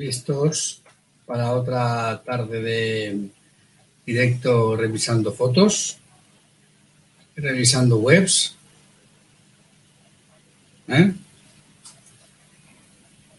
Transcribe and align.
listos 0.00 0.80
para 1.26 1.52
otra 1.52 2.22
tarde 2.24 2.62
de 2.62 3.28
directo 4.06 4.74
revisando 4.74 5.30
fotos, 5.30 5.98
revisando 7.36 7.98
webs. 7.98 8.56
¿Eh? 10.88 11.12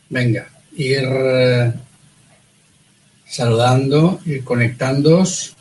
Venga, 0.07 0.47
ir 0.77 1.03
eh, 1.03 1.73
saludando, 3.25 4.21
ir 4.25 4.43
conectándoos. 4.43 5.55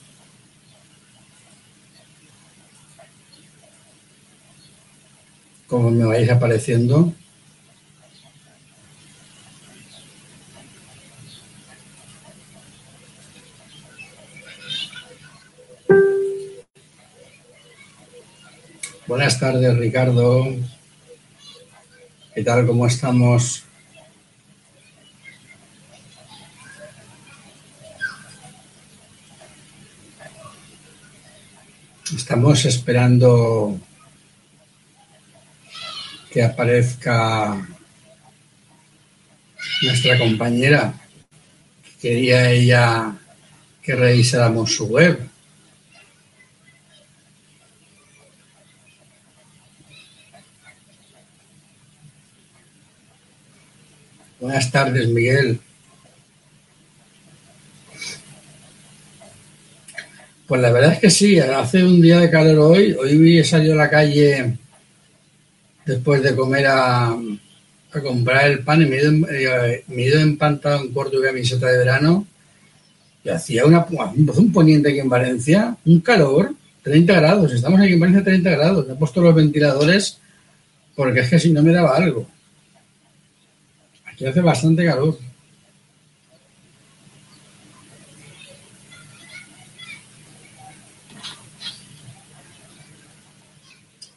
Como 5.67 5.91
me 5.91 6.05
vais 6.05 6.29
apareciendo. 6.29 7.15
Buenas 19.11 19.41
tardes, 19.41 19.77
Ricardo. 19.77 20.47
¿Qué 22.33 22.45
tal? 22.45 22.65
¿Cómo 22.65 22.87
estamos? 22.87 23.65
Estamos 32.15 32.65
esperando 32.67 33.81
que 36.33 36.45
aparezca 36.45 37.67
nuestra 39.83 40.19
compañera. 40.21 40.95
Quería 42.01 42.49
ella 42.53 43.19
que 43.83 43.97
revisáramos 43.97 44.73
su 44.73 44.87
web. 44.87 45.30
Buenas 54.51 54.73
tardes, 54.73 55.07
Miguel. 55.07 55.61
Pues 60.49 60.61
la 60.61 60.73
verdad 60.73 60.95
es 60.95 60.99
que 60.99 61.09
sí, 61.09 61.39
hace 61.39 61.85
un 61.85 62.01
día 62.01 62.19
de 62.19 62.29
calor 62.29 62.59
hoy. 62.59 62.97
Hoy 63.01 63.39
he 63.39 63.45
salido 63.45 63.75
a 63.75 63.85
la 63.85 63.89
calle 63.89 64.59
después 65.87 66.21
de 66.25 66.35
comer 66.35 66.67
a, 66.67 67.17
comprar 68.03 68.51
el 68.51 68.65
pan 68.65 68.83
y 68.83 68.87
me 68.87 68.97
he 68.97 69.03
ido, 69.03 69.29
eh, 69.31 69.85
me 69.87 70.03
he 70.03 70.07
ido 70.09 70.19
en 70.19 70.37
corto 70.37 71.21
y 71.21 71.23
camiseta 71.23 71.69
de 71.69 71.79
verano. 71.79 72.27
Y 73.23 73.29
hacía 73.29 73.67
una, 73.67 73.87
un 73.89 74.53
poniente 74.53 74.89
aquí 74.89 74.99
en 74.99 75.09
Valencia, 75.09 75.77
un 75.85 76.01
calor, 76.01 76.53
30 76.83 77.15
grados. 77.15 77.53
Estamos 77.53 77.81
aquí 77.81 77.93
en 77.93 78.01
Valencia 78.01 78.25
30 78.25 78.51
grados. 78.51 78.87
He 78.91 78.97
puesto 78.97 79.21
los 79.21 79.33
ventiladores 79.33 80.19
porque 80.97 81.21
es 81.21 81.31
que 81.31 81.39
si 81.39 81.53
no 81.53 81.63
me 81.63 81.71
daba 81.71 81.95
algo 81.95 82.27
hace 84.27 84.41
bastante 84.41 84.85
calor. 84.85 85.19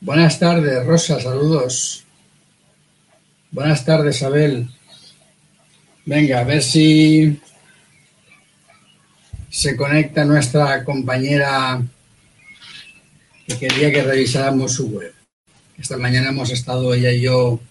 Buenas 0.01 0.37
tardes, 0.37 0.85
Rosa, 0.85 1.21
saludos. 1.21 2.03
Buenas 3.51 3.85
tardes, 3.85 4.21
Abel. 4.23 4.67
Venga, 6.05 6.39
a 6.39 6.43
ver 6.43 6.61
si 6.61 7.39
se 9.49 9.77
conecta 9.77 10.25
nuestra 10.25 10.83
compañera 10.83 11.81
que 13.47 13.57
quería 13.57 13.93
que 13.93 14.03
revisáramos 14.03 14.73
su 14.73 14.89
web. 14.89 15.13
Esta 15.77 15.95
mañana 15.95 16.29
hemos 16.29 16.49
estado 16.49 16.93
ella 16.93 17.11
y 17.11 17.21
yo 17.21 17.61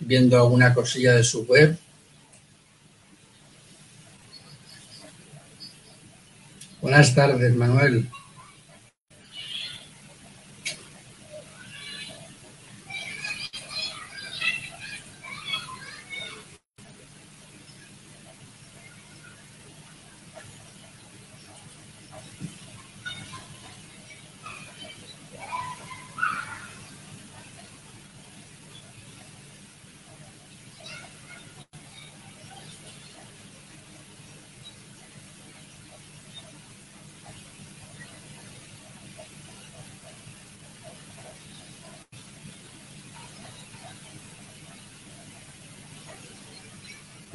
viendo 0.00 0.36
alguna 0.36 0.74
cosilla 0.74 1.14
de 1.14 1.24
su 1.24 1.44
web. 1.44 1.76
Buenas 6.80 7.14
tardes, 7.14 7.54
Manuel. 7.54 8.08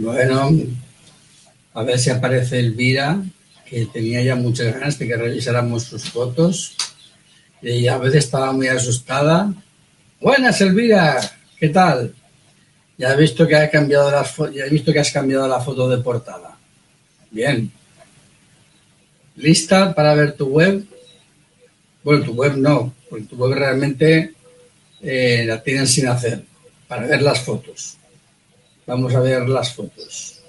Bueno, 0.04 0.52
a 1.74 1.84
ver 1.84 1.98
si 1.98 2.10
aparece 2.10 2.60
Elvira, 2.60 3.24
que 3.66 3.86
tenía 3.86 4.22
ya 4.22 4.36
muchas 4.36 4.74
ganas 4.74 5.00
de 5.00 5.08
que 5.08 5.16
revisáramos 5.16 5.84
sus 5.84 6.10
fotos. 6.10 6.76
Y 7.62 7.88
a 7.88 7.98
veces 7.98 8.26
estaba 8.26 8.52
muy 8.52 8.68
asustada. 8.68 9.54
Buenas, 10.20 10.60
Elvira, 10.60 11.22
¿qué 11.58 11.70
tal? 11.70 12.14
Ya 12.98 13.14
he 13.14 13.16
visto 13.16 13.48
que 13.48 13.56
ha 13.56 13.72
cambiado 13.72 14.12
las 14.12 14.36
ya 14.54 14.66
he 14.66 14.70
visto 14.70 14.92
que 14.92 15.00
has 15.00 15.10
cambiado 15.10 15.48
la 15.48 15.62
foto 15.62 15.88
de 15.88 16.04
portada. 16.04 16.58
Bien. 17.32 17.72
¿Lista 19.38 19.96
para 19.96 20.16
ver 20.16 20.34
tu 20.34 20.48
web? 20.48 20.84
Bueno, 22.04 22.26
tu 22.26 22.34
web 22.34 22.58
no, 22.58 22.94
porque 23.10 23.24
tu 23.24 23.38
web 23.38 23.54
realmente 23.58 24.34
eh, 25.02 25.46
la 25.48 25.64
tienen 25.64 25.88
sin 25.88 26.10
hacer, 26.10 26.44
para 26.90 27.08
ver 27.08 27.22
las 27.22 27.40
fotos. 27.40 27.98
Vamos 28.86 29.16
a 29.16 29.22
ver 29.22 29.48
las 29.48 29.74
fotos. 29.74 30.42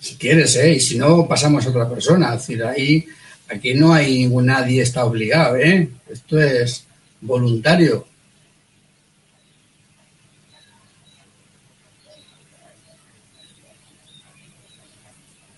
Si 0.00 0.16
quieres, 0.16 0.56
¿eh? 0.56 0.72
Y 0.74 0.80
si 0.80 0.98
no, 0.98 1.28
pasamos 1.28 1.66
a 1.66 1.70
otra 1.70 1.88
persona. 1.88 2.34
Es 2.34 2.40
decir, 2.40 2.64
ahí, 2.64 3.06
aquí 3.48 3.74
no 3.74 3.92
hay 3.92 4.26
nadie 4.26 4.82
está 4.82 5.04
obligado, 5.04 5.56
¿eh? 5.56 5.88
Esto 6.08 6.40
es 6.40 6.86
voluntario. 7.20 8.06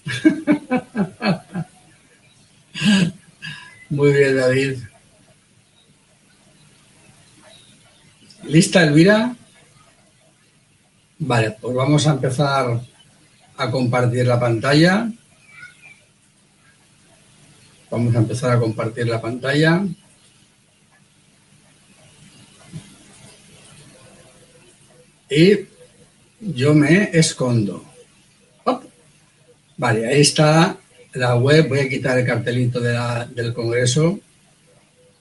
Muy 3.90 4.12
bien, 4.12 4.36
David. 4.36 4.89
¿Lista, 8.50 8.82
Elvira? 8.82 9.36
Vale, 11.20 11.52
pues 11.60 11.72
vamos 11.72 12.04
a 12.08 12.10
empezar 12.10 12.80
a 13.56 13.70
compartir 13.70 14.26
la 14.26 14.40
pantalla. 14.40 15.08
Vamos 17.92 18.12
a 18.12 18.18
empezar 18.18 18.50
a 18.50 18.58
compartir 18.58 19.06
la 19.06 19.20
pantalla. 19.20 19.84
Y 25.30 25.68
yo 26.40 26.74
me 26.74 27.10
escondo. 27.12 27.84
Vale, 29.76 30.08
ahí 30.08 30.22
está 30.22 30.76
la 31.14 31.36
web. 31.36 31.68
Voy 31.68 31.78
a 31.78 31.88
quitar 31.88 32.18
el 32.18 32.26
cartelito 32.26 32.80
del 32.80 33.54
Congreso. 33.54 34.18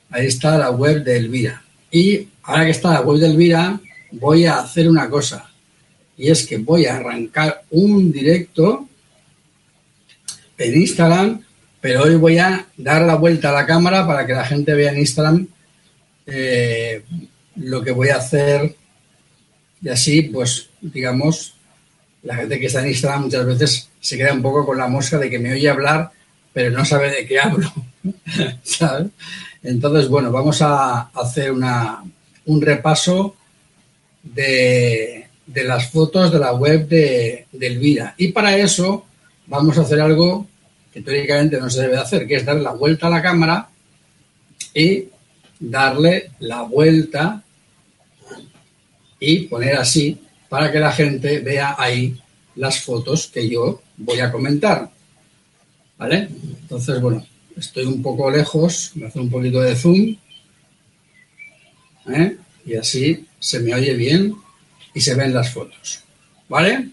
Ahí 0.10 0.26
está 0.26 0.58
la 0.58 0.72
web 0.72 1.04
de 1.04 1.18
Elvira. 1.18 1.69
Y 1.92 2.28
ahora 2.44 2.66
que 2.66 2.72
está 2.72 2.94
la 2.94 3.02
web 3.02 3.20
de 3.20 3.28
Elvira, 3.28 3.80
voy 4.12 4.46
a 4.46 4.60
hacer 4.60 4.90
una 4.90 5.10
cosa. 5.10 5.50
Y 6.18 6.30
es 6.30 6.46
que 6.46 6.58
voy 6.58 6.86
a 6.86 6.98
arrancar 6.98 7.64
un 7.72 8.12
directo 8.12 8.88
en 10.58 10.82
Instagram, 10.82 11.42
pero 11.80 12.04
hoy 12.04 12.16
voy 12.16 12.38
a 12.38 12.66
dar 12.78 13.04
la 13.04 13.16
vuelta 13.16 13.50
a 13.50 13.54
la 13.54 13.66
cámara 13.66 14.06
para 14.06 14.28
que 14.28 14.34
la 14.34 14.46
gente 14.46 14.74
vea 14.74 14.92
en 14.92 15.00
Instagram 15.00 15.48
eh, 16.26 17.04
lo 17.56 17.82
que 17.82 17.92
voy 17.92 18.10
a 18.10 18.18
hacer. 18.18 18.76
Y 19.82 19.90
así, 19.90 20.24
pues, 20.24 20.70
digamos, 20.82 21.56
la 22.24 22.36
gente 22.36 22.60
que 22.60 22.66
está 22.66 22.82
en 22.82 22.90
Instagram 22.90 23.24
muchas 23.24 23.46
veces 23.46 23.90
se 24.00 24.18
queda 24.18 24.34
un 24.34 24.42
poco 24.42 24.66
con 24.66 24.78
la 24.78 24.88
mosca 24.88 25.18
de 25.18 25.30
que 25.30 25.40
me 25.40 25.54
oye 25.54 25.70
hablar, 25.70 26.12
pero 26.52 26.70
no 26.72 26.84
sabe 26.84 27.12
de 27.12 27.26
qué 27.26 27.40
hablo. 27.40 27.72
¿Sabes? 28.64 29.08
Entonces, 29.64 30.08
bueno, 30.08 30.32
vamos 30.32 30.62
a 30.62 31.10
hacer 31.10 31.52
una, 31.52 32.04
un 32.46 32.62
repaso 32.62 33.36
de, 34.24 35.28
las 35.54 35.90
fotos 35.90 36.32
de 36.32 36.40
la 36.40 36.54
web 36.54 36.88
de, 36.88 37.48
de, 37.52 37.68
Elvira. 37.68 38.16
Y 38.18 38.30
para 38.30 38.58
eso 38.58 39.06
vamos 39.48 39.78
a 39.78 39.82
hacer 39.82 40.00
algo 40.00 40.48
que 40.94 41.02
teóricamente 41.02 41.60
no 41.60 41.70
se 41.70 41.82
debe 41.82 41.98
hacer, 41.98 42.28
que 42.28 42.36
es 42.36 42.46
darle 42.46 42.64
la 42.64 42.74
vuelta 42.74 43.08
a 43.08 43.12
la 43.12 43.22
cámara 43.22 43.70
y 44.74 45.06
darle 45.60 46.32
la 46.40 46.62
vuelta 46.64 47.44
y 49.20 49.42
poner 49.48 49.76
así 49.76 50.18
para 50.48 50.72
que 50.72 50.80
la 50.80 50.92
gente 50.92 51.40
vea 51.40 51.76
ahí 51.78 52.18
las 52.56 52.80
fotos 52.82 53.28
que 53.28 53.48
yo 53.50 53.82
voy 53.98 54.20
a 54.20 54.32
comentar. 54.32 54.90
¿Vale? 55.98 56.30
Entonces, 56.62 57.02
bueno, 57.02 57.26
estoy 57.60 57.86
un 57.86 58.02
poco 58.02 58.32
lejos, 58.32 58.92
me 58.96 59.08
hace 59.08 59.20
un 59.20 59.30
poquito 59.30 59.62
de 59.62 59.76
zoom. 59.76 60.16
¿eh? 62.14 62.38
Y 62.66 62.76
así 62.76 63.26
se 63.40 63.60
me 63.60 63.74
oye 63.74 63.94
bien 63.94 64.36
y 64.94 65.02
se 65.02 65.16
ven 65.16 65.34
las 65.34 65.52
fotos. 65.52 66.04
¿Vale? 66.48 66.90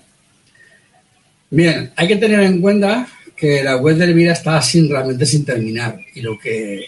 Bien, 1.50 1.92
hay 1.96 2.08
que 2.08 2.16
tener 2.16 2.40
en 2.40 2.60
cuenta 2.60 3.08
que 3.36 3.62
la 3.62 3.76
web 3.76 3.96
de 3.96 4.04
Elvira 4.04 4.32
está 4.32 4.60
sin, 4.62 4.90
realmente 4.90 5.26
sin 5.26 5.44
terminar 5.44 5.98
y 6.14 6.20
lo 6.22 6.38
que, 6.38 6.86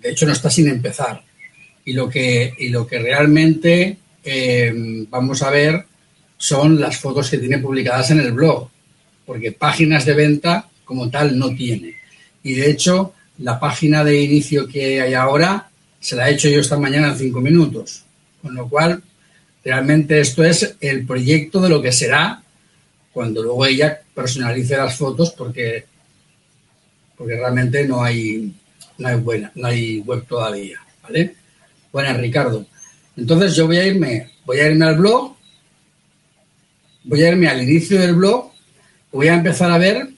de 0.00 0.10
hecho, 0.10 0.26
no 0.26 0.32
está 0.32 0.50
sin 0.50 0.68
empezar. 0.68 1.22
Y 1.84 1.92
lo 1.92 2.08
que, 2.08 2.52
y 2.58 2.68
lo 2.68 2.86
que 2.86 2.98
realmente 2.98 3.96
eh, 4.24 4.72
vamos 5.08 5.42
a 5.42 5.50
ver 5.50 5.84
son 6.36 6.80
las 6.80 6.98
fotos 6.98 7.30
que 7.30 7.38
tiene 7.38 7.58
publicadas 7.58 8.10
en 8.10 8.20
el 8.20 8.32
blog, 8.32 8.68
porque 9.24 9.52
páginas 9.52 10.04
de 10.04 10.14
venta 10.14 10.68
como 10.84 11.08
tal 11.10 11.38
no 11.38 11.54
tiene. 11.54 11.95
Y 12.46 12.54
de 12.54 12.70
hecho, 12.70 13.12
la 13.38 13.58
página 13.58 14.04
de 14.04 14.22
inicio 14.22 14.68
que 14.68 15.02
hay 15.02 15.14
ahora 15.14 15.68
se 15.98 16.14
la 16.14 16.30
he 16.30 16.34
hecho 16.34 16.48
yo 16.48 16.60
esta 16.60 16.78
mañana 16.78 17.08
en 17.08 17.18
cinco 17.18 17.40
minutos. 17.40 18.04
Con 18.40 18.54
lo 18.54 18.68
cual, 18.68 19.02
realmente 19.64 20.20
esto 20.20 20.44
es 20.44 20.76
el 20.80 21.04
proyecto 21.04 21.60
de 21.60 21.68
lo 21.68 21.82
que 21.82 21.90
será 21.90 22.40
cuando 23.12 23.42
luego 23.42 23.66
ella 23.66 24.00
personalice 24.14 24.76
las 24.76 24.96
fotos 24.96 25.32
porque, 25.32 25.86
porque 27.18 27.34
realmente 27.34 27.84
no 27.84 28.04
hay, 28.04 28.52
no 28.98 29.08
hay, 29.08 29.16
buena, 29.16 29.50
no 29.56 29.66
hay 29.66 29.98
web 30.02 30.24
todavía. 30.24 30.78
¿Vale? 31.02 31.34
Bueno, 31.90 32.16
Ricardo. 32.16 32.64
Entonces 33.16 33.56
yo 33.56 33.66
voy 33.66 33.78
a 33.78 33.86
irme, 33.88 34.30
voy 34.44 34.60
a 34.60 34.70
irme 34.70 34.86
al 34.86 34.98
blog, 34.98 35.34
voy 37.02 37.24
a 37.24 37.28
irme 37.28 37.48
al 37.48 37.60
inicio 37.64 37.98
del 37.98 38.14
blog, 38.14 38.52
voy 39.10 39.26
a 39.26 39.34
empezar 39.34 39.72
a 39.72 39.78
ver 39.78 40.10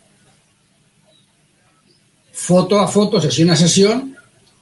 foto 2.48 2.80
a 2.80 2.88
foto, 2.88 3.20
sesión 3.20 3.50
a 3.50 3.56
sesión, 3.56 4.16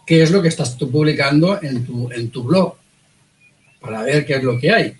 qué 0.04 0.20
es 0.20 0.32
lo 0.32 0.42
que 0.42 0.48
estás 0.48 0.76
tú 0.76 0.90
publicando 0.90 1.62
en 1.62 1.86
tu, 1.86 2.10
en 2.10 2.30
tu 2.30 2.42
blog, 2.42 2.74
para 3.80 4.02
ver 4.02 4.26
qué 4.26 4.34
es 4.34 4.42
lo 4.42 4.58
que 4.58 4.72
hay. 4.72 4.96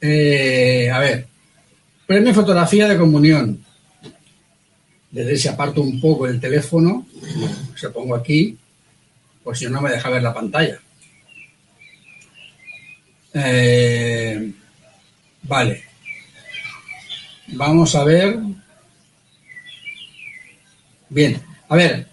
Eh, 0.00 0.90
a 0.90 0.98
ver, 0.98 1.28
premio 2.08 2.34
fotografía 2.34 2.88
de 2.88 2.98
comunión. 2.98 3.64
Desde 5.12 5.36
si 5.36 5.46
aparto 5.46 5.80
un 5.80 6.00
poco 6.00 6.26
el 6.26 6.40
teléfono, 6.40 7.06
se 7.76 7.88
pongo 7.90 8.16
aquí, 8.16 8.58
pues 9.44 9.60
si 9.60 9.66
no, 9.66 9.80
me 9.80 9.92
deja 9.92 10.10
ver 10.10 10.24
la 10.24 10.34
pantalla. 10.34 10.80
Eh, 13.32 14.50
vale. 15.44 15.84
Vamos 17.46 17.94
a 17.94 18.02
ver 18.02 18.40
Bien, 21.14 21.40
a 21.68 21.76
ver, 21.76 22.08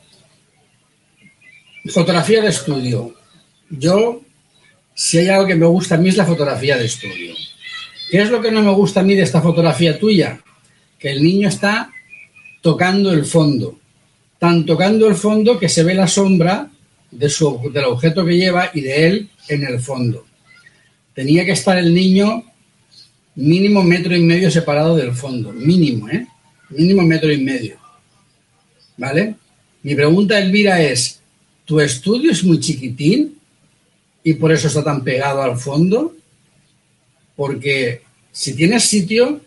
fotografía 1.87 2.39
de 2.39 2.49
estudio. 2.49 3.15
Yo, 3.67 4.21
si 4.93 5.17
hay 5.17 5.29
algo 5.29 5.47
que 5.47 5.55
me 5.55 5.65
gusta 5.65 5.95
a 5.95 5.97
mí 5.97 6.09
es 6.09 6.17
la 6.17 6.25
fotografía 6.27 6.77
de 6.77 6.85
estudio. 6.85 7.33
¿Qué 8.11 8.21
es 8.21 8.29
lo 8.29 8.39
que 8.39 8.51
no 8.51 8.61
me 8.61 8.71
gusta 8.71 8.99
a 8.99 9.03
mí 9.03 9.15
de 9.15 9.23
esta 9.23 9.41
fotografía 9.41 9.97
tuya? 9.97 10.39
Que 10.99 11.09
el 11.13 11.23
niño 11.23 11.47
está 11.47 11.89
tocando 12.61 13.11
el 13.11 13.25
fondo. 13.25 13.79
Tan 14.37 14.67
tocando 14.67 15.07
el 15.07 15.15
fondo 15.15 15.57
que 15.57 15.67
se 15.67 15.81
ve 15.81 15.95
la 15.95 16.07
sombra 16.07 16.69
de 17.09 17.27
su, 17.27 17.71
del 17.73 17.85
objeto 17.85 18.23
que 18.23 18.37
lleva 18.37 18.69
y 18.71 18.81
de 18.81 19.07
él 19.07 19.29
en 19.47 19.63
el 19.63 19.79
fondo. 19.79 20.27
Tenía 21.15 21.43
que 21.43 21.53
estar 21.53 21.75
el 21.75 21.91
niño 21.91 22.43
mínimo 23.33 23.81
metro 23.81 24.15
y 24.15 24.21
medio 24.21 24.51
separado 24.51 24.95
del 24.95 25.13
fondo. 25.13 25.51
Mínimo, 25.51 26.07
¿eh? 26.07 26.27
Mínimo 26.69 27.01
metro 27.01 27.31
y 27.33 27.41
medio. 27.43 27.80
¿Vale? 29.01 29.33
Mi 29.81 29.95
pregunta, 29.95 30.39
Elvira, 30.39 30.79
es, 30.79 31.21
¿tu 31.65 31.79
estudio 31.79 32.31
es 32.31 32.43
muy 32.43 32.59
chiquitín 32.59 33.35
y 34.23 34.33
por 34.33 34.51
eso 34.51 34.67
está 34.67 34.83
tan 34.83 35.03
pegado 35.03 35.41
al 35.41 35.57
fondo? 35.57 36.15
Porque 37.35 38.03
si 38.31 38.53
tienes 38.53 38.83
sitio, 38.83 39.41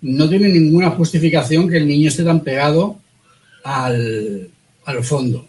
no 0.00 0.26
tiene 0.26 0.48
ninguna 0.48 0.88
justificación 0.92 1.68
que 1.68 1.76
el 1.76 1.86
niño 1.86 2.08
esté 2.08 2.24
tan 2.24 2.40
pegado 2.40 2.98
al, 3.62 4.50
fondo, 5.02 5.48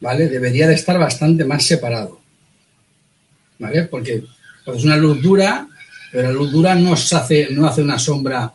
¿vale? 0.00 0.28
Debería 0.28 0.68
de 0.68 0.74
estar 0.74 1.00
bastante 1.00 1.44
más 1.44 1.64
separado, 1.64 2.20
¿vale? 3.58 3.82
Porque 3.84 4.22
es 4.66 4.84
una 4.84 4.96
luz 4.96 5.20
dura, 5.20 5.66
pero 6.12 6.28
la 6.28 6.32
luz 6.32 6.52
dura 6.52 6.76
no, 6.76 6.92
hace, 6.92 7.48
no 7.50 7.66
hace 7.66 7.82
una 7.82 7.98
sombra 7.98 8.54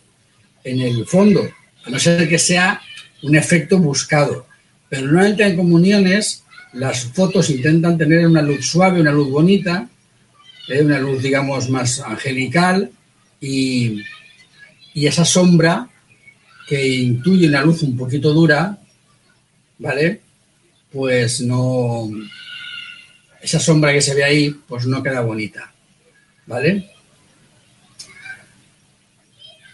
en 0.64 0.80
el 0.80 1.06
fondo, 1.06 1.42
a 1.84 1.90
no 1.90 2.00
ser 2.00 2.30
que 2.30 2.40
sea 2.40 2.82
un 3.24 3.36
efecto 3.36 3.78
buscado. 3.78 4.48
Pero 4.90 5.06
normalmente 5.06 5.46
en 5.46 5.56
comuniones 5.56 6.44
las 6.74 7.06
fotos 7.06 7.50
intentan 7.50 7.98
tener 7.98 8.26
una 8.26 8.42
luz 8.42 8.66
suave, 8.66 9.02
una 9.02 9.12
luz 9.12 9.30
bonita, 9.30 9.90
¿eh? 10.70 10.84
una 10.84 11.00
luz, 11.00 11.22
digamos, 11.22 11.70
más 11.70 12.00
angelical 12.00 12.92
y, 13.40 14.02
y, 14.94 15.08
esa 15.08 15.26
sombra 15.26 15.90
que 16.68 16.88
intuye 16.88 17.48
una 17.48 17.64
luz 17.64 17.84
un 17.84 17.98
poquito 17.98 18.34
dura, 18.34 18.78
¿vale? 19.80 20.22
Pues 20.92 21.42
no. 21.42 22.10
Esa 23.42 23.60
sombra 23.60 23.94
que 23.94 24.02
se 24.02 24.16
ve 24.16 24.24
ahí, 24.24 24.50
pues 24.68 24.86
no 24.86 25.02
queda 25.02 25.22
bonita, 25.22 25.72
¿vale? 26.46 26.90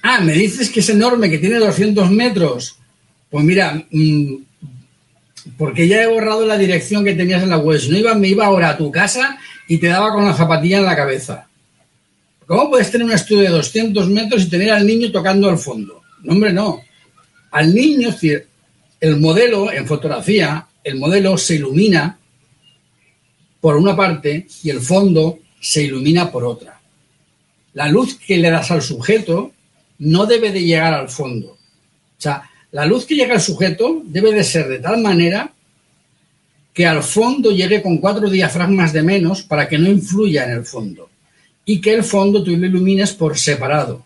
Ah, 0.01 0.19
me 0.19 0.33
dices 0.33 0.69
que 0.69 0.81
es 0.81 0.89
enorme, 0.89 1.29
que 1.29 1.37
tiene 1.37 1.57
200 1.59 2.11
metros. 2.11 2.77
Pues 3.33 3.45
mira, 3.45 3.83
mm, 3.89 4.35
porque 5.57 5.87
ya 5.87 6.03
he 6.03 6.07
borrado 6.07 6.45
la 6.45 6.55
dirección 6.55 7.03
que 7.03 7.15
tenías 7.15 7.41
en 7.41 7.49
la 7.49 7.57
web. 7.57 7.81
No 7.89 7.97
iba, 7.97 8.13
me 8.13 8.27
iba 8.27 8.45
ahora 8.45 8.69
a 8.69 8.77
tu 8.77 8.91
casa 8.91 9.39
y 9.67 9.79
te 9.79 9.87
daba 9.87 10.13
con 10.13 10.23
la 10.23 10.35
zapatilla 10.35 10.77
en 10.77 10.85
la 10.85 10.95
cabeza. 10.95 11.47
¿Cómo 12.45 12.69
puedes 12.69 12.91
tener 12.91 13.07
un 13.07 13.11
estudio 13.11 13.41
de 13.41 13.49
200 13.49 14.07
metros 14.09 14.43
y 14.43 14.49
tener 14.51 14.69
al 14.69 14.85
niño 14.85 15.11
tocando 15.11 15.49
al 15.49 15.57
fondo? 15.57 16.03
No, 16.21 16.33
hombre, 16.33 16.53
no. 16.53 16.83
Al 17.49 17.73
niño, 17.73 18.09
es 18.09 18.13
decir, 18.13 18.45
el 18.99 19.19
modelo 19.19 19.71
en 19.71 19.87
fotografía, 19.87 20.67
el 20.83 20.99
modelo 20.99 21.35
se 21.35 21.55
ilumina 21.55 22.19
por 23.59 23.77
una 23.77 23.95
parte 23.95 24.45
y 24.61 24.69
el 24.69 24.79
fondo 24.79 25.39
se 25.59 25.81
ilumina 25.81 26.31
por 26.31 26.43
otra. 26.43 26.79
La 27.73 27.89
luz 27.89 28.13
que 28.13 28.37
le 28.37 28.51
das 28.51 28.69
al 28.69 28.83
sujeto 28.83 29.53
no 29.97 30.27
debe 30.27 30.51
de 30.51 30.61
llegar 30.61 30.93
al 30.93 31.09
fondo. 31.09 31.47
O 31.47 32.21
sea, 32.21 32.51
la 32.73 32.85
luz 32.87 33.05
que 33.05 33.15
llega 33.15 33.35
al 33.35 33.41
sujeto 33.41 34.01
debe 34.03 34.33
de 34.33 34.43
ser 34.43 34.67
de 34.67 34.79
tal 34.79 34.99
manera 34.99 35.53
que 36.73 36.87
al 36.87 37.03
fondo 37.03 37.51
llegue 37.51 37.83
con 37.83 37.99
cuatro 37.99 38.29
diafragmas 38.31 38.91
de 38.91 39.03
menos 39.03 39.43
para 39.43 39.69
que 39.69 39.77
no 39.77 39.89
influya 39.89 40.45
en 40.45 40.51
el 40.51 40.65
fondo 40.65 41.07
y 41.65 41.79
que 41.79 41.93
el 41.93 42.03
fondo 42.03 42.43
tú 42.43 42.49
lo 42.57 42.65
ilumines 42.65 43.13
por 43.13 43.37
separado 43.37 44.03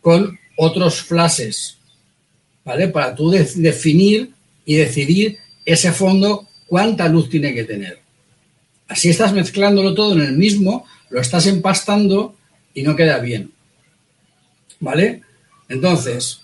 con 0.00 0.36
otros 0.56 1.00
flashes, 1.02 1.78
¿vale? 2.64 2.88
Para 2.88 3.14
tú 3.14 3.30
definir 3.30 4.32
y 4.64 4.74
decidir 4.74 5.38
ese 5.64 5.92
fondo 5.92 6.48
cuánta 6.66 7.08
luz 7.08 7.30
tiene 7.30 7.54
que 7.54 7.64
tener. 7.64 8.00
Así 8.88 9.10
estás 9.10 9.32
mezclándolo 9.32 9.94
todo 9.94 10.14
en 10.14 10.22
el 10.22 10.36
mismo, 10.36 10.86
lo 11.08 11.20
estás 11.20 11.46
empastando 11.46 12.34
y 12.74 12.82
no 12.82 12.96
queda 12.96 13.20
bien. 13.20 13.52
¿Vale? 14.80 15.22
Entonces, 15.68 16.40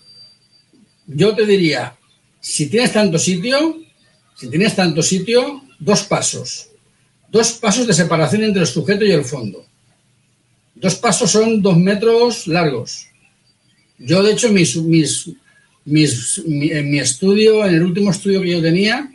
yo 1.07 1.35
te 1.35 1.47
diría, 1.47 1.97
si 2.41 2.69
tienes 2.69 2.93
tanto 2.93 3.19
sitio, 3.19 3.77
si 4.37 4.49
tienes 4.49 4.75
tanto 4.75 5.03
sitio, 5.03 5.63
dos 5.79 6.03
pasos. 6.05 6.69
Dos 7.29 7.53
pasos 7.53 7.87
de 7.87 7.95
separación 7.95 8.45
entre 8.45 8.63
el 8.63 8.69
sujeto 8.69 9.05
y 9.05 9.13
el 9.13 9.25
fondo. 9.25 9.65
Dos 10.75 10.97
pasos 10.97 11.31
son 11.31 11.63
dos 11.63 11.77
metros 11.77 12.47
largos. 12.47 13.07
Yo, 13.99 14.23
de 14.23 14.33
hecho, 14.33 14.51
mis, 14.51 14.77
mis, 14.77 15.31
mis, 15.85 16.43
en 16.47 16.91
mi 16.91 16.99
estudio, 16.99 17.65
en 17.65 17.75
el 17.75 17.83
último 17.83 18.11
estudio 18.11 18.43
que 18.43 18.51
yo 18.51 18.63
tenía, 18.63 19.11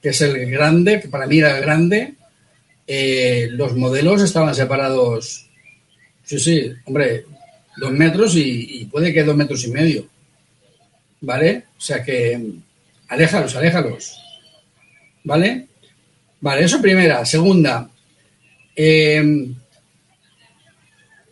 que 0.00 0.10
es 0.10 0.20
el 0.22 0.50
grande, 0.50 1.00
que 1.00 1.08
para 1.08 1.26
mí 1.26 1.38
era 1.38 1.56
el 1.56 1.62
grande, 1.62 2.14
eh, 2.86 3.48
los 3.50 3.76
modelos 3.76 4.22
estaban 4.22 4.54
separados, 4.54 5.46
sí, 6.24 6.38
sí, 6.38 6.72
hombre, 6.84 7.26
dos 7.76 7.92
metros 7.92 8.34
y 8.36 8.88
puede 8.90 9.12
que 9.12 9.24
dos 9.24 9.36
metros 9.36 9.64
y 9.64 9.70
medio. 9.70 10.08
¿Vale? 11.20 11.64
O 11.76 11.80
sea 11.80 12.02
que 12.02 12.40
aléjalos, 13.08 13.54
aléjalos, 13.56 14.20
¿vale? 15.24 15.66
Vale, 16.40 16.64
eso 16.64 16.80
primera. 16.80 17.24
Segunda, 17.24 17.88
em, 18.74 19.54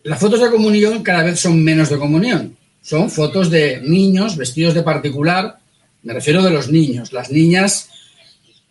las 0.03 0.19
fotos 0.19 0.41
de 0.41 0.49
comunión 0.49 1.03
cada 1.03 1.23
vez 1.23 1.39
son 1.39 1.63
menos 1.63 1.89
de 1.89 1.97
comunión. 1.97 2.57
Son 2.81 3.09
fotos 3.09 3.49
de 3.49 3.81
niños 3.81 4.37
vestidos 4.37 4.73
de 4.73 4.83
particular. 4.83 5.57
Me 6.03 6.13
refiero 6.13 6.43
de 6.43 6.51
los 6.51 6.69
niños. 6.69 7.11
Las 7.13 7.31
niñas 7.31 7.89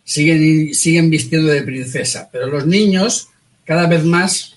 siguen, 0.03 0.73
siguen 0.73 1.09
vistiendo 1.09 1.51
de 1.51 1.63
princesa, 1.63 2.29
pero 2.31 2.47
los 2.47 2.65
niños 2.65 3.29
cada 3.65 3.87
vez 3.87 4.05
más 4.05 4.55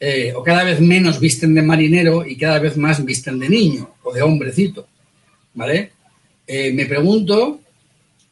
eh, 0.00 0.32
o 0.36 0.42
cada 0.42 0.64
vez 0.64 0.80
menos 0.80 1.18
visten 1.18 1.54
de 1.54 1.62
marinero 1.62 2.26
y 2.26 2.36
cada 2.36 2.58
vez 2.58 2.76
más 2.76 3.04
visten 3.04 3.38
de 3.38 3.48
niño 3.48 3.94
o 4.02 4.12
de 4.12 4.22
hombrecito. 4.22 4.86
¿Vale? 5.54 5.92
Eh, 6.50 6.72
me 6.72 6.86
pregunto, 6.86 7.60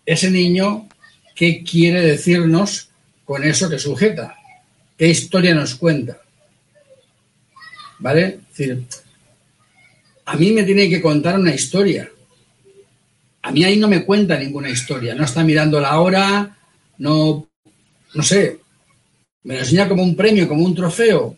ese 0.07 0.31
niño, 0.31 0.89
¿qué 1.35 1.63
quiere 1.63 2.01
decirnos 2.01 2.89
con 3.27 3.45
eso 3.45 3.69
que 3.69 3.79
sujeta? 3.79 4.39
¿Qué 4.97 5.09
historia 5.09 5.55
nos 5.55 5.75
cuenta? 5.75 6.19
¿Vale? 7.99 8.41
Es 8.51 8.57
decir, 8.57 8.87
a 10.25 10.35
mí 10.37 10.51
me 10.53 10.63
tiene 10.63 10.89
que 10.89 11.03
contar 11.03 11.39
una 11.39 11.55
historia. 11.55 12.11
A 13.43 13.53
mí 13.53 13.65
ahí 13.65 13.77
no 13.77 13.87
me 13.87 14.03
cuenta 14.07 14.39
ninguna 14.39 14.71
historia. 14.71 15.15
No 15.15 15.25
está 15.25 15.45
mirando 15.45 15.79
la 15.79 16.01
hora, 16.01 16.57
no, 16.97 17.47
no 18.15 18.23
sé, 18.23 18.61
me 19.43 19.57
lo 19.57 19.61
enseña 19.61 19.89
como 19.89 20.03
un 20.03 20.17
premio, 20.17 20.49
como 20.49 20.65
un 20.65 20.75
trofeo. 20.75 21.37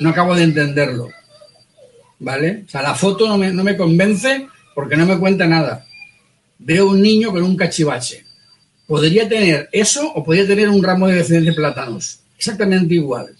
No 0.00 0.08
acabo 0.08 0.34
de 0.34 0.44
entenderlo. 0.44 1.10
¿Vale? 2.18 2.64
O 2.66 2.70
sea, 2.70 2.80
la 2.80 2.94
foto 2.94 3.28
no 3.28 3.36
me, 3.36 3.52
no 3.52 3.62
me 3.62 3.76
convence 3.76 4.48
porque 4.74 4.96
no 4.96 5.06
me 5.06 5.18
cuenta 5.18 5.46
nada. 5.46 5.86
Veo 6.58 6.90
un 6.90 7.00
niño 7.00 7.32
con 7.32 7.42
un 7.42 7.56
cachivache. 7.56 8.24
Podría 8.86 9.28
tener 9.28 9.68
eso 9.72 10.12
o 10.12 10.24
podría 10.24 10.46
tener 10.46 10.68
un 10.68 10.82
ramo 10.82 11.06
de, 11.06 11.22
de 11.22 11.52
plátanos. 11.52 12.20
Exactamente 12.36 12.94
igual. 12.94 13.34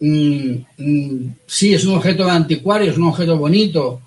Mm, 0.00 0.64
mm, 0.76 1.34
sí, 1.46 1.74
es 1.74 1.84
un 1.84 1.96
objeto 1.96 2.28
anticuario, 2.28 2.90
es 2.90 2.98
un 2.98 3.04
objeto 3.04 3.38
bonito, 3.38 4.00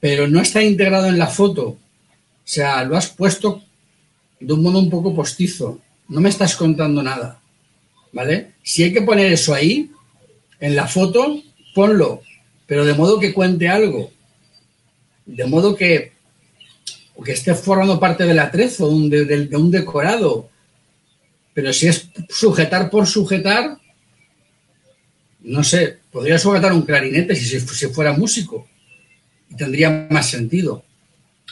pero 0.00 0.26
no 0.26 0.40
está 0.40 0.62
integrado 0.62 1.06
en 1.06 1.18
la 1.18 1.26
foto. 1.26 1.68
O 1.68 1.78
sea, 2.44 2.84
lo 2.84 2.96
has 2.96 3.08
puesto 3.08 3.62
de 4.40 4.52
un 4.52 4.62
modo 4.62 4.78
un 4.78 4.90
poco 4.90 5.14
postizo. 5.14 5.80
No 6.08 6.20
me 6.20 6.28
estás 6.28 6.56
contando 6.56 7.02
nada. 7.02 7.40
¿Vale? 8.12 8.52
Si 8.62 8.82
hay 8.82 8.92
que 8.92 9.02
poner 9.02 9.32
eso 9.32 9.52
ahí, 9.54 9.90
en 10.60 10.74
la 10.74 10.86
foto, 10.86 11.40
ponlo, 11.74 12.22
pero 12.66 12.84
de 12.84 12.94
modo 12.94 13.18
que 13.18 13.34
cuente 13.34 13.68
algo. 13.68 14.10
De 15.26 15.44
modo 15.44 15.74
que, 15.74 16.12
que 17.24 17.32
esté 17.32 17.54
formando 17.54 18.00
parte 18.00 18.24
del 18.24 18.38
atrezo, 18.38 18.90
de, 19.08 19.24
de 19.24 19.56
un 19.56 19.70
decorado. 19.70 20.48
Pero 21.52 21.72
si 21.72 21.88
es 21.88 22.08
sujetar 22.28 22.90
por 22.90 23.06
sujetar, 23.06 23.78
no 25.40 25.62
sé, 25.62 25.98
podría 26.10 26.38
sujetar 26.38 26.72
un 26.72 26.82
clarinete 26.82 27.34
si, 27.34 27.60
si 27.60 27.86
fuera 27.88 28.12
músico 28.12 28.66
y 29.50 29.54
tendría 29.54 30.06
más 30.10 30.28
sentido. 30.28 30.84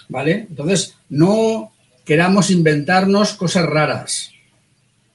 ¿Vale? 0.09 0.47
Entonces, 0.51 0.97
no 1.09 1.73
queramos 2.05 2.51
inventarnos 2.51 3.35
cosas 3.35 3.67
raras. 3.67 4.31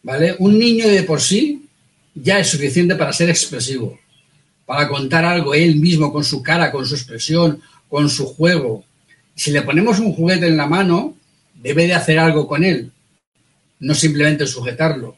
¿Vale? 0.01 0.35
Un 0.39 0.57
niño 0.57 0.87
de 0.87 1.03
por 1.03 1.21
sí 1.21 1.67
ya 2.15 2.39
es 2.39 2.47
suficiente 2.47 2.95
para 2.95 3.13
ser 3.13 3.29
expresivo, 3.29 3.99
para 4.65 4.87
contar 4.87 5.25
algo 5.25 5.53
él 5.53 5.75
mismo 5.75 6.11
con 6.11 6.23
su 6.23 6.41
cara, 6.41 6.71
con 6.71 6.85
su 6.85 6.95
expresión, 6.95 7.61
con 7.89 8.09
su 8.09 8.27
juego. 8.27 8.85
Si 9.35 9.51
le 9.51 9.63
ponemos 9.63 9.99
un 9.99 10.13
juguete 10.13 10.47
en 10.47 10.57
la 10.57 10.67
mano, 10.67 11.17
debe 11.55 11.87
de 11.87 11.95
hacer 11.95 12.19
algo 12.19 12.47
con 12.47 12.63
él, 12.63 12.91
no 13.79 13.93
simplemente 13.93 14.45
sujetarlo. 14.45 15.17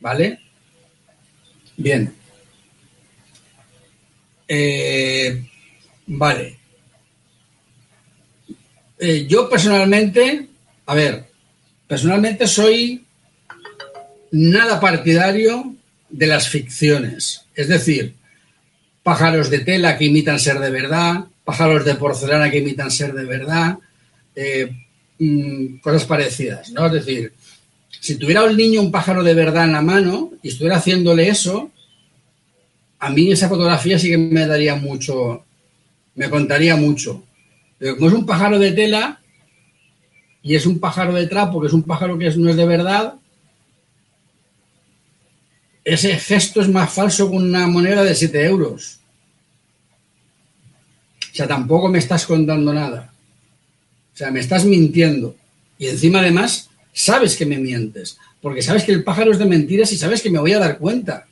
¿Vale? 0.00 0.40
Bien. 1.76 2.12
Eh, 4.48 5.44
vale. 6.06 6.58
Eh, 8.98 9.26
yo 9.28 9.48
personalmente, 9.48 10.48
a 10.86 10.94
ver, 10.94 11.24
personalmente 11.86 12.46
soy 12.46 13.04
nada 14.32 14.80
partidario 14.80 15.74
de 16.08 16.26
las 16.26 16.48
ficciones. 16.48 17.46
Es 17.54 17.68
decir, 17.68 18.14
pájaros 19.02 19.50
de 19.50 19.60
tela 19.60 19.98
que 19.98 20.04
imitan 20.06 20.38
ser 20.38 20.58
de 20.58 20.70
verdad, 20.70 21.24
pájaros 21.44 21.84
de 21.84 21.94
porcelana 21.94 22.50
que 22.50 22.58
imitan 22.58 22.90
ser 22.90 23.12
de 23.12 23.24
verdad, 23.24 23.78
eh, 24.34 24.70
mm, 25.18 25.78
cosas 25.78 26.04
parecidas, 26.04 26.70
¿no? 26.70 26.86
Es 26.86 26.92
decir, 26.92 27.32
si 28.00 28.16
tuviera 28.16 28.44
un 28.44 28.56
niño 28.56 28.80
un 28.80 28.90
pájaro 28.90 29.22
de 29.22 29.34
verdad 29.34 29.64
en 29.64 29.72
la 29.72 29.82
mano 29.82 30.32
y 30.42 30.48
estuviera 30.48 30.76
haciéndole 30.76 31.28
eso, 31.28 31.70
a 32.98 33.10
mí 33.10 33.30
esa 33.30 33.48
fotografía 33.48 33.98
sí 33.98 34.10
que 34.10 34.18
me 34.18 34.46
daría 34.46 34.76
mucho, 34.76 35.44
me 36.14 36.30
contaría 36.30 36.76
mucho. 36.76 37.22
Pero 37.78 37.96
como 37.96 38.08
es 38.08 38.14
un 38.14 38.26
pájaro 38.26 38.58
de 38.58 38.72
tela 38.72 39.20
y 40.42 40.54
es 40.54 40.66
un 40.66 40.78
pájaro 40.78 41.12
de 41.12 41.26
trapo, 41.26 41.60
que 41.60 41.66
es 41.66 41.72
un 41.72 41.82
pájaro 41.82 42.18
que 42.18 42.30
no 42.36 42.50
es 42.50 42.56
de 42.56 42.66
verdad, 42.66 43.14
ese 45.84 46.16
gesto 46.16 46.60
es 46.60 46.68
más 46.68 46.92
falso 46.92 47.28
que 47.28 47.36
una 47.36 47.66
moneda 47.66 48.04
de 48.04 48.14
7 48.14 48.44
euros. 48.44 49.00
O 51.32 51.34
sea, 51.34 51.48
tampoco 51.48 51.88
me 51.88 51.98
estás 51.98 52.26
contando 52.26 52.74
nada. 52.74 53.12
O 54.12 54.16
sea, 54.16 54.30
me 54.30 54.40
estás 54.40 54.66
mintiendo. 54.66 55.34
Y 55.78 55.88
encima, 55.88 56.20
además, 56.20 56.68
sabes 56.92 57.36
que 57.36 57.46
me 57.46 57.56
mientes. 57.56 58.18
Porque 58.42 58.60
sabes 58.60 58.84
que 58.84 58.92
el 58.92 59.02
pájaro 59.02 59.32
es 59.32 59.38
de 59.38 59.46
mentiras 59.46 59.90
y 59.92 59.96
sabes 59.96 60.20
que 60.20 60.30
me 60.30 60.38
voy 60.38 60.52
a 60.52 60.58
dar 60.58 60.78
cuenta. 60.78 61.26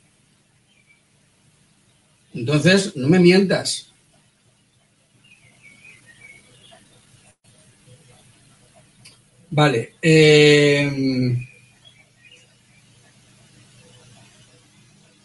Entonces, 2.33 2.95
no 2.95 3.07
me 3.07 3.19
mientas. 3.19 3.91
Vale. 9.51 9.95
Eh, 10.01 11.37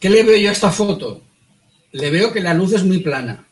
¿Qué 0.00 0.10
le 0.10 0.22
veo 0.22 0.36
yo 0.36 0.50
a 0.50 0.52
esta 0.52 0.70
foto? 0.70 1.22
Le 1.92 2.10
veo 2.10 2.32
que 2.32 2.40
la 2.40 2.52
luz 2.52 2.74
es 2.74 2.84
muy 2.84 2.98
plana. 2.98 3.45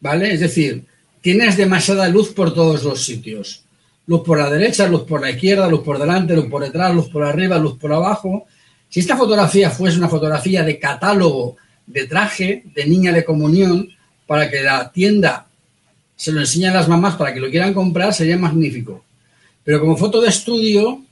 ¿Vale? 0.00 0.32
Es 0.32 0.40
decir, 0.40 0.84
tienes 1.20 1.56
demasiada 1.56 2.08
luz 2.08 2.30
por 2.30 2.54
todos 2.54 2.82
los 2.82 3.04
sitios. 3.04 3.62
Luz 4.06 4.22
por 4.24 4.38
la 4.38 4.50
derecha, 4.50 4.88
luz 4.88 5.02
por 5.02 5.20
la 5.20 5.30
izquierda, 5.30 5.68
luz 5.68 5.82
por 5.82 5.98
delante, 5.98 6.34
luz 6.34 6.46
por 6.46 6.62
detrás, 6.62 6.94
luz 6.94 7.08
por 7.08 7.22
arriba, 7.22 7.58
luz 7.58 7.78
por 7.78 7.92
abajo. 7.92 8.46
Si 8.88 9.00
esta 9.00 9.16
fotografía 9.16 9.70
fuese 9.70 9.98
una 9.98 10.08
fotografía 10.08 10.62
de 10.64 10.78
catálogo 10.78 11.56
de 11.86 12.06
traje 12.06 12.64
de 12.74 12.86
niña 12.86 13.12
de 13.12 13.24
comunión 13.24 13.88
para 14.26 14.50
que 14.50 14.62
la 14.62 14.90
tienda 14.90 15.46
se 16.16 16.32
lo 16.32 16.40
enseñe 16.40 16.66
a 16.66 16.74
las 16.74 16.88
mamás 16.88 17.16
para 17.16 17.32
que 17.32 17.40
lo 17.40 17.50
quieran 17.50 17.74
comprar, 17.74 18.12
sería 18.12 18.36
magnífico. 18.36 19.04
Pero 19.64 19.80
como 19.80 19.96
foto 19.96 20.20
de 20.20 20.28
estudio, 20.28 21.02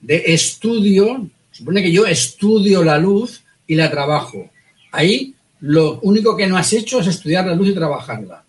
de 0.00 0.24
estudio, 0.26 1.28
supone 1.50 1.82
que 1.82 1.92
yo 1.92 2.06
estudio 2.06 2.82
la 2.84 2.98
luz 2.98 3.42
y 3.66 3.74
la 3.74 3.90
trabajo. 3.90 4.50
Ahí 4.92 5.34
lo 5.60 6.00
único 6.00 6.36
que 6.36 6.46
no 6.46 6.56
has 6.56 6.72
hecho 6.72 7.00
es 7.00 7.06
estudiar 7.06 7.46
la 7.46 7.54
luz 7.54 7.68
y 7.68 7.74
trabajarla. 7.74 8.44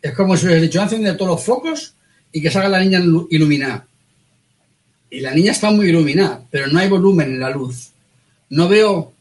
Es 0.00 0.14
como 0.14 0.36
si 0.36 0.46
hubieras 0.46 0.62
dicho, 0.62 0.82
encender 0.82 1.16
todos 1.16 1.32
los 1.32 1.44
focos 1.44 1.94
y 2.32 2.40
que 2.40 2.50
salga 2.50 2.68
la 2.68 2.80
niña 2.80 3.00
iluminada. 3.30 3.86
Y 5.10 5.20
la 5.20 5.34
niña 5.34 5.52
está 5.52 5.70
muy 5.70 5.88
iluminada, 5.88 6.44
pero 6.50 6.66
no 6.68 6.78
hay 6.78 6.88
volumen 6.88 7.32
en 7.32 7.40
la 7.40 7.50
luz. 7.50 7.90
No 8.48 8.68
veo 8.68 9.12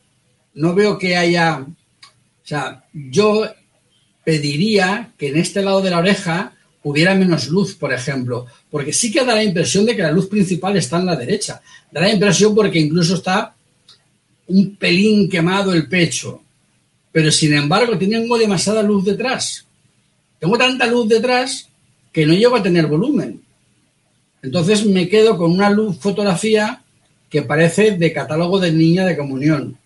no 0.53 0.73
veo 0.75 0.97
que 0.97 1.15
haya, 1.15 1.59
o 1.59 2.45
sea, 2.47 2.83
yo 2.93 3.45
pediría 4.23 5.11
que 5.17 5.29
en 5.29 5.37
este 5.37 5.61
lado 5.61 5.81
de 5.81 5.89
la 5.89 5.99
oreja 5.99 6.53
hubiera 6.83 7.15
menos 7.15 7.47
luz, 7.47 7.75
por 7.75 7.93
ejemplo, 7.93 8.47
porque 8.69 8.93
sí 8.93 9.11
que 9.11 9.23
da 9.23 9.35
la 9.35 9.43
impresión 9.43 9.85
de 9.85 9.95
que 9.95 10.01
la 10.01 10.11
luz 10.11 10.27
principal 10.27 10.75
está 10.77 10.99
en 10.99 11.05
la 11.05 11.15
derecha. 11.15 11.61
Da 11.91 12.01
la 12.01 12.11
impresión 12.11 12.55
porque 12.55 12.79
incluso 12.79 13.15
está 13.15 13.55
un 14.47 14.75
pelín 14.75 15.29
quemado 15.29 15.73
el 15.73 15.87
pecho, 15.87 16.43
pero 17.11 17.31
sin 17.31 17.53
embargo 17.53 17.97
tengo 17.97 18.37
demasiada 18.37 18.83
luz 18.83 19.05
detrás. 19.05 19.65
Tengo 20.39 20.57
tanta 20.57 20.87
luz 20.87 21.07
detrás 21.07 21.67
que 22.11 22.25
no 22.25 22.33
llego 22.33 22.55
a 22.55 22.63
tener 22.63 22.87
volumen. 22.87 23.41
Entonces 24.41 24.85
me 24.85 25.07
quedo 25.07 25.37
con 25.37 25.51
una 25.51 25.69
luz 25.69 25.97
fotografía 25.99 26.81
que 27.29 27.43
parece 27.43 27.91
de 27.91 28.11
catálogo 28.11 28.59
de 28.59 28.71
niña 28.71 29.05
de 29.05 29.15
comunión. 29.15 29.77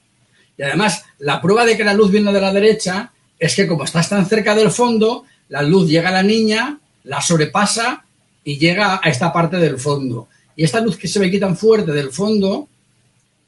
Y 0.58 0.64
además, 0.64 1.04
la 1.20 1.42
prueba 1.42 1.66
de 1.66 1.76
que 1.76 1.84
la 1.84 1.94
luz 1.94 2.12
viene 2.12 2.32
de 2.32 2.42
la 2.42 2.54
derecha 2.54 3.12
es 3.38 3.56
que 3.56 3.68
como 3.68 3.84
estás 3.84 4.10
tan 4.10 4.26
cerca 4.26 4.56
del 4.56 4.72
fondo, 4.72 5.26
la 5.50 5.62
luz 5.62 5.90
llega 5.90 6.10
a 6.10 6.14
la 6.14 6.24
niña, 6.24 6.80
la 7.04 7.22
sobrepasa 7.22 8.06
y 8.44 8.58
llega 8.58 9.00
a 9.04 9.10
esta 9.10 9.34
parte 9.34 9.58
del 9.58 9.78
fondo. 9.78 10.30
Y 10.56 10.64
esta 10.64 10.80
luz 10.80 10.98
que 10.98 11.08
se 11.08 11.20
ve 11.20 11.28
aquí 11.28 11.40
tan 11.40 11.58
fuerte 11.58 11.92
del 11.92 12.12
fondo, 12.12 12.70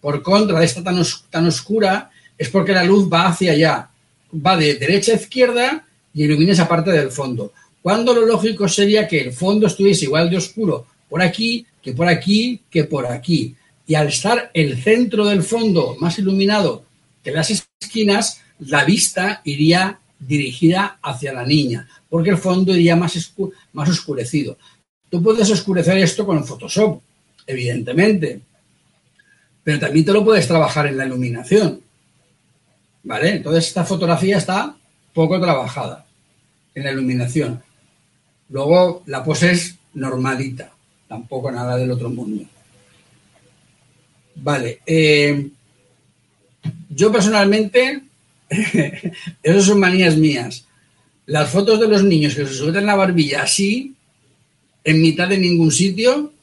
por 0.01 0.21
contra 0.21 0.59
de 0.59 0.65
esta 0.65 0.83
tan, 0.83 1.01
tan 1.29 1.47
oscura, 1.47 2.11
es 2.37 2.49
porque 2.49 2.73
la 2.73 2.83
luz 2.83 3.09
va 3.11 3.27
hacia 3.27 3.51
allá. 3.53 3.89
Va 4.33 4.57
de 4.57 4.75
derecha 4.75 5.13
a 5.13 5.15
izquierda 5.15 5.85
y 6.13 6.23
ilumina 6.23 6.53
esa 6.53 6.67
parte 6.67 6.91
del 6.91 7.11
fondo. 7.11 7.53
Cuando 7.81 8.13
lo 8.13 8.25
lógico 8.25 8.67
sería 8.67 9.07
que 9.07 9.21
el 9.21 9.33
fondo 9.33 9.67
estuviese 9.67 10.05
igual 10.05 10.29
de 10.29 10.37
oscuro 10.37 10.85
por 11.09 11.21
aquí, 11.21 11.65
que 11.81 11.93
por 11.93 12.07
aquí, 12.07 12.61
que 12.69 12.83
por 12.83 13.05
aquí. 13.05 13.55
y 13.89 13.95
al 13.95 14.09
estar 14.09 14.51
el 14.53 14.83
centro 14.83 15.25
del 15.25 15.43
fondo 15.43 15.95
más 16.01 16.19
iluminado 16.19 16.83
que 17.23 17.31
las 17.31 17.49
esquinas, 17.79 18.41
la 18.59 18.83
vista 18.83 19.39
iría 19.45 19.99
dirigida 20.19 20.99
hacia 21.01 21.31
la 21.31 21.45
niña, 21.45 21.87
porque 22.09 22.31
el 22.31 22.37
fondo 22.37 22.75
iría 22.75 22.97
más, 22.97 23.33
más 23.71 23.89
oscurecido. 23.89 24.57
Tú 25.09 25.23
puedes 25.23 25.49
oscurecer 25.49 25.97
esto 25.99 26.25
con 26.25 26.43
Photoshop, 26.43 27.01
evidentemente, 27.45 28.41
pero 29.63 29.79
también 29.79 30.05
te 30.05 30.11
lo 30.11 30.25
puedes 30.25 30.47
trabajar 30.47 30.87
en 30.87 30.97
la 30.97 31.05
iluminación. 31.05 31.81
¿Vale? 33.07 33.37
Entonces 33.37 33.67
esta 33.67 33.85
fotografía 33.85 34.37
está 34.37 34.75
poco 35.13 35.39
trabajada 35.39 36.05
en 36.75 36.83
la 36.83 36.91
iluminación. 36.91 37.63
Luego 38.49 39.01
la 39.05 39.23
pose 39.23 39.51
es 39.51 39.75
normalita, 39.93 40.73
tampoco 41.07 41.49
nada 41.49 41.77
del 41.77 41.89
otro 41.89 42.09
mundo. 42.09 42.43
Vale. 44.35 44.81
Eh, 44.85 45.47
yo 46.89 47.09
personalmente, 47.09 48.01
esas 49.41 49.63
son 49.63 49.79
manías 49.79 50.17
mías. 50.17 50.65
Las 51.27 51.49
fotos 51.49 51.79
de 51.79 51.87
los 51.87 52.03
niños 52.03 52.35
que 52.35 52.45
se 52.45 52.53
sujetan 52.53 52.85
la 52.85 52.95
barbilla 52.95 53.43
así, 53.43 53.95
en 54.83 55.01
mitad 55.01 55.29
de 55.29 55.37
ningún 55.37 55.71
sitio, 55.71 56.33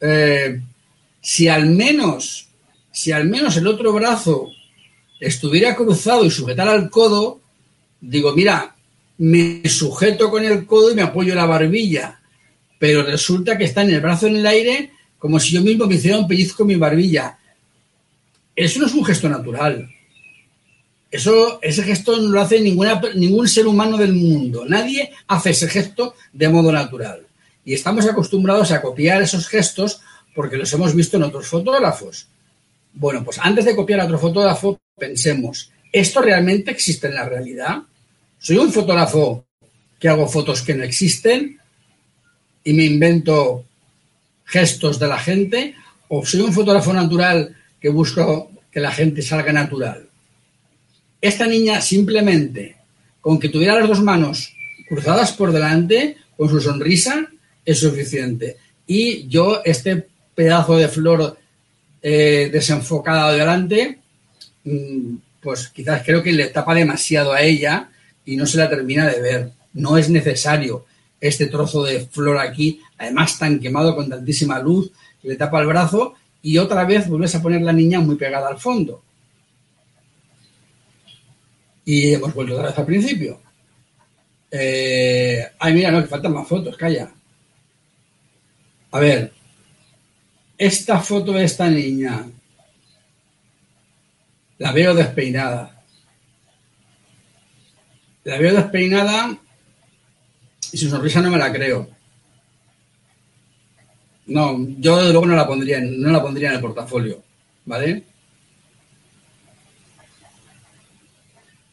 eh, 0.00 0.60
si 1.20 1.48
al 1.48 1.66
menos, 1.66 2.46
si 2.92 3.10
al 3.10 3.24
menos 3.28 3.56
el 3.56 3.66
otro 3.66 3.92
brazo 3.92 4.53
estuviera 5.26 5.74
cruzado 5.74 6.24
y 6.24 6.30
sujetara 6.30 6.72
al 6.72 6.90
codo, 6.90 7.40
digo, 8.00 8.32
mira, 8.34 8.74
me 9.18 9.62
sujeto 9.68 10.30
con 10.30 10.44
el 10.44 10.66
codo 10.66 10.92
y 10.92 10.94
me 10.94 11.02
apoyo 11.02 11.34
la 11.34 11.46
barbilla, 11.46 12.20
pero 12.78 13.02
resulta 13.02 13.56
que 13.56 13.64
está 13.64 13.82
en 13.82 13.90
el 13.90 14.00
brazo 14.00 14.26
en 14.26 14.36
el 14.36 14.46
aire 14.46 14.90
como 15.18 15.40
si 15.40 15.54
yo 15.54 15.62
mismo 15.62 15.86
me 15.86 15.94
hiciera 15.94 16.18
un 16.18 16.28
pellizco 16.28 16.64
en 16.64 16.66
mi 16.66 16.76
barbilla. 16.76 17.38
Eso 18.54 18.78
no 18.78 18.86
es 18.86 18.92
un 18.92 19.04
gesto 19.04 19.28
natural. 19.28 19.90
Eso, 21.10 21.58
ese 21.62 21.82
gesto 21.82 22.20
no 22.20 22.28
lo 22.28 22.40
hace 22.40 22.60
ninguna, 22.60 23.00
ningún 23.14 23.48
ser 23.48 23.66
humano 23.66 23.96
del 23.96 24.12
mundo. 24.12 24.64
Nadie 24.68 25.12
hace 25.28 25.50
ese 25.50 25.68
gesto 25.68 26.14
de 26.32 26.48
modo 26.48 26.70
natural. 26.70 27.26
Y 27.64 27.72
estamos 27.72 28.06
acostumbrados 28.06 28.70
a 28.72 28.82
copiar 28.82 29.22
esos 29.22 29.48
gestos 29.48 30.00
porque 30.34 30.56
los 30.56 30.70
hemos 30.72 30.94
visto 30.94 31.16
en 31.16 31.22
otros 31.22 31.46
fotógrafos. 31.46 32.26
Bueno, 32.94 33.24
pues 33.24 33.38
antes 33.42 33.64
de 33.64 33.74
copiar 33.74 34.00
a 34.00 34.04
otro 34.04 34.18
fotógrafo, 34.18 34.78
pensemos, 34.96 35.72
¿esto 35.92 36.22
realmente 36.22 36.70
existe 36.70 37.08
en 37.08 37.14
la 37.14 37.28
realidad? 37.28 37.82
¿Soy 38.38 38.56
un 38.56 38.72
fotógrafo 38.72 39.46
que 39.98 40.08
hago 40.08 40.28
fotos 40.28 40.62
que 40.62 40.74
no 40.74 40.84
existen 40.84 41.58
y 42.62 42.72
me 42.72 42.84
invento 42.84 43.64
gestos 44.44 45.00
de 45.00 45.08
la 45.08 45.18
gente? 45.18 45.74
¿O 46.08 46.24
soy 46.24 46.40
un 46.40 46.52
fotógrafo 46.52 46.92
natural 46.92 47.56
que 47.80 47.88
busco 47.88 48.52
que 48.70 48.80
la 48.80 48.92
gente 48.92 49.22
salga 49.22 49.52
natural? 49.52 50.08
Esta 51.20 51.46
niña 51.46 51.80
simplemente, 51.80 52.76
con 53.20 53.40
que 53.40 53.48
tuviera 53.48 53.80
las 53.80 53.88
dos 53.88 54.02
manos 54.02 54.54
cruzadas 54.88 55.32
por 55.32 55.50
delante, 55.50 56.16
con 56.36 56.48
su 56.48 56.60
sonrisa, 56.60 57.28
es 57.64 57.80
suficiente. 57.80 58.58
Y 58.86 59.26
yo, 59.26 59.62
este 59.64 60.06
pedazo 60.34 60.76
de 60.76 60.88
flor 60.88 61.38
eh, 62.06 62.50
desenfocada 62.52 63.28
adelante, 63.28 63.98
mm, 64.64 65.14
pues 65.40 65.68
quizás 65.68 66.02
creo 66.04 66.22
que 66.22 66.32
le 66.32 66.48
tapa 66.48 66.74
demasiado 66.74 67.32
a 67.32 67.40
ella 67.40 67.88
y 68.26 68.36
no 68.36 68.44
se 68.44 68.58
la 68.58 68.68
termina 68.68 69.06
de 69.06 69.22
ver. 69.22 69.50
No 69.72 69.96
es 69.96 70.10
necesario 70.10 70.84
este 71.18 71.46
trozo 71.46 71.82
de 71.82 72.00
flor 72.00 72.36
aquí, 72.36 72.78
además 72.98 73.38
tan 73.38 73.58
quemado 73.58 73.96
con 73.96 74.10
tantísima 74.10 74.58
luz, 74.58 74.92
le 75.22 75.36
tapa 75.36 75.60
el 75.60 75.66
brazo 75.66 76.14
y 76.42 76.58
otra 76.58 76.84
vez 76.84 77.08
vuelves 77.08 77.34
a 77.36 77.40
poner 77.40 77.62
la 77.62 77.72
niña 77.72 78.00
muy 78.00 78.16
pegada 78.16 78.48
al 78.48 78.60
fondo. 78.60 79.02
Y 81.86 82.12
hemos 82.12 82.34
vuelto 82.34 82.52
otra 82.52 82.66
vez 82.66 82.78
al 82.78 82.86
principio. 82.86 83.40
Eh, 84.50 85.42
ay, 85.58 85.72
mira, 85.72 85.90
no, 85.90 86.02
que 86.02 86.08
faltan 86.08 86.34
más 86.34 86.46
fotos, 86.46 86.76
calla. 86.76 87.10
A 88.90 89.00
ver, 89.00 89.32
esta 90.58 91.00
foto 91.00 91.32
de 91.32 91.44
esta 91.44 91.68
niña 91.68 92.26
la 94.58 94.72
veo 94.72 94.94
despeinada. 94.94 95.82
La 98.24 98.38
veo 98.38 98.54
despeinada 98.54 99.36
y 100.72 100.78
su 100.78 100.88
sonrisa 100.88 101.20
no 101.20 101.30
me 101.30 101.38
la 101.38 101.52
creo. 101.52 101.88
No, 104.26 104.56
yo 104.78 105.02
luego 105.02 105.26
no 105.26 105.36
la 105.36 105.46
pondría, 105.46 105.80
no 105.80 106.10
la 106.10 106.22
pondría 106.22 106.48
en 106.48 106.54
el 106.54 106.60
portafolio, 106.60 107.22
¿vale? 107.66 108.04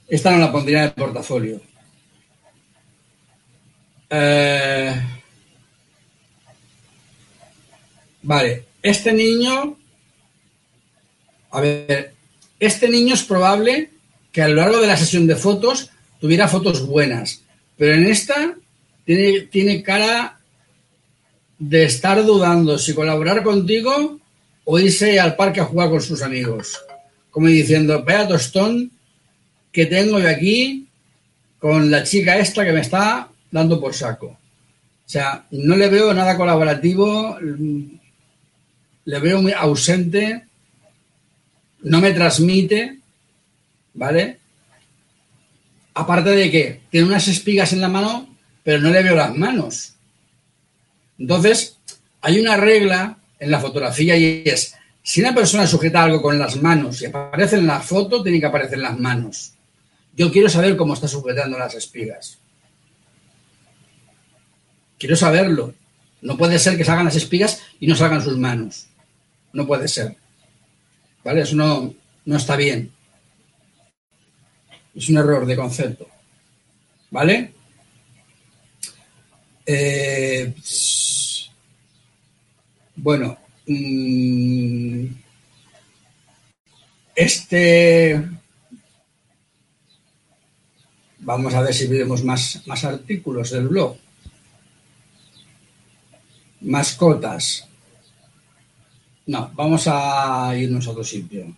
Esta 0.09 0.31
no 0.31 0.39
la 0.39 0.51
pondría 0.51 0.79
en 0.79 0.85
el 0.85 0.93
portafolio. 0.93 1.61
Eh, 4.09 5.01
vale, 8.23 8.65
este 8.81 9.13
niño, 9.13 9.77
a 11.51 11.61
ver, 11.61 12.13
este 12.59 12.89
niño 12.89 13.13
es 13.13 13.23
probable 13.23 13.89
que 14.31 14.41
a 14.41 14.47
lo 14.47 14.55
largo 14.55 14.79
de 14.79 14.87
la 14.87 14.97
sesión 14.97 15.27
de 15.27 15.35
fotos 15.35 15.89
tuviera 16.19 16.47
fotos 16.47 16.85
buenas, 16.85 17.41
pero 17.77 17.93
en 17.93 18.05
esta 18.05 18.55
tiene, 19.05 19.83
cara 19.83 20.39
de 21.57 21.83
estar 21.83 22.23
dudando 22.23 22.77
si 22.77 22.93
colaborar 22.93 23.43
contigo 23.43 24.19
o 24.63 24.79
irse 24.79 25.19
al 25.19 25.35
parque 25.35 25.59
a 25.59 25.65
jugar 25.65 25.89
con 25.89 26.01
sus 26.01 26.21
amigos. 26.21 26.79
Como 27.29 27.47
diciendo, 27.47 28.03
vea 28.03 28.27
tostón 28.27 28.91
que 29.71 29.85
tengo 29.85 30.19
yo 30.19 30.29
aquí 30.29 30.87
con 31.59 31.91
la 31.91 32.03
chica 32.03 32.37
esta 32.37 32.65
que 32.65 32.73
me 32.73 32.81
está 32.81 33.29
dando 33.51 33.79
por 33.79 33.93
saco. 33.93 34.27
O 34.27 35.09
sea, 35.11 35.45
no 35.51 35.75
le 35.75 35.89
veo 35.89 36.13
nada 36.13 36.37
colaborativo, 36.37 37.37
le 39.11 39.19
veo 39.19 39.41
muy 39.41 39.51
ausente, 39.51 40.45
no 41.81 41.99
me 41.99 42.13
transmite, 42.13 42.97
¿vale? 43.93 44.37
Aparte 45.93 46.29
de 46.29 46.49
que 46.49 46.79
tiene 46.89 47.07
unas 47.07 47.27
espigas 47.27 47.73
en 47.73 47.81
la 47.81 47.89
mano, 47.89 48.33
pero 48.63 48.79
no 48.79 48.89
le 48.89 49.03
veo 49.03 49.17
las 49.17 49.35
manos. 49.35 49.95
Entonces, 51.19 51.77
hay 52.21 52.39
una 52.39 52.55
regla 52.55 53.17
en 53.37 53.51
la 53.51 53.59
fotografía 53.59 54.15
y 54.15 54.43
es, 54.45 54.75
si 55.03 55.19
una 55.19 55.35
persona 55.35 55.67
sujeta 55.67 56.03
algo 56.03 56.21
con 56.21 56.39
las 56.39 56.61
manos 56.61 57.01
y 57.01 57.07
aparece 57.07 57.57
en 57.57 57.67
la 57.67 57.81
foto, 57.81 58.23
tiene 58.23 58.39
que 58.39 58.45
aparecer 58.45 58.77
las 58.77 58.97
manos. 58.97 59.55
Yo 60.15 60.31
quiero 60.31 60.47
saber 60.47 60.77
cómo 60.77 60.93
está 60.93 61.09
sujetando 61.09 61.59
las 61.59 61.75
espigas. 61.75 62.37
Quiero 64.97 65.17
saberlo. 65.17 65.73
No 66.21 66.37
puede 66.37 66.57
ser 66.59 66.77
que 66.77 66.85
salgan 66.85 67.05
las 67.07 67.17
espigas 67.17 67.61
y 67.77 67.87
no 67.87 67.95
salgan 67.97 68.23
sus 68.23 68.37
manos. 68.37 68.87
No 69.53 69.67
puede 69.67 69.87
ser. 69.87 70.15
¿Vale? 71.23 71.41
Eso 71.41 71.55
no, 71.55 71.93
no 72.25 72.37
está 72.37 72.55
bien. 72.55 72.91
Es 74.95 75.09
un 75.09 75.17
error 75.17 75.45
de 75.45 75.55
concepto. 75.55 76.07
¿Vale? 77.09 77.53
Eh, 79.65 80.53
bueno, 82.95 83.37
mm, 83.67 85.05
este... 87.15 88.29
Vamos 91.23 91.53
a 91.53 91.61
ver 91.61 91.73
si 91.73 91.85
vemos 91.85 92.23
más, 92.23 92.63
más 92.65 92.83
artículos 92.83 93.51
del 93.51 93.67
blog. 93.67 93.95
Mascotas. 96.61 97.67
No, 99.25 99.51
vamos 99.55 99.87
a 99.87 100.55
irnos 100.55 100.87
a 100.87 100.91
otro 100.91 101.03
sitio. 101.03 101.55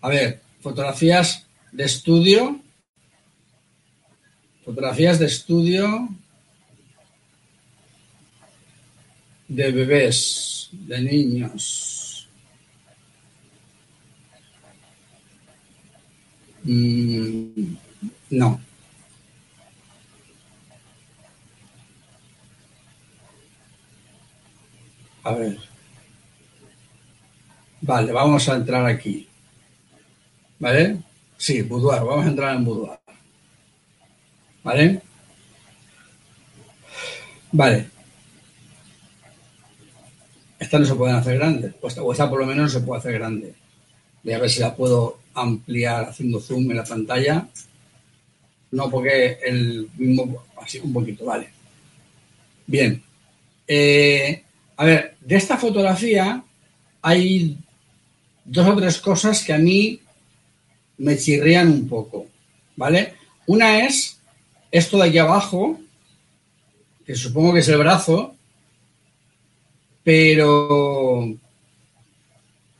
A 0.00 0.08
ver, 0.08 0.40
fotografías 0.60 1.46
de 1.72 1.84
estudio. 1.84 2.60
Fotografías 4.64 5.18
de 5.18 5.26
estudio 5.26 6.08
de 9.54 9.70
bebés, 9.70 10.70
de 10.72 11.00
niños. 11.02 12.26
Mm, 16.64 17.76
no. 18.30 18.60
A 25.24 25.32
ver. 25.34 25.58
Vale, 27.92 28.10
vamos 28.10 28.48
a 28.48 28.56
entrar 28.56 28.86
aquí. 28.86 29.28
¿Vale? 30.58 30.96
Sí, 31.36 31.60
boudoir, 31.60 32.00
vamos 32.00 32.24
a 32.24 32.30
entrar 32.30 32.56
en 32.56 32.64
boudoir. 32.64 32.98
¿Vale? 34.64 35.02
Vale. 37.52 37.90
Esta 40.58 40.78
no 40.78 40.86
se 40.86 40.94
pueden 40.94 41.16
hacer 41.16 41.36
grandes, 41.36 41.74
o 41.82 42.12
esta, 42.12 42.30
por 42.30 42.40
lo 42.40 42.46
menos 42.46 42.72
no 42.72 42.80
se 42.80 42.86
puede 42.86 43.00
hacer 43.00 43.12
grande. 43.12 43.52
Voy 44.24 44.32
a 44.32 44.38
ver 44.38 44.48
si 44.48 44.60
la 44.60 44.74
puedo 44.74 45.18
ampliar 45.34 46.06
haciendo 46.06 46.40
zoom 46.40 46.70
en 46.70 46.78
la 46.78 46.84
pantalla. 46.84 47.46
No, 48.70 48.88
porque 48.88 49.38
el 49.44 49.90
mismo, 49.98 50.44
así 50.56 50.78
un 50.78 50.94
poquito, 50.94 51.26
vale. 51.26 51.50
Bien. 52.66 53.02
Eh, 53.68 54.42
a 54.78 54.84
ver, 54.86 55.16
de 55.20 55.36
esta 55.36 55.58
fotografía 55.58 56.42
hay 57.02 57.58
dos 58.44 58.68
o 58.68 58.76
tres 58.76 58.98
cosas 58.98 59.44
que 59.44 59.52
a 59.52 59.58
mí 59.58 60.00
me 60.98 61.16
chirrían 61.16 61.68
un 61.68 61.88
poco, 61.88 62.26
¿vale? 62.76 63.14
Una 63.46 63.86
es 63.86 64.18
esto 64.70 64.98
de 64.98 65.08
aquí 65.08 65.18
abajo, 65.18 65.80
que 67.04 67.14
supongo 67.14 67.54
que 67.54 67.60
es 67.60 67.68
el 67.68 67.78
brazo, 67.78 68.34
pero 70.04 71.34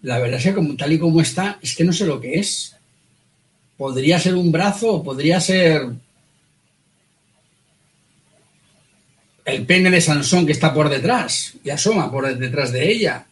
la 0.02 0.18
verdad 0.18 0.38
es 0.38 0.44
que 0.44 0.54
como, 0.54 0.76
tal 0.76 0.92
y 0.92 0.98
como 0.98 1.20
está, 1.20 1.58
es 1.62 1.76
que 1.76 1.84
no 1.84 1.92
sé 1.92 2.06
lo 2.06 2.20
que 2.20 2.34
es. 2.34 2.76
Podría 3.76 4.18
ser 4.18 4.34
un 4.34 4.50
brazo 4.52 4.94
o 4.94 5.02
podría 5.02 5.40
ser 5.40 5.88
el 9.44 9.66
pene 9.66 9.90
de 9.90 10.00
Sansón 10.00 10.46
que 10.46 10.52
está 10.52 10.72
por 10.72 10.88
detrás 10.88 11.54
y 11.64 11.70
asoma 11.70 12.10
por 12.10 12.36
detrás 12.36 12.72
de 12.72 12.90
ella. 12.90 13.26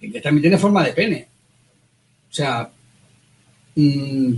Que 0.00 0.20
también 0.20 0.42
tiene 0.42 0.58
forma 0.58 0.84
de 0.84 0.92
pene. 0.92 1.28
O 2.30 2.32
sea, 2.32 2.70
mm, 3.74 4.34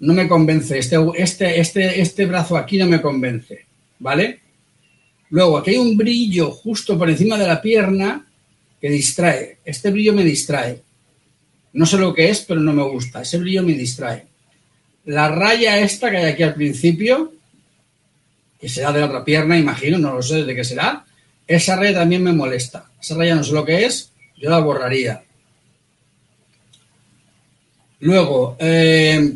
no 0.00 0.12
me 0.12 0.28
convence. 0.28 0.78
Este, 0.78 0.96
este, 1.16 1.60
este, 1.60 2.00
este 2.00 2.26
brazo 2.26 2.56
aquí 2.56 2.78
no 2.78 2.86
me 2.86 3.00
convence. 3.00 3.66
¿Vale? 3.98 4.40
Luego, 5.30 5.58
aquí 5.58 5.70
hay 5.70 5.78
un 5.78 5.96
brillo 5.96 6.50
justo 6.50 6.98
por 6.98 7.10
encima 7.10 7.36
de 7.36 7.46
la 7.46 7.60
pierna 7.60 8.26
que 8.80 8.90
distrae. 8.90 9.58
Este 9.64 9.90
brillo 9.90 10.12
me 10.12 10.22
distrae. 10.22 10.82
No 11.72 11.86
sé 11.86 11.98
lo 11.98 12.14
que 12.14 12.30
es, 12.30 12.40
pero 12.40 12.60
no 12.60 12.72
me 12.72 12.82
gusta. 12.84 13.22
Ese 13.22 13.38
brillo 13.38 13.62
me 13.62 13.72
distrae. 13.72 14.26
La 15.06 15.28
raya 15.28 15.78
esta 15.78 16.10
que 16.10 16.18
hay 16.18 16.32
aquí 16.32 16.42
al 16.42 16.54
principio, 16.54 17.32
que 18.60 18.68
será 18.68 18.92
de 18.92 19.00
la 19.00 19.06
otra 19.06 19.24
pierna, 19.24 19.58
imagino, 19.58 19.98
no 19.98 20.14
lo 20.14 20.22
sé 20.22 20.44
de 20.44 20.54
qué 20.54 20.64
será, 20.64 21.04
esa 21.46 21.76
raya 21.76 22.00
también 22.00 22.22
me 22.22 22.32
molesta. 22.32 22.90
Esa 23.00 23.14
raya 23.16 23.34
no 23.34 23.44
sé 23.44 23.52
lo 23.52 23.64
que 23.64 23.84
es, 23.84 24.10
yo 24.36 24.50
la 24.50 24.58
borraría. 24.60 25.22
Luego, 28.00 28.56
eh, 28.60 29.32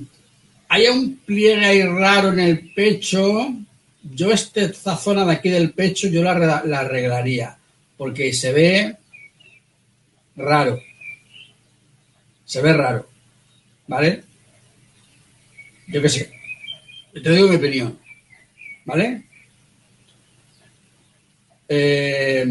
hay 0.69 0.87
un 0.87 1.17
pliegue 1.19 1.65
ahí 1.65 1.83
raro 1.83 2.33
en 2.33 2.41
el 2.41 2.73
pecho. 2.73 3.55
Yo 4.03 4.33
esta 4.33 4.97
zona 4.97 5.25
de 5.25 5.33
aquí 5.33 5.49
del 5.51 5.73
pecho 5.73 6.09
yo 6.09 6.23
la, 6.23 6.63
la 6.65 6.81
arreglaría, 6.81 7.57
porque 7.97 8.33
se 8.33 8.53
ve 8.53 8.97
raro. 10.37 10.81
Se 12.45 12.61
ve 12.61 12.73
raro. 12.73 13.09
¿Vale? 13.87 14.23
Yo 15.87 16.01
qué 16.01 16.09
sé. 16.09 16.31
Te 17.13 17.31
digo 17.31 17.49
mi 17.49 17.57
opinión. 17.57 17.99
¿Vale? 18.85 19.25
Eh, 21.69 22.45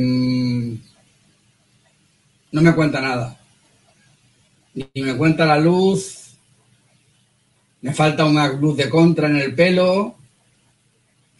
no 2.52 2.62
me 2.62 2.74
cuenta 2.74 3.02
nada. 3.02 3.40
Ni 4.74 5.02
me 5.02 5.16
cuenta 5.16 5.46
la 5.46 5.60
luz. 5.60 6.38
Me 7.82 7.94
falta 7.94 8.26
una 8.26 8.48
luz 8.54 8.78
de 8.78 8.90
contra 8.90 9.28
en 9.28 9.38
el 9.38 9.56
pelo. 9.56 10.16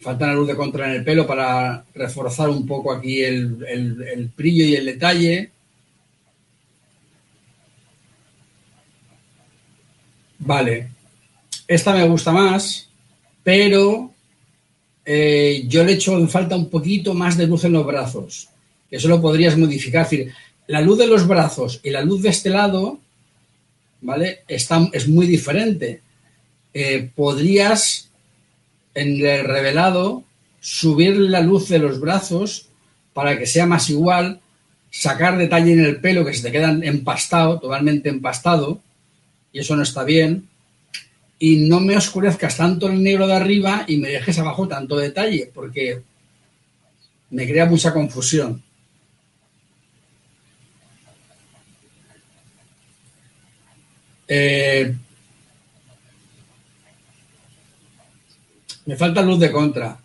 Falta 0.00 0.24
una 0.24 0.34
luz 0.34 0.48
de 0.48 0.56
contra 0.56 0.86
en 0.86 0.96
el 0.96 1.04
pelo 1.04 1.26
para 1.26 1.84
reforzar 1.94 2.48
un 2.48 2.66
poco 2.66 2.92
aquí 2.92 3.22
el, 3.22 3.64
el 3.68 4.30
brillo 4.36 4.64
y 4.64 4.74
el 4.74 4.86
detalle. 4.86 5.50
Vale. 10.38 10.90
Esta 11.68 11.92
me 11.92 12.08
gusta 12.08 12.32
más, 12.32 12.88
pero 13.44 14.10
eh, 15.04 15.64
yo 15.66 15.84
le 15.84 15.92
echo 15.92 16.16
en 16.16 16.28
falta 16.28 16.56
un 16.56 16.68
poquito 16.68 17.14
más 17.14 17.36
de 17.36 17.46
luz 17.46 17.64
en 17.64 17.72
los 17.72 17.86
brazos. 17.86 18.48
Eso 18.90 19.08
lo 19.08 19.20
podrías 19.20 19.56
modificar. 19.56 20.02
Es 20.02 20.10
decir, 20.10 20.32
la 20.70 20.80
luz 20.80 20.98
de 20.98 21.08
los 21.08 21.26
brazos 21.26 21.80
y 21.82 21.90
la 21.90 22.02
luz 22.02 22.22
de 22.22 22.28
este 22.28 22.48
lado, 22.48 23.00
¿vale? 24.02 24.44
Es 24.46 25.08
muy 25.08 25.26
diferente. 25.26 26.00
Eh, 26.72 27.10
podrías, 27.12 28.08
en 28.94 29.26
el 29.26 29.44
revelado, 29.44 30.22
subir 30.60 31.16
la 31.16 31.40
luz 31.40 31.68
de 31.68 31.80
los 31.80 31.98
brazos 31.98 32.68
para 33.12 33.36
que 33.36 33.46
sea 33.46 33.66
más 33.66 33.90
igual, 33.90 34.38
sacar 34.92 35.36
detalle 35.36 35.72
en 35.72 35.80
el 35.80 36.00
pelo 36.00 36.24
que 36.24 36.34
se 36.34 36.44
te 36.44 36.52
quedan 36.52 36.84
empastado, 36.84 37.58
totalmente 37.58 38.08
empastado, 38.08 38.80
y 39.52 39.58
eso 39.58 39.74
no 39.74 39.82
está 39.82 40.04
bien, 40.04 40.46
y 41.40 41.68
no 41.68 41.80
me 41.80 41.96
oscurezcas 41.96 42.58
tanto 42.58 42.86
el 42.86 43.02
negro 43.02 43.26
de 43.26 43.34
arriba 43.34 43.86
y 43.88 43.96
me 43.96 44.10
dejes 44.10 44.38
abajo 44.38 44.68
tanto 44.68 44.96
detalle, 44.96 45.50
porque 45.52 46.00
me 47.30 47.48
crea 47.48 47.66
mucha 47.66 47.92
confusión. 47.92 48.62
Eh, 54.32 54.94
me 58.86 58.96
falta 58.96 59.22
luz 59.22 59.40
de 59.40 59.50
contra. 59.50 59.98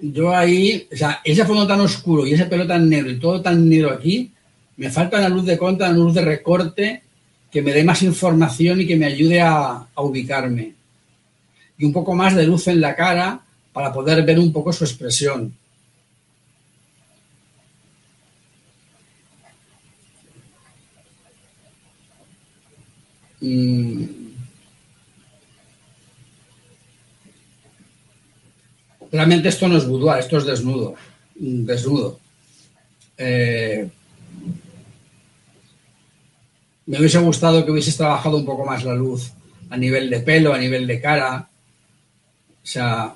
Yo 0.00 0.36
ahí, 0.36 0.86
o 0.92 0.96
sea, 0.96 1.22
ese 1.24 1.46
fondo 1.46 1.66
tan 1.66 1.80
oscuro 1.80 2.26
y 2.26 2.34
ese 2.34 2.44
pelo 2.44 2.66
tan 2.66 2.86
negro 2.88 3.10
y 3.10 3.18
todo 3.18 3.40
tan 3.40 3.66
negro 3.66 3.90
aquí, 3.90 4.30
me 4.76 4.90
falta 4.90 5.18
la 5.18 5.30
luz 5.30 5.46
de 5.46 5.56
contra, 5.56 5.88
la 5.88 5.94
luz 5.94 6.12
de 6.12 6.20
recorte 6.20 7.02
que 7.50 7.62
me 7.62 7.72
dé 7.72 7.82
más 7.84 8.02
información 8.02 8.82
y 8.82 8.86
que 8.86 8.96
me 8.96 9.06
ayude 9.06 9.40
a, 9.40 9.86
ubicarme. 9.96 10.74
Y 11.78 11.86
un 11.86 11.92
poco 11.94 12.14
más 12.14 12.36
de 12.36 12.46
luz 12.46 12.68
en 12.68 12.82
la 12.82 12.94
cara 12.94 13.40
para 13.72 13.94
poder 13.94 14.22
ver 14.26 14.38
un 14.38 14.52
poco 14.52 14.74
su 14.74 14.84
expresión. 14.84 15.54
Mm. 23.40 24.04
Realmente 29.10 29.48
esto 29.48 29.68
no 29.68 29.78
es 29.78 29.86
boudoir, 29.86 30.18
esto 30.18 30.38
es 30.38 30.44
desnudo. 30.44 30.94
Desnudo. 31.34 32.18
Eh, 33.16 33.88
me 36.86 36.98
hubiese 36.98 37.18
gustado 37.18 37.64
que 37.64 37.70
hubieses 37.70 37.96
trabajado 37.96 38.36
un 38.36 38.44
poco 38.44 38.64
más 38.64 38.84
la 38.84 38.94
luz 38.94 39.32
a 39.70 39.76
nivel 39.76 40.10
de 40.10 40.20
pelo, 40.20 40.52
a 40.52 40.58
nivel 40.58 40.86
de 40.86 41.00
cara. 41.00 41.48
O 42.62 42.66
sea, 42.66 43.14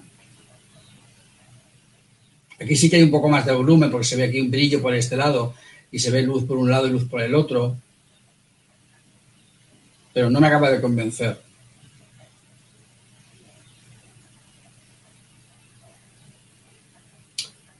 aquí 2.61 2.77
sí 2.77 2.89
que 2.89 2.97
hay 2.97 3.03
un 3.03 3.11
poco 3.11 3.29
más 3.29 3.45
de 3.45 3.53
volumen 3.53 3.91
porque 3.91 4.07
se 4.07 4.17
ve 4.17 4.25
aquí 4.25 4.41
un 4.41 4.51
brillo 4.51 4.81
por 4.81 4.95
este 4.95 5.17
lado 5.17 5.55
y 5.91 5.99
se 5.99 6.11
ve 6.11 6.23
luz 6.23 6.45
por 6.45 6.57
un 6.59 6.71
lado 6.71 6.87
y 6.87 6.91
luz 6.91 7.05
por 7.05 7.23
el 7.23 7.35
otro. 7.35 7.77
Pero 10.13 10.31
no 10.31 10.41
me 10.41 10.47
acaba 10.47 10.71
de 10.71 10.81
convencer. 10.81 11.41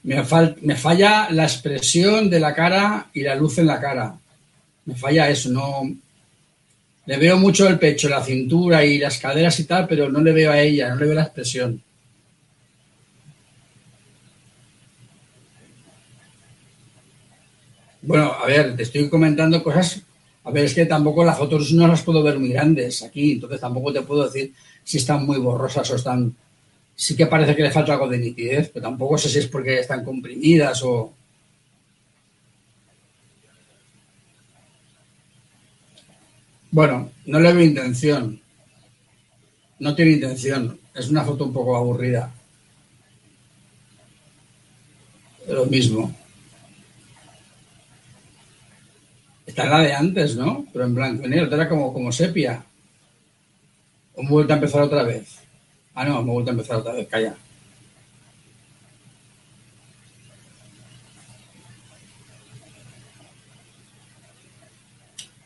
Me, 0.03 0.21
me 0.61 0.75
falla 0.75 1.29
la 1.31 1.43
expresión 1.43 2.29
de 2.29 2.39
la 2.39 2.53
cara 2.53 3.09
y 3.13 3.21
la 3.21 3.35
luz 3.35 3.57
en 3.57 3.67
la 3.67 3.79
cara 3.79 4.17
me 4.85 4.95
falla 4.95 5.29
eso, 5.29 5.49
no. 5.49 5.95
Le 7.05 7.17
veo 7.17 7.37
mucho 7.37 7.67
el 7.67 7.79
pecho, 7.79 8.07
la 8.09 8.23
cintura 8.23 8.83
y 8.85 8.97
las 8.97 9.17
caderas 9.17 9.59
y 9.59 9.65
tal, 9.65 9.87
pero 9.87 10.09
no 10.09 10.21
le 10.21 10.31
veo 10.31 10.51
a 10.51 10.59
ella, 10.59 10.89
no 10.89 10.95
le 10.95 11.05
veo 11.05 11.15
la 11.15 11.23
expresión. 11.23 11.81
Bueno, 18.01 18.33
a 18.33 18.45
ver, 18.45 18.75
te 18.75 18.83
estoy 18.83 19.09
comentando 19.09 19.63
cosas. 19.63 20.01
A 20.45 20.51
ver, 20.51 20.65
es 20.65 20.73
que 20.73 20.85
tampoco 20.85 21.23
las 21.23 21.37
fotos 21.37 21.71
no 21.71 21.87
las 21.87 22.03
puedo 22.03 22.21
ver 22.21 22.37
muy 22.37 22.49
grandes 22.49 23.01
aquí, 23.03 23.33
entonces 23.33 23.61
tampoco 23.61 23.93
te 23.93 24.01
puedo 24.01 24.25
decir 24.25 24.53
si 24.83 24.97
están 24.97 25.25
muy 25.25 25.37
borrosas 25.37 25.89
o 25.91 25.95
están. 25.95 26.35
Sí 26.95 27.15
que 27.15 27.27
parece 27.27 27.55
que 27.55 27.63
le 27.63 27.71
falta 27.71 27.93
algo 27.93 28.07
de 28.07 28.17
nitidez, 28.19 28.69
pero 28.69 28.83
tampoco 28.83 29.17
sé 29.17 29.29
si 29.29 29.39
es 29.39 29.47
porque 29.47 29.79
están 29.79 30.03
comprimidas 30.03 30.83
o. 30.83 31.13
Bueno, 36.71 37.11
no 37.25 37.39
le 37.39 37.53
veo 37.53 37.63
intención. 37.63 38.41
No 39.79 39.95
tiene 39.95 40.11
intención. 40.11 40.79
Es 40.93 41.09
una 41.09 41.23
foto 41.23 41.45
un 41.45 41.53
poco 41.53 41.75
aburrida. 41.75 42.31
Lo 45.47 45.65
mismo. 45.65 46.13
Está 49.53 49.65
la 49.65 49.81
de 49.81 49.93
antes, 49.93 50.35
¿no? 50.35 50.65
Pero 50.73 50.85
en 50.85 50.95
blanco 50.95 51.27
y 51.27 51.29
negro, 51.29 51.55
era 51.55 51.69
como, 51.69 51.93
como 51.93 52.11
sepia. 52.11 52.65
O 54.15 54.23
me 54.23 54.29
vuelta 54.29 54.55
a 54.55 54.57
empezar 54.57 54.81
otra 54.81 55.03
vez. 55.03 55.37
Ah, 55.93 56.05
no, 56.05 56.23
me 56.23 56.31
vuelta 56.31 56.49
a 56.49 56.53
empezar 56.53 56.77
otra 56.77 56.93
vez, 56.93 57.07
calla. 57.07 57.35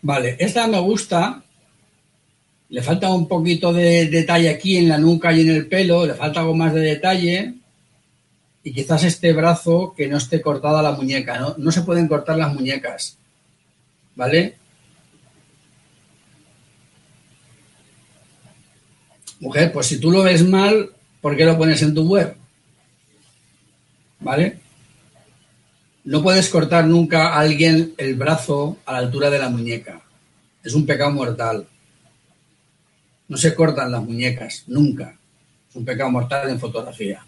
Vale, 0.01 0.37
esta 0.39 0.67
me 0.67 0.79
gusta. 0.79 1.43
Le 2.69 2.81
falta 2.81 3.13
un 3.13 3.27
poquito 3.27 3.73
de 3.73 4.05
detalle 4.05 4.47
aquí 4.47 4.77
en 4.77 4.87
la 4.87 4.97
nuca 4.97 5.33
y 5.33 5.41
en 5.41 5.49
el 5.49 5.67
pelo, 5.67 6.05
le 6.05 6.13
falta 6.13 6.39
algo 6.39 6.55
más 6.55 6.73
de 6.73 6.79
detalle. 6.79 7.55
Y 8.63 8.71
quizás 8.71 9.03
este 9.03 9.33
brazo 9.33 9.93
que 9.97 10.07
no 10.07 10.15
esté 10.15 10.39
cortada 10.39 10.81
la 10.81 10.93
muñeca, 10.93 11.37
¿no? 11.37 11.55
No 11.57 11.73
se 11.73 11.81
pueden 11.81 12.07
cortar 12.07 12.37
las 12.37 12.53
muñecas. 12.53 13.17
¿Vale? 14.17 14.55
Mujer, 19.39 19.71
pues 19.71 19.85
si 19.85 19.99
tú 19.99 20.09
lo 20.09 20.23
ves 20.23 20.43
mal, 20.43 20.89
¿por 21.21 21.37
qué 21.37 21.45
lo 21.45 21.55
pones 21.55 21.83
en 21.83 21.93
tu 21.93 22.01
web? 22.07 22.35
¿Vale? 24.19 24.59
No 26.03 26.23
puedes 26.23 26.49
cortar 26.49 26.87
nunca 26.87 27.27
a 27.27 27.39
alguien 27.39 27.93
el 27.97 28.15
brazo 28.15 28.79
a 28.87 28.93
la 28.93 28.97
altura 28.97 29.29
de 29.29 29.37
la 29.37 29.49
muñeca. 29.49 30.01
Es 30.63 30.73
un 30.73 30.87
pecado 30.87 31.11
mortal. 31.11 31.67
No 33.27 33.37
se 33.37 33.53
cortan 33.53 33.91
las 33.91 34.01
muñecas, 34.01 34.63
nunca. 34.65 35.15
Es 35.69 35.75
un 35.75 35.85
pecado 35.85 36.09
mortal 36.09 36.49
en 36.49 36.59
fotografía. 36.59 37.23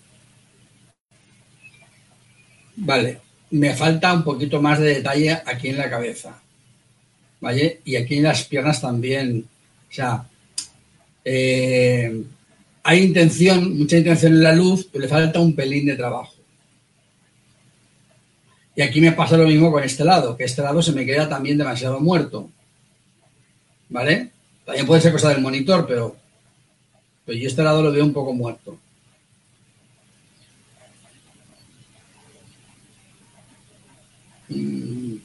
Vale, 2.78 3.22
me 3.52 3.76
falta 3.76 4.12
un 4.12 4.24
poquito 4.24 4.60
más 4.60 4.80
de 4.80 4.96
detalle 4.96 5.34
aquí 5.46 5.68
en 5.68 5.78
la 5.78 5.90
cabeza. 5.90 6.42
¿Vale? 7.42 7.82
Y 7.86 7.96
aquí 7.96 8.18
en 8.18 8.24
las 8.24 8.44
piernas 8.46 8.82
también. 8.82 9.46
O 9.90 9.94
sea, 9.94 10.26
eh, 11.24 12.24
hay 12.84 13.04
intención, 13.04 13.78
mucha 13.78 13.98
intención 13.98 14.34
en 14.34 14.44
la 14.44 14.54
luz, 14.54 14.88
pero 14.92 15.04
le 15.04 15.08
falta 15.08 15.40
un 15.40 15.56
pelín 15.56 15.86
de 15.86 15.96
trabajo. 15.96 16.34
Y 18.76 18.82
aquí 18.82 19.02
me 19.02 19.12
pasa 19.12 19.38
lo 19.38 19.48
mismo 19.48 19.72
con 19.72 19.84
este 19.84 20.06
lado, 20.06 20.38
que 20.38 20.46
este 20.46 20.62
lado 20.62 20.82
se 20.82 20.94
me 20.94 21.06
queda 21.06 21.28
también 21.28 21.58
demasiado 21.58 22.00
muerto. 22.00 22.50
¿Vale? 23.90 24.32
También 24.66 24.86
puede 24.86 25.02
ser 25.02 25.12
cosa 25.12 25.30
del 25.30 25.42
monitor, 25.42 25.86
pero, 25.88 26.16
pero 27.26 27.38
yo 27.38 27.48
este 27.48 27.64
lado 27.64 27.82
lo 27.84 27.92
veo 27.92 28.06
un 28.06 28.14
poco 28.14 28.34
muerto. 28.34 28.78
Mm. 34.50 35.18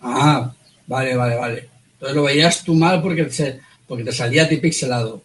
Ah, 0.00 0.52
vale, 0.92 1.16
vale, 1.16 1.36
vale. 1.36 1.68
Entonces 1.94 2.16
lo 2.16 2.24
veías 2.24 2.62
tú 2.62 2.74
mal 2.74 3.00
porque 3.00 3.24
te, 3.24 3.60
porque 3.86 4.04
te 4.04 4.12
salía 4.12 4.44
a 4.44 4.48
ti 4.48 4.58
pixelado. 4.58 5.22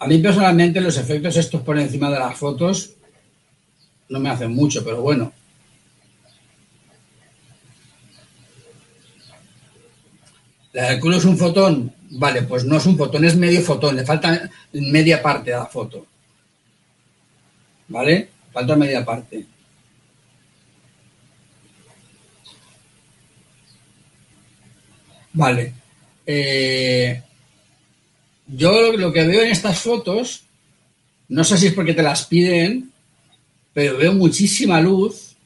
A 0.00 0.06
mí 0.06 0.18
personalmente 0.18 0.80
los 0.80 0.96
efectos 0.96 1.36
estos 1.36 1.60
por 1.62 1.78
encima 1.78 2.10
de 2.10 2.18
las 2.18 2.36
fotos 2.36 2.94
no 4.08 4.18
me 4.18 4.30
hacen 4.30 4.52
mucho, 4.52 4.82
pero 4.82 5.00
bueno. 5.02 5.32
La 10.72 10.90
del 10.90 11.00
culo 11.00 11.18
es 11.18 11.24
un 11.24 11.36
fotón. 11.36 11.94
Vale, 12.12 12.42
pues 12.42 12.64
no 12.64 12.78
es 12.78 12.86
un 12.86 12.96
fotón, 12.96 13.24
es 13.24 13.36
medio 13.36 13.60
fotón. 13.62 13.94
Le 13.94 14.04
falta 14.04 14.50
media 14.72 15.22
parte 15.22 15.50
de 15.50 15.56
la 15.56 15.66
foto. 15.66 16.06
¿Vale? 17.88 18.39
Falta 18.52 18.76
media 18.76 19.04
parte. 19.04 19.46
Vale. 25.32 25.74
Eh, 26.26 27.22
yo 28.46 28.92
lo 28.96 29.12
que 29.12 29.26
veo 29.26 29.42
en 29.42 29.52
estas 29.52 29.78
fotos, 29.78 30.42
no 31.28 31.44
sé 31.44 31.56
si 31.56 31.68
es 31.68 31.72
porque 31.72 31.94
te 31.94 32.02
las 32.02 32.26
piden, 32.26 32.90
pero 33.72 33.96
veo 33.96 34.12
muchísima 34.12 34.80
luz. 34.80 35.36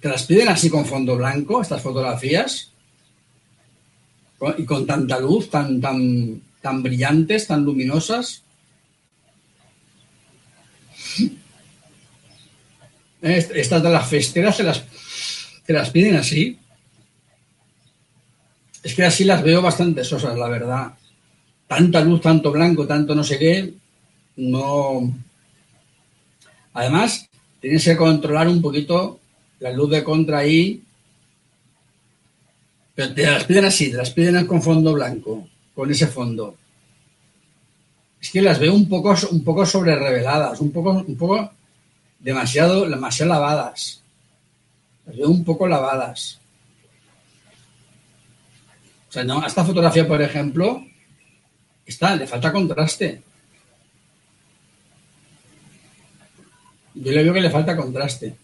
Te 0.00 0.08
las 0.08 0.24
piden 0.24 0.48
así 0.48 0.70
con 0.70 0.86
fondo 0.86 1.16
blanco, 1.16 1.60
estas 1.60 1.82
fotografías, 1.82 2.70
y 4.56 4.64
con 4.64 4.86
tanta 4.86 5.20
luz, 5.20 5.50
tan, 5.50 5.80
tan, 5.80 6.40
tan 6.62 6.82
brillantes, 6.82 7.46
tan 7.46 7.64
luminosas. 7.64 8.42
Estas 13.20 13.82
de 13.82 13.90
las 13.90 14.08
festeras 14.08 14.56
se 14.56 14.62
las, 14.62 14.84
te 15.66 15.72
las 15.72 15.90
piden 15.90 16.16
así. 16.16 16.58
Es 18.82 18.94
que 18.94 19.04
así 19.04 19.24
las 19.24 19.42
veo 19.42 19.60
bastante 19.60 20.04
sosas, 20.04 20.36
la 20.38 20.48
verdad. 20.48 20.92
Tanta 21.66 22.00
luz, 22.00 22.20
tanto 22.20 22.52
blanco, 22.52 22.86
tanto 22.86 23.14
no 23.14 23.24
sé 23.24 23.38
qué, 23.38 23.74
no. 24.36 25.12
Además, 26.72 27.28
tienes 27.60 27.84
que 27.84 27.96
controlar 27.96 28.48
un 28.48 28.62
poquito 28.62 29.20
la 29.58 29.72
luz 29.72 29.90
de 29.90 30.04
contra 30.04 30.38
ahí. 30.38 30.82
Pero 32.94 33.14
te 33.14 33.26
las 33.26 33.44
piden 33.44 33.64
así, 33.64 33.90
te 33.90 33.96
las 33.96 34.10
piden 34.10 34.46
con 34.46 34.62
fondo 34.62 34.92
blanco, 34.92 35.48
con 35.74 35.90
ese 35.90 36.06
fondo. 36.06 36.56
Es 38.20 38.30
que 38.30 38.42
las 38.42 38.58
veo 38.58 38.74
un 38.74 38.88
poco, 38.88 39.14
un 39.30 39.44
poco 39.44 39.66
sobre 39.66 39.94
reveladas, 39.94 40.60
un 40.60 40.72
poco, 40.72 41.04
un 41.06 41.16
poco 41.16 41.52
demasiado, 42.18 42.88
demasiado 42.88 43.32
lavadas. 43.32 44.02
Las 45.06 45.16
veo 45.16 45.28
un 45.28 45.44
poco 45.44 45.66
lavadas. 45.66 46.38
O 49.08 49.12
sea, 49.12 49.24
no, 49.24 49.46
esta 49.46 49.64
fotografía, 49.64 50.06
por 50.06 50.20
ejemplo, 50.20 50.84
está, 51.86 52.14
le 52.14 52.26
falta 52.26 52.52
contraste. 52.52 53.22
Yo 56.94 57.12
le 57.12 57.22
veo 57.22 57.32
que 57.32 57.40
le 57.40 57.50
falta 57.50 57.76
contraste. 57.76 58.36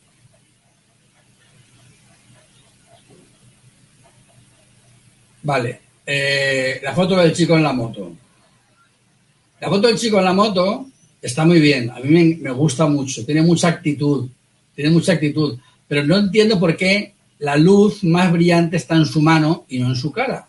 Vale. 5.42 5.80
Eh, 6.06 6.80
la 6.82 6.94
foto 6.94 7.16
del 7.16 7.34
chico 7.34 7.56
en 7.56 7.62
la 7.62 7.72
moto. 7.72 8.12
La 9.60 9.68
foto 9.68 9.88
del 9.88 9.98
chico 9.98 10.18
en 10.18 10.24
la 10.24 10.32
moto 10.32 10.87
está 11.24 11.44
muy 11.44 11.60
bien. 11.60 11.90
A 11.90 12.00
mí 12.00 12.37
me, 12.40 12.50
gusta 12.50 12.87
mucho. 12.87 13.24
Tiene 13.24 13.42
mucha 13.42 13.68
actitud. 13.68 14.28
Tiene 14.74 14.90
mucha 14.90 15.12
actitud. 15.12 15.58
Pero 15.88 16.04
no 16.04 16.18
entiendo 16.18 16.60
por 16.60 16.76
qué 16.76 17.14
la 17.38 17.56
luz 17.56 18.04
más 18.04 18.30
brillante 18.30 18.76
está 18.76 18.94
en 18.94 19.06
su 19.06 19.20
mano 19.20 19.64
y 19.68 19.78
no 19.78 19.88
en 19.88 19.96
su 19.96 20.12
cara. 20.12 20.46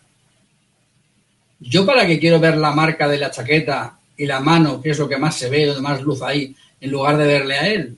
Yo 1.58 1.86
para 1.86 2.06
qué 2.06 2.18
quiero 2.18 2.38
ver 2.38 2.58
la 2.58 2.72
marca 2.72 3.08
de 3.08 3.18
la 3.18 3.30
chaqueta 3.30 3.98
y 4.16 4.26
la 4.26 4.40
mano, 4.40 4.80
que 4.80 4.90
es 4.90 4.98
lo 4.98 5.08
que 5.08 5.16
más 5.16 5.36
se 5.36 5.48
ve, 5.48 5.66
donde 5.66 5.82
más 5.82 6.02
luz 6.02 6.22
hay, 6.22 6.54
en 6.80 6.90
lugar 6.90 7.16
de 7.16 7.26
verle 7.26 7.54
a 7.54 7.68
él. 7.68 7.96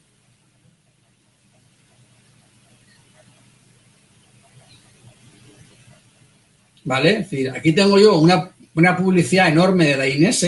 ¿Vale? 6.84 7.10
Es 7.10 7.30
decir, 7.30 7.50
aquí 7.50 7.72
tengo 7.72 7.98
yo 7.98 8.18
una, 8.18 8.96
publicidad 8.96 9.48
enorme 9.48 9.86
de 9.86 9.96
la 9.96 10.08
Inés 10.08 10.42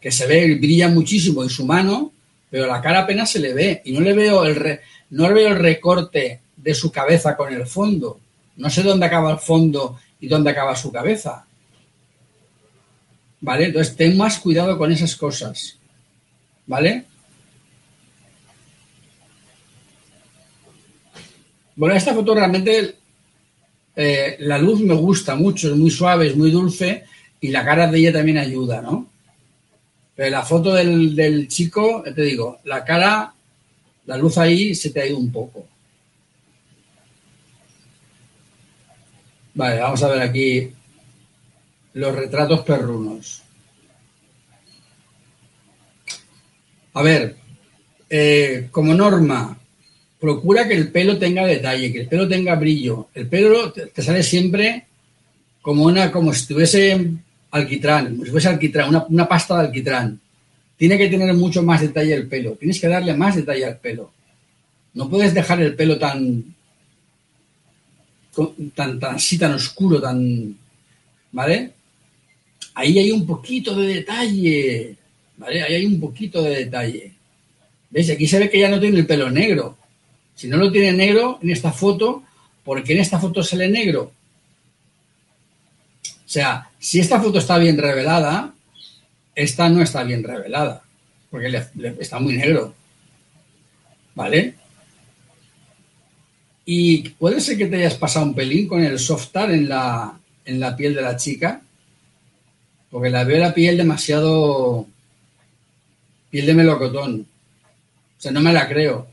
que 0.00 0.10
se 0.10 0.26
ve, 0.26 0.54
brilla 0.54 0.88
muchísimo 0.88 1.42
en 1.42 1.50
su 1.50 1.66
mano, 1.66 2.12
pero 2.50 2.66
la 2.66 2.80
cara 2.80 3.00
apenas 3.00 3.30
se 3.30 3.38
le 3.38 3.52
ve 3.52 3.82
y 3.84 3.92
no 3.92 4.00
le 4.00 4.12
veo 4.12 4.44
el, 4.44 4.80
no 5.10 5.28
le 5.28 5.34
veo 5.34 5.48
el 5.48 5.56
recorte 5.56 6.40
de 6.56 6.74
su 6.74 6.90
cabeza 6.90 7.36
con 7.36 7.52
el 7.52 7.66
fondo. 7.66 8.18
No 8.56 8.70
sé 8.70 8.82
dónde 8.82 9.06
acaba 9.06 9.32
el 9.32 9.38
fondo 9.38 9.98
y 10.20 10.28
dónde 10.28 10.50
acaba 10.50 10.74
su 10.76 10.90
cabeza. 10.90 11.44
¿Vale? 13.40 13.66
Entonces, 13.66 13.96
ten 13.96 14.16
más 14.16 14.38
cuidado 14.38 14.76
con 14.76 14.92
esas 14.92 15.16
cosas. 15.16 15.78
¿Vale? 16.66 17.04
Bueno, 21.76 21.94
esta 21.94 22.12
foto 22.12 22.34
realmente 22.34 22.96
eh, 23.96 24.36
la 24.40 24.58
luz 24.58 24.80
me 24.80 24.94
gusta 24.94 25.34
mucho, 25.34 25.70
es 25.70 25.76
muy 25.76 25.90
suave, 25.90 26.26
es 26.26 26.36
muy 26.36 26.50
dulce 26.50 27.04
y 27.40 27.48
la 27.48 27.64
cara 27.64 27.86
de 27.86 27.98
ella 27.98 28.12
también 28.12 28.38
ayuda, 28.38 28.82
¿no? 28.82 29.09
Pero 30.20 30.32
la 30.32 30.42
foto 30.42 30.74
del, 30.74 31.16
del 31.16 31.48
chico, 31.48 32.02
te 32.02 32.20
digo, 32.20 32.60
la 32.64 32.84
cara, 32.84 33.32
la 34.04 34.18
luz 34.18 34.36
ahí 34.36 34.74
se 34.74 34.90
te 34.90 35.00
ha 35.00 35.06
ido 35.06 35.16
un 35.16 35.32
poco. 35.32 35.66
Vale, 39.54 39.80
vamos 39.80 40.02
a 40.02 40.08
ver 40.08 40.20
aquí 40.20 40.70
los 41.94 42.14
retratos 42.14 42.60
perrunos. 42.66 43.40
A 46.92 47.02
ver, 47.02 47.36
eh, 48.10 48.68
como 48.70 48.92
norma, 48.92 49.58
procura 50.20 50.68
que 50.68 50.74
el 50.74 50.92
pelo 50.92 51.16
tenga 51.16 51.46
detalle, 51.46 51.90
que 51.90 52.00
el 52.00 52.08
pelo 52.08 52.28
tenga 52.28 52.56
brillo. 52.56 53.08
El 53.14 53.26
pelo 53.26 53.72
te, 53.72 54.02
sale 54.02 54.22
siempre 54.22 54.84
como 55.62 55.84
una, 55.84 56.12
como 56.12 56.34
si 56.34 56.42
estuviese 56.42 57.10
alquitrán, 57.50 58.20
si 58.24 58.30
fuese 58.30 58.48
alquitrán, 58.48 58.88
una, 58.88 59.04
una, 59.08 59.28
pasta 59.28 59.56
de 59.58 59.66
alquitrán. 59.66 60.20
Tiene 60.76 60.96
que 60.96 61.08
tener 61.08 61.34
mucho 61.34 61.62
más 61.62 61.80
detalle 61.80 62.14
el 62.14 62.26
pelo. 62.26 62.52
Tienes 62.52 62.80
que 62.80 62.88
darle 62.88 63.14
más 63.14 63.36
detalle 63.36 63.66
al 63.66 63.76
pelo. 63.76 64.12
No 64.94 65.08
puedes 65.08 65.34
dejar 65.34 65.60
el 65.60 65.74
pelo 65.74 65.98
tan, 65.98 66.54
tan, 68.74 68.98
tan 68.98 69.14
así, 69.14 69.38
tan 69.38 69.52
oscuro, 69.54 70.00
tan. 70.00 70.56
¿Vale? 71.32 71.72
Ahí 72.74 72.98
hay 72.98 73.10
un 73.10 73.26
poquito 73.26 73.74
de 73.74 73.94
detalle. 73.94 74.96
¿Vale? 75.36 75.62
Ahí 75.62 75.74
hay 75.74 75.86
un 75.86 76.00
poquito 76.00 76.42
de 76.42 76.64
detalle. 76.64 77.12
¿Veis? 77.90 78.10
Aquí 78.10 78.26
se 78.26 78.38
ve 78.38 78.48
que 78.48 78.60
ya 78.60 78.68
no 78.68 78.80
tiene 78.80 79.00
el 79.00 79.06
pelo 79.06 79.30
negro. 79.30 79.76
Si 80.34 80.48
no 80.48 80.56
lo 80.56 80.72
tiene 80.72 80.92
negro 80.92 81.38
en 81.42 81.50
esta 81.50 81.72
foto, 81.72 82.22
¿por 82.64 82.82
qué 82.82 82.94
en 82.94 83.00
esta 83.00 83.18
foto 83.18 83.42
sale 83.42 83.68
negro? 83.68 84.12
O 86.02 86.32
sea, 86.32 86.69
si 86.80 86.98
esta 86.98 87.20
foto 87.20 87.38
está 87.38 87.58
bien 87.58 87.76
revelada, 87.76 88.54
esta 89.34 89.68
no 89.68 89.82
está 89.82 90.02
bien 90.02 90.24
revelada, 90.24 90.82
porque 91.30 91.62
está 92.00 92.18
muy 92.18 92.36
negro. 92.36 92.74
¿Vale? 94.14 94.54
Y 96.64 97.10
puede 97.10 97.40
ser 97.40 97.58
que 97.58 97.66
te 97.66 97.76
hayas 97.76 97.94
pasado 97.94 98.26
un 98.26 98.34
pelín 98.34 98.66
con 98.66 98.82
el 98.82 98.98
softar 98.98 99.50
en 99.50 99.68
la, 99.68 100.18
en 100.44 100.58
la 100.58 100.74
piel 100.74 100.94
de 100.94 101.02
la 101.02 101.16
chica, 101.16 101.60
porque 102.90 103.10
la 103.10 103.24
veo 103.24 103.38
la 103.38 103.54
piel 103.54 103.76
demasiado 103.76 104.86
piel 106.30 106.46
de 106.46 106.54
melocotón. 106.54 107.26
O 108.18 108.20
sea, 108.20 108.32
no 108.32 108.40
me 108.40 108.52
la 108.52 108.68
creo. 108.68 109.06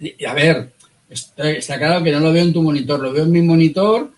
Y, 0.00 0.24
a 0.24 0.34
ver, 0.34 0.72
está, 1.08 1.78
claro 1.78 2.02
que 2.02 2.10
no 2.10 2.18
lo 2.18 2.32
veo 2.32 2.42
en 2.42 2.52
tu 2.52 2.62
monitor, 2.62 2.98
lo 2.98 3.12
veo 3.12 3.24
en 3.24 3.32
mi 3.32 3.42
monitor 3.42 4.10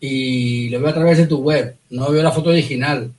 y 0.00 0.68
lo 0.68 0.80
veo 0.80 0.90
a 0.90 0.94
través 0.94 1.18
de 1.18 1.26
tu 1.26 1.38
web. 1.38 1.76
No 1.90 2.10
veo 2.10 2.22
la 2.22 2.32
foto 2.32 2.50
original. 2.50 3.12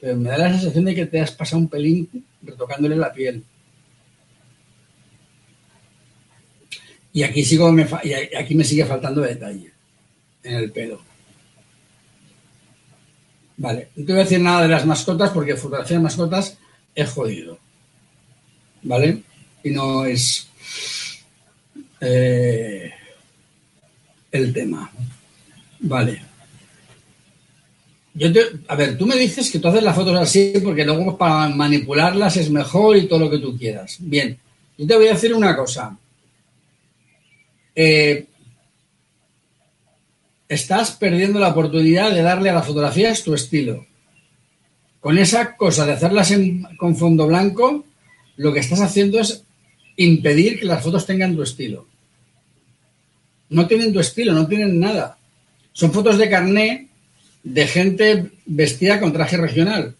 Pero 0.00 0.16
me 0.16 0.30
da 0.30 0.38
la 0.38 0.50
sensación 0.50 0.84
de 0.84 0.94
que 0.94 1.06
te 1.06 1.20
has 1.20 1.32
pasado 1.32 1.58
un 1.58 1.68
pelín 1.68 2.08
retocándole 2.42 2.96
la 2.96 3.12
piel. 3.12 3.44
Y 7.12 7.22
aquí 7.22 7.44
sigo 7.44 7.72
me, 7.72 7.86
aquí 8.38 8.54
me 8.54 8.64
sigue 8.64 8.84
faltando 8.84 9.22
detalle 9.22 9.72
en 10.42 10.54
el 10.54 10.70
pelo. 10.70 11.02
Vale, 13.56 13.88
no 13.96 14.06
te 14.06 14.12
voy 14.12 14.20
a 14.20 14.24
decir 14.24 14.40
nada 14.40 14.62
de 14.62 14.68
las 14.68 14.86
mascotas 14.86 15.30
porque 15.30 15.56
fotografía 15.56 15.96
de 15.96 16.02
mascotas 16.04 16.58
es 16.94 17.10
jodido. 17.10 17.58
¿Vale? 18.82 19.22
Y 19.64 19.70
no 19.70 20.04
es 20.04 20.48
eh, 22.00 22.92
el 24.30 24.52
tema. 24.52 24.92
Vale. 25.80 26.22
Yo 28.14 28.32
te, 28.32 28.40
a 28.66 28.74
ver, 28.74 28.98
tú 28.98 29.06
me 29.06 29.16
dices 29.16 29.50
que 29.50 29.60
tú 29.60 29.68
haces 29.68 29.82
las 29.82 29.94
fotos 29.94 30.16
así 30.16 30.54
porque 30.62 30.84
luego 30.84 31.16
para 31.16 31.48
manipularlas 31.50 32.36
es 32.36 32.50
mejor 32.50 32.96
y 32.96 33.06
todo 33.06 33.20
lo 33.20 33.30
que 33.30 33.38
tú 33.38 33.56
quieras. 33.56 33.96
Bien, 34.00 34.36
yo 34.76 34.86
te 34.86 34.96
voy 34.96 35.06
a 35.06 35.12
decir 35.12 35.32
una 35.32 35.56
cosa. 35.56 35.96
Eh, 37.74 38.26
estás 40.48 40.92
perdiendo 40.92 41.38
la 41.38 41.50
oportunidad 41.50 42.12
de 42.12 42.22
darle 42.22 42.50
a 42.50 42.54
las 42.54 42.66
fotografías 42.66 43.22
tu 43.22 43.34
estilo. 43.34 43.86
Con 45.00 45.16
esa 45.18 45.56
cosa 45.56 45.86
de 45.86 45.92
hacerlas 45.92 46.32
con 46.76 46.96
fondo 46.96 47.26
blanco, 47.26 47.84
lo 48.36 48.52
que 48.52 48.60
estás 48.60 48.80
haciendo 48.80 49.20
es 49.20 49.44
impedir 49.96 50.58
que 50.58 50.66
las 50.66 50.82
fotos 50.82 51.06
tengan 51.06 51.36
tu 51.36 51.42
estilo. 51.42 51.86
No 53.50 53.66
tienen 53.66 53.92
tu 53.92 54.00
estilo, 54.00 54.32
no 54.32 54.46
tienen 54.46 54.80
nada. 54.80 55.17
Son 55.78 55.92
fotos 55.92 56.18
de 56.18 56.28
carné 56.28 56.88
de 57.44 57.68
gente 57.68 58.32
vestida 58.46 58.98
con 58.98 59.12
traje 59.12 59.36
regional. 59.36 59.94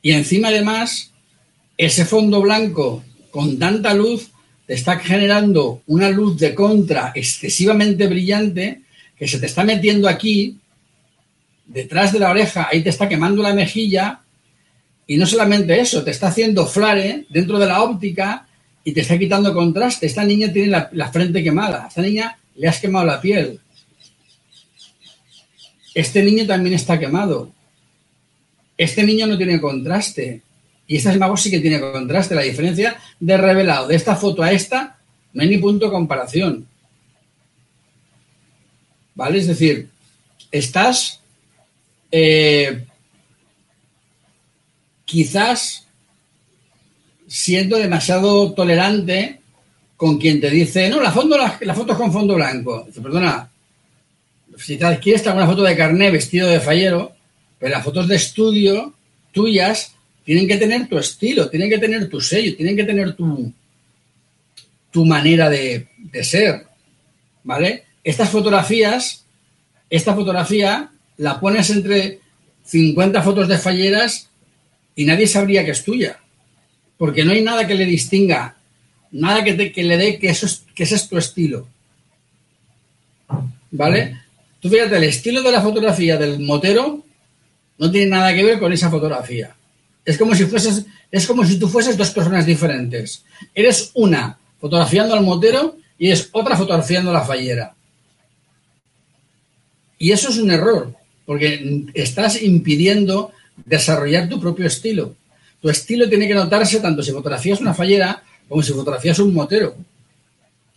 Y 0.00 0.12
encima, 0.12 0.48
además, 0.48 1.10
ese 1.76 2.06
fondo 2.06 2.40
blanco 2.40 3.04
con 3.30 3.58
tanta 3.58 3.92
luz 3.92 4.30
te 4.66 4.72
está 4.72 4.98
generando 5.00 5.82
una 5.86 6.08
luz 6.08 6.38
de 6.38 6.54
contra 6.54 7.12
excesivamente 7.14 8.06
brillante 8.06 8.80
que 9.18 9.28
se 9.28 9.38
te 9.38 9.44
está 9.44 9.64
metiendo 9.64 10.08
aquí, 10.08 10.56
detrás 11.66 12.10
de 12.14 12.20
la 12.20 12.30
oreja, 12.30 12.68
ahí 12.72 12.82
te 12.82 12.88
está 12.88 13.06
quemando 13.06 13.42
la 13.42 13.52
mejilla, 13.52 14.22
y 15.06 15.18
no 15.18 15.26
solamente 15.26 15.78
eso, 15.78 16.02
te 16.02 16.12
está 16.12 16.28
haciendo 16.28 16.66
flare 16.66 17.26
dentro 17.28 17.58
de 17.58 17.66
la 17.66 17.82
óptica 17.82 18.46
y 18.82 18.92
te 18.92 19.02
está 19.02 19.18
quitando 19.18 19.52
contraste. 19.52 20.06
Esta 20.06 20.24
niña 20.24 20.50
tiene 20.50 20.68
la, 20.68 20.88
la 20.90 21.12
frente 21.12 21.44
quemada, 21.44 21.88
esta 21.88 22.00
niña 22.00 22.38
le 22.56 22.66
has 22.66 22.80
quemado 22.80 23.04
la 23.04 23.20
piel. 23.20 23.60
Este 25.94 26.22
niño 26.22 26.46
también 26.46 26.74
está 26.74 26.98
quemado. 26.98 27.52
Este 28.76 29.02
niño 29.02 29.26
no 29.26 29.36
tiene 29.36 29.60
contraste. 29.60 30.42
Y 30.86 30.96
esta 30.96 31.14
imagen 31.14 31.36
sí 31.36 31.50
que 31.50 31.60
tiene 31.60 31.80
contraste. 31.80 32.34
La 32.34 32.42
diferencia 32.42 32.96
de 33.18 33.36
revelado 33.36 33.88
de 33.88 33.96
esta 33.96 34.16
foto 34.16 34.42
a 34.42 34.52
esta 34.52 34.98
no 35.32 35.42
hay 35.42 35.48
ni 35.48 35.58
punto 35.58 35.86
de 35.86 35.92
comparación. 35.92 36.66
¿Vale? 39.14 39.38
Es 39.38 39.46
decir, 39.46 39.88
estás 40.50 41.20
eh, 42.10 42.84
quizás 45.04 45.86
siendo 47.26 47.76
demasiado 47.76 48.52
tolerante 48.52 49.40
con 49.96 50.18
quien 50.18 50.40
te 50.40 50.50
dice, 50.50 50.88
no, 50.88 51.00
la, 51.00 51.12
foto, 51.12 51.36
la, 51.36 51.74
foto 51.74 51.92
es 51.92 51.98
con 51.98 52.12
fondo 52.12 52.34
blanco. 52.34 52.84
Dice, 52.86 53.00
perdona, 53.00 53.50
si 54.60 54.76
te 54.76 54.98
quieres 54.98 55.26
una 55.26 55.46
foto 55.46 55.62
de 55.62 55.76
carné 55.76 56.10
vestido 56.10 56.48
de 56.48 56.60
fallero, 56.60 57.12
pero 57.58 57.72
las 57.72 57.84
fotos 57.84 58.08
de 58.08 58.16
estudio 58.16 58.94
tuyas 59.32 59.94
tienen 60.24 60.46
que 60.46 60.56
tener 60.56 60.88
tu 60.88 60.98
estilo, 60.98 61.48
tienen 61.48 61.70
que 61.70 61.78
tener 61.78 62.08
tu 62.08 62.20
sello, 62.20 62.56
tienen 62.56 62.76
que 62.76 62.84
tener 62.84 63.14
tu, 63.14 63.52
tu 64.90 65.04
manera 65.04 65.48
de, 65.48 65.88
ser, 66.22 66.66
¿vale? 67.42 67.84
Estas 68.04 68.28
fotografías, 68.28 69.24
esta 69.88 70.14
fotografía 70.14 70.90
la 71.16 71.40
pones 71.40 71.70
entre 71.70 72.20
50 72.64 73.22
fotos 73.22 73.48
de 73.48 73.58
falleras 73.58 74.28
y 74.94 75.04
nadie 75.04 75.26
sabría 75.26 75.64
que 75.64 75.72
es 75.72 75.84
tuya, 75.84 76.18
porque 76.98 77.24
no 77.24 77.32
hay 77.32 77.42
nada 77.42 77.66
que 77.66 77.74
le 77.74 77.86
distinga, 77.86 78.56
nada 79.10 79.42
que, 79.42 79.54
te, 79.54 79.72
que 79.72 79.84
le 79.84 79.96
dé 79.96 80.18
que, 80.18 80.28
eso 80.28 80.46
es, 80.46 80.64
que 80.74 80.84
ese 80.84 80.96
es 80.96 81.08
tu 81.08 81.18
estilo, 81.18 81.66
¿vale? 83.70 84.19
Tú 84.60 84.68
fíjate, 84.68 84.96
el 84.96 85.04
estilo 85.04 85.42
de 85.42 85.52
la 85.52 85.62
fotografía 85.62 86.16
del 86.16 86.40
motero 86.40 87.02
no 87.78 87.90
tiene 87.90 88.10
nada 88.10 88.34
que 88.34 88.44
ver 88.44 88.58
con 88.58 88.72
esa 88.72 88.90
fotografía. 88.90 89.54
Es 90.04 90.18
como 90.18 90.34
si 90.34 90.46
es 91.10 91.26
como 91.26 91.44
si 91.44 91.58
tú 91.58 91.66
fueses 91.68 91.96
dos 91.96 92.10
personas 92.10 92.46
diferentes. 92.46 93.24
Eres 93.54 93.90
una 93.94 94.38
fotografiando 94.60 95.14
al 95.14 95.24
motero 95.24 95.76
y 95.98 96.08
eres 96.08 96.28
otra 96.32 96.56
fotografiando 96.56 97.10
a 97.10 97.14
la 97.14 97.24
fallera. 97.24 97.74
Y 99.98 100.12
eso 100.12 100.30
es 100.30 100.38
un 100.38 100.50
error, 100.50 100.94
porque 101.26 101.86
estás 101.94 102.42
impidiendo 102.42 103.32
desarrollar 103.64 104.28
tu 104.28 104.40
propio 104.40 104.66
estilo. 104.66 105.14
Tu 105.60 105.68
estilo 105.68 106.08
tiene 106.08 106.26
que 106.26 106.34
notarse 106.34 106.80
tanto 106.80 107.02
si 107.02 107.12
fotografías 107.12 107.60
una 107.60 107.74
fallera 107.74 108.22
como 108.48 108.62
si 108.62 108.72
fotografías 108.72 109.18
un 109.18 109.32
motero, 109.32 109.76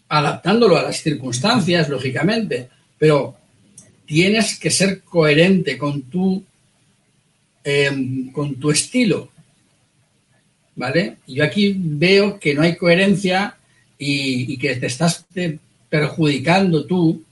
adaptándolo 0.09 0.77
a 0.77 0.83
las 0.83 1.01
circunstancias, 1.01 1.89
lógicamente, 1.89 2.69
pero 2.97 3.35
tienes 4.05 4.59
que 4.59 4.69
ser 4.69 5.01
coherente 5.01 5.77
con 5.77 6.03
tu 6.03 6.43
Em, 7.65 8.29
con 8.33 8.55
tu 8.55 8.71
estilo. 8.71 9.29
¿Vale? 10.75 11.17
Yo 11.27 11.45
aquí 11.45 11.73
veo 11.77 12.37
que 12.37 12.53
no 12.53 12.61
hay 12.61 12.75
coherencia 12.75 13.55
y, 13.97 14.57
que 14.57 14.75
te 14.75 14.87
estás 14.87 15.25
perjudicando 15.87 16.85
tú, 16.85 17.23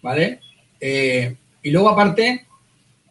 ¿vale? 0.00 0.40
Eh, 0.80 1.34
y 1.62 1.70
luego 1.70 1.90
aparte, 1.90 2.46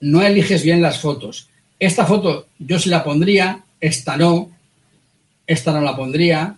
no 0.02 0.24
eliges 0.24 0.64
bien 0.64 0.82
las 0.82 1.00
fotos. 1.00 1.50
Esta 1.78 2.06
foto 2.06 2.48
yo 2.58 2.80
sí 2.80 2.90
la 2.90 3.04
pondría, 3.04 3.64
esta 3.80 4.18
no, 4.18 4.50
esta 5.46 5.72
no 5.72 5.82
la 5.82 5.96
pondría, 5.96 6.56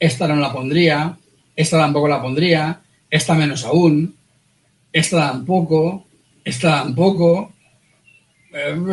esta 0.00 0.26
no 0.26 0.36
la 0.36 0.52
pondría, 0.52 1.18
esta 1.54 1.78
tampoco 1.78 2.08
la 2.08 2.22
pondría, 2.22 2.80
esta 3.10 3.34
menos 3.34 3.64
aún, 3.64 4.16
esta 4.96 5.30
tampoco, 5.30 6.06
esta 6.42 6.82
tampoco, 6.84 7.52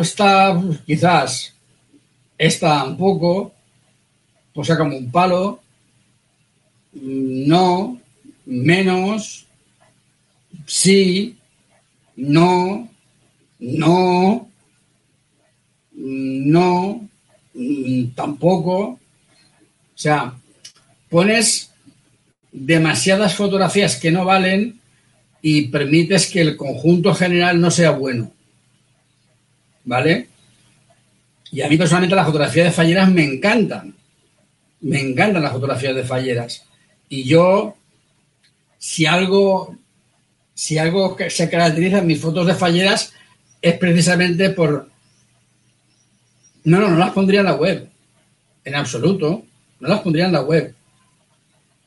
esta 0.02 0.62
quizás, 0.84 1.54
esta 2.36 2.84
un 2.84 2.98
poco, 2.98 3.54
o 4.52 4.62
sea, 4.62 4.76
como 4.76 4.98
un 4.98 5.10
palo, 5.10 5.60
no, 6.92 7.98
menos, 8.44 9.46
sí, 10.66 11.38
no, 12.16 12.86
no, 13.60 14.46
no, 15.90 17.08
tampoco. 18.14 18.76
O 18.76 18.98
sea, 19.94 20.34
pones 21.08 21.70
demasiadas 22.52 23.34
fotografías 23.34 23.96
que 23.96 24.10
no 24.10 24.26
valen 24.26 24.83
y 25.44 25.68
permites 25.68 26.30
que 26.30 26.40
el 26.40 26.56
conjunto 26.56 27.14
general 27.14 27.60
no 27.60 27.70
sea 27.70 27.90
bueno. 27.90 28.32
¿vale? 29.84 30.28
Y 31.52 31.60
a 31.60 31.68
mí 31.68 31.76
personalmente 31.76 32.16
las 32.16 32.26
fotografías 32.26 32.66
de 32.66 32.72
falleras 32.72 33.10
me 33.10 33.24
encantan. 33.24 33.94
Me 34.80 35.00
encantan 35.00 35.42
las 35.42 35.52
fotografías 35.52 35.94
de 35.94 36.04
falleras. 36.04 36.64
Y 37.08 37.24
yo, 37.24 37.76
si 38.78 39.06
algo 39.06 39.76
si 40.54 40.78
algo 40.78 41.16
que 41.16 41.30
se 41.30 41.50
caracteriza 41.50 41.98
en 41.98 42.06
mis 42.06 42.20
fotos 42.20 42.46
de 42.46 42.54
falleras 42.54 43.12
es 43.60 43.76
precisamente 43.78 44.50
por... 44.50 44.88
No, 46.64 46.80
no, 46.80 46.88
no 46.88 46.96
las 46.96 47.10
pondría 47.10 47.40
en 47.40 47.46
la 47.46 47.54
web, 47.54 47.88
en 48.64 48.74
absoluto, 48.74 49.44
no 49.80 49.88
las 49.88 50.00
pondría 50.00 50.26
en 50.26 50.32
la 50.32 50.42
web. 50.42 50.74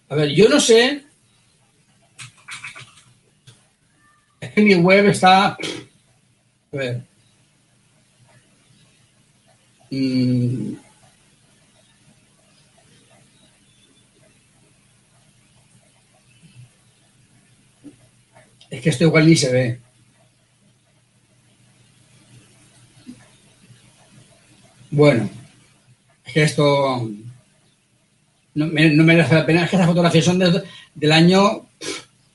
A 0.10 0.16
ver, 0.16 0.30
yo 0.30 0.50
no 0.50 0.60
sé... 0.60 1.04
Es 4.40 4.47
que 4.47 4.47
mi 4.64 4.76
web 4.76 5.08
está... 5.08 5.48
A 5.48 5.58
ver. 6.72 7.02
Mm, 9.92 10.76
Es 18.70 18.82
que 18.82 18.90
esto 18.90 19.06
igual 19.06 19.26
ni 19.26 19.36
se 19.36 19.52
ve. 19.52 19.80
Bueno, 24.92 25.30
es 26.26 26.34
que 26.34 26.44
esto 26.44 27.10
no, 28.56 28.68
me, 28.68 28.90
no 28.90 29.04
merece 29.04 29.36
la 29.36 29.46
pena. 29.46 29.64
Es 29.64 29.70
que 29.70 29.76
estas 29.78 29.88
fotografías 29.90 30.26
son 30.26 30.40
del 30.96 31.12
año 31.12 31.68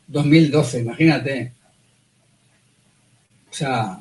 2012, 0.06 0.80
imagínate. 0.80 1.52
O 3.52 3.54
sea, 3.54 3.98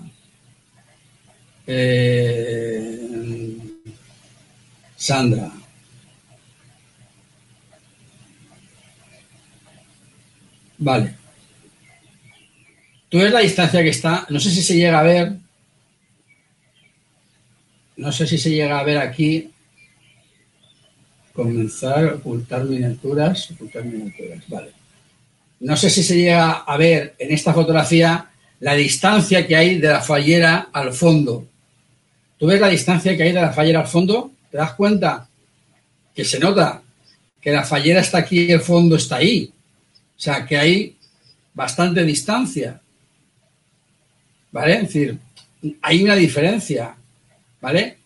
eh, 1.68 3.58
Sandra. 4.96 5.52
Vale. 10.78 11.16
Tú 13.10 13.18
ves 13.18 13.32
la 13.32 13.42
distancia 13.42 13.84
que 13.84 13.90
está, 13.90 14.26
no 14.30 14.40
sé 14.40 14.50
si 14.52 14.64
se 14.64 14.78
llega 14.78 15.02
a 15.02 15.04
ver, 15.04 15.34
no 17.98 18.12
sé 18.14 18.26
si 18.26 18.38
se 18.38 18.52
llega 18.52 18.80
a 18.80 18.84
ver 18.84 19.00
aquí, 19.00 19.52
comenzar, 21.34 22.06
ocultar 22.06 22.64
miniaturas, 22.64 23.52
ocultar 23.52 23.84
miniaturas, 23.84 24.48
vale. 24.48 24.72
No 25.60 25.76
sé 25.76 25.90
si 25.90 26.04
se 26.04 26.16
llega 26.16 26.52
a 26.52 26.78
ver 26.78 27.16
en 27.20 27.34
esta 27.34 27.54
fotografía 27.54 28.31
la 28.62 28.74
distancia 28.76 29.46
que 29.46 29.56
hay 29.56 29.78
de 29.80 29.90
la 29.90 30.02
fallera 30.02 30.70
al 30.72 30.94
fondo. 30.94 31.46
¿Tú 32.38 32.48
ves 32.48 32.62
la 32.62 32.70
distancia 32.70 33.16
que 33.18 33.24
hay 33.24 33.32
de 33.32 33.42
la 33.42 33.52
fallera 33.52 33.82
al 33.82 33.88
fondo? 33.88 34.32
¿Te 34.50 34.58
das 34.58 34.74
cuenta? 34.74 35.28
Que 36.16 36.24
se 36.24 36.40
nota 36.40 36.82
que 37.42 37.52
la 37.52 37.64
fallera 37.64 38.02
está 38.02 38.20
aquí 38.20 38.42
y 38.44 38.52
el 38.52 38.62
fondo 38.62 38.96
está 38.96 39.18
ahí. 39.18 39.52
O 40.16 40.20
sea, 40.22 40.46
que 40.46 40.58
hay 40.58 40.96
bastante 41.54 42.04
distancia. 42.04 42.80
¿vale? 44.52 44.74
Es 44.76 44.82
decir, 44.82 45.18
hay 45.82 46.04
una 46.04 46.16
diferencia, 46.16 46.96
¿vale? 47.60 47.98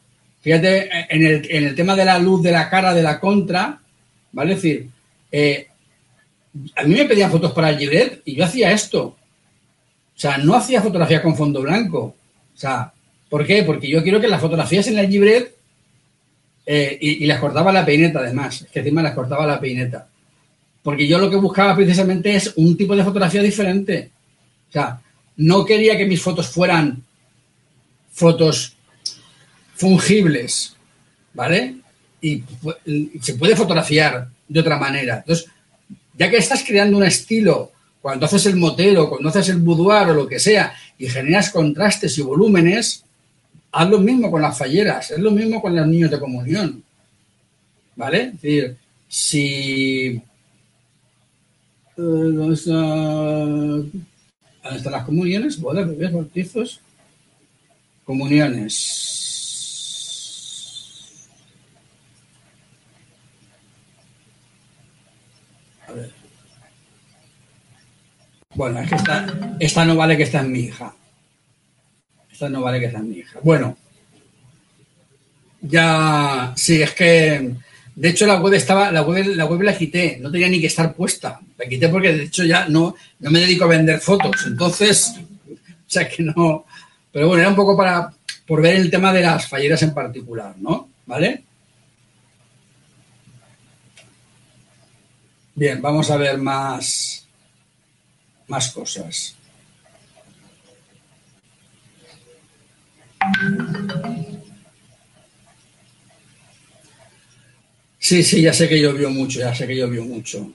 Fíjate, 0.41 0.89
en 1.09 1.25
el, 1.25 1.47
en 1.49 1.63
el 1.65 1.75
tema 1.75 1.95
de 1.95 2.05
la 2.05 2.19
luz 2.19 2.43
de 2.43 2.51
la 2.51 2.69
cara 2.69 2.93
de 2.93 3.03
la 3.03 3.19
contra, 3.19 3.79
¿vale? 4.31 4.53
Es 4.53 4.61
decir, 4.61 4.89
eh, 5.31 5.67
a 6.75 6.83
mí 6.83 6.95
me 6.95 7.05
pedían 7.05 7.31
fotos 7.31 7.51
para 7.51 7.69
el 7.69 7.77
libret 7.77 8.21
y 8.25 8.35
yo 8.35 8.45
hacía 8.45 8.71
esto. 8.71 9.17
O 10.15 10.19
sea, 10.19 10.37
no 10.37 10.55
hacía 10.55 10.81
fotografía 10.81 11.21
con 11.21 11.35
fondo 11.35 11.61
blanco. 11.61 12.15
O 12.53 12.57
sea, 12.57 12.91
¿por 13.29 13.45
qué? 13.45 13.63
Porque 13.63 13.89
yo 13.89 14.01
quiero 14.01 14.21
que 14.21 14.27
las 14.27 14.41
fotografías 14.41 14.87
en 14.87 14.97
el 14.97 15.09
libret 15.09 15.55
eh, 16.65 16.97
y, 16.99 17.25
les 17.25 17.39
cortaba 17.39 17.71
la 17.71 17.85
peineta 17.85 18.19
además, 18.19 18.61
es 18.61 18.67
que 18.69 18.79
encima 18.79 19.03
les 19.03 19.13
cortaba 19.13 19.45
la 19.45 19.59
peineta. 19.59 20.07
Porque 20.81 21.07
yo 21.07 21.17
lo 21.19 21.29
que 21.29 21.35
buscaba 21.35 21.75
precisamente 21.75 22.35
es 22.35 22.53
un 22.55 22.77
tipo 22.77 22.95
de 22.95 23.03
fotografía 23.03 23.41
diferente. 23.41 24.09
O 24.69 24.71
sea, 24.71 25.01
no 25.37 25.65
quería 25.65 25.97
que 25.97 26.05
mis 26.05 26.21
fotos 26.21 26.47
fueran 26.47 27.03
fotos 28.11 28.75
fungibles, 29.75 30.75
¿vale? 31.33 31.75
Y, 32.21 32.43
se 33.21 33.35
puede 33.35 33.55
fotografiar 33.55 34.29
de 34.47 34.59
otra 34.59 34.77
manera. 34.77 35.17
Entonces, 35.17 35.47
ya 36.17 36.29
que 36.29 36.37
estás 36.37 36.63
creando 36.63 36.97
un 36.97 37.03
estilo, 37.03 37.71
cuando 38.05 38.27
haces 38.27 38.45
el 38.45 38.57
motero, 38.57 39.09
cuando 39.09 39.29
haces 39.29 39.49
el 39.49 39.57
boudoir 39.57 40.09
o 40.09 40.13
lo 40.13 40.27
que 40.27 40.37
sea, 40.37 40.75
y 40.95 41.07
generas 41.07 41.49
contrastes 41.49 42.15
y 42.19 42.21
volúmenes, 42.21 43.03
haz 43.71 43.89
lo 43.89 43.97
mismo 43.97 44.29
con 44.29 44.43
las 44.43 44.55
falleras, 44.55 45.09
es 45.09 45.17
lo 45.17 45.31
mismo 45.31 45.59
con 45.59 45.75
los 45.75 45.87
niños 45.87 46.11
de 46.11 46.19
comunión. 46.19 46.83
¿Vale? 47.95 48.25
Es 48.25 48.33
decir, 48.33 48.77
si. 49.07 50.21
Uh, 51.97 52.03
¿Dónde 52.03 52.53
están 52.53 53.91
las 54.91 55.05
comuniones? 55.05 55.59
Bodas, 55.59 55.87
bebés, 55.87 56.13
bautizos. 56.13 56.79
Comuniones. 58.05 59.01
A 65.87 65.93
ver. 65.93 66.25
Bueno, 68.55 68.79
es 68.79 68.89
que 68.89 68.95
esta, 68.95 69.25
esta 69.59 69.85
no 69.85 69.95
vale 69.95 70.17
que 70.17 70.23
está 70.23 70.39
en 70.39 70.51
mi 70.51 70.59
hija. 70.61 70.93
Esta 72.31 72.49
no 72.49 72.61
vale 72.61 72.79
que 72.79 72.87
está 72.87 72.99
en 72.99 73.09
mi 73.09 73.17
hija. 73.17 73.39
Bueno. 73.43 73.77
Ya, 75.61 76.53
sí, 76.55 76.81
es 76.81 76.91
que 76.93 77.55
de 77.95 78.09
hecho, 78.09 78.27
la 78.27 78.41
web 78.41 78.53
estaba, 78.53 78.91
la 78.91 79.03
web, 79.03 79.25
la 79.35 79.45
web 79.45 79.61
la 79.61 79.77
quité, 79.77 80.17
no 80.21 80.29
tenía 80.29 80.49
ni 80.49 80.59
que 80.59 80.67
estar 80.67 80.93
puesta. 80.93 81.39
La 81.57 81.65
quité 81.65 81.87
porque 81.87 82.11
de 82.11 82.23
hecho 82.23 82.43
ya 82.43 82.67
no, 82.67 82.93
no 83.19 83.31
me 83.31 83.39
dedico 83.39 83.63
a 83.63 83.69
vender 83.69 84.01
fotos. 84.01 84.45
Entonces, 84.45 85.15
o 85.49 85.55
sea 85.87 86.07
que 86.07 86.23
no. 86.23 86.65
Pero 87.11 87.29
bueno, 87.29 87.41
era 87.41 87.49
un 87.49 87.55
poco 87.55 87.77
para 87.77 88.11
por 88.45 88.61
ver 88.61 88.75
el 88.75 88.91
tema 88.91 89.13
de 89.13 89.21
las 89.21 89.47
falleras 89.47 89.81
en 89.81 89.93
particular, 89.93 90.55
¿no? 90.59 90.89
¿Vale? 91.05 91.43
Bien, 95.55 95.81
vamos 95.81 96.11
a 96.11 96.17
ver 96.17 96.37
más, 96.37 97.24
más 98.47 98.71
cosas. 98.71 99.35
Sí, 107.99 108.23
sí, 108.23 108.41
ya 108.41 108.53
sé 108.53 108.69
que 108.69 108.79
llovió 108.79 109.09
mucho, 109.09 109.39
ya 109.39 109.55
sé 109.55 109.65
que 109.65 109.75
llovió 109.75 110.05
mucho. 110.05 110.51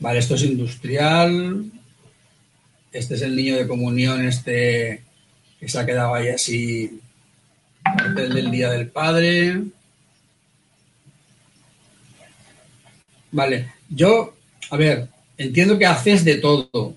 Vale, 0.00 0.20
esto 0.20 0.36
es 0.36 0.42
industrial. 0.42 1.70
Este 2.92 3.14
es 3.14 3.22
el 3.22 3.36
niño 3.36 3.56
de 3.56 3.68
comunión, 3.68 4.26
este 4.26 5.04
que 5.60 5.68
se 5.68 5.78
ha 5.78 5.84
quedado 5.84 6.14
ahí 6.14 6.28
así, 6.28 7.00
el 8.16 8.32
del 8.32 8.50
Día 8.50 8.70
del 8.70 8.88
Padre. 8.88 9.64
Vale, 13.30 13.77
yo, 13.88 14.34
a 14.70 14.76
ver, 14.76 15.08
entiendo 15.36 15.78
que 15.78 15.86
haces 15.86 16.24
de 16.24 16.36
todo, 16.36 16.94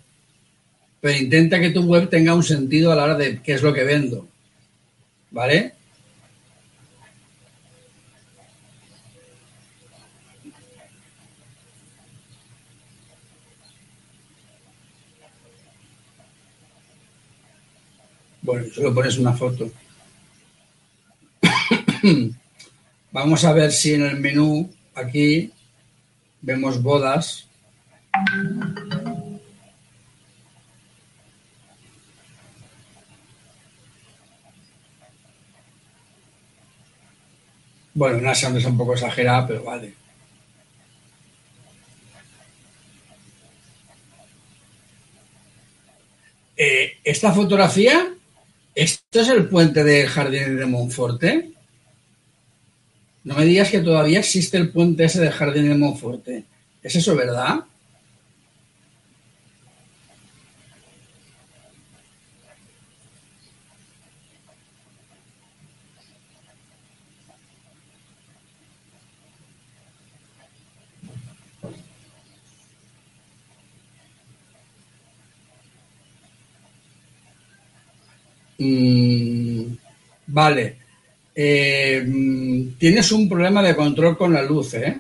pero 1.00 1.18
intenta 1.18 1.60
que 1.60 1.72
tu 1.72 1.84
web 1.84 2.10
tenga 2.10 2.36
un 2.36 2.44
sentido 2.44 2.92
a 2.92 2.96
la 2.96 3.04
hora 3.04 3.16
de 3.16 3.42
qué 3.42 3.54
es 3.54 3.62
lo 3.62 3.74
que 3.74 3.84
vendo. 3.84 4.28
¿Vale? 5.32 5.74
Bueno, 18.42 18.66
solo 18.74 18.94
pones 18.94 19.18
una 19.18 19.34
foto. 19.34 19.72
Vamos 23.12 23.44
a 23.46 23.54
ver 23.54 23.72
si 23.72 23.94
en 23.94 24.04
el 24.04 24.20
menú 24.20 24.70
aquí 24.96 25.52
vemos 26.42 26.82
bodas. 26.82 27.48
Bueno, 37.94 38.18
una 38.20 38.32
es 38.32 38.66
un 38.66 38.78
poco 38.78 38.94
exagerada, 38.94 39.48
pero 39.48 39.64
vale. 39.64 39.94
Eh, 46.56 46.98
esta 47.04 47.32
fotografía 47.32 48.12
¿Esto 48.74 49.20
es 49.20 49.28
el 49.28 49.50
puente 49.50 49.84
del 49.84 50.08
Jardín 50.08 50.58
de 50.58 50.66
Monforte? 50.66 51.52
No 53.24 53.36
me 53.36 53.46
digas 53.46 53.70
que 53.70 53.82
todavía 53.82 54.20
existe 54.20 54.58
el 54.58 54.70
puente 54.70 55.04
ese 55.04 55.22
del 55.22 55.32
jardín 55.32 55.70
de 55.70 55.76
Monforte. 55.76 56.46
¿Es 56.82 56.96
eso 56.96 57.16
verdad? 57.16 57.66
Mm, 78.60 79.76
vale. 80.28 80.81
Eh, 81.34 82.04
mm, 82.06 82.78
tienes 82.78 83.12
un 83.12 83.30
problema 83.30 83.64
de 83.64 83.76
control 83.76 84.18
con 84.18 84.34
la 84.34 84.42
luz, 84.42 84.74
¿eh? 84.74 85.00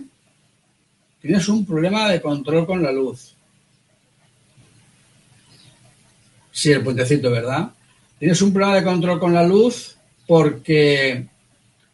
Tienes 1.21 1.47
un 1.49 1.65
problema 1.65 2.09
de 2.09 2.21
control 2.21 2.65
con 2.65 2.81
la 2.81 2.91
luz. 2.91 3.35
Sí, 6.51 6.71
el 6.71 6.83
puentecito, 6.83 7.29
¿verdad? 7.31 7.71
Tienes 8.17 8.41
un 8.41 8.51
problema 8.51 8.75
de 8.75 8.83
control 8.83 9.19
con 9.19 9.33
la 9.33 9.45
luz 9.45 9.95
porque 10.27 11.25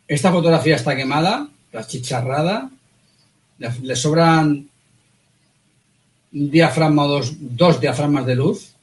esta 0.07 0.31
fotografía 0.31 0.75
está 0.75 0.95
quemada, 0.95 1.47
la 1.71 1.85
chicharrada, 1.85 2.69
le 3.57 3.95
sobran 3.95 4.69
un 6.33 6.51
diafragma 6.51 7.05
o 7.05 7.07
dos, 7.07 7.35
dos 7.39 7.79
diafragmas 7.81 8.25
de 8.25 8.35
luz. 8.35 8.73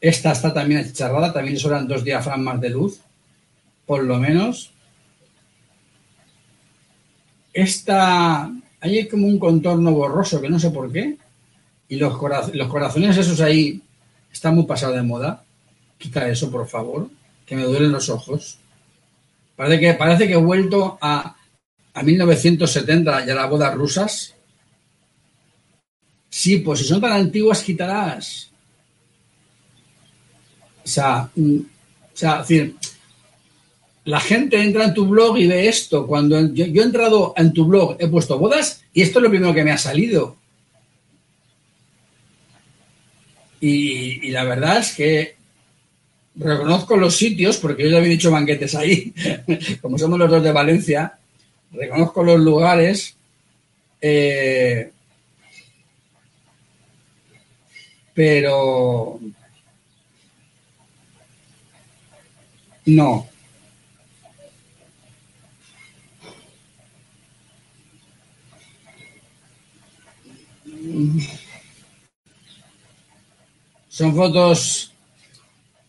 Esta 0.00 0.32
está 0.32 0.54
también 0.54 0.80
achicharrada, 0.80 1.32
también 1.32 1.54
le 1.54 1.60
sobran 1.60 1.88
dos 1.88 2.04
diafragmas 2.04 2.60
de 2.60 2.70
luz, 2.70 3.00
por 3.86 4.04
lo 4.04 4.18
menos. 4.18 4.70
Esta, 7.52 8.50
hay 8.80 9.08
como 9.08 9.26
un 9.26 9.38
contorno 9.38 9.92
borroso 9.92 10.40
que 10.40 10.48
no 10.48 10.58
sé 10.58 10.70
por 10.70 10.92
qué. 10.92 11.16
Y 11.88 11.96
los, 11.96 12.16
corazones 12.18 13.16
esos 13.16 13.40
ahí 13.40 13.80
están 14.32 14.54
muy 14.54 14.64
pasados 14.64 14.96
de 14.96 15.02
moda. 15.02 15.44
Quita 15.96 16.28
eso, 16.28 16.50
por 16.50 16.68
favor, 16.68 17.08
que 17.46 17.56
me 17.56 17.64
duelen 17.64 17.92
los 17.92 18.08
ojos. 18.08 18.58
Parece 19.56 19.80
que, 19.80 19.94
parece 19.94 20.26
que 20.26 20.34
he 20.34 20.36
vuelto 20.36 20.98
a, 21.00 21.36
a 21.94 22.02
1970 22.02 23.26
y 23.26 23.30
a 23.30 23.34
las 23.34 23.50
bodas 23.50 23.74
rusas. 23.74 24.34
Sí, 26.28 26.58
pues 26.58 26.80
si 26.80 26.84
son 26.84 27.00
tan 27.00 27.12
antiguas, 27.12 27.62
quítalas. 27.62 28.50
O 30.84 30.88
sea, 30.88 31.28
mm, 31.34 31.58
o 31.58 32.16
sea, 32.16 32.38
decir, 32.38 32.76
la 34.08 34.20
gente 34.20 34.58
entra 34.58 34.84
en 34.84 34.94
tu 34.94 35.06
blog 35.06 35.36
y 35.36 35.46
ve 35.46 35.68
esto. 35.68 36.06
Cuando 36.06 36.40
yo, 36.54 36.64
he 36.64 36.82
entrado 36.82 37.34
en 37.36 37.52
tu 37.52 37.66
blog, 37.66 37.96
he 37.98 38.08
puesto 38.08 38.38
bodas 38.38 38.82
y 38.94 39.02
esto 39.02 39.18
es 39.18 39.22
lo 39.22 39.28
primero 39.28 39.52
que 39.52 39.62
me 39.62 39.70
ha 39.70 39.76
salido. 39.76 40.34
Y, 43.60 44.30
la 44.30 44.44
verdad 44.44 44.78
es 44.78 44.94
que 44.94 45.36
reconozco 46.36 46.96
los 46.96 47.16
sitios, 47.16 47.58
porque 47.58 47.82
yo 47.82 47.90
ya 47.90 47.98
había 47.98 48.08
dicho 48.08 48.30
banquetes 48.30 48.74
ahí, 48.76 49.12
como 49.82 49.98
somos 49.98 50.18
los 50.18 50.30
dos 50.30 50.42
de 50.42 50.52
Valencia, 50.52 51.18
reconozco 51.70 52.24
los 52.24 52.40
lugares, 52.40 53.14
eh, 54.00 54.90
pero 58.14 59.20
no. 62.86 63.27
Son 73.88 74.14
fotos 74.14 74.92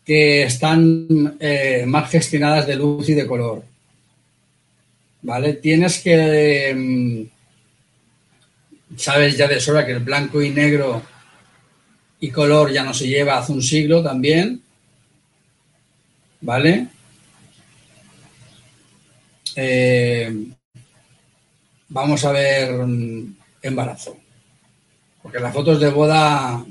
que 0.04 0.42
están 0.42 1.36
eh, 1.38 1.84
más 1.86 2.10
gestionadas 2.10 2.66
de 2.66 2.76
luz 2.76 3.08
y 3.08 3.14
de 3.14 3.26
color. 3.26 3.62
¿Vale? 5.22 5.54
Tienes 5.54 6.00
que. 6.00 6.74
Mm, 6.74 7.22
sabes 8.96 9.36
ya 9.36 9.46
de 9.46 9.60
sobra 9.60 9.86
que 9.86 9.92
el 9.92 10.00
blanco 10.00 10.42
y 10.42 10.50
negro 10.50 11.02
y 12.18 12.30
color 12.30 12.72
ya 12.72 12.82
no 12.82 12.92
se 12.92 13.06
lleva 13.06 13.38
hace 13.38 13.52
un 13.52 13.62
siglo 13.62 14.02
también. 14.02 14.60
¿Vale? 16.40 16.88
Eh, 19.56 20.46
vamos 21.88 22.24
a 22.24 22.32
ver 22.32 22.72
mm, 22.72 23.36
embarazo. 23.62 24.19
Porque 25.30 25.44
las 25.44 25.54
fotos 25.54 25.78
de 25.78 25.90
boda 25.90 26.66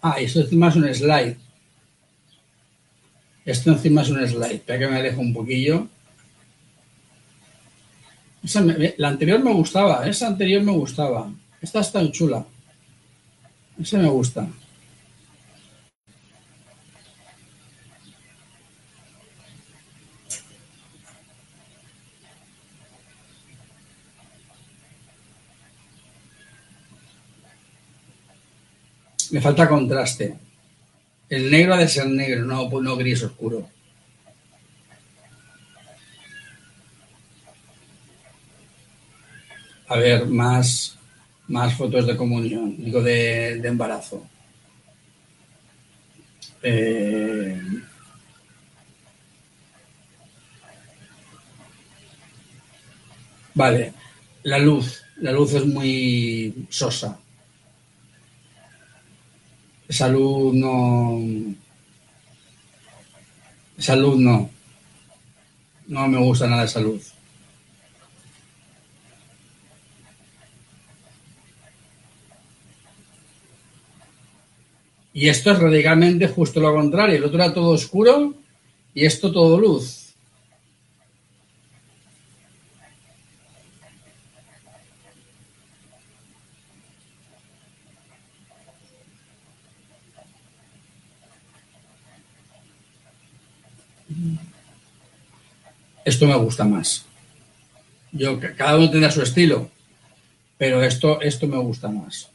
Ah, 0.00 0.20
esto 0.20 0.42
encima 0.42 0.68
es 0.68 0.76
un 0.76 0.94
slide. 0.94 1.36
Esto 3.44 3.72
encima 3.72 4.02
es 4.02 4.10
un 4.10 4.28
slide. 4.28 4.54
Espera 4.54 4.78
que 4.78 4.86
me 4.86 4.98
alejo 4.98 5.20
un 5.20 5.34
poquillo. 5.34 5.88
la 8.98 9.08
anterior 9.08 9.42
me 9.42 9.52
gustaba. 9.54 10.06
Esa 10.06 10.28
anterior 10.28 10.62
me 10.62 10.70
gustaba. 10.70 11.32
Esta 11.60 11.80
está 11.80 12.08
chula. 12.12 12.46
Esa 13.80 13.98
me 13.98 14.08
gusta. 14.08 14.46
Me 29.34 29.40
falta 29.40 29.68
contraste. 29.68 30.38
El 31.28 31.50
negro 31.50 31.74
ha 31.74 31.78
de 31.78 31.88
ser 31.88 32.06
negro, 32.06 32.44
no, 32.44 32.70
no 32.70 32.96
gris 32.96 33.20
oscuro. 33.24 33.68
A 39.88 39.96
ver, 39.96 40.26
más, 40.26 40.96
más 41.48 41.74
fotos 41.74 42.06
de 42.06 42.16
comunión, 42.16 42.76
digo 42.78 43.02
de, 43.02 43.56
embarazo. 43.66 44.24
Eh, 46.62 47.60
vale, 53.52 53.92
la 54.44 54.58
luz. 54.58 55.02
La 55.16 55.32
luz 55.32 55.54
es 55.54 55.66
muy 55.66 56.68
sosa. 56.70 57.18
Salud 59.88 60.54
no. 60.54 61.20
Salud 63.78 64.16
no. 64.16 64.50
No 65.86 66.08
me 66.08 66.18
gusta 66.18 66.46
nada 66.46 66.62
de 66.62 66.68
salud. 66.68 67.00
Y 75.12 75.28
esto 75.28 75.52
es 75.52 75.58
radicalmente 75.60 76.26
justo 76.26 76.58
lo 76.58 76.74
contrario. 76.74 77.16
El 77.16 77.24
otro 77.24 77.36
era 77.42 77.54
todo 77.54 77.70
oscuro 77.70 78.34
y 78.94 79.04
esto 79.06 79.30
todo 79.30 79.60
luz. 79.60 80.03
Esto 96.04 96.26
me 96.26 96.36
gusta 96.36 96.64
más. 96.64 97.04
Yo, 98.12 98.38
cada 98.56 98.76
uno 98.76 98.90
tendrá 98.90 99.10
su 99.10 99.22
estilo, 99.22 99.70
pero 100.58 100.82
esto, 100.82 101.20
esto 101.20 101.46
me 101.46 101.58
gusta 101.58 101.88
más. 101.88 102.28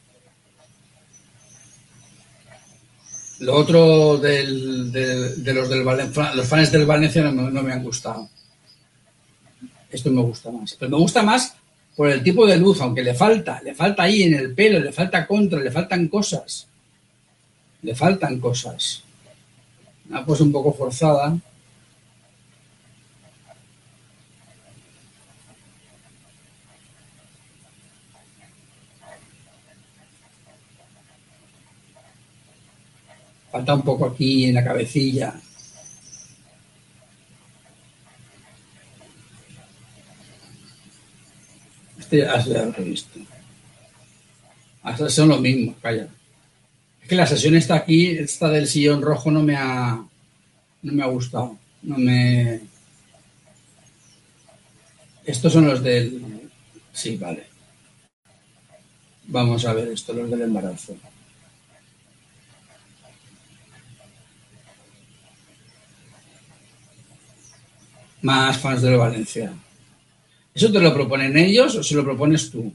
Lo 3.40 3.54
otro 3.54 4.18
de 4.18 4.44
los 4.44 5.70
del 5.70 5.84
los 5.84 6.46
fans 6.46 6.70
del 6.70 6.84
Valencia 6.84 7.22
no 7.22 7.62
me, 7.62 7.72
han 7.72 7.82
gustado. 7.82 8.28
Esto 9.90 10.10
me 10.10 10.20
gusta 10.20 10.50
más. 10.50 10.76
Pero 10.78 10.90
me 10.90 10.98
gusta 10.98 11.22
más 11.22 11.54
por 11.96 12.10
el 12.10 12.22
tipo 12.22 12.46
de 12.46 12.58
luz, 12.58 12.82
aunque 12.82 13.02
le 13.02 13.14
falta, 13.14 13.62
le 13.62 13.74
falta 13.74 14.02
ahí 14.02 14.24
en 14.24 14.34
el 14.34 14.54
pelo, 14.54 14.78
le 14.78 14.92
falta 14.92 15.26
contra, 15.26 15.58
le 15.58 15.70
faltan 15.70 16.08
cosas. 16.08 16.66
Le 17.82 17.94
faltan 17.94 18.38
cosas. 18.38 19.02
ha 20.12 20.24
puesto 20.24 20.44
un 20.44 20.52
poco 20.52 20.74
forzada. 20.74 21.34
Falta 33.50 33.74
un 33.74 33.82
poco 33.82 34.06
aquí 34.06 34.46
en 34.46 34.54
la 34.54 34.64
cabecilla. 34.64 35.34
Este 41.98 42.24
lo 42.24 42.74
he 42.76 42.82
visto. 42.82 43.20
Son 45.08 45.28
los 45.28 45.40
mismos, 45.40 45.76
calla. 45.80 46.08
Es 47.02 47.08
que 47.08 47.14
la 47.14 47.26
sesión 47.26 47.54
está 47.56 47.76
aquí, 47.76 48.06
esta 48.06 48.48
del 48.48 48.66
sillón 48.66 49.02
rojo 49.02 49.30
no 49.30 49.42
me 49.42 49.56
ha, 49.56 50.02
no 50.82 50.92
me 50.92 51.02
ha 51.02 51.06
gustado. 51.06 51.56
No 51.82 51.98
me, 51.98 52.60
Estos 55.24 55.52
son 55.52 55.66
los 55.66 55.82
del... 55.82 56.50
Sí, 56.92 57.16
vale. 57.16 57.46
Vamos 59.28 59.64
a 59.64 59.72
ver 59.72 59.88
esto, 59.88 60.12
los 60.12 60.28
del 60.28 60.42
embarazo. 60.42 60.96
Más 68.22 68.58
fans 68.58 68.82
de 68.82 68.96
Valencia. 68.96 69.52
¿Eso 70.54 70.70
te 70.70 70.80
lo 70.80 70.92
proponen 70.92 71.36
ellos 71.36 71.76
o 71.76 71.82
se 71.82 71.94
lo 71.94 72.04
propones 72.04 72.50
tú? 72.50 72.72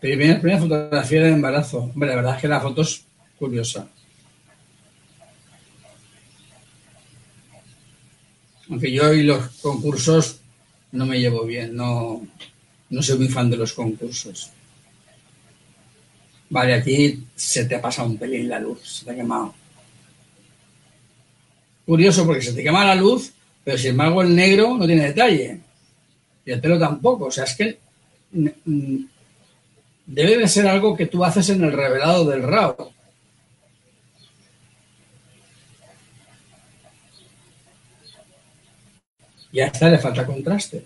Primera, 0.00 0.40
primera 0.40 0.60
fotografía 0.60 1.22
de 1.22 1.30
embarazo. 1.30 1.78
Hombre, 1.78 2.10
la 2.10 2.16
verdad 2.16 2.34
es 2.36 2.40
que 2.42 2.48
la 2.48 2.60
foto 2.60 2.82
es 2.82 3.04
curiosa. 3.38 3.88
Aunque 8.68 8.90
yo 8.90 9.12
y 9.12 9.22
los 9.22 9.46
concursos 9.62 10.40
no 10.92 11.06
me 11.06 11.20
llevo 11.20 11.44
bien, 11.44 11.76
no, 11.76 12.26
no 12.90 13.02
soy 13.02 13.18
muy 13.18 13.28
fan 13.28 13.50
de 13.50 13.56
los 13.56 13.72
concursos. 13.72 14.50
Vale, 16.50 16.74
aquí 16.74 17.24
se 17.34 17.64
te 17.64 17.74
ha 17.74 17.82
pasado 17.82 18.08
un 18.08 18.16
pelín 18.16 18.48
la 18.48 18.60
luz, 18.60 18.80
se 18.98 19.04
te 19.04 19.10
ha 19.10 19.14
quemado. 19.14 19.54
Curioso 21.86 22.24
porque 22.26 22.42
se 22.42 22.52
te 22.52 22.62
quema 22.62 22.84
la 22.84 22.94
luz, 22.94 23.32
pero 23.62 23.76
sin 23.76 23.90
embargo 23.90 24.22
el 24.22 24.34
negro 24.34 24.76
no 24.76 24.86
tiene 24.86 25.06
detalle. 25.06 25.60
Y 26.46 26.50
el 26.50 26.60
pelo 26.60 26.78
tampoco. 26.78 27.26
O 27.26 27.30
sea, 27.30 27.44
es 27.44 27.54
que 27.54 27.78
debe 30.06 30.38
de 30.38 30.48
ser 30.48 30.66
algo 30.66 30.96
que 30.96 31.06
tú 31.06 31.24
haces 31.24 31.48
en 31.50 31.62
el 31.64 31.72
revelado 31.72 32.24
del 32.26 32.42
RAW. 32.42 32.92
Y 39.52 39.60
a 39.60 39.66
esta 39.66 39.88
le 39.88 39.98
falta 39.98 40.26
contraste. 40.26 40.84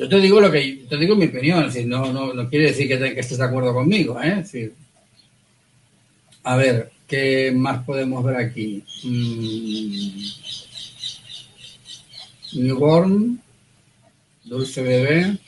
Yo 0.00 0.08
te 0.08 0.18
digo 0.18 0.40
lo 0.40 0.50
que 0.50 0.86
te 0.88 0.96
digo 0.96 1.14
mi 1.14 1.26
opinión, 1.26 1.58
es 1.66 1.74
decir, 1.74 1.86
no, 1.86 2.10
no, 2.10 2.48
quiere 2.48 2.68
decir 2.68 2.88
que, 2.88 3.20
estés 3.20 3.36
de 3.36 3.44
acuerdo 3.44 3.74
conmigo, 3.74 4.18
¿eh? 4.22 4.42
a 6.42 6.56
ver, 6.56 6.90
¿qué 7.06 7.52
más 7.54 7.84
podemos 7.84 8.24
ver 8.24 8.36
aquí? 8.36 8.82
Mm. 9.04 10.22
Newborn, 12.62 13.42
Dulce 14.44 14.82
Bebé. 14.82 15.38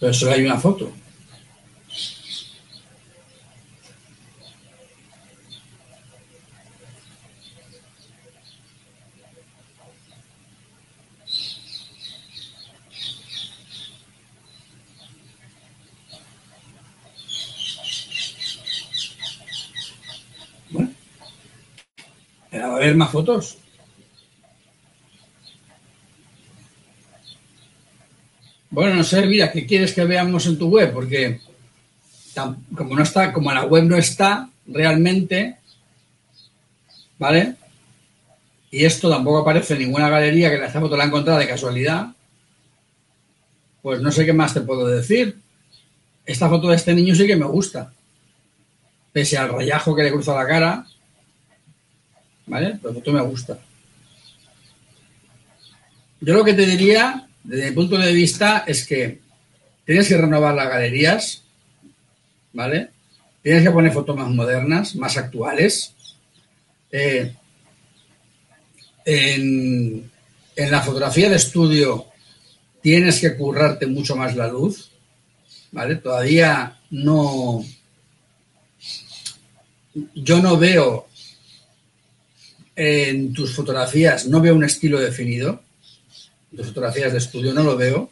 Pero 0.00 0.12
solo 0.12 0.32
hay 0.32 0.44
una 0.44 0.58
foto. 0.58 0.92
Ver 22.52 22.94
más 22.96 23.10
fotos. 23.10 23.58
Bueno, 28.70 28.94
no 28.94 29.04
sé, 29.04 29.26
mira, 29.26 29.52
¿qué 29.52 29.66
quieres 29.66 29.92
que 29.92 30.04
veamos 30.04 30.46
en 30.46 30.58
tu 30.58 30.68
web? 30.68 30.92
Porque 30.92 31.40
como 32.74 32.96
no 32.96 33.02
está, 33.02 33.32
como 33.32 33.52
la 33.52 33.64
web 33.64 33.84
no 33.84 33.96
está 33.96 34.48
realmente, 34.66 35.56
¿vale? 37.18 37.56
Y 38.70 38.84
esto 38.84 39.10
tampoco 39.10 39.38
aparece 39.38 39.74
en 39.74 39.80
ninguna 39.80 40.08
galería 40.08 40.50
que 40.50 40.56
la 40.56 40.66
esta 40.66 40.80
foto 40.80 40.96
la 40.96 41.04
ha 41.04 41.06
encontrado 41.06 41.38
de 41.38 41.46
casualidad. 41.46 42.08
Pues 43.82 44.00
no 44.00 44.10
sé 44.10 44.24
qué 44.24 44.32
más 44.32 44.54
te 44.54 44.62
puedo 44.62 44.86
decir. 44.86 45.36
Esta 46.24 46.48
foto 46.48 46.68
de 46.68 46.76
este 46.76 46.94
niño 46.94 47.14
sí 47.14 47.26
que 47.26 47.36
me 47.36 47.44
gusta. 47.44 47.92
Pese 49.12 49.36
al 49.36 49.50
rayajo 49.50 49.94
que 49.94 50.04
le 50.04 50.12
cruza 50.12 50.34
la 50.34 50.46
cara, 50.46 50.86
¿Vale? 52.46 52.78
Pero 52.80 52.98
esto 52.98 53.12
me 53.12 53.22
gusta. 53.22 53.58
Yo 56.20 56.34
lo 56.34 56.44
que 56.44 56.54
te 56.54 56.66
diría, 56.66 57.28
desde 57.42 57.70
mi 57.70 57.74
punto 57.74 57.98
de 57.98 58.12
vista, 58.12 58.64
es 58.66 58.86
que 58.86 59.20
tienes 59.84 60.08
que 60.08 60.16
renovar 60.16 60.54
las 60.54 60.68
galerías, 60.68 61.42
¿vale? 62.52 62.90
Tienes 63.42 63.64
que 63.64 63.70
poner 63.70 63.92
fotos 63.92 64.16
más 64.16 64.28
modernas, 64.28 64.94
más 64.94 65.16
actuales. 65.16 65.94
Eh, 66.92 67.34
en, 69.04 70.10
en 70.54 70.70
la 70.70 70.82
fotografía 70.82 71.28
de 71.28 71.36
estudio 71.36 72.06
tienes 72.82 73.20
que 73.20 73.36
currarte 73.36 73.86
mucho 73.86 74.14
más 74.14 74.36
la 74.36 74.48
luz, 74.48 74.92
¿vale? 75.70 75.96
Todavía 75.96 76.78
no... 76.90 77.64
Yo 80.14 80.40
no 80.40 80.56
veo 80.56 81.08
en 82.84 83.32
tus 83.32 83.54
fotografías 83.54 84.26
no 84.26 84.40
veo 84.40 84.56
un 84.56 84.64
estilo 84.64 84.98
definido. 84.98 85.62
En 86.50 86.58
tus 86.58 86.66
fotografías 86.66 87.12
de 87.12 87.18
estudio 87.18 87.54
no 87.54 87.62
lo 87.62 87.76
veo. 87.76 88.10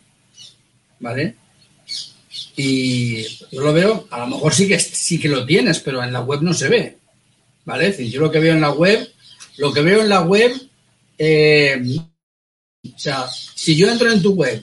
¿Vale? 1.01 1.35
Y 2.57 3.23
yo 3.51 3.63
lo 3.63 3.73
veo, 3.73 4.07
a 4.11 4.21
lo 4.21 4.27
mejor 4.29 4.55
sí 4.55 4.69
que, 4.69 4.79
sí 4.79 5.19
que 5.19 5.29
lo 5.29 5.45
tienes, 5.45 5.81
pero 5.81 6.03
en 6.05 6.13
la 6.13 6.21
web 6.21 6.43
no 6.43 6.55
se 6.55 6.69
ve. 6.69 6.99
¿Vale? 7.65 7.89
Es 7.89 7.97
decir, 7.97 8.13
yo 8.13 8.21
lo 8.21 8.31
que 8.31 8.39
veo 8.39 8.55
en 8.55 8.61
la 8.61 8.71
web, 8.71 9.11
lo 9.57 9.73
que 9.73 9.83
veo 9.83 10.03
en 10.03 10.09
la 10.09 10.23
web, 10.23 10.53
eh, 11.19 11.83
o 12.85 12.99
sea, 12.99 13.27
si 13.29 13.77
yo 13.77 13.91
entro 13.91 14.13
en 14.13 14.23
tu 14.23 14.35
web, 14.35 14.63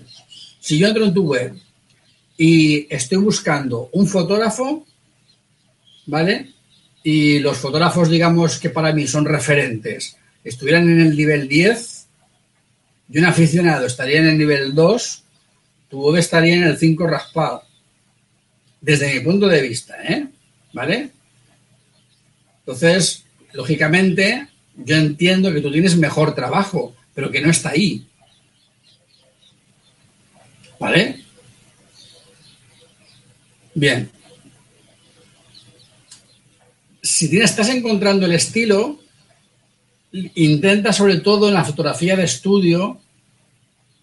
si 0.60 0.78
yo 0.78 0.88
entro 0.88 1.06
en 1.06 1.14
tu 1.14 1.24
web 1.24 1.54
y 2.38 2.88
estoy 2.94 3.18
buscando 3.18 3.90
un 3.92 4.08
fotógrafo, 4.08 4.86
¿vale? 6.06 6.54
Y 7.10 7.40
los 7.40 7.58
fotógrafos, 7.58 8.10
digamos, 8.10 8.60
que 8.60 8.70
para 8.70 8.92
mí 8.92 9.08
son 9.08 9.24
referentes, 9.24 10.18
estuvieran 10.44 10.90
en 10.90 11.00
el 11.00 11.16
nivel 11.16 11.48
10, 11.48 12.06
y 13.10 13.18
un 13.20 13.24
aficionado 13.24 13.86
estaría 13.86 14.20
en 14.20 14.28
el 14.28 14.38
nivel 14.38 14.76
2, 14.76 15.24
tu 15.88 16.02
web 16.02 16.18
estaría 16.18 16.56
en 16.56 16.64
el 16.64 16.78
5 16.78 17.08
raspado. 17.08 17.64
Desde 18.82 19.14
mi 19.14 19.22
punto 19.22 19.48
de 19.48 19.62
vista, 19.62 19.96
¿eh? 20.04 20.28
¿Vale? 20.74 21.12
Entonces, 22.60 23.24
lógicamente, 23.54 24.46
yo 24.76 24.98
entiendo 24.98 25.54
que 25.54 25.62
tú 25.62 25.72
tienes 25.72 25.96
mejor 25.96 26.36
trabajo, 26.36 26.94
pero 27.16 27.32
que 27.32 27.40
no 27.40 27.52
está 27.52 27.70
ahí. 27.70 28.06
¿Vale? 30.78 31.24
Bien 33.76 34.17
si 37.08 37.30
tienes, 37.30 37.52
estás 37.52 37.70
encontrando 37.70 38.26
el 38.26 38.34
estilo, 38.34 39.00
intenta 40.12 40.92
sobre 40.92 41.18
todo 41.18 41.48
en 41.48 41.54
la 41.54 41.64
fotografía 41.64 42.16
de 42.16 42.26
estudio, 42.26 43.00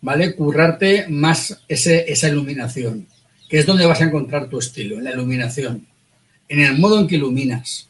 ¿vale? 0.00 0.34
Currarte 0.34 1.07
más 1.09 1.61
esa 1.68 2.28
iluminación, 2.28 3.07
que 3.48 3.59
es 3.59 3.66
donde 3.66 3.86
vas 3.86 4.00
a 4.00 4.05
encontrar 4.05 4.48
tu 4.48 4.59
estilo, 4.59 4.98
en 4.98 5.05
la 5.05 5.12
iluminación, 5.12 5.86
en 6.48 6.61
el 6.61 6.78
modo 6.78 6.98
en 7.00 7.07
que 7.07 7.16
iluminas. 7.16 7.88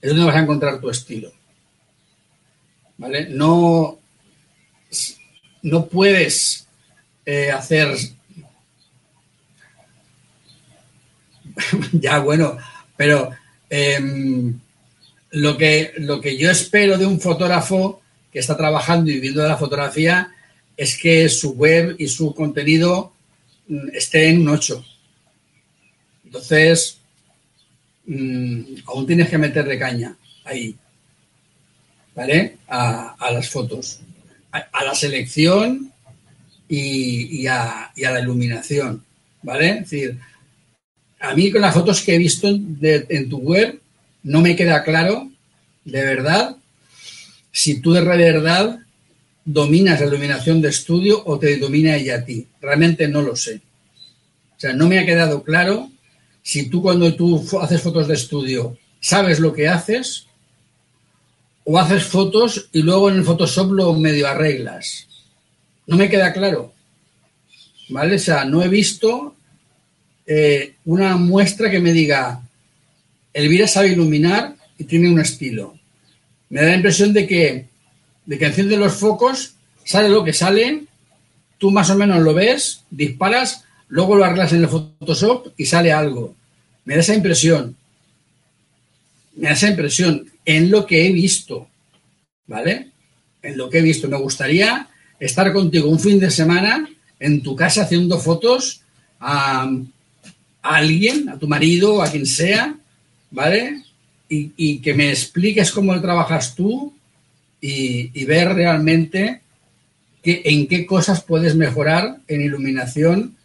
Es 0.00 0.10
donde 0.10 0.24
vas 0.24 0.36
a 0.36 0.40
encontrar 0.40 0.80
tu 0.80 0.90
estilo. 0.90 1.32
¿Vale? 2.98 3.28
No, 3.30 3.98
no 5.62 5.86
puedes 5.86 6.66
eh, 7.24 7.50
hacer... 7.50 7.96
ya, 11.92 12.18
bueno, 12.18 12.56
pero 12.96 13.30
Em, 13.74 14.60
lo, 15.30 15.56
que, 15.56 15.94
lo 15.96 16.20
que 16.20 16.36
yo 16.36 16.50
espero 16.50 16.98
de 16.98 17.06
un 17.06 17.18
fotógrafo 17.18 18.02
que 18.30 18.38
está 18.38 18.54
trabajando 18.54 19.10
y 19.10 19.14
viviendo 19.14 19.40
de 19.40 19.48
la 19.48 19.56
fotografía 19.56 20.30
es 20.76 20.98
que 20.98 21.26
su 21.30 21.54
web 21.54 21.96
y 21.98 22.06
su 22.06 22.34
contenido 22.34 23.14
mm, 23.68 23.88
esté 23.94 24.28
en 24.28 24.42
un 24.42 24.48
8. 24.50 24.84
Entonces, 26.26 26.98
mm, 28.04 28.60
aún 28.88 29.06
tienes 29.06 29.30
que 29.30 29.38
meterle 29.38 29.78
caña 29.78 30.18
ahí, 30.44 30.76
¿vale? 32.14 32.58
A, 32.68 33.16
las 33.32 33.48
fotos, 33.48 34.00
a, 34.50 34.84
la 34.84 34.94
selección 34.94 35.90
y, 36.68 37.46
a, 37.46 37.90
y, 37.96 38.04
a, 38.04 38.10
la 38.10 38.20
iluminación, 38.20 39.02
¿vale? 39.42 39.70
Es 39.70 39.90
decir, 39.90 40.18
a 41.22 41.34
mí 41.34 41.52
con 41.52 41.62
las 41.62 41.72
fotos 41.72 42.02
que 42.02 42.16
he 42.16 42.18
visto 42.18 42.48
en 42.48 43.28
tu 43.28 43.38
web 43.38 43.80
no 44.24 44.40
me 44.40 44.56
queda 44.56 44.82
claro, 44.82 45.30
de 45.84 46.04
verdad, 46.04 46.56
si 47.52 47.80
tú 47.80 47.92
de 47.92 48.02
verdad 48.02 48.80
dominas 49.44 50.00
la 50.00 50.06
iluminación 50.06 50.60
de 50.60 50.68
estudio 50.68 51.22
o 51.24 51.38
te 51.38 51.56
domina 51.58 51.96
ella 51.96 52.16
a 52.16 52.24
ti. 52.24 52.46
Realmente 52.60 53.06
no 53.06 53.22
lo 53.22 53.36
sé. 53.36 53.60
O 54.56 54.60
sea, 54.60 54.72
no 54.72 54.88
me 54.88 54.98
ha 54.98 55.06
quedado 55.06 55.42
claro 55.44 55.90
si 56.42 56.68
tú 56.68 56.82
cuando 56.82 57.14
tú 57.14 57.44
haces 57.60 57.80
fotos 57.80 58.08
de 58.08 58.14
estudio 58.14 58.76
sabes 59.00 59.38
lo 59.38 59.52
que 59.52 59.68
haces 59.68 60.26
o 61.64 61.78
haces 61.78 62.04
fotos 62.04 62.68
y 62.72 62.82
luego 62.82 63.10
en 63.10 63.18
el 63.18 63.24
Photoshop 63.24 63.70
lo 63.72 63.94
medio 63.94 64.26
arreglas. 64.26 65.06
No 65.86 65.96
me 65.96 66.10
queda 66.10 66.32
claro. 66.32 66.72
¿Vale? 67.88 68.16
O 68.16 68.18
sea, 68.18 68.44
no 68.44 68.62
he 68.62 68.68
visto 68.68 69.36
eh, 70.34 70.76
una 70.86 71.18
muestra 71.18 71.70
que 71.70 71.78
me 71.78 71.92
diga, 71.92 72.40
Elvira 73.34 73.68
sabe 73.68 73.88
iluminar 73.88 74.56
y 74.78 74.84
tiene 74.84 75.10
un 75.10 75.20
estilo. 75.20 75.78
Me 76.48 76.62
da 76.62 76.68
la 76.68 76.76
impresión 76.76 77.12
de 77.12 77.26
que, 77.26 77.66
de 78.24 78.38
que 78.38 78.46
enciende 78.46 78.78
los 78.78 78.94
focos, 78.94 79.56
sale 79.84 80.08
lo 80.08 80.24
que 80.24 80.32
sale, 80.32 80.84
tú 81.58 81.70
más 81.70 81.90
o 81.90 81.96
menos 81.96 82.22
lo 82.22 82.32
ves, 82.32 82.82
disparas, 82.90 83.64
luego 83.88 84.16
lo 84.16 84.24
arreglas 84.24 84.54
en 84.54 84.62
el 84.62 84.68
Photoshop 84.68 85.48
y 85.58 85.66
sale 85.66 85.92
algo. 85.92 86.34
Me 86.86 86.94
da 86.94 87.00
esa 87.00 87.14
impresión. 87.14 87.76
Me 89.36 89.48
da 89.48 89.52
esa 89.52 89.68
impresión 89.68 90.30
en 90.46 90.70
lo 90.70 90.86
que 90.86 91.06
he 91.06 91.12
visto. 91.12 91.68
¿Vale? 92.46 92.88
En 93.42 93.58
lo 93.58 93.68
que 93.68 93.80
he 93.80 93.82
visto. 93.82 94.08
Me 94.08 94.16
gustaría 94.16 94.88
estar 95.20 95.52
contigo 95.52 95.90
un 95.90 96.00
fin 96.00 96.18
de 96.18 96.30
semana 96.30 96.88
en 97.20 97.42
tu 97.42 97.54
casa 97.54 97.82
haciendo 97.82 98.18
fotos 98.18 98.80
a, 99.20 99.70
alguien, 100.62 101.28
a 101.28 101.38
tu 101.38 101.48
marido, 101.48 102.02
a 102.02 102.10
quien 102.10 102.26
sea, 102.26 102.76
¿vale? 103.30 103.82
Y, 104.28 104.78
que 104.78 104.94
me 104.94 105.10
expliques 105.10 105.70
cómo 105.72 106.00
trabajas 106.00 106.54
tú 106.54 106.94
y, 107.60 108.24
ver 108.24 108.54
realmente 108.54 109.42
en 110.24 110.66
qué 110.68 110.86
cosas 110.86 111.22
puedes 111.22 111.54
mejorar 111.54 112.18
en 112.28 112.40
iluminación, 112.40 113.36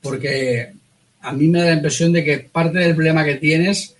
porque 0.00 0.72
a 1.20 1.32
mí 1.32 1.48
me 1.48 1.58
da 1.58 1.66
la 1.66 1.74
impresión 1.74 2.12
de 2.12 2.24
que 2.24 2.38
parte 2.38 2.78
del 2.78 2.94
problema 2.94 3.24
que 3.24 3.34
tienes, 3.34 3.94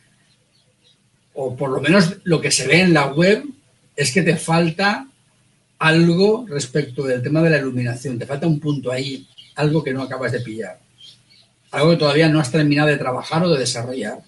o 1.35 1.55
por 1.55 1.71
lo 1.71 1.81
menos 1.83 2.17
lo 2.25 2.41
que 2.41 2.51
se 2.51 2.67
ve 2.67 2.81
en 2.81 2.95
la 2.95 3.09
web, 3.09 3.45
es 3.95 4.13
que 4.13 4.23
te 4.23 4.37
falta 4.37 5.07
algo 5.79 6.47
respecto 6.49 7.05
del 7.05 7.23
tema 7.23 7.43
de 7.43 7.51
la 7.51 7.59
iluminación, 7.59 8.19
te 8.19 8.27
falta 8.27 8.47
un 8.47 8.61
punto 8.61 8.91
ahí, 8.91 9.27
algo 9.57 9.83
que 9.85 9.93
no 9.93 10.03
acabas 10.03 10.33
de 10.33 10.41
pillar, 10.41 10.79
algo 11.71 11.91
que 11.91 11.97
todavía 11.97 12.29
no 12.29 12.41
has 12.41 12.51
terminado 12.51 12.89
de 12.89 12.97
trabajar 12.97 13.45
o 13.45 13.51
de 13.51 13.59
desarrollar. 13.59 14.19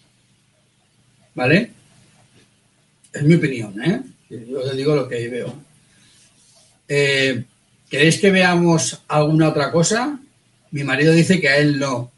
¿Vale? 1.34 1.70
Es 3.12 3.22
mi 3.22 3.34
opinión, 3.34 3.80
¿eh? 3.82 4.02
Yo 4.28 4.62
te 4.62 4.76
digo 4.76 4.94
lo 4.94 5.08
que 5.08 5.28
veo. 5.28 5.54
Eh, 6.88 7.44
¿Queréis 7.88 8.18
que 8.18 8.30
veamos 8.30 9.02
alguna 9.08 9.48
otra 9.48 9.70
cosa? 9.70 10.18
Mi 10.70 10.84
marido 10.84 11.12
dice 11.12 11.40
que 11.40 11.48
a 11.48 11.56
él 11.56 11.78
no. 11.78 12.10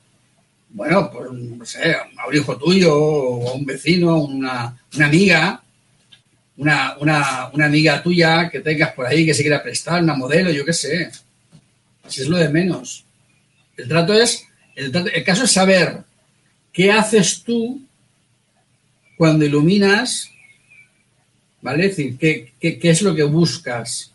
Bueno, 0.71 1.11
pues 1.11 1.31
no 1.33 1.65
sé, 1.65 1.95
a 1.95 2.29
un 2.29 2.35
hijo 2.35 2.57
tuyo 2.57 2.97
o 2.97 3.51
a 3.51 3.53
un 3.55 3.65
vecino, 3.65 4.19
una, 4.19 4.77
una 4.95 5.07
amiga, 5.07 5.63
una, 6.57 6.97
una, 6.99 7.67
amiga 7.67 8.03
tuya 8.03 8.49
que 8.51 8.61
tengas 8.61 8.93
por 8.93 9.07
ahí 9.07 9.25
que 9.25 9.35
se 9.35 9.43
quiera 9.43 9.63
prestar, 9.63 10.03
una 10.03 10.15
modelo, 10.15 10.51
yo 10.51 10.65
qué 10.65 10.73
sé. 10.73 11.11
Si 12.07 12.23
es 12.23 12.29
lo 12.29 12.37
de 12.37 12.49
menos. 12.49 13.05
El 13.77 13.89
trato 13.89 14.15
es, 14.15 14.45
el, 14.77 15.25
caso 15.25 15.45
es 15.45 15.53
saber 15.53 15.99
qué 16.73 16.91
haces 16.91 17.43
tú 17.43 17.81
cuando 19.17 19.45
iluminas, 19.45 20.31
¿vale? 21.61 21.87
Es 21.87 21.97
decir, 21.97 22.17
qué, 22.19 22.53
qué, 22.59 22.79
qué 22.79 22.91
es 22.91 23.03
lo 23.03 23.15
que 23.15 23.25
buscas, 23.25 24.13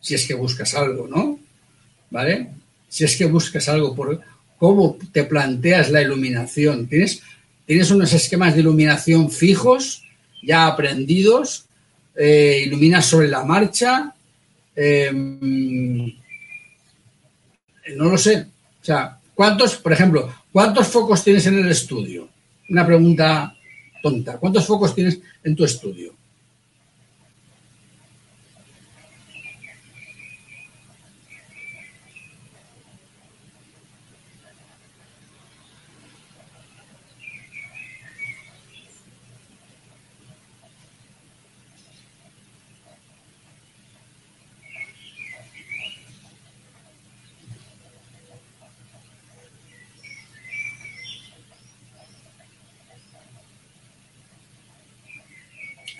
si 0.00 0.14
es 0.14 0.26
que 0.26 0.34
buscas 0.34 0.74
algo, 0.74 1.06
¿no? 1.08 1.38
¿Vale? 2.10 2.48
Si 2.88 3.04
es 3.04 3.16
que 3.16 3.26
buscas 3.26 3.68
algo, 3.68 3.94
por 3.94 4.20
cómo 4.58 4.96
te 5.12 5.24
planteas 5.24 5.90
la 5.90 6.02
iluminación. 6.02 6.86
¿Tienes, 6.86 7.22
tienes 7.66 7.90
unos 7.90 8.12
esquemas 8.12 8.54
de 8.54 8.60
iluminación 8.60 9.30
fijos, 9.30 10.04
ya 10.42 10.66
aprendidos, 10.66 11.66
eh, 12.14 12.62
iluminas 12.66 13.04
sobre 13.04 13.28
la 13.28 13.44
marcha. 13.44 14.14
Eh, 14.74 15.12
no 15.12 16.14
lo 18.10 18.18
sé. 18.18 18.46
O 18.80 18.84
sea, 18.84 19.18
¿cuántos, 19.36 19.76
por 19.76 19.92
ejemplo, 19.92 20.28
cuántos 20.50 20.88
focos 20.88 21.22
tienes 21.22 21.46
en 21.46 21.60
el 21.60 21.68
estudio? 21.68 22.28
Una 22.68 22.84
pregunta 22.84 23.56
tonta. 24.02 24.38
¿Cuántos 24.38 24.66
focos 24.66 24.92
tienes 24.92 25.20
en 25.44 25.54
tu 25.54 25.64
estudio? 25.64 26.12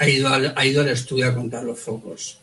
Ha 0.06 0.64
ido, 0.64 0.80
al, 0.80 0.88
estudio 0.88 1.28
a 1.28 1.34
contar 1.34 1.64
los 1.64 1.78
focos. 1.78 2.38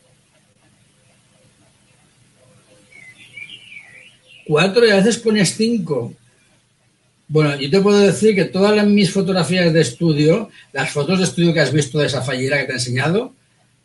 Cuatro 4.46 4.86
y 4.86 4.90
a 4.90 4.96
veces 4.96 5.18
pones 5.18 5.56
cinco. 5.56 6.14
Bueno, 7.28 7.56
yo 7.58 7.70
te 7.70 7.80
puedo 7.80 7.98
decir 7.98 8.34
que 8.34 8.44
todas 8.44 8.76
las, 8.76 8.86
mis 8.86 9.10
fotografías 9.10 9.72
de 9.72 9.80
estudio, 9.80 10.50
las 10.72 10.90
fotos 10.90 11.18
de 11.18 11.24
estudio 11.24 11.54
que 11.54 11.60
has 11.60 11.72
visto 11.72 11.98
de 11.98 12.06
esa 12.06 12.22
fallera 12.22 12.58
que 12.58 12.66
te 12.66 12.72
he 12.72 12.74
enseñado, 12.74 13.34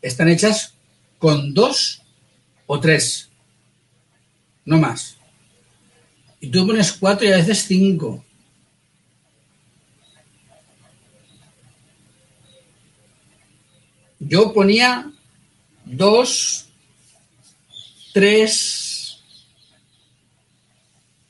están 0.02 0.28
hechas 0.28 0.74
con 1.18 1.54
dos 1.54 2.02
o 2.66 2.78
tres. 2.78 3.30
No 4.66 4.78
más. 4.78 5.16
Y 6.40 6.48
tú 6.48 6.66
pones 6.66 6.92
cuatro 6.92 7.26
y 7.26 7.32
a 7.32 7.36
veces 7.36 7.64
cinco. 7.66 8.24
Yo 14.20 14.52
ponía 14.52 15.10
dos, 15.86 16.66
tres, 18.12 19.18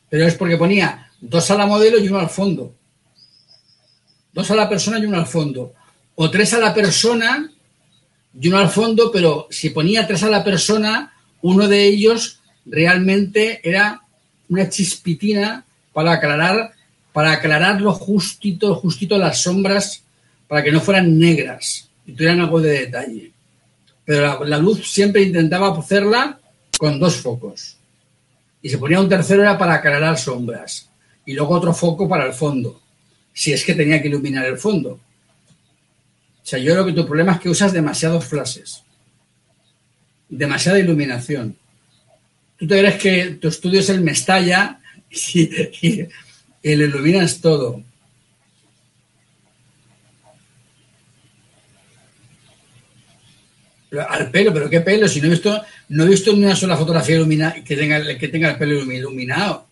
pero 0.08 0.26
es 0.26 0.34
porque 0.34 0.56
ponía 0.56 1.10
dos 1.20 1.50
a 1.50 1.56
la 1.56 1.66
modelo 1.66 1.98
y 1.98 2.08
uno 2.08 2.18
al 2.18 2.28
fondo. 2.28 2.74
Dos 4.32 4.50
a 4.50 4.56
la 4.56 4.68
persona 4.68 4.98
y 4.98 5.06
uno 5.06 5.18
al 5.18 5.26
fondo. 5.26 5.72
O 6.16 6.30
tres 6.30 6.52
a 6.52 6.58
la 6.58 6.74
persona 6.74 7.50
y 8.38 8.48
uno 8.48 8.58
al 8.58 8.68
fondo, 8.68 9.10
pero 9.12 9.46
si 9.50 9.70
ponía 9.70 10.06
tres 10.06 10.24
a 10.24 10.28
la 10.28 10.42
persona, 10.42 11.14
uno 11.42 11.68
de 11.68 11.86
ellos 11.86 12.40
realmente 12.66 13.60
era 13.62 14.02
una 14.48 14.68
chispitina 14.68 15.64
para 15.92 16.12
aclarar, 16.12 16.72
para 17.12 17.32
aclarar 17.32 17.80
lo 17.80 17.92
justito, 17.92 18.74
justito 18.74 19.16
las 19.16 19.42
sombras, 19.42 20.02
para 20.48 20.64
que 20.64 20.72
no 20.72 20.80
fueran 20.80 21.18
negras 21.18 21.89
y 22.06 22.12
tuvieran 22.12 22.40
algo 22.40 22.60
de 22.60 22.80
detalle. 22.80 23.32
Pero 24.04 24.44
la, 24.44 24.58
luz 24.58 24.90
siempre 24.90 25.22
intentaba 25.22 25.76
hacerla 25.78 26.38
con 26.78 26.98
dos 26.98 27.16
focos. 27.16 27.76
Y 28.62 28.68
se 28.68 28.78
ponía 28.78 29.00
un 29.00 29.08
tercero 29.08 29.42
era 29.42 29.56
para 29.56 29.74
aclarar 29.74 30.18
sombras. 30.18 30.90
Y 31.24 31.34
luego 31.34 31.54
otro 31.54 31.72
foco 31.72 32.08
para 32.08 32.26
el 32.26 32.32
fondo. 32.32 32.80
Si 33.32 33.52
es 33.52 33.64
que 33.64 33.74
tenía 33.74 34.02
que 34.02 34.08
iluminar 34.08 34.46
el 34.46 34.58
fondo. 34.58 34.92
O 34.92 36.46
sea, 36.46 36.58
yo 36.58 36.72
creo 36.72 36.86
que 36.86 36.92
tu 36.92 37.06
problema 37.06 37.32
es 37.32 37.40
que 37.40 37.50
usas 37.50 37.72
demasiados 37.72 38.24
flashes. 38.24 38.82
Demasiada 40.28 40.78
iluminación. 40.78 41.56
Tú 42.58 42.66
te 42.66 42.78
crees 42.78 43.00
que 43.00 43.24
tu 43.40 43.48
estudio 43.48 43.80
es 43.80 43.88
el 43.90 44.00
Mestalla 44.00 44.80
y, 45.10 45.40
y, 45.86 46.08
y 46.62 46.74
lo 46.74 46.84
iluminas 46.86 47.40
todo. 47.40 47.82
Al 54.08 54.30
pelo, 54.30 54.52
pero 54.52 54.70
¿qué 54.70 54.80
pelo? 54.80 55.08
Si 55.08 55.20
no 55.20 55.26
he 55.26 55.30
visto, 55.30 55.62
no 55.88 56.04
he 56.04 56.08
visto 56.08 56.32
ni 56.32 56.44
una 56.44 56.54
sola 56.54 56.76
fotografía 56.76 57.18
que 57.64 57.76
tenga, 57.76 58.18
que 58.18 58.28
tenga 58.28 58.50
el 58.50 58.58
pelo 58.58 58.80
iluminado. 58.92 59.66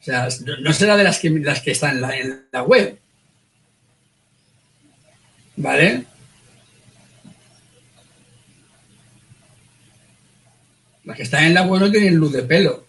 O 0.00 0.04
sea, 0.04 0.28
no 0.60 0.72
será 0.72 0.96
de 0.96 1.04
las 1.04 1.18
que, 1.18 1.30
las 1.30 1.62
que 1.62 1.70
están 1.70 1.96
en 2.12 2.44
la, 2.52 2.62
web. 2.62 2.98
¿Vale? 5.56 6.04
Las 11.04 11.16
que 11.16 11.22
están 11.22 11.44
en 11.44 11.54
la 11.54 11.62
web 11.62 11.80
no 11.80 11.90
tienen 11.90 12.16
luz 12.16 12.32
de 12.32 12.42
pelo, 12.42 12.84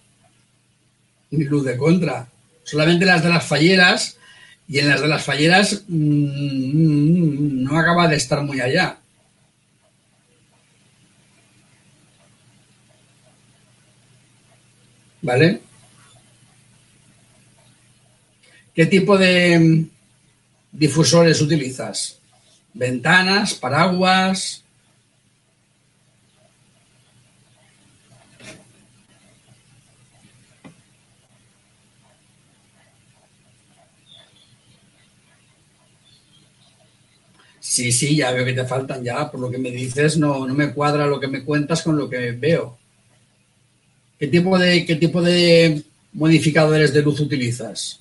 ni 1.31 1.45
luz 1.45 1.63
de 1.63 1.77
contra. 1.77 2.27
Solamente 2.63 3.05
las 3.05 3.23
de 3.23 3.29
las 3.29 3.45
falleras, 3.45 4.17
y 4.67 4.79
en 4.79 4.89
las 4.89 5.01
de 5.01 5.07
las 5.07 5.23
falleras 5.23 5.83
mm, 5.87 7.63
no 7.63 7.77
acaba 7.77 8.07
de 8.07 8.15
estar 8.15 8.41
muy 8.41 8.59
allá. 8.59 8.97
¿Vale? 15.25 15.59
¿Qué 18.75 18.85
tipo 18.85 19.17
de 19.17 19.57
mm, 19.57 19.89
difusores 20.71 21.41
utilizas? 21.41 22.19
¿Ventanas, 22.75 23.55
paraguas? 23.55 24.63
Sí, 37.59 37.91
sí, 37.91 38.15
ya 38.15 38.31
veo 38.31 38.45
que 38.45 38.53
te 38.53 38.65
faltan 38.65 39.03
ya. 39.03 39.31
Por 39.31 39.39
lo 39.39 39.49
que 39.49 39.57
me 39.57 39.71
dices, 39.71 40.19
no, 40.19 40.45
no 40.45 40.53
me 40.53 40.71
cuadra 40.71 41.07
lo 41.07 41.19
que 41.19 41.27
me 41.27 41.43
cuentas 41.43 41.81
con 41.81 41.97
lo 41.97 42.07
que 42.07 42.31
veo. 42.33 42.84
¿Qué 44.25 44.31
tipo 44.31 44.57
de, 44.57 44.85
qué 44.87 44.95
tipo 44.95 45.21
de 45.21 45.83
modificadores 46.13 46.91
de 46.91 47.03
luz 47.03 47.19
utilizas? 47.19 47.99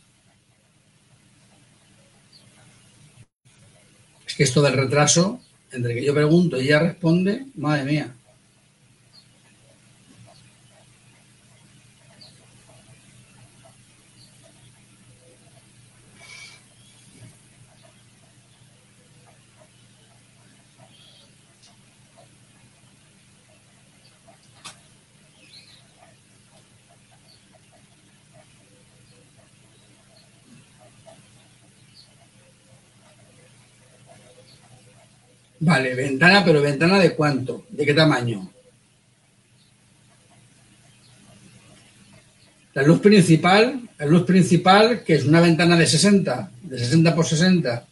Es 4.27 4.35
que 4.35 4.45
esto 4.45 4.63
del 4.63 4.73
retraso, 4.73 5.43
entre 5.71 5.95
que 5.95 6.03
yo 6.03 6.15
pregunto 6.15 6.59
y 6.59 6.65
ella 6.65 6.79
responde, 6.79 7.45
madre 7.57 7.85
mía. 7.85 8.15
Vale, 35.75 35.93
ventana, 35.97 36.45
pero 36.45 36.63
ventana 36.63 37.01
de 37.01 37.17
cuánto, 37.17 37.65
de 37.69 37.85
qué 37.85 37.93
tamaño. 37.93 38.49
La 42.75 42.83
luz 42.85 43.01
principal, 43.01 43.81
la 43.99 44.07
luz 44.07 44.23
principal, 44.23 45.03
que 45.03 45.17
es 45.17 45.25
una 45.25 45.41
ventana 45.41 45.77
de 45.77 45.85
60, 45.85 46.51
de 46.63 46.79
60 46.79 47.13
por 47.13 47.27
60. 47.27 47.87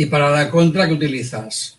Y 0.00 0.06
para 0.06 0.30
la 0.30 0.48
contra, 0.48 0.86
¿qué 0.86 0.94
utilizas? 0.94 1.77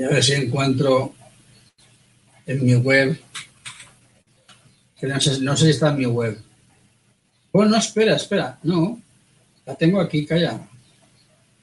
Y 0.00 0.02
a 0.02 0.08
ver 0.08 0.24
si 0.24 0.32
encuentro 0.32 1.14
en 2.46 2.64
mi 2.64 2.74
web. 2.74 3.20
Que 4.98 5.06
no 5.06 5.20
sé, 5.20 5.40
no 5.40 5.54
sé 5.54 5.66
si 5.66 5.70
está 5.72 5.90
en 5.90 5.98
mi 5.98 6.06
web. 6.06 6.40
Bueno, 7.52 7.72
no, 7.72 7.76
espera, 7.76 8.16
espera. 8.16 8.58
No. 8.62 8.98
La 9.66 9.74
tengo 9.74 10.00
aquí, 10.00 10.24
calla. 10.24 10.58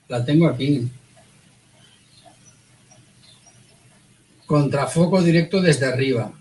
La 0.07 0.23
tengo 0.23 0.47
aquí. 0.47 0.87
Contrafoco 4.45 5.19
directo 5.23 5.59
desde 5.59 5.87
arriba. 5.87 6.31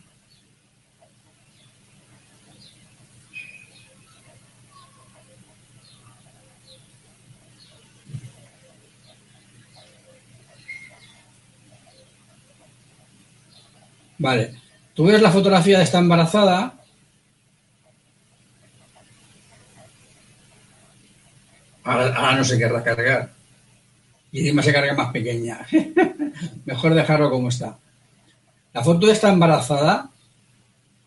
Vale. 14.27 14.51
Tú 14.93 15.05
ves 15.05 15.23
la 15.23 15.31
fotografía 15.31 15.79
de 15.79 15.85
esta 15.85 15.99
embarazada. 15.99 16.75
Ahora, 21.85 22.35
no 22.35 22.45
se 22.45 22.59
querrá 22.59 22.83
cargar. 22.83 23.31
Y 24.33 24.41
encima 24.41 24.65
se 24.65 24.73
carga 24.73 24.95
más 24.95 25.13
pequeña. 25.13 25.65
Mejor 26.65 26.95
dejarlo 26.95 27.31
como 27.31 27.51
está. 27.51 27.79
La 28.73 28.83
foto 28.83 29.07
de 29.07 29.13
esta 29.13 29.29
embarazada. 29.29 30.11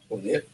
Joder. 0.07 0.47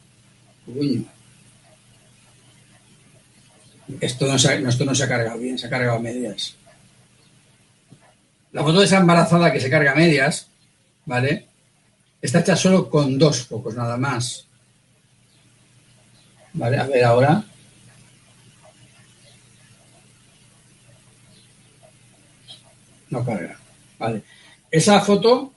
Esto 4.00 4.26
no, 4.26 4.36
se, 4.40 4.60
esto 4.60 4.84
no 4.84 4.92
se 4.92 5.04
ha 5.04 5.08
cargado 5.08 5.38
bien, 5.38 5.56
se 5.56 5.68
ha 5.68 5.70
cargado 5.70 5.98
a 5.98 6.00
medias. 6.00 6.56
La 8.50 8.64
foto 8.64 8.80
de 8.80 8.86
esa 8.86 8.98
embarazada 8.98 9.52
que 9.52 9.60
se 9.60 9.70
carga 9.70 9.92
a 9.92 9.94
medias, 9.94 10.48
¿vale? 11.04 11.46
Está 12.26 12.40
hecha 12.40 12.56
solo 12.56 12.90
con 12.90 13.16
dos 13.16 13.46
focos, 13.46 13.76
nada 13.76 13.96
más. 13.96 14.48
Vale, 16.54 16.76
a 16.76 16.86
ver 16.86 17.04
ahora. 17.04 17.44
No 23.10 23.24
carga. 23.24 23.56
Vale. 23.96 24.24
Esa 24.72 25.00
foto 25.02 25.52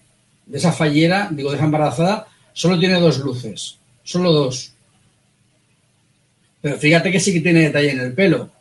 de 0.45 0.59
esa 0.59 0.71
fallera, 0.71 1.29
digo, 1.31 1.49
de 1.49 1.55
esa 1.55 1.65
embarazada, 1.65 2.27
solo 2.53 2.77
tiene 2.77 2.99
dos 2.99 3.17
luces. 3.17 3.79
Solo 4.03 4.31
dos. 4.31 4.71
Pero 6.61 6.77
fíjate 6.77 7.11
que 7.11 7.19
sí 7.19 7.33
que 7.33 7.41
tiene 7.41 7.61
detalle 7.61 7.93
en 7.93 7.99
el 7.99 8.13
pelo. 8.13 8.51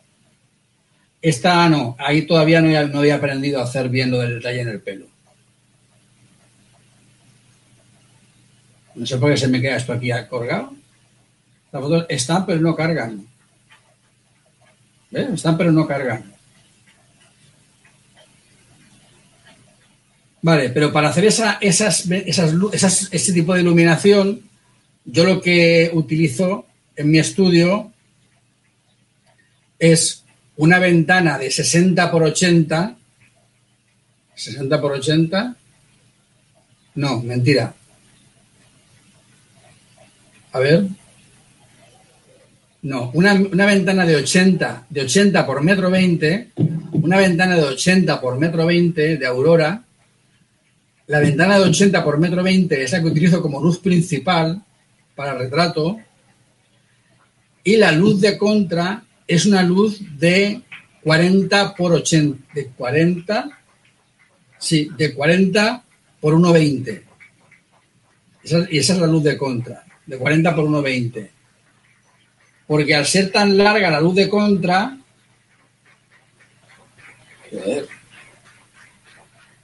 Esta 1.21 1.69
no, 1.69 1.95
ahí 1.99 2.23
todavía 2.23 2.59
no, 2.59 2.87
no 2.87 2.99
había 3.01 3.17
aprendido 3.17 3.59
a 3.59 3.65
hacer 3.65 3.87
bien 3.87 4.09
lo 4.09 4.17
del 4.17 4.39
detalle 4.39 4.61
en 4.61 4.69
el 4.69 4.81
pelo. 4.81 5.05
No 8.99 9.05
sé 9.05 9.17
por 9.17 9.31
qué 9.31 9.37
se 9.37 9.47
me 9.47 9.61
queda 9.61 9.77
esto 9.77 9.93
aquí 9.93 10.09
colgado. 10.29 10.73
Las 11.71 11.81
fotos 11.81 12.05
están 12.09 12.45
pero 12.45 12.59
no 12.59 12.75
cargan. 12.75 13.25
¿Ves? 15.09 15.29
Están 15.35 15.57
pero 15.57 15.71
no 15.71 15.87
cargan. 15.87 16.33
Vale, 20.41 20.69
pero 20.71 20.91
para 20.91 21.09
hacer 21.09 21.25
esa, 21.25 21.59
esas, 21.61 22.11
esas, 22.11 23.07
ese 23.09 23.31
tipo 23.31 23.53
de 23.53 23.61
iluminación, 23.61 24.41
yo 25.05 25.23
lo 25.23 25.41
que 25.41 25.91
utilizo 25.93 26.65
en 26.97 27.09
mi 27.09 27.19
estudio 27.19 27.93
es 29.79 30.25
una 30.57 30.77
ventana 30.77 31.37
de 31.37 31.49
60 31.49 32.11
por 32.11 32.23
80. 32.23 32.97
60 34.35 34.81
por 34.81 34.91
80. 34.91 35.55
No, 36.95 37.21
mentira. 37.21 37.75
A 40.51 40.59
ver. 40.59 40.87
No, 42.81 43.11
una, 43.13 43.33
ventana 43.65 44.05
de 44.05 44.15
80, 44.15 44.87
de 44.89 45.01
80 45.01 45.45
por 45.45 45.61
metro 45.61 45.91
20, 45.91 46.51
una 46.93 47.17
ventana 47.17 47.55
de 47.57 47.63
80 47.63 48.21
por 48.21 48.37
metro 48.37 48.65
20 48.65 49.17
de 49.17 49.25
Aurora. 49.25 49.83
La 51.07 51.19
ventana 51.19 51.59
de 51.59 51.65
80 51.65 52.03
por 52.03 52.19
metro 52.19 52.41
20 52.41 52.81
es 52.81 52.91
la 52.91 53.01
que 53.01 53.07
utilizo 53.07 53.41
como 53.41 53.61
luz 53.61 53.79
principal 53.79 54.63
para 55.15 55.33
retrato 55.33 55.99
y 57.63 57.77
la 57.77 57.91
luz 57.91 58.21
de 58.21 58.37
contra 58.37 59.03
es 59.27 59.45
una 59.45 59.63
luz 59.63 60.01
de 60.17 60.61
40 61.03 61.75
por 61.75 61.93
80, 61.93 62.53
de 62.53 62.67
40, 62.67 63.49
sí, 64.57 64.89
de 64.97 65.13
40 65.13 65.83
por 66.19 66.33
1,20. 66.33 67.03
y 68.71 68.77
esa 68.77 68.93
es 68.93 68.99
la 68.99 69.07
luz 69.07 69.23
de 69.23 69.37
contra, 69.37 69.83
de 70.09 70.17
40 70.17 70.55
por 70.55 70.65
1,20. 70.65 71.29
Porque 72.65 72.95
al 72.95 73.05
ser 73.05 73.31
tan 73.31 73.55
larga 73.55 73.91
la 73.91 74.01
luz 74.01 74.15
de 74.15 74.27
contra, 74.27 74.97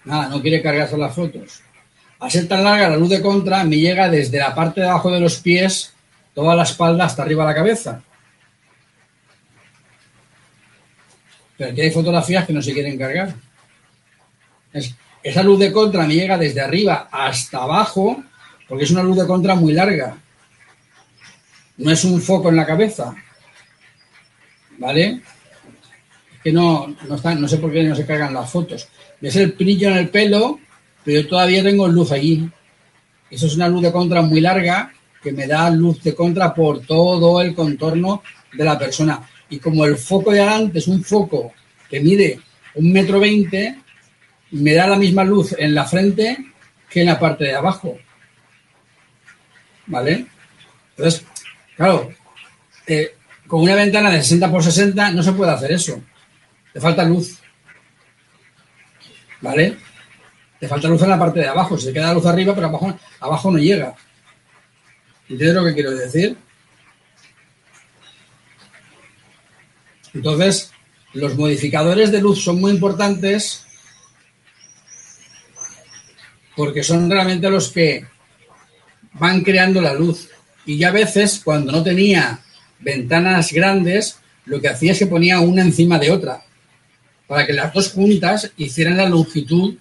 nada, 0.04 0.30
no 0.30 0.42
quiere 0.42 0.62
cargarse 0.62 0.98
las 0.98 1.16
fotos. 1.16 1.62
Al 2.20 2.30
ser 2.30 2.48
tan 2.48 2.64
larga 2.64 2.90
la 2.90 2.98
luz 2.98 3.10
de 3.10 3.24
contra, 3.24 3.64
me 3.64 3.78
llega 3.78 4.08
desde 4.08 4.38
la 4.38 4.54
parte 4.54 4.82
de 4.82 4.88
abajo 4.88 5.12
de 5.12 5.20
los 5.20 5.38
pies, 5.38 5.94
toda 6.36 6.56
la 6.56 6.64
espalda 6.64 7.06
hasta 7.06 7.24
arriba 7.24 7.44
de 7.44 7.50
la 7.50 7.56
cabeza. 7.56 8.04
Pero 11.58 11.72
aquí 11.72 11.82
hay 11.82 11.92
fotografías 11.92 12.46
que 12.46 12.54
no 12.54 12.62
se 12.62 12.74
quieren 12.74 13.00
cargar. 13.00 13.34
esa 15.24 15.42
luz 15.42 15.58
de 15.58 15.72
contra 15.72 16.06
me 16.06 16.14
llega 16.14 16.38
desde 16.38 16.62
arriba 16.62 17.10
hasta 17.12 17.64
abajo, 17.64 18.24
porque 18.68 18.84
es 18.84 18.92
una 18.92 19.02
luz 19.02 19.18
de 19.18 19.26
contra 19.26 19.56
muy 19.56 19.74
larga. 19.74 20.20
No 21.78 21.92
es 21.92 22.04
un 22.04 22.22
foco 22.22 22.50
en 22.50 22.56
la 22.56 22.66
cabeza. 22.66 23.16
¿Vale? 24.78 25.22
Que 26.44 26.52
no, 26.52 26.88
no, 26.88 27.36
no 27.36 27.48
sé 27.48 27.58
por 27.58 27.72
qué 27.72 27.84
no 27.84 27.96
se 27.96 28.06
cargan 28.06 28.34
las 28.34 28.50
fotos. 28.50 28.88
Es 29.22 29.36
el 29.36 29.54
brillo 29.54 29.90
en 29.90 29.98
el 29.98 30.10
pelo 30.10 30.60
pero 31.06 31.22
yo 31.22 31.28
todavía 31.28 31.64
tengo 31.64 31.88
luz 31.88 32.12
allí. 32.12 32.50
Eso 33.30 33.46
es 33.46 33.56
una 33.56 33.70
luz 33.70 33.84
de 33.84 33.92
contra 33.92 34.24
muy 34.24 34.42
larga 34.42 34.92
que 35.22 35.32
me 35.32 35.46
da 35.46 35.70
luz 35.70 36.02
de 36.02 36.16
contra 36.16 36.54
por 36.54 36.82
todo 36.82 37.42
el 37.42 37.54
contorno 37.54 38.24
de 38.52 38.64
la 38.64 38.78
persona. 38.78 39.22
Y 39.50 39.60
como 39.60 39.86
el 39.86 39.98
foco 39.98 40.32
de 40.32 40.42
adelante 40.42 40.80
es 40.80 40.88
un 40.88 41.04
foco 41.04 41.54
que 41.88 42.00
mide 42.00 42.40
un 42.74 42.92
metro 42.92 43.20
veinte, 43.20 43.80
me 44.52 44.74
da 44.74 44.88
la 44.88 44.98
misma 44.98 45.24
luz 45.24 45.56
en 45.58 45.76
la 45.76 45.86
frente 45.86 46.38
que 46.90 47.02
en 47.02 47.08
la 47.08 47.20
parte 47.20 47.46
de 47.46 47.54
abajo. 47.54 47.98
¿Vale? 49.86 50.26
Entonces, 50.98 51.24
claro, 51.76 52.10
eh, 52.88 53.16
con 53.48 53.62
una 53.62 53.76
ventana 53.76 54.10
de 54.10 54.22
60 54.22 54.52
por 54.52 54.64
60 54.64 55.12
no 55.12 55.24
se 55.24 55.34
puede 55.34 55.52
hacer 55.52 55.72
eso. 55.72 56.02
Te 56.74 56.80
falta 56.80 57.04
luz. 57.04 57.40
¿Vale? 59.42 59.78
Te 60.60 60.68
falta 60.68 60.88
luz 60.88 61.02
en 61.04 61.10
la 61.10 61.20
parte 61.20 61.40
de 61.40 61.48
abajo. 61.48 61.78
Se 61.78 61.94
queda 61.94 62.14
luz 62.14 62.26
arriba, 62.26 62.56
pero 62.56 62.68
abajo, 62.68 62.98
abajo 63.20 63.52
no 63.52 63.58
llega. 63.58 63.96
¿Entiendes 65.30 65.56
lo 65.56 65.66
que 65.66 65.74
quiero 65.74 65.92
decir? 65.92 66.38
Entonces, 70.14 70.72
los 71.14 71.36
modificadores 71.36 72.12
de 72.12 72.22
luz 72.22 72.44
son 72.44 72.60
muy 72.60 72.72
importantes 72.72 73.66
porque 76.56 76.84
son 76.84 77.10
realmente 77.10 77.50
los 77.50 77.70
que 77.70 78.06
van 79.14 79.42
creando 79.42 79.82
la 79.82 79.94
luz. 79.94 80.30
Y 80.66 80.78
ya 80.78 80.90
a 80.90 80.92
veces, 80.92 81.42
cuando 81.44 81.72
no 81.72 81.84
tenía 81.84 82.40
ventanas 82.80 83.52
grandes, 83.52 84.20
lo 84.46 84.62
que 84.62 84.70
hacía 84.70 84.92
es 84.92 85.00
que 85.00 85.08
ponía 85.08 85.40
una 85.40 85.62
encima 85.62 86.00
de 86.00 86.12
otra, 86.12 86.44
para 87.28 87.46
que 87.46 87.54
las 87.54 87.74
dos 87.74 87.92
juntas 87.92 88.52
hicieran 88.58 88.98
la 88.98 89.10
longitud 89.10 89.76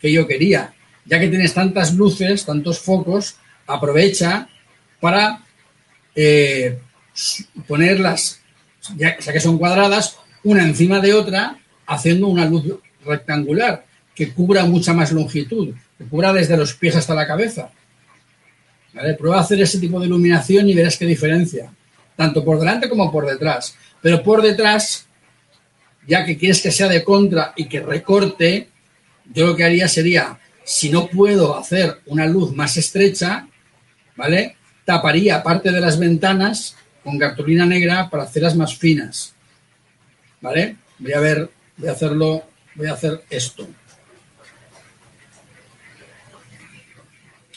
que 0.00 0.12
yo 0.12 0.26
quería. 0.26 0.72
Ya 1.04 1.18
que 1.18 1.28
tienes 1.28 1.54
tantas 1.54 1.94
luces, 1.94 2.44
tantos 2.44 2.78
focos, 2.78 3.36
aprovecha 3.66 4.48
para 5.00 5.44
eh, 6.14 6.78
ponerlas, 7.66 8.40
ya, 8.96 9.16
que 9.16 9.40
son 9.40 9.58
cuadradas, 9.58 10.16
una 10.42 10.62
encima 10.62 11.00
de 11.00 11.14
otra, 11.14 11.58
haciendo 11.86 12.28
una 12.28 12.46
luz 12.46 12.64
rectangular 13.04 13.84
que 14.14 14.32
cubra 14.32 14.64
mucha 14.64 14.92
más 14.92 15.12
longitud, 15.12 15.74
que 15.98 16.04
cubra 16.04 16.32
desde 16.32 16.56
los 16.56 16.74
pies 16.74 16.96
hasta 16.96 17.14
la 17.14 17.26
cabeza. 17.26 17.70
Prueba 18.92 19.38
a 19.38 19.40
hacer 19.40 19.60
ese 19.60 19.78
tipo 19.78 20.00
de 20.00 20.06
iluminación 20.06 20.68
y 20.68 20.74
verás 20.74 20.96
qué 20.96 21.06
diferencia, 21.06 21.72
tanto 22.16 22.44
por 22.44 22.58
delante 22.58 22.88
como 22.88 23.10
por 23.10 23.26
detrás. 23.26 23.74
Pero 24.02 24.22
por 24.22 24.42
detrás, 24.42 25.06
ya 26.06 26.24
que 26.24 26.36
quieres 26.36 26.60
que 26.60 26.72
sea 26.72 26.88
de 26.88 27.04
contra 27.04 27.52
y 27.56 27.66
que 27.66 27.80
recorte, 27.80 28.68
yo 29.32 29.46
lo 29.46 29.56
que 29.56 29.64
haría 29.64 29.88
sería, 29.88 30.38
si 30.64 30.90
no 30.90 31.06
puedo 31.06 31.56
hacer 31.56 32.00
una 32.06 32.26
luz 32.26 32.54
más 32.54 32.76
estrecha, 32.76 33.46
¿vale? 34.16 34.56
Taparía 34.84 35.42
parte 35.42 35.70
de 35.70 35.80
las 35.80 35.98
ventanas 35.98 36.76
con 37.04 37.18
cartulina 37.18 37.64
negra 37.64 38.10
para 38.10 38.24
hacerlas 38.24 38.56
más 38.56 38.76
finas. 38.76 39.34
¿Vale? 40.40 40.76
Voy 40.98 41.12
a 41.12 41.20
ver, 41.20 41.50
voy 41.76 41.88
a 41.88 41.92
hacerlo, 41.92 42.44
voy 42.74 42.86
a 42.86 42.94
hacer 42.94 43.24
esto. 43.30 43.68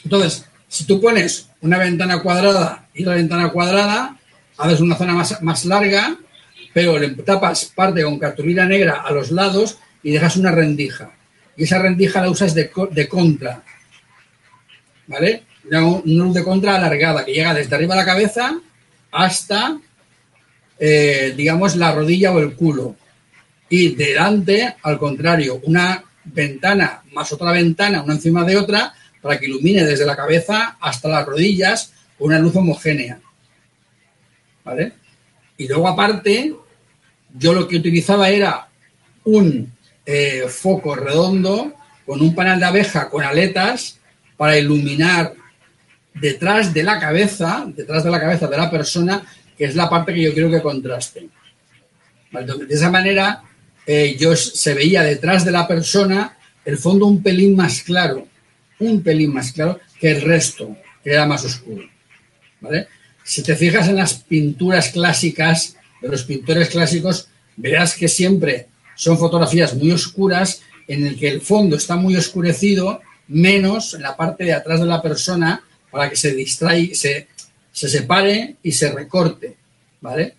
Entonces, 0.04 0.46
si 0.74 0.84
tú 0.84 1.00
pones 1.00 1.50
una 1.60 1.78
ventana 1.78 2.20
cuadrada 2.20 2.88
y 2.94 3.04
la 3.04 3.14
ventana 3.14 3.50
cuadrada, 3.50 4.16
haces 4.58 4.80
una 4.80 4.96
zona 4.96 5.14
más, 5.14 5.40
más 5.40 5.64
larga, 5.66 6.16
pero 6.72 6.98
le 6.98 7.10
tapas 7.10 7.66
parte 7.66 8.02
con 8.02 8.18
cartulina 8.18 8.66
negra 8.66 9.02
a 9.06 9.12
los 9.12 9.30
lados 9.30 9.78
y 10.02 10.10
dejas 10.10 10.36
una 10.36 10.50
rendija 10.50 11.12
y 11.56 11.62
esa 11.62 11.78
rendija 11.78 12.20
la 12.20 12.30
usas 12.30 12.54
de, 12.54 12.70
de 12.90 13.08
contra. 13.08 13.62
¿Vale? 15.06 15.44
Una 15.70 16.00
luz 16.04 16.34
de 16.34 16.42
contra 16.42 16.74
alargada 16.74 17.24
que 17.24 17.34
llega 17.34 17.54
desde 17.54 17.76
arriba 17.76 17.94
de 17.94 18.00
la 18.00 18.06
cabeza 18.06 18.58
hasta, 19.12 19.78
eh, 20.80 21.34
digamos, 21.36 21.76
la 21.76 21.94
rodilla 21.94 22.32
o 22.32 22.40
el 22.40 22.54
culo. 22.54 22.96
Y 23.68 23.94
delante, 23.94 24.74
al 24.82 24.98
contrario, 24.98 25.60
una 25.64 26.02
ventana 26.24 27.02
más 27.12 27.32
otra 27.32 27.52
ventana, 27.52 28.02
una 28.02 28.14
encima 28.14 28.44
de 28.44 28.56
otra, 28.56 28.92
para 29.24 29.40
que 29.40 29.46
ilumine 29.46 29.86
desde 29.86 30.04
la 30.04 30.14
cabeza 30.14 30.76
hasta 30.78 31.08
las 31.08 31.24
rodillas 31.24 31.94
una 32.18 32.38
luz 32.38 32.54
homogénea. 32.56 33.18
¿Vale? 34.62 34.92
Y 35.56 35.66
luego 35.66 35.88
aparte, 35.88 36.54
yo 37.32 37.54
lo 37.54 37.66
que 37.66 37.76
utilizaba 37.76 38.28
era 38.28 38.68
un 39.24 39.72
eh, 40.04 40.44
foco 40.50 40.94
redondo 40.94 41.72
con 42.04 42.20
un 42.20 42.34
panel 42.34 42.60
de 42.60 42.66
abeja 42.66 43.08
con 43.08 43.24
aletas 43.24 43.98
para 44.36 44.58
iluminar 44.58 45.32
detrás 46.12 46.74
de 46.74 46.82
la 46.82 47.00
cabeza, 47.00 47.64
detrás 47.66 48.04
de 48.04 48.10
la 48.10 48.20
cabeza 48.20 48.46
de 48.46 48.58
la 48.58 48.70
persona, 48.70 49.22
que 49.56 49.64
es 49.64 49.74
la 49.74 49.88
parte 49.88 50.12
que 50.12 50.20
yo 50.20 50.34
quiero 50.34 50.50
que 50.50 50.60
contraste. 50.60 51.30
De 52.30 52.74
esa 52.74 52.90
manera, 52.90 53.42
eh, 53.86 54.18
yo 54.20 54.36
se 54.36 54.74
veía 54.74 55.02
detrás 55.02 55.46
de 55.46 55.50
la 55.50 55.66
persona 55.66 56.36
el 56.62 56.76
fondo 56.76 57.06
un 57.06 57.22
pelín 57.22 57.56
más 57.56 57.82
claro, 57.82 58.28
un 58.78 59.02
pelín 59.02 59.32
más 59.32 59.52
claro 59.52 59.80
que 59.98 60.10
el 60.10 60.22
resto, 60.22 60.76
que 61.02 61.10
era 61.10 61.26
más 61.26 61.44
oscuro. 61.44 61.88
Si 63.22 63.42
te 63.42 63.56
fijas 63.56 63.88
en 63.88 63.96
las 63.96 64.14
pinturas 64.14 64.90
clásicas 64.90 65.76
de 66.00 66.08
los 66.08 66.24
pintores 66.24 66.68
clásicos, 66.68 67.28
verás 67.56 67.96
que 67.96 68.08
siempre 68.08 68.68
son 68.96 69.18
fotografías 69.18 69.74
muy 69.74 69.92
oscuras 69.92 70.62
en 70.86 71.06
el 71.06 71.18
que 71.18 71.28
el 71.28 71.40
fondo 71.40 71.76
está 71.76 71.96
muy 71.96 72.16
oscurecido, 72.16 73.00
menos 73.28 73.94
en 73.94 74.02
la 74.02 74.16
parte 74.16 74.44
de 74.44 74.52
atrás 74.52 74.80
de 74.80 74.86
la 74.86 75.00
persona 75.00 75.62
para 75.90 76.10
que 76.10 76.16
se 76.16 76.34
distraiga, 76.34 76.94
se, 76.94 77.28
se 77.72 77.88
separe 77.88 78.56
y 78.62 78.72
se 78.72 78.92
recorte, 78.92 79.56
¿vale? 80.00 80.34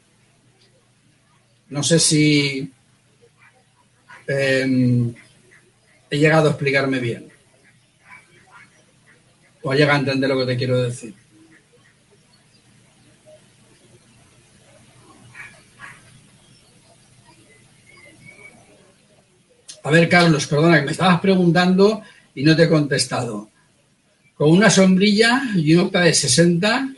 No 1.69 1.81
sé 1.81 1.97
si 1.97 2.71
em, 4.27 5.13
he 6.11 6.17
llegado 6.17 6.49
a 6.49 6.51
explicarme 6.51 6.99
bien 6.99 7.34
o 9.66 9.72
ha 9.72 9.76
llegado 9.76 9.97
a 9.97 9.99
entender 9.99 10.30
lo 10.30 10.38
que 10.38 10.45
te 10.45 10.57
quiero 10.57 10.80
decir. 10.80 11.16
A 19.82 19.89
ver, 19.89 20.07
Carlos, 20.07 20.45
perdona, 20.45 20.80
que 20.80 20.86
me 20.86 20.91
estabas 20.91 21.20
preguntando 21.20 22.03
y 22.36 22.43
no 22.43 22.55
te 22.55 22.63
he 22.63 22.70
contestado. 22.70 23.49
Con 24.36 24.51
una 24.51 24.70
sombrilla 24.70 25.41
y 25.55 25.74
un 25.74 25.88
octa 25.88 26.01
de 26.01 26.13
60. 26.13 26.89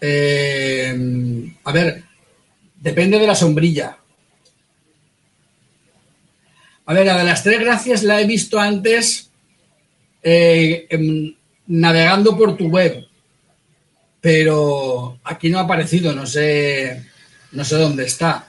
Eh, 0.00 1.52
a 1.62 1.72
ver, 1.72 2.02
depende 2.74 3.20
de 3.20 3.26
la 3.28 3.36
sombrilla. 3.36 3.98
A 6.86 6.92
ver, 6.92 7.06
la 7.06 7.18
de 7.18 7.24
las 7.24 7.44
tres 7.44 7.60
gracias 7.60 8.02
la 8.02 8.20
he 8.20 8.26
visto 8.26 8.58
antes 8.58 9.26
eh, 10.28 10.88
navegando 11.68 12.36
por 12.36 12.56
tu 12.56 12.66
web, 12.66 13.06
pero 14.20 15.20
aquí 15.22 15.48
no 15.48 15.60
ha 15.60 15.62
aparecido, 15.62 16.12
no 16.12 16.26
sé, 16.26 17.00
no 17.52 17.64
sé 17.64 17.76
dónde 17.76 18.06
está, 18.06 18.48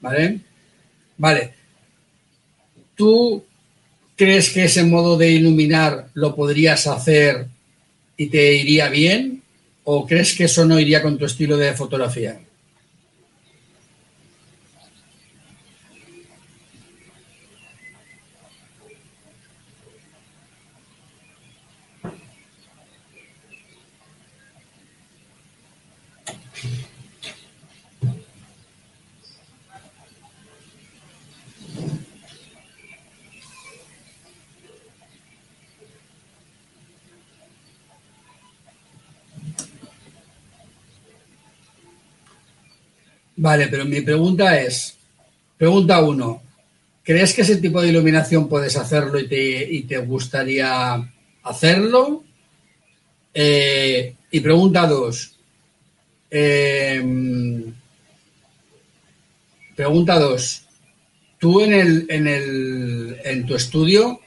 ¿vale? 0.00 0.40
Vale. 1.16 1.54
¿Tú 2.96 3.44
crees 4.16 4.50
que 4.50 4.64
ese 4.64 4.82
modo 4.82 5.16
de 5.16 5.30
iluminar 5.30 6.08
lo 6.14 6.34
podrías 6.34 6.88
hacer 6.88 7.46
y 8.16 8.26
te 8.26 8.54
iría 8.54 8.88
bien? 8.88 9.42
¿O 9.84 10.04
crees 10.08 10.34
que 10.34 10.44
eso 10.44 10.64
no 10.64 10.80
iría 10.80 11.02
con 11.02 11.16
tu 11.16 11.24
estilo 11.24 11.56
de 11.56 11.72
fotografía? 11.74 12.40
Vale, 43.46 43.68
pero 43.68 43.84
mi 43.84 44.00
pregunta 44.00 44.60
es, 44.60 44.96
pregunta 45.56 46.00
uno, 46.00 46.42
¿crees 47.04 47.32
que 47.32 47.42
ese 47.42 47.58
tipo 47.58 47.80
de 47.80 47.90
iluminación 47.90 48.48
puedes 48.48 48.76
hacerlo 48.76 49.20
y 49.20 49.82
te, 49.82 49.98
gustaría 49.98 50.96
hacerlo? 51.44 52.24
Eh, 53.32 54.16
y 54.32 54.40
pregunta 54.40 54.84
dos, 54.88 55.38
em, 56.28 57.72
pregunta 59.76 60.18
dos, 60.18 60.66
¿tú 61.38 61.60
en, 61.60 61.72
el, 61.72 62.06
en, 62.08 62.26
el, 62.26 63.16
en 63.22 63.46
tu 63.46 63.54
estudio 63.54 64.18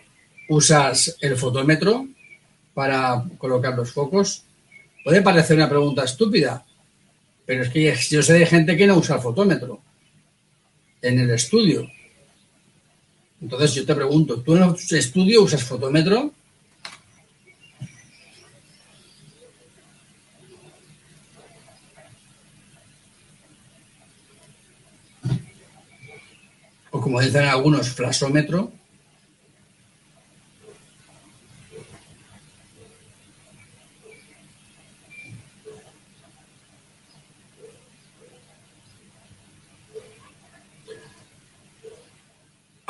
usas 0.48 1.18
el 1.20 1.36
fotómetro 1.36 2.08
para 2.74 3.26
colocar 3.38 3.76
los 3.76 3.92
focos? 3.92 4.46
Puede 5.04 5.22
parecer 5.22 5.58
una 5.58 5.68
pregunta 5.68 6.06
estúpida, 6.06 6.66
pero 7.50 7.64
es 7.64 7.70
que 7.70 7.96
yo 8.12 8.22
sé 8.22 8.34
de 8.34 8.46
gente 8.46 8.78
que 8.78 8.86
no 8.86 8.96
usa 8.96 9.16
el 9.16 9.24
fotómetro 9.24 9.82
en 11.02 11.18
el 11.18 11.32
estudio. 11.32 11.90
Entonces 13.42 13.74
yo 13.74 13.88
te 13.88 13.96
pregunto, 13.96 14.40
¿tú 14.44 14.56
en 14.56 14.62
el 14.62 14.76
estudio 14.76 15.42
usas 15.42 15.64
fotómetro? 15.64 16.32
O 26.92 27.02
como 27.02 27.20
dicen 27.20 27.46
algunos, 27.46 27.90
flasómetro. 27.90 28.79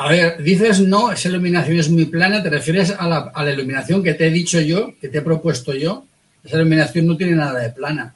A 0.02 0.08
ver, 0.08 0.42
dices 0.42 0.80
no, 0.80 1.12
esa 1.12 1.28
iluminación 1.28 1.78
es 1.78 1.90
muy 1.90 2.06
plana, 2.06 2.42
¿te 2.42 2.50
refieres 2.50 2.92
a 2.98 3.06
la, 3.06 3.52
iluminación 3.52 4.02
que 4.02 4.14
te 4.14 4.28
he 4.28 4.32
dicho 4.32 4.62
yo, 4.62 4.94
que 4.98 5.10
te 5.10 5.18
he 5.18 5.22
propuesto 5.22 5.76
yo? 5.76 6.06
Esa 6.42 6.56
iluminación 6.56 7.06
no 7.06 7.18
tiene 7.18 7.36
nada 7.36 7.60
de 7.60 7.70
plana. 7.72 8.16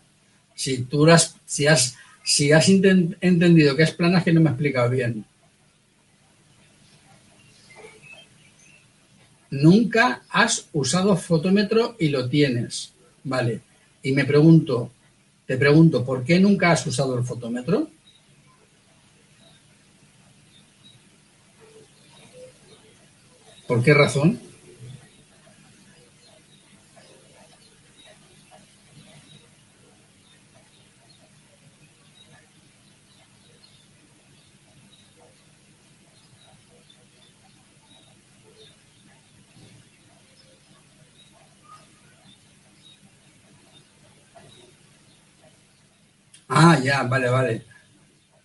Si 0.55 0.83
tú 0.83 1.05
has, 1.07 1.35
si 1.45 1.67
has, 1.67 1.97
si 2.23 2.53
has 2.53 2.69
entendido 2.69 3.75
que 3.75 3.83
es 3.83 3.91
plana, 3.91 4.19
es 4.19 4.23
que 4.23 4.31
no 4.31 4.39
me 4.39 4.47
he 4.49 4.53
explicado 4.53 4.89
bien. 4.91 5.25
Nunca 9.51 10.21
has 10.29 10.69
usado 10.71 11.17
fotómetro 11.17 11.97
y 11.99 12.07
lo 12.07 12.29
tienes. 12.29 12.93
Vale. 13.25 13.59
Y 14.01 14.13
me 14.13 14.23
pregunto, 14.23 14.89
te 15.45 15.57
pregunto, 15.57 16.05
¿por 16.05 16.23
qué 16.23 16.39
nunca 16.39 16.71
has 16.71 16.87
usado 16.87 17.17
el 17.17 17.25
fotómetro? 17.25 17.89
¿Por 23.73 23.83
qué 23.83 23.91
razón? 23.95 24.39
Ah, 46.47 46.79
ya, 46.79 47.01
vale, 47.03 47.29
vale. 47.29 47.63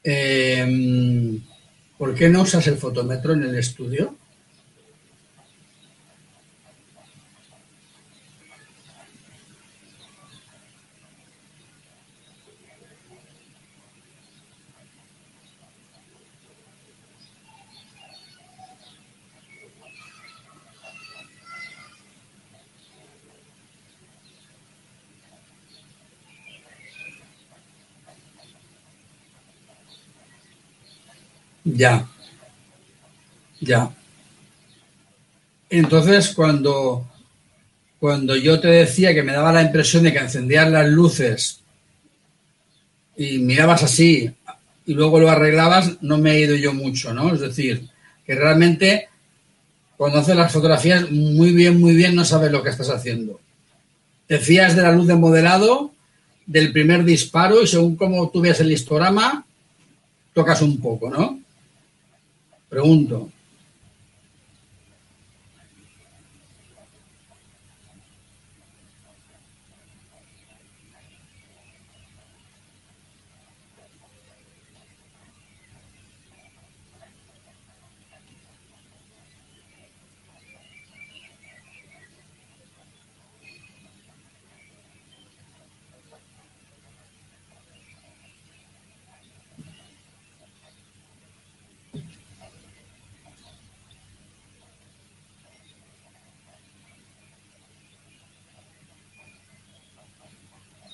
Em, 0.03 1.43
¿Por 1.99 2.15
qué 2.15 2.31
no 2.31 2.41
usas 2.41 2.67
el 2.69 2.79
fotómetro 2.79 3.35
en 3.35 3.43
el 3.43 3.57
estudio? 3.57 4.17
Ya, 31.79 32.09
ya. 33.61 33.89
Entonces, 35.71 36.31
cuando, 36.35 37.07
cuando 38.01 38.35
yo 38.35 38.59
te 38.59 38.67
decía 38.67 39.15
que 39.15 39.23
me 39.23 39.33
daba 39.33 39.53
la 39.53 39.63
impresión 39.63 40.03
de 40.03 40.13
que 40.13 40.19
encendías 40.19 40.69
las 40.73 40.89
luces 40.89 41.61
y 43.17 43.39
mirabas 43.39 43.85
así 43.85 44.29
y 44.87 44.95
luego 44.95 45.21
lo 45.21 45.31
arreglabas, 45.31 46.03
no 46.03 46.19
me 46.19 46.33
he 46.33 46.41
ido 46.41 46.57
yo 46.57 46.75
mucho, 46.75 47.15
¿no? 47.15 47.33
Es 47.33 47.39
decir, 47.39 47.87
que 48.27 48.35
realmente 48.35 49.09
cuando 49.97 50.19
haces 50.19 50.35
las 50.35 50.53
fotografías 50.53 51.09
muy 51.13 51.53
bien, 51.53 51.79
muy 51.79 51.95
bien, 51.95 52.17
no 52.17 52.25
sabes 52.25 52.51
lo 52.51 52.65
que 52.65 52.71
estás 52.71 52.91
haciendo. 52.91 53.39
Te 54.27 54.39
fías 54.41 54.75
de 54.75 54.83
la 54.83 54.91
luz 54.91 55.07
de 55.07 55.15
modelado, 55.15 55.93
del 56.45 56.73
primer 56.73 57.05
disparo 57.05 57.63
y 57.63 57.69
según 57.69 57.95
cómo 57.95 58.31
tú 58.31 58.41
ves 58.41 58.59
el 58.59 58.73
histograma, 58.73 59.47
tocas 60.35 60.61
un 60.61 60.81
poco, 60.81 61.09
¿no? 61.09 61.47
Pregunto. 62.69 63.31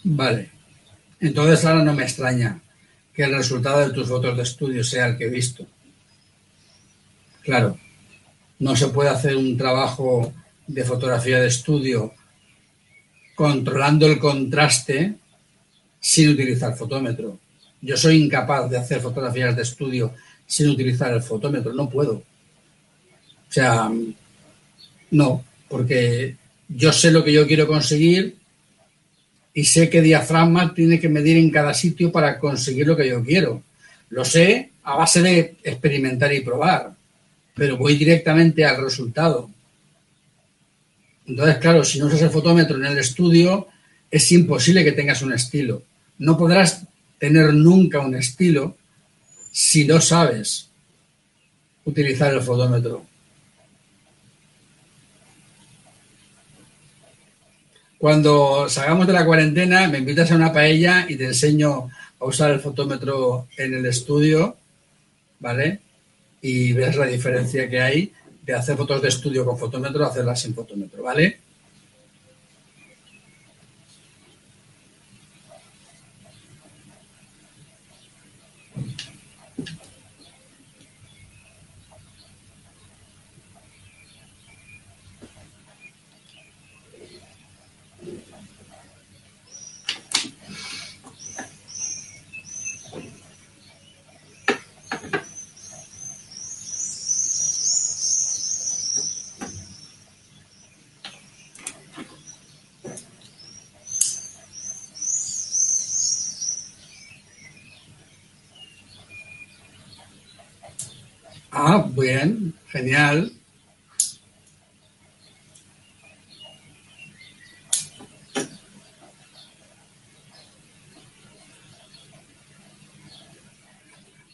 Vale. 0.05 0.51
Entonces 1.19 1.65
ahora 1.65 1.83
no 1.83 1.95
me 1.95 2.03
extraña 2.03 2.61
que 3.15 3.25
el 3.25 3.35
resultado 3.35 3.81
de 3.81 3.95
tus 3.95 4.09
fotos 4.09 4.37
de 4.37 4.43
estudio 4.43 4.85
sea 4.85 5.07
el 5.07 5.17
que 5.17 5.25
he 5.25 5.31
visto. 5.31 5.67
Claro, 7.43 7.79
no 8.59 8.77
se 8.77 8.89
puede 8.89 9.11
hacer 9.11 9.37
un 9.37 9.57
trabajo 9.57 10.33
de 10.67 10.85
fotografía 10.85 11.41
de 11.41 11.49
estudio 11.49 12.13
controlando 13.35 14.07
el 14.07 14.19
contraste 14.19 15.15
sin 16.01 16.31
utilizar 16.31 16.77
fotómetro. 16.77 17.39
Yo 17.81 17.97
soy 17.97 18.23
incapaz 18.23 18.71
de 18.71 18.79
hacer 18.79 19.01
fotografías 19.01 19.57
de 19.57 19.63
estudio 19.63 20.15
sin 20.47 20.69
utilizar 20.69 21.13
el 21.13 21.23
fotómetro, 21.23 21.73
no 21.73 21.89
puedo. 21.89 22.15
O 22.17 23.53
sea, 23.53 23.91
no, 25.11 25.45
porque 25.69 26.37
yo 26.69 26.93
sé 26.93 27.11
lo 27.11 27.25
que 27.25 27.33
yo 27.33 27.47
quiero 27.47 27.67
conseguir 27.67 28.37
y 29.55 29.65
sé 29.65 29.89
qué 29.89 30.03
diafragma 30.03 30.75
tiene 30.75 30.99
que 30.99 31.09
medir 31.09 31.37
en 31.37 31.51
cada 31.51 31.73
sitio 31.73 32.11
para 32.11 32.39
conseguir 32.41 32.89
lo 32.89 32.97
que 32.97 33.09
yo 33.09 33.23
quiero. 33.23 33.63
Lo 34.11 34.25
sé 34.25 34.71
a 34.83 34.97
base 34.97 35.23
de 35.23 35.57
experimentar 35.63 36.33
y 36.35 36.41
probar, 36.41 36.93
pero 37.55 37.77
voy 37.77 37.97
directamente 37.97 38.65
al 38.65 38.83
resultado. 38.83 39.49
Entonces, 41.27 41.57
claro, 41.59 41.85
si 41.85 42.01
no 42.01 42.07
usas 42.07 42.23
el 42.23 42.31
fotómetro 42.31 42.77
en 42.77 42.85
el 42.85 42.99
estudio, 42.99 43.69
es 44.11 44.31
imposible 44.33 44.85
que 44.85 44.93
tengas 44.93 45.23
un 45.23 45.33
estilo. 45.33 45.85
No 46.19 46.37
podrás 46.37 46.85
tener 47.19 47.55
nunca 47.55 48.01
un 48.01 48.17
estilo 48.17 48.77
si 49.53 49.85
no 49.85 50.01
sabes 50.01 50.69
utilizar 51.85 52.35
el 52.35 52.43
fotómetro. 52.43 53.07
Cuando 58.05 58.69
salgamos 58.69 59.07
de 59.07 59.15
la 59.15 59.25
cuarentena, 59.25 59.89
me 59.89 59.97
invitas 59.97 60.31
a 60.31 60.35
una 60.35 60.53
paella 60.53 61.07
y 61.09 61.17
te 61.17 61.25
enseño 61.25 61.89
a 62.21 62.25
usar 62.27 62.51
el 62.51 62.61
fotómetro 62.61 63.49
en 63.57 63.73
el 63.73 63.87
estudio, 63.87 64.59
¿vale? 65.41 65.81
Y 66.43 66.75
ves 66.75 66.97
la 66.97 67.07
diferencia 67.07 67.67
que 67.67 67.81
hay 67.81 68.13
de 68.43 68.53
hacer 68.53 68.77
fotos 68.77 69.01
de 69.01 69.09
estudio 69.09 69.47
con 69.47 69.57
fotómetro 69.57 70.05
a 70.05 70.09
hacerlas 70.09 70.39
sin 70.39 70.55
fotómetro, 70.55 71.03
¿vale? 71.03 71.39
Ah, 111.57 111.87
bien, 112.05 112.55
genial. 112.69 113.33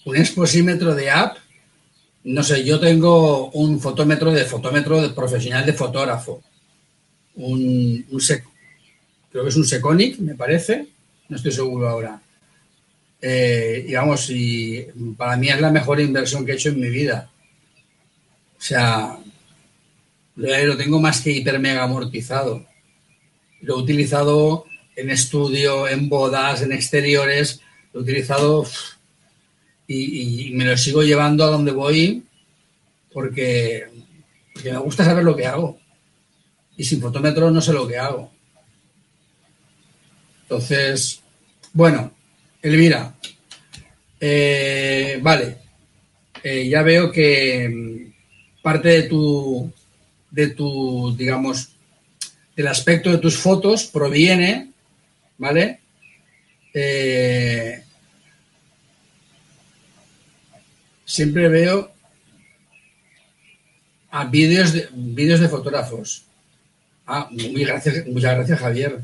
Un 0.04 0.16
exposímetro 0.16 0.94
de 0.94 1.10
app. 1.10 1.36
No 2.24 2.42
sé, 2.42 2.64
yo 2.64 2.80
tengo 2.80 3.50
un 3.52 3.80
fotómetro 3.80 4.32
de 4.32 4.44
fotómetro 4.44 5.14
profesional 5.14 5.64
de 5.64 5.72
fotógrafo. 5.72 6.42
Un, 7.36 8.04
un 8.10 8.20
creo 9.30 9.44
que 9.44 9.48
es 9.48 9.56
un 9.56 9.64
Seconic, 9.64 10.18
me 10.18 10.34
parece. 10.34 10.88
No 11.28 11.36
estoy 11.36 11.52
seguro 11.52 11.88
ahora 11.88 12.20
eh, 13.22 13.84
digamos, 13.86 14.30
y 14.30 14.86
para 15.16 15.36
mí 15.36 15.48
es 15.48 15.60
la 15.60 15.70
mejor 15.70 16.00
inversión 16.00 16.44
que 16.44 16.52
he 16.52 16.54
hecho 16.54 16.70
en 16.70 16.80
mi 16.80 16.88
vida. 16.88 17.30
O 18.60 18.62
sea, 18.62 19.18
lo 20.36 20.76
tengo 20.76 21.00
más 21.00 21.22
que 21.22 21.30
hiper 21.30 21.58
mega 21.58 21.82
amortizado. 21.82 22.66
Lo 23.62 23.76
he 23.78 23.82
utilizado 23.82 24.66
en 24.96 25.08
estudio, 25.08 25.88
en 25.88 26.10
bodas, 26.10 26.60
en 26.60 26.72
exteriores, 26.72 27.62
lo 27.92 28.00
he 28.00 28.02
utilizado 28.02 28.66
y, 29.86 30.52
me 30.52 30.66
lo 30.66 30.76
sigo 30.76 31.02
llevando 31.02 31.42
a 31.42 31.50
donde 31.50 31.72
voy 31.72 32.22
porque, 33.12 33.88
porque 34.52 34.72
me 34.72 34.78
gusta 34.78 35.06
saber 35.06 35.24
lo 35.24 35.34
que 35.34 35.46
hago. 35.46 35.80
Y 36.76 36.84
sin 36.84 37.00
fotómetro 37.00 37.50
no 37.50 37.62
sé 37.62 37.72
lo 37.72 37.88
que 37.88 37.96
hago. 37.96 38.30
Entonces, 40.42 41.22
bueno, 41.72 42.12
Elvira, 42.60 43.14
eh, 44.20 45.18
vale, 45.22 45.56
eh, 46.42 46.68
ya 46.68 46.82
veo 46.82 47.10
que 47.10 48.09
parte 48.62 48.88
de 48.88 49.02
tu, 49.04 49.72
de 50.30 50.48
tu, 50.48 51.14
digamos, 51.16 51.70
del 52.56 52.68
aspecto 52.68 53.10
de 53.10 53.18
tus 53.18 53.36
fotos 53.38 53.84
proviene, 53.84 54.70
¿vale? 55.38 55.80
Eh, 56.74 57.82
siempre 61.04 61.48
veo 61.48 61.90
a 64.10 64.24
vídeos 64.24 64.72
de, 64.72 64.88
vídeos 64.92 65.40
de 65.40 65.48
fotógrafos. 65.48 66.24
Ah, 67.06 67.28
muy 67.30 67.64
gracias, 67.64 68.06
muchas 68.06 68.36
gracias, 68.36 68.58
Javier. 68.58 69.00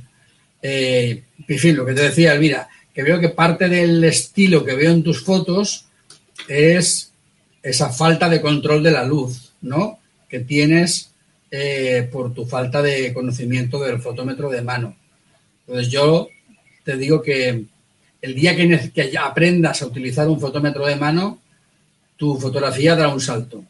en 0.62 1.58
fin, 1.58 1.76
lo 1.76 1.86
que 1.86 1.94
te 1.94 2.02
decía, 2.02 2.34
Elvira, 2.34 2.68
que 2.94 3.02
veo 3.02 3.20
que 3.20 3.28
parte 3.28 3.68
del 3.68 4.02
estilo 4.04 4.64
que 4.64 4.74
veo 4.74 4.90
en 4.90 5.02
tus 5.02 5.22
fotos 5.22 5.86
es 6.48 7.12
esa 7.62 7.90
falta 7.90 8.28
de 8.28 8.40
control 8.40 8.82
de 8.82 8.90
la 8.92 9.04
luz, 9.04 9.45
¿no? 9.66 9.98
Que 10.28 10.40
tienes 10.40 11.12
eh, 11.50 12.08
por 12.10 12.32
tu 12.34 12.46
falta 12.46 12.82
de 12.82 13.12
conocimiento 13.12 13.80
del 13.80 14.00
fotómetro 14.00 14.48
de 14.48 14.62
mano. 14.62 14.96
Entonces 15.66 15.92
yo 15.92 16.28
te 16.84 16.96
digo 16.96 17.20
que 17.22 17.64
el 18.22 18.34
día 18.34 18.56
que, 18.56 18.90
que 18.92 19.18
aprendas 19.18 19.82
a 19.82 19.86
utilizar 19.86 20.28
un 20.28 20.40
fotómetro 20.40 20.86
de 20.86 20.96
mano, 20.96 21.40
tu 22.16 22.38
fotografía 22.38 22.96
dará 22.96 23.08
un 23.08 23.20
salto. 23.20 23.64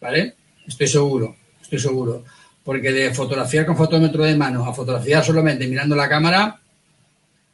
¿Vale? 0.00 0.34
Estoy 0.66 0.88
seguro, 0.88 1.36
estoy 1.60 1.78
seguro. 1.78 2.24
Porque 2.64 2.92
de 2.92 3.12
fotografiar 3.14 3.66
con 3.66 3.76
fotómetro 3.76 4.24
de 4.24 4.36
mano 4.36 4.64
a 4.64 4.74
fotografiar 4.74 5.24
solamente 5.24 5.66
mirando 5.66 5.96
la 5.96 6.08
cámara, 6.08 6.60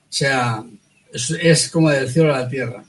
o 0.09 0.13
sea, 0.13 0.65
es, 1.13 1.69
como 1.71 1.91
del 1.91 2.11
cielo 2.11 2.35
a 2.35 2.41
la 2.41 2.49
tierra. 2.49 2.85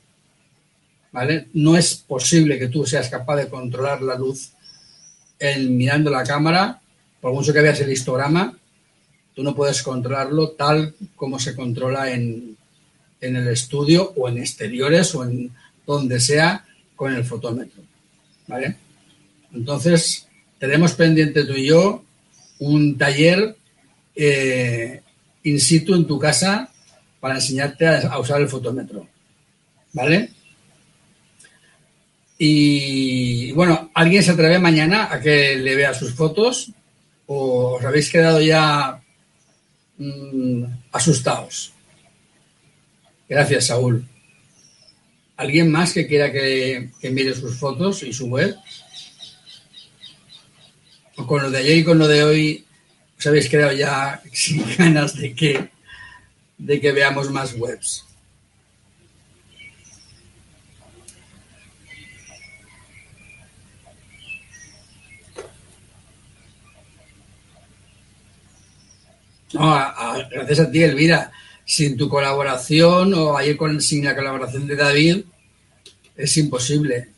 ¿Vale? 1.17 1.47
No 1.53 1.75
es 1.75 1.95
posible 1.95 2.59
que 2.59 2.67
tú 2.67 2.85
seas 2.85 3.09
capaz 3.09 3.37
de 3.37 3.49
controlar 3.49 4.03
la 4.03 4.13
luz 4.13 4.51
en, 5.39 5.75
mirando 5.75 6.11
la 6.11 6.23
cámara, 6.23 6.79
por 7.19 7.33
mucho 7.33 7.51
que 7.51 7.61
veas 7.61 7.81
el 7.81 7.91
histograma, 7.91 8.55
tú 9.33 9.41
no 9.41 9.55
puedes 9.55 9.81
controlarlo 9.81 10.51
tal 10.51 10.93
como 11.15 11.39
se 11.39 11.55
controla 11.55 12.11
en, 12.11 12.55
en 13.19 13.35
el 13.35 13.47
estudio 13.47 14.13
o 14.15 14.29
en 14.29 14.37
exteriores 14.37 15.15
o 15.15 15.23
en 15.23 15.51
donde 15.87 16.19
sea 16.19 16.63
con 16.95 17.11
el 17.11 17.23
fotómetro. 17.25 17.81
¿Vale? 18.45 18.75
Entonces, 19.51 20.27
tenemos 20.59 20.93
pendiente 20.93 21.45
tú 21.45 21.53
y 21.53 21.65
yo 21.65 22.03
un 22.59 22.95
taller 22.95 23.57
eh, 24.15 25.01
in 25.41 25.59
situ 25.59 25.95
en 25.95 26.05
tu 26.05 26.19
casa 26.19 26.69
para 27.19 27.33
enseñarte 27.33 27.87
a, 27.87 28.19
usar 28.19 28.39
el 28.39 28.49
fotómetro. 28.49 29.07
¿Vale? 29.93 30.36
Y 32.37 33.51
bueno, 33.53 33.89
¿alguien 33.93 34.23
se 34.23 34.31
atreve 34.31 34.59
mañana 34.59 35.09
a 35.11 35.19
que 35.19 35.55
le 35.55 35.75
vea 35.75 35.93
sus 35.93 36.13
fotos? 36.13 36.71
¿O 37.25 37.75
os 37.75 37.83
habéis 37.83 38.09
quedado 38.11 38.41
ya 38.41 39.01
mm, 39.97 40.63
asustados? 40.91 41.73
Gracias, 43.27 43.67
Saúl. 43.67 44.07
¿Alguien 45.35 45.71
más 45.71 45.93
que 45.93 46.07
quiera 46.07 46.31
que, 46.31 46.89
que, 46.99 47.09
mire 47.09 47.33
sus 47.33 47.57
fotos 47.57 48.03
y 48.03 48.13
su 48.13 48.27
web? 48.27 48.55
O 51.15 51.27
con 51.27 51.41
lo 51.43 51.51
de 51.51 51.57
ayer 51.57 51.77
y 51.77 51.83
con 51.83 51.97
lo 51.97 52.07
de 52.07 52.23
hoy, 52.23 52.65
os 53.17 53.27
habéis 53.27 53.49
quedado 53.49 53.73
ya 53.73 54.21
sin 54.33 54.63
ganas 54.77 55.15
de 55.15 55.33
que 55.33 55.69
de 56.57 56.81
que 56.81 56.91
veamos 56.91 57.29
más 57.31 57.53
webs. 57.53 58.06
No, 69.53 69.75
gracias 70.29 70.59
a 70.59 70.71
ti, 70.71 70.83
Elvira. 70.83 71.31
Sin 71.65 71.97
tu 71.97 72.07
colaboración 72.07 73.13
o 73.13 73.37
ayer 73.37 73.57
con, 73.57 73.81
sin 73.81 74.05
la 74.05 74.15
colaboración 74.15 74.67
de 74.67 74.75
David, 74.75 75.23
es 76.15 76.37
imposible. 76.37 77.09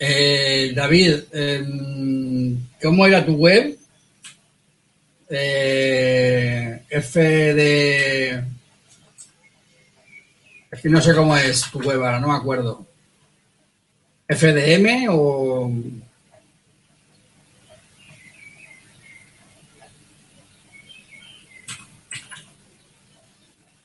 Eh, 0.00 0.72
David, 0.74 1.24
em, 1.32 2.56
¿cómo 2.80 3.06
era 3.06 3.24
tu 3.24 3.34
web? 3.34 3.76
Eh, 5.30 6.82
F 6.88 7.20
de... 7.20 8.44
Es 10.70 10.80
que 10.80 10.88
no 10.88 11.00
sé 11.00 11.14
cómo 11.14 11.36
es 11.36 11.62
tu 11.70 11.80
web 11.80 12.02
ahora, 12.02 12.20
no 12.20 12.28
me 12.28 12.36
acuerdo. 12.36 12.87
¿FDM 14.28 15.08
o...? 15.10 15.72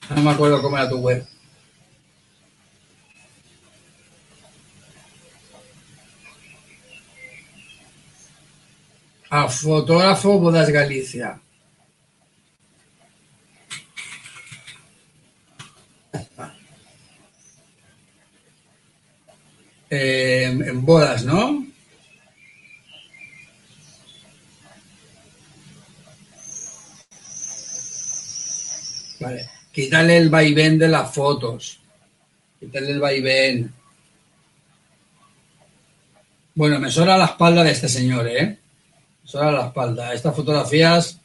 No 0.10 0.22
me 0.22 0.32
acuerdo 0.32 0.62
cómo 0.62 0.78
era 0.78 0.90
tu 0.90 0.98
web. 0.98 1.26
a 9.34 9.50
fotógrafo 9.50 10.38
Bodas 10.40 10.70
Galicia. 10.70 11.42
Eh, 19.90 20.63
en 20.74 20.86
bodas, 20.86 21.24
¿no? 21.24 21.66
Vale. 29.20 29.50
Quítale 29.72 30.18
el 30.18 30.30
vaivén 30.30 30.78
de 30.78 30.88
las 30.88 31.14
fotos. 31.14 31.80
Quítale 32.60 32.92
el 32.92 33.00
vaivén. 33.00 33.74
Bueno, 36.56 36.80
me 36.80 36.92
sobra 36.92 37.18
la 37.18 37.26
espalda 37.26 37.64
de 37.64 37.72
este 37.72 37.88
señor, 37.88 38.28
¿eh? 38.28 38.58
Me 39.34 39.52
la 39.52 39.68
espalda. 39.68 40.14
Estas 40.14 40.36
fotografías, 40.36 41.20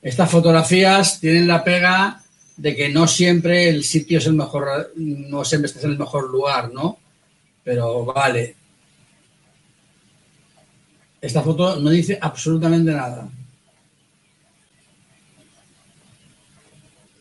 estas 0.00 0.30
fotografías 0.30 1.20
tienen 1.20 1.48
la 1.48 1.64
pega 1.64 2.22
de 2.56 2.74
que 2.74 2.88
no 2.88 3.06
siempre 3.06 3.68
el 3.68 3.84
sitio 3.84 4.18
es 4.18 4.26
el 4.26 4.34
mejor, 4.34 4.92
no 4.96 5.44
siempre 5.44 5.66
estás 5.66 5.84
el 5.84 5.98
mejor 5.98 6.30
lugar, 6.30 6.72
¿no? 6.72 6.98
Pero 7.66 8.04
vale. 8.04 8.54
Esta 11.20 11.42
foto 11.42 11.80
no 11.80 11.90
dice 11.90 12.16
absolutamente 12.22 12.92
nada. 12.92 13.28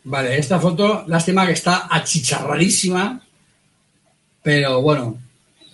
Vale, 0.04 0.38
esta 0.38 0.60
foto, 0.60 1.04
lástima 1.08 1.48
que 1.48 1.54
está 1.54 1.88
achicharradísima, 1.90 3.26
pero 4.44 4.84
bueno, 4.84 5.18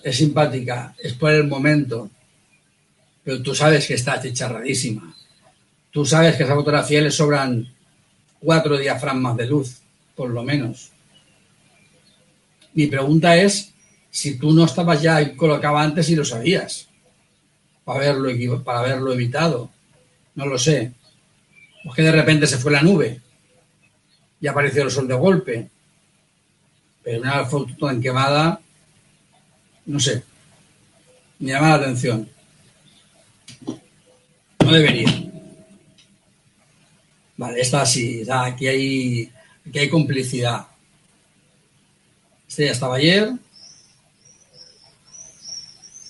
es 0.01 0.15
simpática, 0.15 0.95
es 0.97 1.15
por 1.15 1.33
el 1.33 1.47
momento. 1.47 2.09
Pero 3.25 3.43
tú 3.43 3.53
sabes 3.53 3.85
que 3.85 3.95
está 3.95 4.13
achicharradísima. 4.13 5.13
Tú 5.91 6.05
sabes 6.05 6.37
que 6.37 6.43
a 6.43 6.45
esa 6.45 6.55
fotografía 6.55 7.01
le 7.01 7.11
sobran 7.11 7.67
cuatro 8.39 8.77
diafragmas 8.77 9.35
de 9.35 9.47
luz, 9.47 9.81
por 10.15 10.29
lo 10.29 10.43
menos. 10.43 10.91
Mi 12.73 12.87
pregunta 12.87 13.35
es 13.35 13.70
si 14.11 14.37
tú 14.37 14.51
no 14.51 14.65
estabas 14.65 15.01
ya 15.01 15.35
colocado 15.35 15.77
antes 15.77 16.09
y 16.09 16.15
lo 16.15 16.25
sabías, 16.25 16.89
para 17.83 17.99
haberlo, 17.99 18.63
para 18.63 18.79
haberlo 18.79 19.13
evitado. 19.13 19.71
No 20.35 20.45
lo 20.45 20.57
sé. 20.59 20.91
O 21.85 21.93
que 21.93 22.03
de 22.03 22.11
repente 22.11 22.45
se 22.45 22.57
fue 22.57 22.71
la 22.71 22.81
nube 22.81 23.19
y 24.39 24.47
apareció 24.47 24.83
el 24.83 24.91
sol 24.91 25.07
de 25.07 25.15
golpe. 25.15 25.69
Pero 27.03 27.21
una 27.21 27.45
foto 27.45 27.73
tan 27.87 28.01
quemada, 28.01 28.61
no 29.85 29.99
sé, 29.99 30.23
me 31.39 31.49
llama 31.49 31.69
la 31.69 31.75
atención. 31.75 32.29
No 34.59 34.71
debería. 34.71 35.09
Vale, 37.37 37.59
esta 37.59 37.83
sí, 37.87 38.23
aquí 38.29 38.67
hay, 38.67 39.31
aquí 39.67 39.79
hay 39.79 39.89
complicidad. 39.89 40.67
Este 42.47 42.65
ya 42.65 42.71
estaba 42.71 42.97
ayer. 42.97 43.31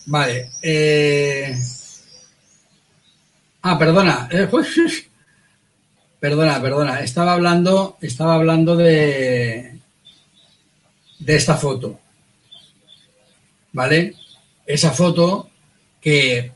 Vale. 0.05 0.51
Eh... 0.61 1.55
Ah, 3.61 3.77
perdona. 3.77 4.27
Eh, 4.31 4.47
Perdona, 6.19 6.61
perdona. 6.61 6.99
Estaba 6.99 7.33
hablando, 7.33 7.97
estaba 7.99 8.35
hablando 8.35 8.75
de, 8.75 9.79
de 11.17 11.35
esta 11.35 11.55
foto. 11.57 11.99
¿Vale? 13.73 14.13
Esa 14.67 14.91
foto 14.91 15.49
que, 15.99 16.51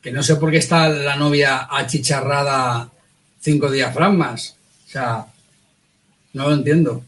que 0.00 0.10
no 0.12 0.22
sé 0.22 0.36
por 0.36 0.50
qué 0.50 0.56
está 0.56 0.88
la 0.88 1.14
novia 1.16 1.68
achicharrada 1.70 2.90
cinco 3.38 3.70
diafragmas. 3.70 4.56
O 4.86 4.90
sea, 4.90 5.26
no 6.32 6.48
lo 6.48 6.54
entiendo. 6.54 7.04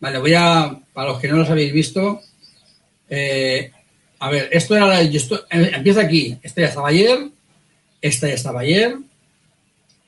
Vale, 0.00 0.18
voy 0.18 0.34
a, 0.34 0.78
para 0.92 1.08
los 1.08 1.20
que 1.20 1.28
no 1.28 1.36
los 1.36 1.48
habéis 1.48 1.72
visto, 1.72 2.20
eh, 3.08 3.70
a 4.18 4.30
ver, 4.30 4.48
esto 4.52 4.76
era, 4.76 5.00
esto, 5.00 5.44
empieza 5.50 6.00
aquí, 6.00 6.38
esta 6.42 6.62
ya 6.62 6.68
estaba 6.68 6.88
ayer, 6.88 7.28
esta 8.00 8.28
ya 8.28 8.34
estaba 8.34 8.60
ayer, 8.60 8.96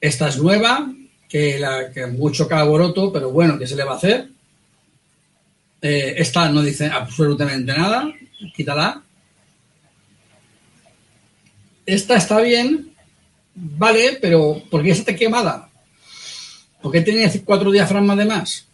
esta 0.00 0.28
es 0.28 0.38
nueva, 0.38 0.90
que, 1.28 1.58
la, 1.58 1.90
que 1.90 2.06
mucho 2.06 2.48
calaboroto, 2.48 3.12
pero 3.12 3.30
bueno, 3.30 3.58
¿qué 3.58 3.66
se 3.66 3.76
le 3.76 3.84
va 3.84 3.92
a 3.92 3.96
hacer? 3.96 4.28
Eh, 5.82 6.14
esta 6.16 6.48
no 6.50 6.62
dice 6.62 6.86
absolutamente 6.86 7.72
nada, 7.76 8.12
quítala. 8.54 9.02
Esta 11.84 12.16
está 12.16 12.40
bien, 12.40 12.92
vale, 13.54 14.18
pero 14.20 14.62
¿por 14.70 14.82
qué 14.82 14.90
está 14.90 15.14
quemada? 15.14 15.68
¿Por 16.82 16.92
qué 16.92 17.00
tenía 17.00 17.30
cuatro 17.44 17.70
diafragmas 17.70 18.16
de 18.16 18.24
más? 18.24 18.66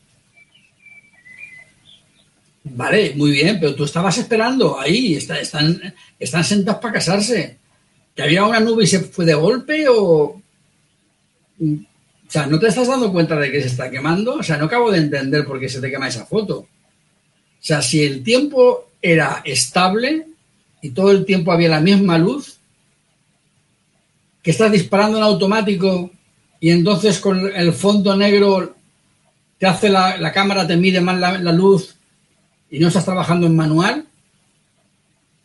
Vale, 2.64 3.12
muy 3.16 3.32
bien, 3.32 3.58
pero 3.60 3.74
tú 3.74 3.84
estabas 3.84 4.16
esperando 4.18 4.78
ahí, 4.78 5.14
están, 5.14 5.94
están 6.18 6.44
sentados 6.44 6.80
para 6.80 6.94
casarse. 6.94 7.58
¿Que 8.14 8.22
había 8.22 8.44
una 8.44 8.60
nube 8.60 8.84
y 8.84 8.86
se 8.86 9.00
fue 9.00 9.24
de 9.24 9.34
golpe 9.34 9.86
o 9.88 10.42
o 12.32 12.34
sea, 12.34 12.46
¿no 12.46 12.58
te 12.58 12.68
estás 12.68 12.88
dando 12.88 13.12
cuenta 13.12 13.36
de 13.36 13.52
que 13.52 13.60
se 13.60 13.68
está 13.68 13.90
quemando? 13.90 14.36
O 14.36 14.42
sea, 14.42 14.56
no 14.56 14.64
acabo 14.64 14.90
de 14.90 14.96
entender 14.96 15.44
por 15.44 15.60
qué 15.60 15.68
se 15.68 15.82
te 15.82 15.90
quema 15.90 16.08
esa 16.08 16.24
foto. 16.24 16.60
O 16.60 16.68
sea, 17.60 17.82
si 17.82 18.02
el 18.02 18.22
tiempo 18.22 18.88
era 19.02 19.42
estable 19.44 20.28
y 20.80 20.90
todo 20.92 21.10
el 21.10 21.26
tiempo 21.26 21.52
había 21.52 21.68
la 21.68 21.80
misma 21.80 22.16
luz, 22.16 22.58
que 24.42 24.50
estás 24.50 24.72
disparando 24.72 25.18
en 25.18 25.24
automático 25.24 26.10
y 26.58 26.70
entonces 26.70 27.18
con 27.18 27.54
el 27.54 27.74
fondo 27.74 28.16
negro 28.16 28.76
te 29.58 29.66
hace 29.66 29.90
la, 29.90 30.32
cámara, 30.32 30.66
te 30.66 30.78
mide 30.78 31.02
más 31.02 31.20
la, 31.20 31.36
la, 31.38 31.52
luz 31.52 31.96
y 32.72 32.78
no 32.78 32.88
estás 32.88 33.04
trabajando 33.04 33.46
en 33.46 33.54
manual, 33.54 34.06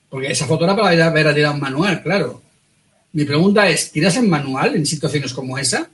porque 0.10 0.32
esa 0.32 0.48
foto 0.48 0.64
era 0.64 0.78
para 0.78 1.08
haber 1.08 1.36
tirado 1.36 1.56
en 1.56 1.60
manual, 1.60 2.02
claro. 2.02 2.42
Mi 3.12 3.26
pregunta 3.26 3.68
es, 3.68 3.92
¿tiras 3.92 4.16
en 4.16 4.30
manual 4.30 4.76
en 4.76 4.86
situaciones 4.86 5.34
como 5.34 5.58
esa? 5.58 5.90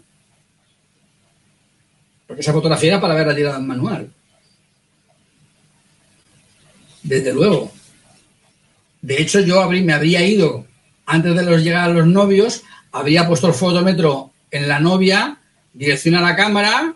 Porque 2.27 2.41
esa 2.41 2.53
fotografía 2.53 2.89
era 2.89 3.01
para 3.01 3.15
haberla 3.15 3.35
tirado 3.35 3.57
en 3.57 3.65
manual. 3.65 4.13
Desde 7.01 7.33
luego. 7.33 7.71
De 9.01 9.19
hecho, 9.19 9.39
yo 9.39 9.67
me 9.71 9.91
habría 9.91 10.23
ido, 10.23 10.67
antes 11.07 11.35
de 11.35 11.43
los 11.43 11.63
llegar 11.63 11.89
a 11.89 11.93
los 11.93 12.05
novios, 12.05 12.61
habría 12.91 13.27
puesto 13.27 13.47
el 13.47 13.55
fotómetro 13.55 14.31
en 14.51 14.67
la 14.67 14.79
novia, 14.79 15.39
dirección 15.73 16.13
a 16.13 16.21
la 16.21 16.35
cámara 16.35 16.93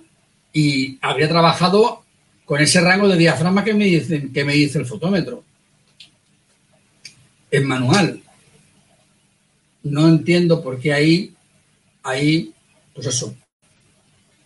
y 0.53 0.99
habría 1.01 1.27
trabajado 1.27 2.03
con 2.47 2.61
ese 2.61 2.79
rango 2.79 3.09
de 3.09 3.17
diafragma 3.17 3.61
que 3.61 3.73
me 3.73 3.83
dice, 3.83 4.31
que 4.31 4.45
me 4.45 4.53
dice 4.53 4.79
el 4.79 4.85
fotómetro. 4.85 5.43
En 7.51 7.67
manual. 7.67 8.21
No 9.83 10.07
entiendo 10.07 10.63
por 10.63 10.79
qué 10.79 10.93
ahí, 10.93 11.33
ahí, 12.03 12.53
pues 12.93 13.07
eso, 13.07 13.35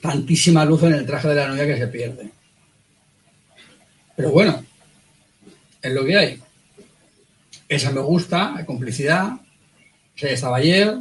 tantísima 0.02 0.66
luz 0.66 0.82
en 0.82 0.94
el 0.94 1.06
traje 1.06 1.28
de 1.28 1.36
la 1.36 1.48
novia 1.48 1.68
que 1.68 1.78
se 1.78 1.88
pierde. 1.90 2.32
Pero 4.16 4.32
bueno, 4.32 4.66
es 5.80 5.94
lo 5.94 6.04
que 6.04 6.18
hay. 6.18 6.40
Esa 7.70 7.92
me 7.92 8.02
gusta, 8.02 8.56
hay 8.58 8.66
complicidad. 8.66 9.34
ya 10.18 10.28
estaba 10.28 10.58
ayer. 10.58 10.98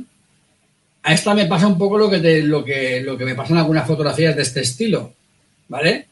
A 1.03 1.15
esta 1.15 1.33
me 1.33 1.47
pasa 1.47 1.67
un 1.67 1.79
poco 1.79 1.97
lo 1.97 2.11
que, 2.11 2.43
lo, 2.43 2.63
que, 2.63 3.01
lo 3.01 3.17
que 3.17 3.25
me 3.25 3.35
pasa 3.35 3.55
en 3.55 3.61
algunas 3.61 3.87
fotografías 3.87 4.37
de 4.37 4.43
este 4.43 4.61
estilo, 4.61 5.15
¿vale? 5.67 6.10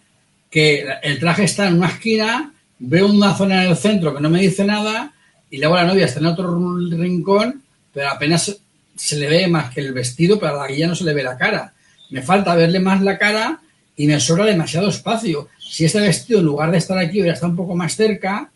Que 0.51 0.87
el 1.03 1.19
traje 1.19 1.45
está 1.45 1.69
en 1.69 1.75
una 1.75 1.89
esquina, 1.89 2.53
veo 2.79 3.07
una 3.07 3.35
zona 3.35 3.65
en 3.65 3.71
el 3.71 3.77
centro 3.77 4.15
que 4.15 4.21
no 4.21 4.31
me 4.31 4.41
dice 4.41 4.65
nada 4.65 5.13
y 5.51 5.59
luego 5.59 5.77
la 5.77 5.85
novia 5.85 6.07
está 6.07 6.21
en 6.21 6.27
otro 6.27 6.59
rincón, 6.91 7.63
pero 7.93 8.11
apenas 8.11 8.57
se 8.97 9.17
le 9.17 9.29
ve 9.29 9.47
más 9.47 9.73
que 9.73 9.81
el 9.81 9.93
vestido, 9.93 10.39
pero 10.39 10.61
a 10.61 10.67
la 10.67 10.73
guía 10.73 10.87
no 10.87 10.95
se 10.95 11.05
le 11.05 11.15
ve 11.15 11.23
la 11.23 11.37
cara 11.37 11.73
me 12.11 12.23
falta 12.23 12.55
verle 12.55 12.81
más 12.81 13.03
la 13.03 13.19
cara 13.19 13.61
y 13.97 14.07
me 14.07 14.21
sobra 14.21 14.47
demasiado 14.47 14.89
espacio. 14.89 15.49
Si 15.59 15.85
este 15.85 16.01
vestido, 16.01 16.41
en 16.41 16.47
lugar 16.47 16.71
de 16.71 16.79
estar 16.79 16.97
aquí, 16.99 17.21
hubiera 17.21 17.35
estado 17.35 17.51
un 17.51 17.57
poco 17.57 17.75
más 17.75 17.95
cerca 17.97 18.51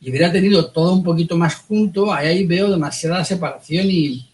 y 0.00 0.10
hubiera 0.10 0.30
tenido 0.30 0.70
todo 0.70 0.94
un 0.94 1.02
poquito 1.02 1.36
más 1.36 1.54
junto, 1.56 2.12
ahí 2.12 2.46
veo 2.46 2.70
demasiada 2.70 3.24
separación 3.24 3.86
y, 3.90 4.26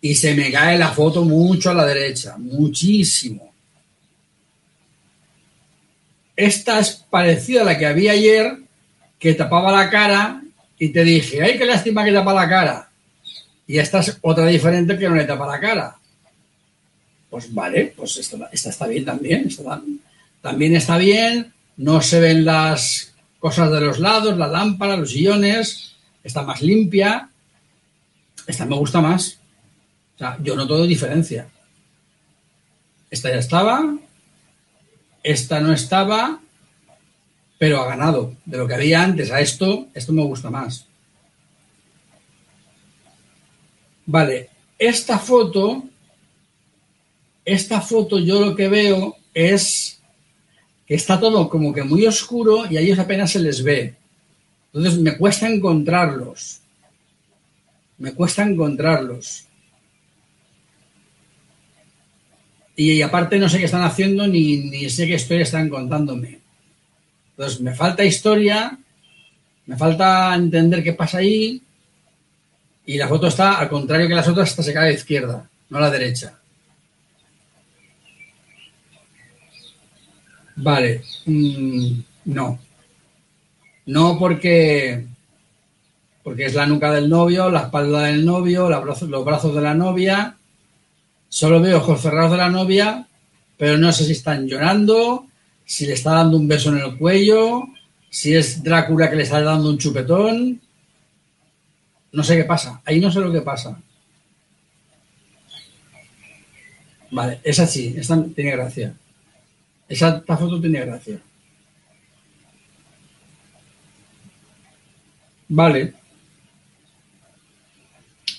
y 0.00 0.14
se 0.14 0.34
me 0.34 0.50
cae 0.50 0.78
la 0.78 0.88
foto 0.88 1.24
mucho 1.24 1.70
a 1.70 1.74
la 1.74 1.84
derecha, 1.84 2.36
muchísimo. 2.38 3.52
Esta 6.36 6.80
es 6.80 7.04
parecida 7.08 7.62
a 7.62 7.64
la 7.64 7.78
que 7.78 7.86
había 7.86 8.12
ayer, 8.12 8.58
que 9.18 9.34
tapaba 9.34 9.72
la 9.72 9.90
cara 9.90 10.42
y 10.78 10.88
te 10.88 11.04
dije, 11.04 11.42
ay, 11.42 11.56
qué 11.56 11.64
lástima 11.64 12.04
que 12.04 12.12
tapa 12.12 12.34
la 12.34 12.48
cara. 12.48 12.88
Y 13.66 13.78
esta 13.78 14.00
es 14.00 14.18
otra 14.20 14.46
diferente 14.46 14.98
que 14.98 15.08
no 15.08 15.14
le 15.14 15.24
tapa 15.24 15.46
la 15.46 15.60
cara 15.60 15.96
pues 17.34 17.52
vale, 17.52 17.92
pues 17.96 18.16
esta, 18.16 18.48
está 18.52 18.86
bien 18.86 19.04
también, 19.04 19.48
también 20.40 20.76
está 20.76 20.96
bien, 20.98 21.52
no 21.78 22.00
se 22.00 22.20
ven 22.20 22.44
las 22.44 23.12
cosas 23.40 23.72
de 23.72 23.80
los 23.80 23.98
lados, 23.98 24.38
la 24.38 24.46
lámpara, 24.46 24.96
los 24.96 25.10
sillones, 25.10 25.96
está 26.22 26.42
más 26.42 26.62
limpia 26.62 27.28
esta 28.46 28.66
me 28.66 28.76
gusta 28.76 29.00
más. 29.00 29.38
O 30.14 30.18
sea, 30.18 30.38
yo 30.42 30.54
no 30.54 30.66
todo 30.66 30.86
diferencia. 30.86 31.48
Esta 33.10 33.30
ya 33.30 33.38
estaba, 33.38 33.96
esta 35.24 35.58
no 35.58 35.72
estaba, 35.72 36.40
pero 37.58 37.80
ha 37.80 37.88
ganado. 37.88 38.36
De 38.44 38.58
lo 38.58 38.68
que 38.68 38.74
había 38.74 39.02
antes 39.02 39.32
a 39.32 39.40
esto, 39.40 39.88
esto 39.94 40.12
me 40.12 40.22
gusta 40.22 40.50
más. 40.50 40.86
Vale, 44.06 44.50
esta 44.78 45.18
foto, 45.18 45.84
esta 47.44 47.80
foto 47.80 48.18
yo 48.18 48.40
lo 48.40 48.54
que 48.54 48.68
veo 48.68 49.16
es 49.32 49.98
que 50.86 50.94
está 50.94 51.18
todo 51.18 51.48
como 51.48 51.72
que 51.72 51.82
muy 51.82 52.06
oscuro 52.06 52.70
y 52.70 52.76
a 52.76 52.80
ellos 52.80 52.98
apenas 52.98 53.32
se 53.32 53.38
les 53.38 53.62
ve. 53.62 53.94
Entonces 54.72 55.00
me 55.00 55.16
cuesta 55.16 55.48
encontrarlos. 55.48 56.60
Me 57.96 58.12
cuesta 58.12 58.42
encontrarlos. 58.42 59.46
Y, 62.76 63.02
aparte 63.02 63.38
no 63.38 63.48
sé 63.48 63.58
qué 63.58 63.66
están 63.66 63.82
haciendo 63.82 64.26
ni, 64.26 64.56
ni 64.56 64.90
sé 64.90 65.06
qué 65.06 65.14
historia 65.14 65.44
están 65.44 65.68
contándome. 65.68 66.40
Entonces 67.30 67.60
me 67.60 67.74
falta 67.74 68.04
historia, 68.04 68.78
me 69.66 69.76
falta 69.76 70.34
entender 70.34 70.82
qué 70.82 70.92
pasa 70.92 71.18
ahí 71.18 71.62
y 72.86 72.98
la 72.98 73.08
foto 73.08 73.28
está, 73.28 73.58
al 73.58 73.68
contrario 73.68 74.08
que 74.08 74.14
las 74.14 74.28
otras, 74.28 74.50
está 74.50 74.62
secada 74.62 74.86
a 74.86 74.88
la 74.88 74.94
izquierda, 74.94 75.48
no 75.70 75.78
a 75.78 75.80
la 75.80 75.90
derecha. 75.90 76.38
Vale, 80.56 81.02
mm, 81.26 82.00
no. 82.26 82.58
No 83.86 84.18
porque, 84.18 85.06
porque 86.22 86.46
es 86.46 86.54
la 86.54 86.66
nuca 86.66 86.92
del 86.92 87.08
novio, 87.08 87.50
la 87.50 87.62
espalda 87.62 88.02
del 88.04 88.24
novio, 88.24 88.68
los 88.68 89.24
brazos 89.24 89.54
de 89.54 89.60
la 89.60 89.74
novia. 89.74 90.36
Solo 91.34 91.60
veo 91.60 91.78
ojos 91.78 92.00
cerrados 92.00 92.30
de 92.30 92.36
la 92.36 92.48
novia, 92.48 93.08
pero 93.58 93.76
no 93.76 93.90
sé 93.90 94.04
si 94.04 94.12
están 94.12 94.46
llorando, 94.46 95.26
si 95.64 95.84
le 95.84 95.94
está 95.94 96.12
dando 96.12 96.36
un 96.36 96.46
beso 96.46 96.68
en 96.70 96.78
el 96.78 96.96
cuello, 96.96 97.64
si 98.08 98.36
es 98.36 98.62
Drácula 98.62 99.10
que 99.10 99.16
le 99.16 99.24
está 99.24 99.42
dando 99.42 99.68
un 99.68 99.76
chupetón. 99.76 100.60
No 102.12 102.22
sé 102.22 102.36
qué 102.36 102.44
pasa. 102.44 102.80
Ahí 102.84 103.00
no 103.00 103.10
sé 103.10 103.18
lo 103.18 103.32
que 103.32 103.40
pasa. 103.40 103.76
Vale, 107.10 107.40
esa 107.42 107.66
sí, 107.66 107.96
esta 107.98 108.24
tiene 108.32 108.52
gracia. 108.52 108.94
Esa 109.88 110.18
esta 110.18 110.36
foto 110.36 110.60
tiene 110.60 110.84
gracia. 110.84 111.20
Vale. 115.48 115.94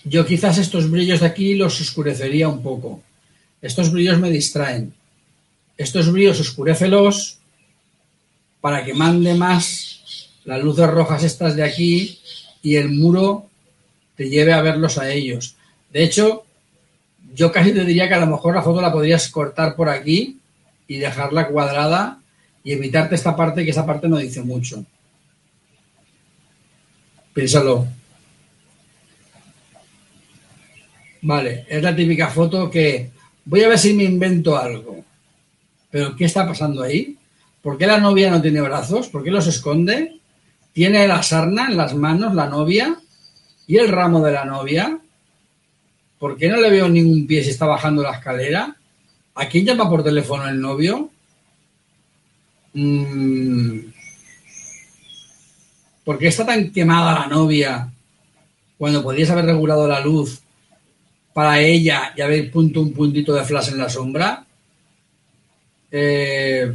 Yo 0.06 0.24
quizás 0.26 0.60
estos 0.60 0.90
brillos 0.90 1.22
de 1.22 1.26
aquí 1.26 1.56
los 1.56 1.82
oscurecería 1.82 2.48
un 2.48 2.62
poco. 2.62 3.02
Estos 3.62 3.92
brillos 3.92 4.20
me 4.20 4.30
distraen. 4.30 4.94
Estos 5.78 6.12
brillos 6.12 6.40
oscurecelos 6.40 7.40
para 8.62 8.86
que 8.86 8.94
mande 8.94 9.34
más 9.34 10.30
las 10.46 10.64
luces 10.64 10.88
rojas 10.88 11.24
estas 11.24 11.56
de 11.56 11.64
aquí 11.64 12.20
y 12.62 12.76
el 12.76 12.90
muro 12.90 13.50
te 14.16 14.30
lleve 14.30 14.54
a 14.54 14.62
verlos 14.62 15.00
a 15.00 15.10
ellos. 15.10 15.56
De 15.92 16.04
hecho, 16.04 16.46
yo 17.34 17.52
casi 17.52 17.74
te 17.74 17.84
diría 17.84 18.08
que 18.08 18.14
a 18.14 18.20
lo 18.20 18.28
mejor 18.28 18.54
la 18.54 18.62
foto 18.62 18.82
la 18.82 18.94
podrías 18.94 19.28
cortar 19.30 19.76
por 19.76 19.90
aquí 19.90 20.38
y 20.88 20.98
dejarla 20.98 21.48
cuadrada 21.48 22.20
y 22.64 22.74
evitarte 22.74 23.16
esta 23.16 23.36
parte, 23.36 23.66
que 23.66 23.72
esa 23.72 23.86
parte 23.86 24.08
no 24.08 24.18
dice 24.18 24.42
mucho. 24.42 24.86
Piénsalo. 27.34 27.88
Vale, 31.26 31.66
es 31.68 31.82
la 31.82 31.96
típica 31.96 32.28
foto 32.28 32.70
que 32.70 33.10
voy 33.46 33.64
a 33.64 33.70
ver 33.70 33.80
si 33.80 33.96
me 33.96 34.04
invento 34.04 34.56
algo. 34.56 35.04
Pero 35.90 36.16
¿qué 36.16 36.26
está 36.26 36.46
pasando 36.46 36.84
ahí? 36.84 37.18
¿Por 37.64 37.80
qué 37.80 37.88
la 37.88 37.98
novia 37.98 38.30
no 38.30 38.40
tiene 38.40 38.62
brazos? 38.62 39.08
¿Por 39.08 39.24
qué 39.24 39.32
los 39.32 39.48
esconde? 39.48 40.20
¿Tiene 40.72 41.08
la 41.08 41.24
sarna 41.24 41.66
en 41.66 41.78
las 41.78 41.96
manos 41.96 42.36
la 42.36 42.46
novia? 42.46 42.96
¿Y 43.66 43.78
el 43.78 43.90
ramo 43.90 44.24
de 44.24 44.34
la 44.34 44.46
novia? 44.46 45.00
¿Por 46.20 46.38
qué 46.38 46.48
no 46.48 46.58
le 46.58 46.70
veo 46.70 46.88
ningún 46.88 47.26
pie 47.26 47.44
si 47.44 47.50
está 47.50 47.66
bajando 47.66 48.04
la 48.04 48.12
escalera? 48.12 48.76
¿A 49.34 49.48
quién 49.48 49.66
llama 49.66 49.90
por 49.90 50.04
teléfono 50.04 50.48
el 50.48 50.62
novio? 50.62 51.10
Mm. 52.74 53.80
¿Por 56.04 56.20
qué 56.20 56.28
está 56.28 56.46
tan 56.46 56.72
quemada 56.72 57.22
la 57.22 57.26
novia 57.26 57.92
cuando 58.78 59.02
podrías 59.02 59.32
haber 59.32 59.46
regulado 59.46 59.88
la 59.88 60.02
luz 60.02 60.45
para 61.36 61.60
ella 61.60 62.14
y 62.16 62.22
haber 62.22 62.50
punto 62.50 62.80
un 62.80 62.94
puntito 62.94 63.34
de 63.34 63.44
flash 63.44 63.74
en 63.74 63.78
la 63.78 63.90
sombra? 63.90 64.46
Eh, 65.92 66.74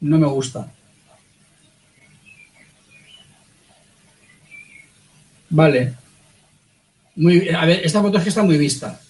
no 0.00 0.18
me 0.18 0.26
gusta. 0.26 0.72
Vale. 5.50 5.94
Muy, 7.14 7.48
a 7.50 7.64
ver, 7.64 7.80
esta 7.84 8.02
foto 8.02 8.18
es 8.18 8.24
que 8.24 8.30
está 8.30 8.42
muy 8.42 8.58
vista. 8.58 9.00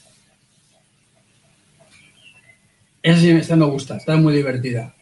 Esa 3.02 3.20
sí, 3.22 3.30
esta 3.30 3.56
me 3.56 3.64
gusta, 3.64 3.96
está 3.96 4.14
muy 4.18 4.34
divertida. 4.34 4.94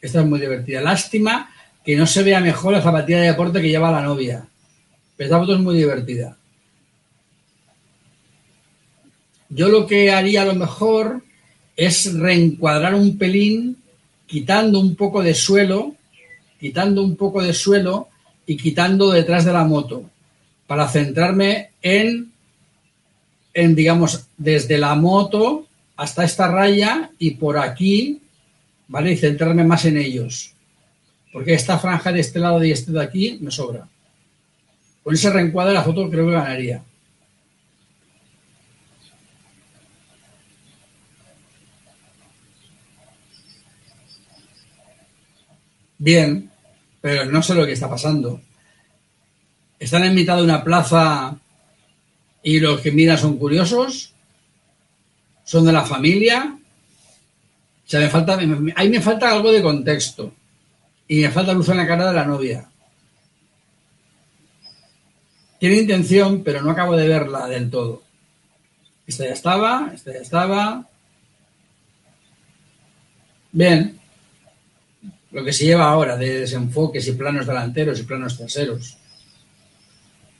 Esta 0.00 0.20
es 0.20 0.26
muy 0.26 0.38
divertida. 0.38 0.80
Lástima 0.80 1.52
que 1.84 1.96
no 1.96 2.06
se 2.06 2.22
vea 2.22 2.38
mejor 2.38 2.72
la 2.72 2.82
zapatilla 2.82 3.18
de 3.18 3.26
deporte 3.26 3.60
que 3.60 3.68
lleva 3.68 3.90
la 3.90 4.02
novia. 4.02 4.46
Pero 5.16 5.26
esta 5.26 5.40
foto 5.40 5.54
es 5.54 5.60
muy 5.60 5.76
divertida. 5.76 6.36
Yo 9.50 9.68
lo 9.68 9.86
que 9.86 10.12
haría 10.12 10.42
a 10.42 10.46
lo 10.46 10.54
mejor 10.54 11.22
es 11.76 12.14
reencuadrar 12.14 12.94
un 12.94 13.18
pelín, 13.18 13.76
quitando 14.26 14.78
un 14.78 14.94
poco 14.94 15.22
de 15.22 15.34
suelo, 15.34 15.96
quitando 16.60 17.02
un 17.02 17.16
poco 17.16 17.42
de 17.42 17.52
suelo 17.52 18.08
y 18.46 18.56
quitando 18.56 19.10
detrás 19.10 19.44
de 19.44 19.52
la 19.52 19.64
moto 19.64 20.04
para 20.68 20.86
centrarme 20.86 21.70
en, 21.82 22.30
en 23.52 23.74
digamos, 23.74 24.26
desde 24.36 24.78
la 24.78 24.94
moto 24.94 25.66
hasta 25.96 26.24
esta 26.24 26.46
raya 26.46 27.10
y 27.18 27.32
por 27.32 27.58
aquí, 27.58 28.20
¿vale? 28.86 29.12
Y 29.12 29.16
centrarme 29.16 29.64
más 29.64 29.84
en 29.84 29.96
ellos. 29.96 30.52
Porque 31.32 31.54
esta 31.54 31.78
franja 31.78 32.12
de 32.12 32.20
este 32.20 32.38
lado 32.38 32.62
y 32.62 32.70
este 32.70 32.92
de 32.92 33.02
aquí 33.02 33.38
me 33.40 33.50
sobra. 33.50 33.88
Con 35.02 35.14
ese 35.14 35.30
reencuadre 35.30 35.74
la 35.74 35.82
foto 35.82 36.08
creo 36.08 36.26
que 36.26 36.32
ganaría. 36.32 36.82
Bien, 46.00 46.50
pero 47.02 47.26
no 47.26 47.42
sé 47.42 47.54
lo 47.54 47.66
que 47.66 47.72
está 47.72 47.88
pasando. 47.90 48.40
Están 49.78 50.04
en 50.04 50.14
mitad 50.14 50.38
de 50.38 50.44
una 50.44 50.64
plaza 50.64 51.36
y 52.42 52.58
los 52.58 52.80
que 52.80 52.90
miran 52.90 53.18
son 53.18 53.36
curiosos, 53.36 54.14
son 55.44 55.66
de 55.66 55.72
la 55.72 55.84
familia. 55.84 56.56
O 56.56 57.88
sea, 57.90 58.00
me 58.00 58.08
falta, 58.08 58.38
ahí 58.76 58.88
me 58.88 59.02
falta 59.02 59.30
algo 59.30 59.52
de 59.52 59.62
contexto 59.62 60.32
y 61.06 61.20
me 61.20 61.30
falta 61.30 61.52
luz 61.52 61.68
en 61.68 61.76
la 61.76 61.86
cara 61.86 62.08
de 62.08 62.14
la 62.14 62.24
novia. 62.24 62.66
Tiene 65.58 65.76
intención, 65.76 66.42
pero 66.42 66.62
no 66.62 66.70
acabo 66.70 66.96
de 66.96 67.08
verla 67.08 67.46
del 67.46 67.68
todo. 67.68 68.02
Esta 69.06 69.26
ya 69.26 69.32
estaba, 69.32 69.90
esta 69.92 70.14
ya 70.14 70.20
estaba. 70.20 70.86
Bien, 73.52 73.99
lo 75.32 75.44
que 75.44 75.52
se 75.52 75.64
lleva 75.64 75.88
ahora 75.88 76.16
de 76.16 76.40
desenfoques 76.40 77.06
y 77.06 77.12
planos 77.12 77.46
delanteros 77.46 78.00
y 78.00 78.04
planos 78.04 78.36
traseros. 78.36 78.96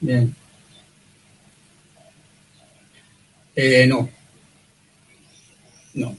Bien. 0.01 0.35
Eh, 3.55 3.87
no. 3.87 4.09
No. 5.95 6.17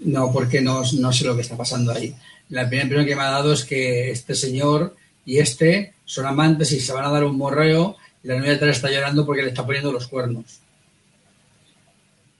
No, 0.00 0.32
porque 0.32 0.60
no, 0.60 0.82
no, 0.98 1.12
sé 1.12 1.24
lo 1.24 1.34
que 1.34 1.42
está 1.42 1.56
pasando 1.56 1.92
ahí. 1.92 2.14
La 2.50 2.68
primera 2.68 2.84
impresión 2.84 3.06
que 3.06 3.16
me 3.16 3.22
ha 3.22 3.30
dado 3.30 3.52
es 3.52 3.64
que 3.64 4.10
este 4.10 4.34
señor 4.34 4.96
y 5.24 5.38
este 5.38 5.94
son 6.04 6.26
amantes 6.26 6.72
y 6.72 6.80
se 6.80 6.92
van 6.92 7.04
a 7.04 7.10
dar 7.10 7.24
un 7.24 7.36
morreo 7.36 7.96
y 8.22 8.28
la 8.28 8.36
novia 8.36 8.52
detrás 8.52 8.76
está 8.76 8.90
llorando 8.90 9.24
porque 9.24 9.42
le 9.42 9.48
está 9.48 9.64
poniendo 9.64 9.92
los 9.92 10.06
cuernos. 10.06 10.60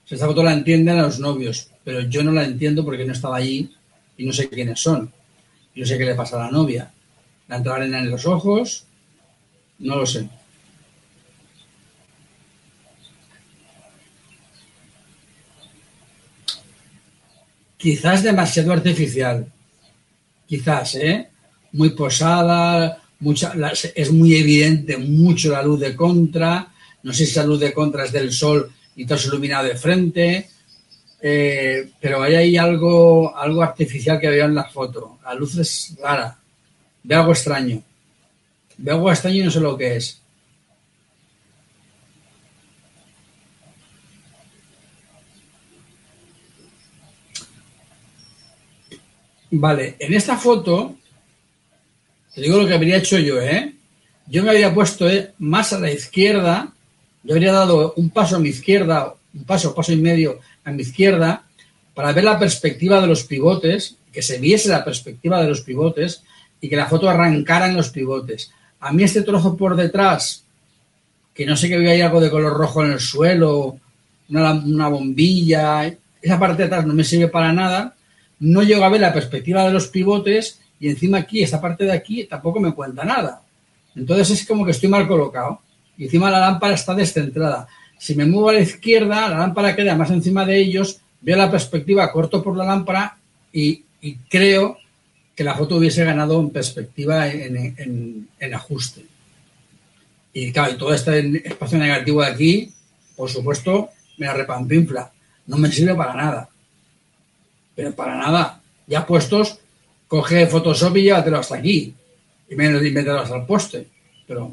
Esta 0.09 0.27
foto 0.27 0.43
la 0.43 0.53
entienden 0.53 0.99
a 0.99 1.03
los 1.03 1.19
novios, 1.19 1.71
pero 1.87 2.01
yo 2.01 2.25
no 2.25 2.33
la 2.33 2.43
entiendo 2.43 2.85
porque 2.85 3.05
no 3.05 3.13
estaba 3.13 3.37
allí 3.37 3.71
y 4.19 4.27
no 4.27 4.33
sé 4.33 4.49
quiénes 4.49 4.81
son. 4.81 5.13
Yo 5.73 5.87
sé 5.87 5.97
qué 5.97 6.05
le 6.05 6.17
pasa 6.17 6.35
a 6.35 6.47
la 6.47 6.51
novia. 6.51 6.91
La 7.47 7.59
entrada 7.59 7.85
en 7.85 8.11
los 8.11 8.27
ojos, 8.27 8.87
no 9.79 9.95
lo 9.95 10.05
sé. 10.05 10.29
Quizás 17.77 18.25
demasiado 18.25 18.73
artificial. 18.73 19.47
Quizás, 20.45 20.97
¿eh? 20.97 21.29
Muy 21.71 21.91
posada, 21.91 23.01
mucha, 23.21 23.55
es 23.95 24.11
muy 24.11 24.35
evidente 24.35 24.97
mucho 24.97 25.53
la 25.53 25.63
luz 25.63 25.79
de 25.79 25.95
contra, 25.95 26.67
no 27.05 27.13
sé 27.13 27.27
si 27.27 27.31
esa 27.31 27.45
luz 27.45 27.61
de 27.61 27.73
contra 27.73 28.07
es 28.07 28.11
del 28.11 28.33
sol 28.33 28.73
y 28.97 29.07
todo 29.07 29.19
es 29.19 29.27
iluminado 29.27 29.69
de 29.69 29.77
frente, 29.77 30.51
eh, 31.21 31.91
pero 32.01 32.23
hay 32.23 32.57
algo, 32.57 33.37
algo 33.37 33.63
artificial 33.63 34.21
que 34.21 34.29
veo 34.29 34.47
en 34.47 34.55
la 34.55 34.65
foto. 34.65 35.19
La 35.25 35.35
luz 35.35 35.57
es 35.59 35.97
rara, 36.01 36.39
veo 37.03 37.21
algo 37.21 37.33
extraño. 37.33 37.83
Veo 38.79 38.95
algo 38.97 39.11
extraño 39.11 39.37
y 39.37 39.45
no 39.45 39.51
sé 39.51 39.61
lo 39.61 39.77
que 39.77 39.97
es. 39.97 40.21
Vale, 49.51 49.97
en 49.99 50.13
esta 50.13 50.37
foto, 50.37 50.97
te 52.35 52.43
digo 52.43 52.59
lo 52.59 52.67
que 52.67 52.75
habría 52.75 52.99
hecho 52.99 53.19
yo, 53.19 53.41
¿eh? 53.41 53.73
Yo 54.27 54.43
me 54.43 54.51
había 54.51 54.75
puesto 54.75 55.09
¿eh? 55.09 55.33
más 55.39 55.73
a 55.73 55.79
la 55.79 55.91
izquierda, 55.91 56.73
yo 57.23 57.35
habría 57.35 57.53
dado 57.53 57.95
un 57.97 58.11
paso 58.11 58.37
a 58.37 58.39
mi 58.39 58.49
izquierda, 58.49 59.15
un 59.33 59.45
paso, 59.45 59.75
paso 59.75 59.93
y 59.93 59.97
medio 59.97 60.41
a 60.67 60.73
mi 60.73 60.83
izquierda, 60.83 61.45
para 61.95 62.13
ver 62.13 62.25
la 62.25 62.39
perspectiva 62.39 63.01
de 63.01 63.07
los 63.07 63.25
pivotes, 63.25 63.97
que 64.13 64.21
se 64.21 64.39
viese 64.39 64.69
la 64.69 64.85
perspectiva 64.85 65.41
de 65.41 65.49
los 65.49 65.63
pivotes 65.63 66.23
y 66.61 66.69
que 66.69 66.77
la 66.77 66.87
foto 66.87 67.09
arrancara 67.09 67.69
en 67.69 67.77
los 67.77 67.89
pivotes. 67.91 68.53
A 68.81 68.93
mí 68.93 69.05
este 69.05 69.23
trozo 69.23 69.57
por 69.57 69.77
detrás, 69.77 70.45
que 71.33 71.47
no 71.47 71.57
sé 71.57 71.69
que 71.69 71.77
había 71.77 72.07
algo 72.07 72.21
de 72.21 72.31
color 72.31 72.53
rojo 72.53 72.85
en 72.85 72.93
el 72.93 73.01
suelo, 73.01 73.79
una, 74.29 74.53
una 74.53 74.89
bombilla, 74.89 75.91
esa 76.21 76.39
parte 76.39 76.63
de 76.63 76.67
atrás 76.67 76.87
no 76.87 76.95
me 76.95 77.05
sirve 77.05 77.29
para 77.29 77.53
nada, 77.53 77.95
no 78.41 78.63
llego 78.63 78.85
a 78.85 78.89
ver 78.89 79.01
la 79.01 79.15
perspectiva 79.15 79.65
de 79.65 79.73
los 79.73 79.89
pivotes 79.89 80.61
y 80.81 80.89
encima 80.89 81.19
aquí, 81.19 81.43
esta 81.43 81.61
parte 81.61 81.85
de 81.85 81.93
aquí, 81.93 82.25
tampoco 82.25 82.61
me 82.61 82.75
cuenta 82.75 83.05
nada. 83.05 83.43
Entonces 83.95 84.31
es 84.31 84.47
como 84.47 84.65
que 84.65 84.73
estoy 84.73 84.89
mal 84.89 85.07
colocado. 85.07 85.61
Y 85.97 86.05
encima 86.05 86.31
la 86.31 86.41
lámpara 86.41 86.75
está 86.75 86.95
descentrada. 86.95 87.67
Si 87.99 88.15
me 88.15 88.27
muevo 88.27 88.51
a 88.51 88.55
la 88.55 88.61
izquierda, 88.61 89.29
la 89.29 89.39
lámpara 89.39 89.75
queda 89.75 89.97
más 89.97 90.11
encima 90.11 90.45
de 90.45 90.59
ellos, 90.59 90.99
veo 91.21 91.37
la 91.37 91.51
perspectiva, 91.51 92.13
corto 92.13 92.43
por 92.43 92.57
la 92.57 92.65
lámpara 92.65 93.19
y, 93.53 93.83
creo 94.29 94.79
que 95.35 95.43
la 95.43 95.55
foto 95.55 95.77
hubiese 95.77 96.05
ganado 96.05 96.39
en 96.41 96.51
perspectiva 96.51 97.29
en, 97.29 98.29
ajuste. 98.55 99.05
Y 100.33 100.53
claro, 100.53 100.75
y 100.75 100.77
todo 100.77 100.95
este 100.95 101.49
espacio 101.49 101.79
negativo 101.79 102.23
de 102.23 102.29
aquí, 102.29 102.73
por 103.17 103.29
supuesto, 103.29 103.91
me 104.19 104.27
la. 104.27 105.13
No 105.47 105.57
me 105.57 105.71
sirve 105.73 105.95
para 105.95 106.15
nada 106.15 106.49
pero 107.77 107.95
para 107.95 108.17
nada. 108.17 108.61
Ya 108.89 109.07
puestos, 109.07 109.59
coge 110.09 110.47
Photoshop 110.47 110.97
y 110.97 111.03
llévatelo 111.03 111.39
hasta 111.39 111.57
aquí. 111.57 111.95
Y 112.49 112.57
menos 112.57 112.83
y 112.85 112.91
mételo 112.91 113.21
hasta 113.21 113.37
el 113.37 113.45
poste. 113.45 113.87
Pero. 114.27 114.53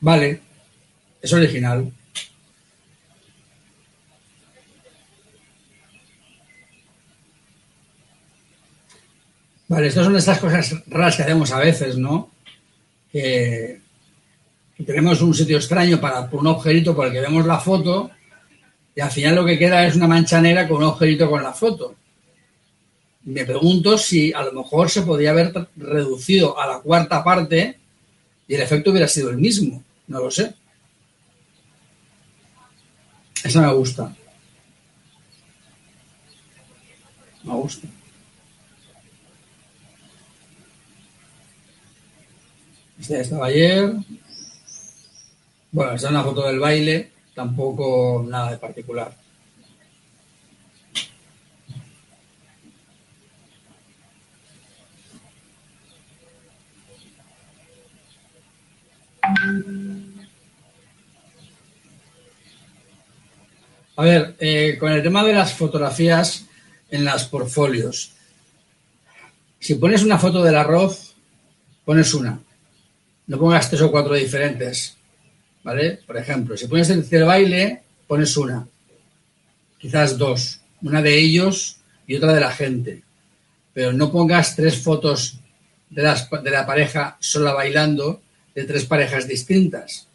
Vale. 0.00 0.40
Es 1.22 1.32
original. 1.32 1.92
Vale, 9.70 9.86
estas 9.86 10.04
son 10.04 10.16
estas 10.16 10.40
cosas 10.40 10.74
raras 10.88 11.14
que 11.14 11.22
hacemos 11.22 11.52
a 11.52 11.60
veces, 11.60 11.96
¿no? 11.96 12.30
Que, 13.12 13.80
tenemos 14.84 15.20
un 15.20 15.32
sitio 15.32 15.58
extraño 15.58 16.00
para 16.00 16.28
un 16.32 16.46
objeto 16.48 16.96
por 16.96 17.06
el 17.06 17.12
que 17.12 17.20
vemos 17.20 17.46
la 17.46 17.60
foto 17.60 18.10
y 18.96 19.00
al 19.00 19.10
final 19.10 19.36
lo 19.36 19.44
que 19.44 19.58
queda 19.58 19.86
es 19.86 19.94
una 19.94 20.08
mancha 20.08 20.40
negra 20.40 20.66
con 20.66 20.78
un 20.78 20.84
agujerito 20.84 21.30
con 21.30 21.42
la 21.42 21.52
foto. 21.52 21.94
Me 23.24 23.44
pregunto 23.44 23.96
si 23.96 24.32
a 24.32 24.42
lo 24.42 24.52
mejor 24.52 24.90
se 24.90 25.02
podría 25.02 25.30
haber 25.30 25.52
reducido 25.76 26.58
a 26.58 26.66
la 26.66 26.78
cuarta 26.80 27.22
parte 27.22 27.78
y 28.48 28.54
el 28.54 28.62
efecto 28.62 28.90
hubiera 28.90 29.06
sido 29.06 29.30
el 29.30 29.36
mismo. 29.36 29.84
No 30.10 30.18
lo 30.18 30.28
sé. 30.28 30.52
Esa 33.44 33.62
me 33.62 33.72
gusta. 33.74 34.12
Me 37.44 37.54
gusta. 37.54 37.86
Este 42.98 43.20
estaba 43.20 43.46
ayer. 43.46 43.94
Bueno, 45.70 45.92
esta 45.92 46.08
es 46.08 46.10
una 46.10 46.24
foto 46.24 46.44
del 46.48 46.58
baile 46.58 47.12
tampoco 47.32 48.26
nada 48.28 48.50
de 48.50 48.58
particular. 48.58 49.14
A 64.00 64.04
ver, 64.04 64.34
eh, 64.40 64.78
con 64.80 64.90
el 64.92 65.02
tema 65.02 65.22
de 65.22 65.34
las 65.34 65.52
fotografías 65.52 66.46
en 66.90 67.04
las 67.04 67.26
portfolios. 67.26 68.12
Si 69.58 69.74
pones 69.74 70.02
una 70.02 70.16
foto 70.16 70.42
del 70.42 70.56
arroz, 70.56 71.14
pones 71.84 72.14
una. 72.14 72.40
No 73.26 73.38
pongas 73.38 73.68
tres 73.68 73.82
o 73.82 73.90
cuatro 73.90 74.14
diferentes. 74.14 74.96
¿vale? 75.62 75.98
Por 76.06 76.16
ejemplo, 76.16 76.56
si 76.56 76.66
pones 76.66 76.88
el 76.88 77.24
baile, 77.24 77.82
pones 78.06 78.34
una, 78.38 78.66
quizás 79.76 80.16
dos, 80.16 80.62
una 80.80 81.02
de 81.02 81.18
ellos 81.18 81.76
y 82.06 82.16
otra 82.16 82.32
de 82.32 82.40
la 82.40 82.52
gente. 82.52 83.02
Pero 83.74 83.92
no 83.92 84.10
pongas 84.10 84.56
tres 84.56 84.78
fotos 84.78 85.40
de 85.90 86.50
la 86.50 86.64
pareja 86.66 87.18
sola 87.20 87.52
bailando 87.52 88.22
de 88.54 88.64
tres 88.64 88.86
parejas 88.86 89.28
distintas. 89.28 90.06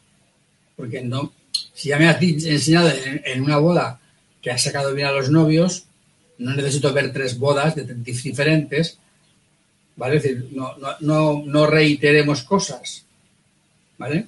Porque 0.75 1.03
no, 1.03 1.31
si 1.75 1.89
ya 1.89 1.99
me 1.99 2.07
has 2.07 2.21
enseñado 2.21 2.89
en, 2.89 3.43
una 3.43 3.57
boda 3.57 3.99
que 4.41 4.49
has 4.49 4.63
sacado 4.63 4.93
bien 4.93 5.07
a 5.07 5.11
los 5.11 5.29
novios, 5.29 5.85
no 6.37 6.55
necesito 6.55 6.93
ver 6.93 7.11
tres 7.11 7.37
bodas 7.37 7.75
de 7.75 7.83
diferentes, 7.83 8.97
¿vale? 9.97 10.17
Es 10.17 10.23
decir, 10.23 10.49
no, 10.53 10.73
no, 11.01 11.43
no, 11.45 11.67
reiteremos 11.67 12.43
cosas, 12.43 13.05
¿vale? 13.97 14.25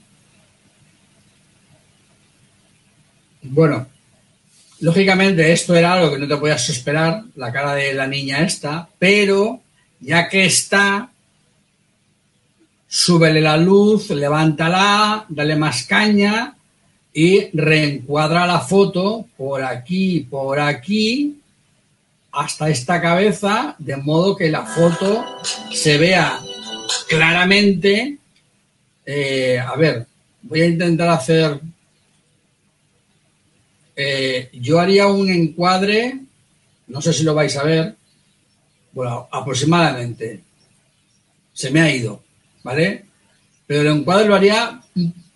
Bueno, 3.43 3.87
lógicamente 4.81 5.53
esto 5.53 5.73
era 5.73 5.93
algo 5.93 6.11
que 6.11 6.19
no 6.19 6.27
te 6.27 6.35
podías 6.35 6.69
esperar, 6.69 7.23
la 7.35 7.53
cara 7.53 7.75
de 7.75 7.93
la 7.93 8.07
niña 8.07 8.43
esta, 8.43 8.89
pero 8.99 9.61
ya 10.01 10.27
que 10.27 10.45
está, 10.45 11.11
súbele 12.89 13.39
la 13.39 13.55
luz, 13.55 14.09
levántala, 14.09 15.25
dale 15.29 15.55
más 15.55 15.83
caña 15.83 16.56
y 17.17 17.49
reencuadra 17.51 18.45
la 18.45 18.59
foto 18.59 19.25
por 19.35 19.63
aquí, 19.63 20.27
por 20.29 20.59
aquí, 20.59 21.41
hasta 22.31 22.69
esta 22.69 23.01
cabeza, 23.01 23.75
de 23.79 23.97
modo 23.97 24.35
que 24.35 24.51
la 24.51 24.63
foto 24.63 25.25
se 25.73 25.97
vea 25.97 26.39
claramente. 27.09 28.19
Eh, 29.03 29.57
a 29.57 29.75
ver, 29.75 30.05
voy 30.43 30.61
a 30.61 30.67
intentar 30.67 31.09
hacer 31.09 31.59
eh, 33.95 34.51
yo 34.53 34.79
haría 34.79 35.07
un 35.07 35.27
encuadre, 35.31 36.19
no 36.85 37.01
sé 37.01 37.13
si 37.13 37.23
lo 37.23 37.33
vais 37.33 37.57
a 37.57 37.63
ver, 37.63 37.95
bueno, 38.91 39.27
aproximadamente. 39.31 40.43
Se 41.51 41.71
me 41.71 41.81
ha 41.81 41.91
ido, 41.91 42.21
¿vale? 42.61 43.05
Pero 43.65 43.81
el 43.81 43.97
encuadre 43.97 44.27
lo 44.27 44.35
haría, 44.35 44.83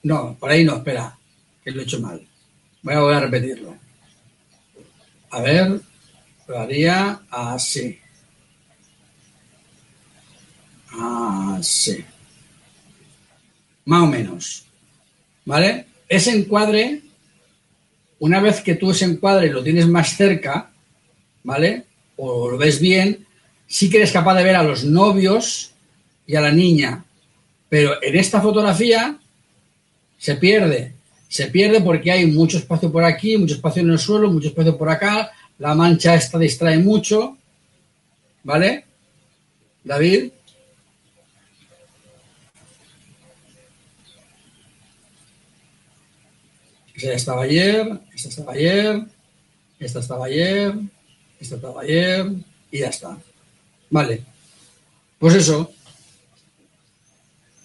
no, 0.03 0.37
por 0.39 0.51
ahí 0.51 0.63
no, 0.63 0.75
espera, 0.75 1.17
que 1.63 1.71
lo 1.71 1.81
he 1.81 1.83
hecho 1.83 1.99
mal. 1.99 2.25
Voy 2.81 2.93
a 2.93 2.99
volver 2.99 3.17
a 3.17 3.19
repetirlo. 3.21 3.75
A 5.29 5.41
ver, 5.41 5.79
lo 6.47 6.59
haría 6.59 7.21
así. 7.29 7.99
Así. 10.91 12.03
Más 13.85 14.03
o 14.03 14.07
menos. 14.07 14.65
¿Vale? 15.45 15.85
Ese 16.07 16.31
encuadre 16.31 17.01
una 18.21 18.39
vez 18.39 18.61
que 18.61 18.75
tú 18.75 18.91
ese 18.91 19.05
encuadre 19.05 19.49
lo 19.49 19.63
tienes 19.63 19.87
más 19.87 20.15
cerca, 20.15 20.69
¿vale? 21.43 21.85
O 22.17 22.51
lo 22.51 22.57
ves 22.57 22.79
bien, 22.79 23.25
sí 23.65 23.89
que 23.89 23.97
eres 23.97 24.11
capaz 24.11 24.35
de 24.35 24.43
ver 24.43 24.55
a 24.55 24.63
los 24.63 24.83
novios 24.83 25.71
y 26.27 26.35
a 26.35 26.41
la 26.41 26.51
niña. 26.51 27.03
Pero 27.67 28.01
en 28.01 28.15
esta 28.15 28.39
fotografía 28.39 29.17
se 30.19 30.35
pierde. 30.35 30.93
Se 31.31 31.47
pierde 31.47 31.79
porque 31.79 32.11
hay 32.11 32.25
mucho 32.25 32.57
espacio 32.57 32.91
por 32.91 33.05
aquí, 33.05 33.37
mucho 33.37 33.55
espacio 33.55 33.81
en 33.81 33.91
el 33.91 33.97
suelo, 33.97 34.29
mucho 34.29 34.49
espacio 34.49 34.77
por 34.77 34.89
acá. 34.89 35.31
La 35.59 35.73
mancha 35.73 36.13
esta 36.13 36.37
distrae 36.37 36.77
mucho. 36.77 37.37
¿Vale? 38.43 38.83
David. 39.81 40.29
Esta 46.95 47.13
estaba 47.13 47.43
ayer, 47.43 47.99
esta 48.13 48.27
estaba 48.27 48.51
ayer, 48.51 49.01
esta 49.79 49.99
estaba 49.99 50.25
ayer, 50.25 50.73
esta 51.39 51.55
estaba 51.55 51.81
ayer 51.81 52.25
y 52.71 52.79
ya 52.79 52.89
está. 52.89 53.17
Vale. 53.89 54.21
Pues 55.17 55.35
eso. 55.35 55.71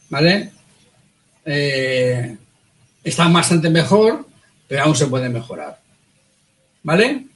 ¿Vale? 0.08 0.52
Eh, 1.44 2.36
están 3.06 3.32
bastante 3.32 3.70
mejor, 3.70 4.26
pero 4.66 4.82
aún 4.82 4.96
se 4.96 5.06
puede 5.06 5.28
mejorar. 5.28 5.80
¿Vale? 6.82 7.26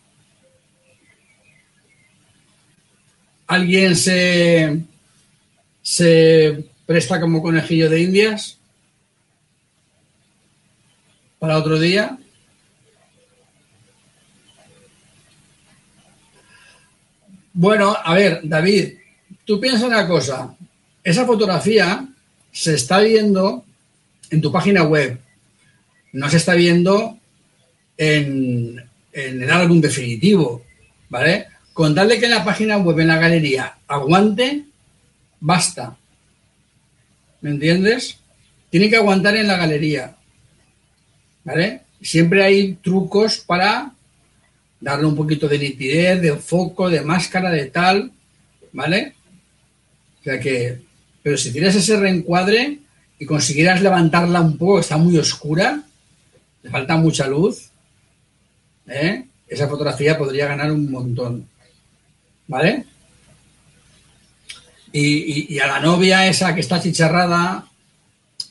¿Alguien 3.47 3.95
se, 3.95 4.81
se 5.81 6.65
presta 6.87 7.21
como 7.21 7.41
conejillo 7.41 7.89
de 7.89 8.03
indias 8.03 8.59
para 11.39 11.57
otro 11.57 11.79
día? 11.79 12.19
Bueno, 17.53 17.97
a 18.05 18.15
ver, 18.15 18.41
David, 18.43 18.95
tú 19.45 19.61
piensas 19.61 19.85
una 19.85 20.09
cosa. 20.09 20.57
Esa 21.05 21.25
fotografía 21.25 22.09
se 22.51 22.75
está 22.75 22.99
viendo 22.99 23.65
en 24.31 24.41
tu 24.41 24.51
página 24.51 24.83
web. 24.83 25.30
No 26.13 26.29
se 26.29 26.39
está 26.39 26.55
viendo 26.55 27.19
en, 27.97 28.83
el 29.13 29.51
álbum 29.51 29.81
definitivo, 29.81 30.65
¿vale? 31.09 31.47
Con 31.73 31.95
darle 31.95 32.19
que 32.19 32.27
en 32.27 32.33
la 32.33 32.45
página 32.45 32.79
web, 32.79 32.99
en 33.01 33.09
la 33.09 33.19
galería, 33.19 33.79
aguante, 33.87 34.65
basta. 35.41 35.97
¿Me 37.41 37.51
entiendes? 37.51 38.19
Tiene 38.71 38.89
que 38.89 38.97
aguantar 38.97 39.37
en 39.37 39.47
la 39.47 39.57
galería. 39.57 40.17
¿Vale? 41.45 41.83
Siempre 42.03 42.45
hay 42.45 42.75
trucos 42.75 43.39
para 43.39 43.93
darle 44.81 45.07
un 45.07 45.17
poquito 45.17 45.49
de 45.49 45.59
nitidez, 45.59 46.21
de 46.21 46.37
foco, 46.37 46.89
de 46.89 47.03
máscara, 47.03 47.51
de 47.51 47.67
tal, 47.67 48.13
¿vale? 48.73 49.15
O 50.21 50.25
sea 50.25 50.41
que, 50.41 50.81
pero 51.23 51.37
si 51.37 51.53
tienes 51.53 51.75
ese 51.75 51.99
reencuadre 51.99 52.79
y 53.19 53.27
consiguieras 53.27 53.83
levantarla 53.83 54.41
un 54.41 54.57
poco, 54.57 54.81
está 54.81 54.97
muy 54.97 55.19
oscura, 55.19 55.83
le 56.63 56.71
falta 56.71 56.97
mucha 56.97 57.27
luz, 57.27 57.71
¿eh? 58.87 59.25
esa 59.49 59.69
fotografía 59.69 60.19
podría 60.19 60.47
ganar 60.47 60.71
un 60.71 60.91
montón, 60.91 61.49
¿vale? 62.47 62.85
Y, 64.93 65.59
a 65.61 65.67
la 65.67 65.81
novia 65.81 66.27
esa 66.27 66.55
que 66.55 66.61
está 66.61 66.81
chicharrada, 66.81 67.67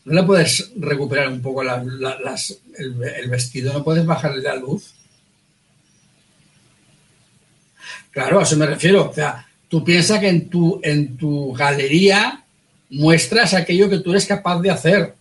¿no 0.06 0.14
le 0.14 0.24
puedes 0.24 0.72
recuperar 0.78 1.28
un 1.28 1.42
poco 1.42 1.62
el, 1.62 1.70
el 1.70 3.30
vestido? 3.30 3.74
¿No 3.74 3.84
puedes 3.84 4.06
bajarle 4.06 4.42
la 4.42 4.56
luz? 4.56 4.94
Claro, 8.12 8.40
a 8.40 8.44
eso 8.44 8.58
me 8.58 8.66
refiero. 8.66 9.10
O 9.10 9.14
sea, 9.14 9.46
tú 9.68 9.84
piensas 9.84 10.20
que 10.20 10.30
en 10.30 10.50
tu, 10.50 10.80
en 10.84 11.18
tu 11.18 11.54
galería 11.54 12.44
muestras 12.90 13.54
aquello 13.54 13.90
que 13.90 14.00
tú 14.00 14.12
eres 14.12 14.26
capaz 14.26 14.60
de 14.62 14.72
hacer. 14.72 15.16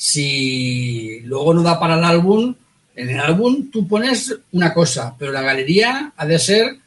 Si 0.00 1.22
luego 1.24 1.52
no 1.52 1.62
da 1.64 1.80
para 1.80 1.98
el 1.98 2.04
álbum, 2.04 2.54
en 2.94 3.10
el 3.10 3.18
álbum 3.18 3.68
tú 3.68 3.88
pones 3.88 4.32
una 4.52 4.72
cosa, 4.72 5.16
pero 5.18 5.32
la 5.32 5.42
galería 5.42 6.12
ha 6.16 6.24
de 6.24 6.38
ser 6.38 6.78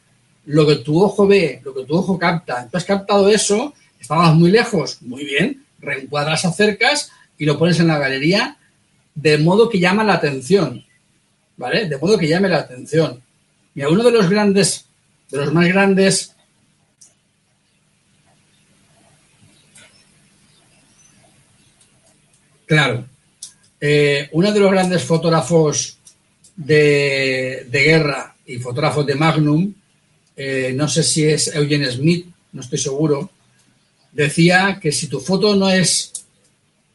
lo 0.46 0.66
que 0.66 0.76
tu 0.76 0.98
ojo 1.02 1.26
ve, 1.26 1.60
lo 1.62 1.74
que 1.74 1.84
tu 1.84 1.94
ojo 1.94 2.18
capta. 2.18 2.66
Tú 2.70 2.78
has 2.78 2.86
captado 2.86 3.28
eso, 3.28 3.74
estabas 4.00 4.34
muy 4.34 4.50
lejos, 4.50 5.02
muy 5.02 5.26
bien, 5.26 5.62
reencuadras, 5.78 6.46
acercas 6.46 7.10
y 7.36 7.44
lo 7.44 7.58
pones 7.58 7.78
en 7.80 7.88
la 7.88 7.98
galería 7.98 8.56
de 9.14 9.36
modo 9.36 9.68
que 9.68 9.78
llama 9.78 10.04
la 10.04 10.14
atención, 10.14 10.82
¿vale? 11.58 11.86
De 11.86 11.98
modo 11.98 12.16
que 12.16 12.28
llame 12.28 12.48
la 12.48 12.60
atención. 12.60 13.22
Y 13.74 13.82
a 13.82 13.90
uno 13.90 14.02
de 14.02 14.10
los 14.10 14.30
grandes 14.30 14.86
de 15.30 15.36
los 15.36 15.52
más 15.52 15.68
grandes 15.68 16.34
Claro. 22.72 23.04
Eh, 23.78 24.30
uno 24.32 24.50
de 24.50 24.58
los 24.58 24.70
grandes 24.70 25.04
fotógrafos 25.04 25.98
de, 26.56 27.68
guerra 27.70 28.34
y 28.46 28.56
fotógrafos 28.56 29.04
de 29.04 29.14
Magnum, 29.14 29.74
eh, 30.34 30.72
no 30.74 30.88
sé 30.88 31.02
si 31.02 31.22
es 31.22 31.54
Eugene 31.54 31.90
Smith, 31.90 32.28
no 32.52 32.62
estoy 32.62 32.78
seguro, 32.78 33.30
decía 34.10 34.78
que 34.80 34.90
si 34.90 35.08
tu 35.08 35.20
foto 35.20 35.54
no 35.54 35.68
es, 35.68 36.14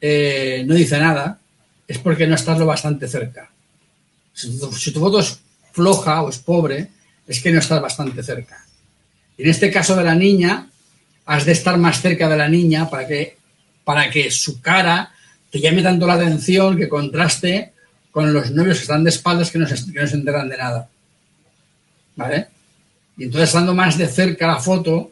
eh, 0.02 0.64
no 0.66 0.74
dice 0.74 0.98
nada, 0.98 1.40
es 1.88 2.00
porque 2.00 2.26
no 2.26 2.34
estás 2.34 2.58
lo 2.58 2.66
bastante 2.66 3.08
cerca. 3.08 3.48
Si 4.34 4.60
si 4.80 4.92
tu 4.92 5.00
foto 5.00 5.20
es 5.20 5.38
floja 5.74 6.24
o 6.24 6.30
es 6.30 6.40
pobre, 6.40 6.88
es 7.28 7.40
que 7.40 7.52
no 7.52 7.60
estás 7.60 7.84
bastante 7.84 8.24
cerca. 8.24 8.66
En 9.38 9.48
este 9.48 9.70
caso 9.70 9.96
de 9.96 10.06
la 10.06 10.16
niña, 10.16 10.72
has 11.28 11.46
de 11.46 11.52
estar 11.52 11.78
más 11.78 12.02
cerca 12.02 12.28
de 12.28 12.38
la 12.38 12.50
niña 12.50 12.90
para 12.90 13.08
que, 13.08 13.38
para 13.84 14.10
que 14.10 14.32
su 14.32 14.60
cara 14.60 15.14
te 15.58 15.64
llame 15.64 15.82
tanto 15.82 16.06
la 16.06 16.14
atención 16.14 16.78
que 16.78 16.88
contraste 16.88 17.74
con 18.12 18.32
los 18.32 18.52
novios 18.52 18.78
que 18.78 18.84
están 18.84 19.04
de 19.04 19.10
espaldas 19.10 19.50
que 19.50 19.58
no 19.58 19.68
se, 19.68 19.92
que 19.92 20.06
se 20.06 20.16
enteran 20.16 20.48
de 20.50 20.58
nada. 20.58 20.88
¿Vale? 22.16 22.48
Y 23.18 23.24
entonces, 23.24 23.50
estando 23.50 23.74
más 23.74 23.98
de 23.98 24.08
cerca 24.08 24.46
la 24.46 24.60
foto, 24.60 25.12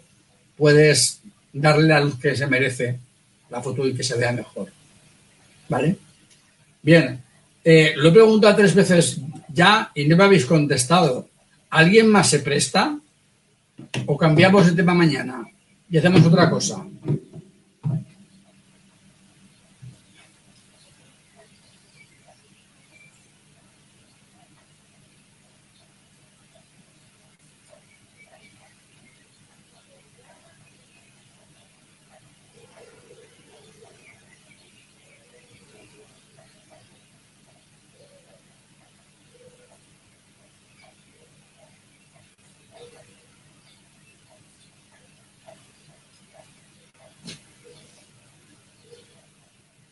puedes 0.56 1.20
darle 1.52 1.88
la 1.88 2.00
luz 2.00 2.20
que 2.20 2.36
se 2.36 2.46
merece 2.46 3.00
la 3.50 3.60
foto 3.60 3.88
y 3.88 3.96
que 3.96 4.04
se 4.04 4.16
vea 4.18 4.32
mejor. 4.32 4.72
¿Vale? 5.68 5.98
Bien, 6.84 7.20
eh, 7.64 7.94
lo 7.96 8.10
he 8.10 8.12
preguntado 8.12 8.56
tres 8.56 8.76
veces 8.76 9.20
ya 9.50 9.92
y 9.96 10.06
no 10.06 10.16
me 10.16 10.26
habéis 10.26 10.46
contestado. 10.46 11.28
¿Alguien 11.72 12.08
más 12.08 12.30
se 12.30 12.40
presta? 12.40 13.00
¿O 14.06 14.16
cambiamos 14.16 14.68
de 14.68 14.74
tema 14.74 14.94
mañana 14.94 15.44
y 15.90 15.98
hacemos 15.98 16.24
otra 16.24 16.52
cosa? 16.52 16.86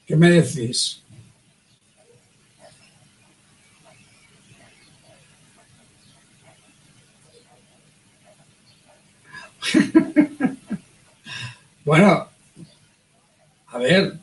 ¿Qué 0.05 0.15
me 0.15 0.29
decís? 0.29 1.01
bueno, 11.85 12.27
a 13.67 13.77
ver, 13.77 14.17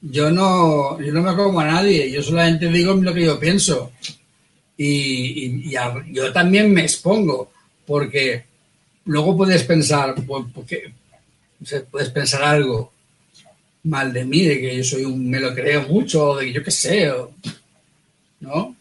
yo 0.00 0.30
no, 0.30 1.00
yo 1.00 1.12
no 1.12 1.22
me 1.22 1.34
como 1.34 1.60
a 1.60 1.66
nadie, 1.66 2.10
yo 2.10 2.22
solamente 2.22 2.68
digo 2.68 2.94
lo 2.94 3.12
que 3.12 3.24
yo 3.24 3.38
pienso. 3.40 3.92
Y, 4.76 5.70
yo 6.12 6.32
también 6.32 6.72
me 6.72 6.82
expongo, 6.82 7.50
porque 7.86 8.44
luego 9.06 9.36
puedes 9.36 9.64
pensar, 9.64 10.14
pues, 10.26 10.44
porque, 10.54 10.92
puedes 11.90 12.10
pensar 12.10 12.42
algo, 12.42 12.92
mal 13.84 14.12
de 14.12 14.24
mí, 14.24 14.42
de 14.42 14.60
que 14.60 14.76
yo 14.78 14.84
soy 14.84 15.04
un, 15.04 15.28
me 15.28 15.38
lo 15.38 15.54
creo 15.54 15.86
mucho, 15.86 16.36
de 16.36 16.46
que 16.46 16.52
yo 16.52 16.64
qué 16.64 16.70
sé, 16.70 17.12
¿no? 18.40 18.74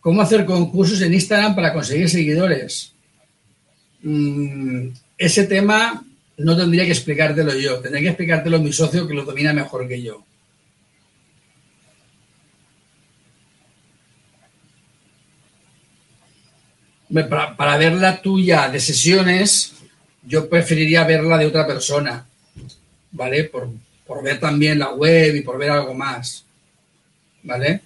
¿Cómo 0.00 0.22
hacer 0.22 0.44
concursos 0.44 1.00
en 1.02 1.14
Instagram 1.14 1.54
para 1.54 1.72
conseguir 1.72 2.08
seguidores? 2.08 2.92
Mm, 4.02 4.88
ese 5.18 5.44
tema 5.44 6.04
no 6.38 6.56
tendría 6.56 6.84
que 6.84 6.92
explicártelo 6.92 7.54
yo, 7.54 7.78
tendría 7.80 8.02
que 8.02 8.08
explicártelo 8.08 8.58
mi 8.58 8.72
socio 8.72 9.06
que 9.06 9.14
lo 9.14 9.24
domina 9.24 9.52
mejor 9.52 9.86
que 9.86 10.02
yo. 10.02 10.24
Para, 17.28 17.56
para 17.56 17.76
ver 17.76 17.92
la 17.92 18.22
tuya 18.22 18.68
de 18.68 18.80
sesiones, 18.80 19.81
yo 20.24 20.48
preferiría 20.48 21.04
verla 21.04 21.38
de 21.38 21.46
otra 21.46 21.66
persona, 21.66 22.26
¿vale? 23.12 23.44
Por, 23.44 23.70
ver 24.22 24.38
también 24.38 24.78
la 24.78 24.92
web 24.92 25.34
y 25.34 25.40
por 25.40 25.58
ver 25.58 25.70
algo 25.70 25.94
más, 25.94 26.44
¿vale? 27.42 27.80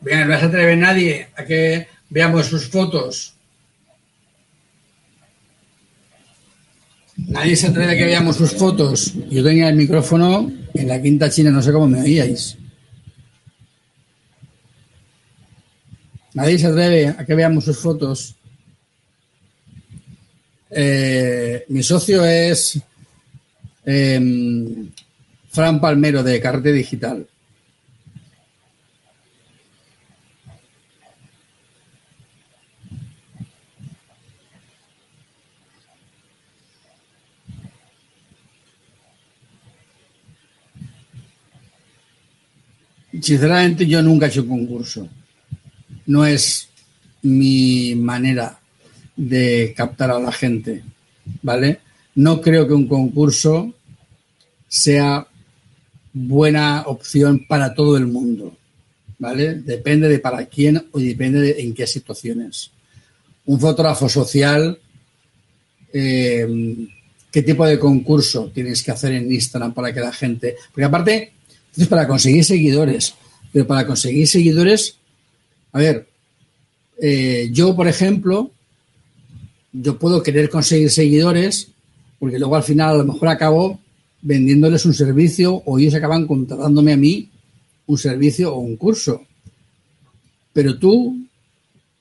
Bien, 0.00 0.28
no 0.28 0.38
se 0.38 0.44
atreve 0.44 0.76
nadie 0.76 1.28
a 1.36 1.44
que 1.44 1.88
veamos 2.08 2.46
sus 2.46 2.68
fotos. 2.68 3.34
Nadie 7.16 7.56
se 7.56 7.66
atreve 7.66 7.92
a 7.92 7.96
que 7.96 8.04
veamos 8.04 8.36
sus 8.36 8.52
fotos. 8.52 9.12
Yo 9.28 9.42
tenía 9.42 9.68
el 9.68 9.74
micrófono 9.74 10.50
en 10.72 10.88
la 10.88 11.02
quinta 11.02 11.28
china, 11.28 11.50
no 11.50 11.60
sé 11.60 11.72
cómo 11.72 11.88
me 11.88 12.00
oíais. 12.00 12.56
Nadie 16.34 16.58
se 16.60 16.68
atreve 16.68 17.08
a 17.08 17.26
que 17.26 17.34
veamos 17.34 17.64
sus 17.64 17.78
fotos. 17.78 18.37
Eh, 20.70 21.64
mi 21.68 21.82
socio 21.82 22.24
es 22.24 22.80
em, 23.84 24.90
Fran 25.50 25.80
Palmero 25.80 26.22
de 26.22 26.40
Carrete 26.40 26.72
Digital. 26.72 27.26
Sinceramente, 43.20 43.86
yo 43.86 44.02
nunca 44.02 44.26
he 44.26 44.28
hecho 44.28 44.46
concurso. 44.46 45.08
No 46.06 46.24
es 46.24 46.68
mi 47.22 47.94
manera 47.96 48.57
de 49.18 49.74
captar 49.76 50.12
a 50.12 50.20
la 50.20 50.30
gente, 50.30 50.82
¿vale? 51.42 51.80
No 52.14 52.40
creo 52.40 52.66
que 52.66 52.72
un 52.72 52.86
concurso 52.86 53.74
sea 54.68 55.26
buena 56.12 56.84
opción 56.86 57.44
para 57.48 57.74
todo 57.74 57.96
el 57.96 58.06
mundo, 58.06 58.56
¿vale? 59.18 59.56
Depende 59.56 60.08
de 60.08 60.20
para 60.20 60.46
quién 60.46 60.86
o 60.92 61.00
depende 61.00 61.40
de 61.40 61.60
en 61.60 61.74
qué 61.74 61.86
situaciones. 61.86 62.70
Un 63.46 63.58
fotógrafo 63.58 64.08
social, 64.08 64.78
eh, 65.92 66.46
¿qué 67.32 67.42
tipo 67.42 67.66
de 67.66 67.78
concurso 67.78 68.52
tienes 68.54 68.84
que 68.84 68.92
hacer 68.92 69.12
en 69.14 69.32
Instagram 69.32 69.74
para 69.74 69.92
que 69.92 70.00
la 70.00 70.12
gente... 70.12 70.54
Porque 70.70 70.84
aparte, 70.84 71.32
es 71.76 71.88
para 71.88 72.06
conseguir 72.06 72.44
seguidores, 72.44 73.14
pero 73.52 73.66
para 73.66 73.84
conseguir 73.84 74.28
seguidores, 74.28 74.96
a 75.72 75.78
ver, 75.80 76.06
eh, 77.00 77.48
yo, 77.52 77.74
por 77.74 77.88
ejemplo, 77.88 78.52
yo 79.80 79.98
puedo 79.98 80.22
querer 80.22 80.50
conseguir 80.50 80.90
seguidores 80.90 81.68
porque 82.18 82.38
luego 82.38 82.56
al 82.56 82.62
final 82.62 82.90
a 82.90 82.98
lo 82.98 83.04
mejor 83.04 83.28
acabo 83.28 83.80
vendiéndoles 84.22 84.84
un 84.84 84.94
servicio 84.94 85.62
o 85.64 85.78
ellos 85.78 85.94
acaban 85.94 86.26
contratándome 86.26 86.92
a 86.92 86.96
mí 86.96 87.30
un 87.86 87.98
servicio 87.98 88.54
o 88.54 88.58
un 88.58 88.76
curso. 88.76 89.22
Pero 90.52 90.78
tú, 90.78 91.16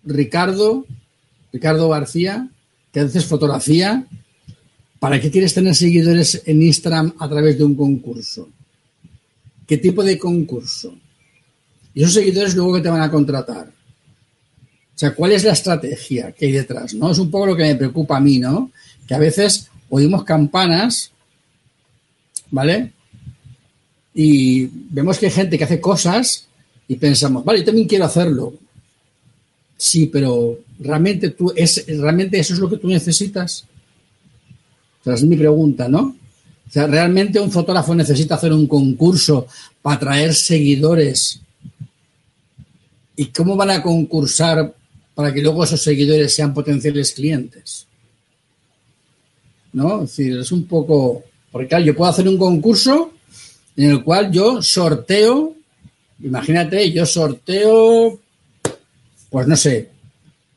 Ricardo, 0.03 0.85
Ricardo 1.53 1.89
García, 1.89 2.49
que 2.91 3.01
haces 3.01 3.25
fotografía, 3.25 4.07
¿para 4.99 5.21
qué 5.21 5.29
quieres 5.29 5.53
tener 5.53 5.75
seguidores 5.75 6.41
en 6.45 6.63
Instagram 6.63 7.13
a 7.19 7.29
través 7.29 7.57
de 7.57 7.63
un 7.63 7.75
concurso? 7.75 8.49
¿Qué 9.67 9.77
tipo 9.77 10.03
de 10.03 10.17
concurso? 10.17 10.95
Y 11.93 12.01
esos 12.01 12.15
seguidores 12.15 12.55
luego 12.55 12.75
que 12.75 12.81
te 12.81 12.89
van 12.89 13.01
a 13.01 13.11
contratar. 13.11 13.76
O 14.97 14.99
sea, 14.99 15.13
¿cuál 15.13 15.31
es 15.31 15.43
la 15.43 15.53
estrategia 15.53 16.31
que 16.31 16.47
hay 16.47 16.53
detrás? 16.53 16.95
¿no? 16.95 17.11
Es 17.11 17.19
un 17.19 17.29
poco 17.29 17.45
lo 17.45 17.55
que 17.55 17.61
me 17.61 17.75
preocupa 17.75 18.17
a 18.17 18.19
mí, 18.19 18.39
¿no? 18.39 18.71
Que 19.07 19.13
a 19.13 19.19
veces 19.19 19.69
oímos 19.89 20.23
campanas, 20.23 21.11
¿vale? 22.49 22.93
Y 24.15 24.65
vemos 24.65 25.19
que 25.19 25.27
hay 25.27 25.31
gente 25.31 25.55
que 25.55 25.65
hace 25.65 25.79
cosas 25.79 26.47
y 26.87 26.95
pensamos, 26.95 27.45
vale, 27.45 27.59
yo 27.59 27.65
también 27.65 27.87
quiero 27.87 28.05
hacerlo. 28.05 28.55
Sí, 29.77 30.07
pero 30.07 30.61
¿realmente, 30.79 31.29
tú 31.29 31.53
es, 31.55 31.85
¿realmente 31.85 32.39
eso 32.39 32.55
es 32.55 32.59
lo 32.59 32.67
que 32.67 32.77
tú 32.77 32.87
necesitas? 32.87 33.65
O 35.01 35.03
sea, 35.03 35.13
es 35.13 35.23
mi 35.23 35.37
pregunta, 35.37 35.87
¿no? 35.87 36.15
O 36.67 36.71
sea, 36.71 36.87
¿realmente 36.87 37.39
un 37.39 37.51
fotógrafo 37.51 37.93
necesita 37.93 38.33
hacer 38.33 38.51
un 38.51 38.65
concurso 38.65 39.45
para 39.79 39.97
atraer 39.97 40.33
seguidores? 40.33 41.39
¿Y 43.15 43.27
cómo 43.27 43.55
van 43.55 43.69
a 43.69 43.83
concursar 43.83 44.73
para 45.17 45.33
que 45.33 45.41
luego 45.41 45.63
esos 45.63 45.81
seguidores 45.81 46.35
sean 46.35 46.53
potenciales 46.53 47.11
clientes. 47.11 47.87
¿No? 49.73 50.03
Es 50.03 50.15
decir, 50.15 50.37
es 50.37 50.51
un 50.51 50.67
poco. 50.67 51.23
Porque 51.51 51.69
claro, 51.69 51.85
yo 51.85 51.95
puedo 51.95 52.11
hacer 52.11 52.27
un 52.27 52.37
concurso 52.37 53.13
en 53.75 53.89
el 53.89 54.03
cual 54.03 54.31
yo 54.31 54.61
sorteo, 54.61 55.55
imagínate, 56.21 56.91
yo 56.91 57.03
sorteo, 57.03 58.19
pues 59.31 59.47
no 59.47 59.55
sé, 59.55 59.89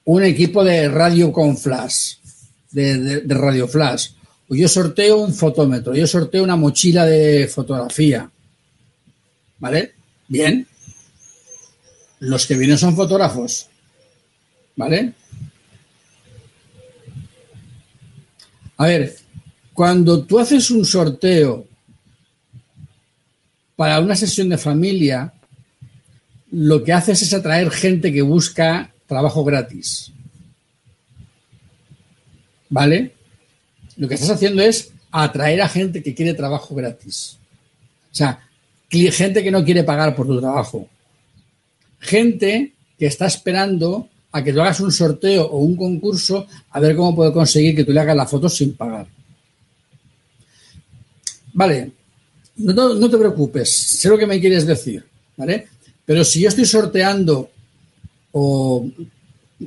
un 0.04 0.24
equipo 0.24 0.62
de 0.62 0.90
radio 0.90 1.32
con 1.32 1.56
flash, 1.56 2.16
de, 2.70 3.22
de 3.22 3.34
radio 3.34 3.66
flash, 3.66 4.10
o 4.46 4.54
yo 4.54 4.68
sorteo 4.68 5.22
un 5.22 5.32
fotómetro, 5.32 5.94
yo 5.94 6.06
sorteo 6.06 6.44
una 6.44 6.56
mochila 6.56 7.06
de 7.06 7.48
fotografía. 7.48 8.30
¿Vale? 9.58 9.94
Bien. 10.28 10.66
Los 12.18 12.44
que 12.44 12.58
vienen 12.58 12.76
son 12.76 12.94
fotógrafos. 12.94 13.69
¿Vale? 14.76 15.12
A 18.76 18.86
ver, 18.86 19.16
cuando 19.72 20.24
tú 20.24 20.38
haces 20.38 20.70
un 20.70 20.84
sorteo 20.84 21.66
para 23.76 24.00
una 24.00 24.14
sesión 24.14 24.48
de 24.50 24.58
familia, 24.58 25.32
lo 26.50 26.84
que 26.84 26.92
haces 26.92 27.22
es 27.22 27.32
atraer 27.32 27.70
gente 27.70 28.12
que 28.12 28.20
busca 28.20 28.92
trabajo 29.06 29.42
gratis. 29.42 30.12
¿Vale? 32.68 33.14
Lo 33.96 34.06
que 34.06 34.14
estás 34.14 34.30
haciendo 34.30 34.62
es 34.62 34.92
atraer 35.10 35.62
a 35.62 35.68
gente 35.68 36.02
que 36.02 36.14
quiere 36.14 36.34
trabajo 36.34 36.74
gratis. 36.74 37.38
O 38.12 38.14
sea, 38.14 38.46
gente 38.90 39.42
que 39.42 39.50
no 39.50 39.64
quiere 39.64 39.82
pagar 39.82 40.14
por 40.14 40.26
tu 40.26 40.38
trabajo. 40.40 40.88
Gente 42.00 42.74
que 42.98 43.06
está 43.06 43.24
esperando 43.24 44.09
a 44.32 44.44
que 44.44 44.52
tú 44.52 44.60
hagas 44.60 44.80
un 44.80 44.92
sorteo 44.92 45.46
o 45.46 45.58
un 45.58 45.76
concurso 45.76 46.46
a 46.70 46.80
ver 46.80 46.94
cómo 46.94 47.14
puedo 47.14 47.32
conseguir 47.32 47.74
que 47.74 47.84
tú 47.84 47.92
le 47.92 48.00
hagas 48.00 48.16
la 48.16 48.26
foto 48.26 48.48
sin 48.48 48.74
pagar. 48.74 49.06
Vale, 51.52 51.92
no, 52.56 53.10
te 53.10 53.18
preocupes, 53.18 53.72
sé 53.72 54.08
lo 54.08 54.18
que 54.18 54.26
me 54.26 54.40
quieres 54.40 54.66
decir, 54.66 55.04
¿vale? 55.36 55.66
Pero 56.04 56.24
si 56.24 56.40
yo 56.40 56.48
estoy 56.48 56.64
sorteando 56.64 57.50
o, 58.32 58.88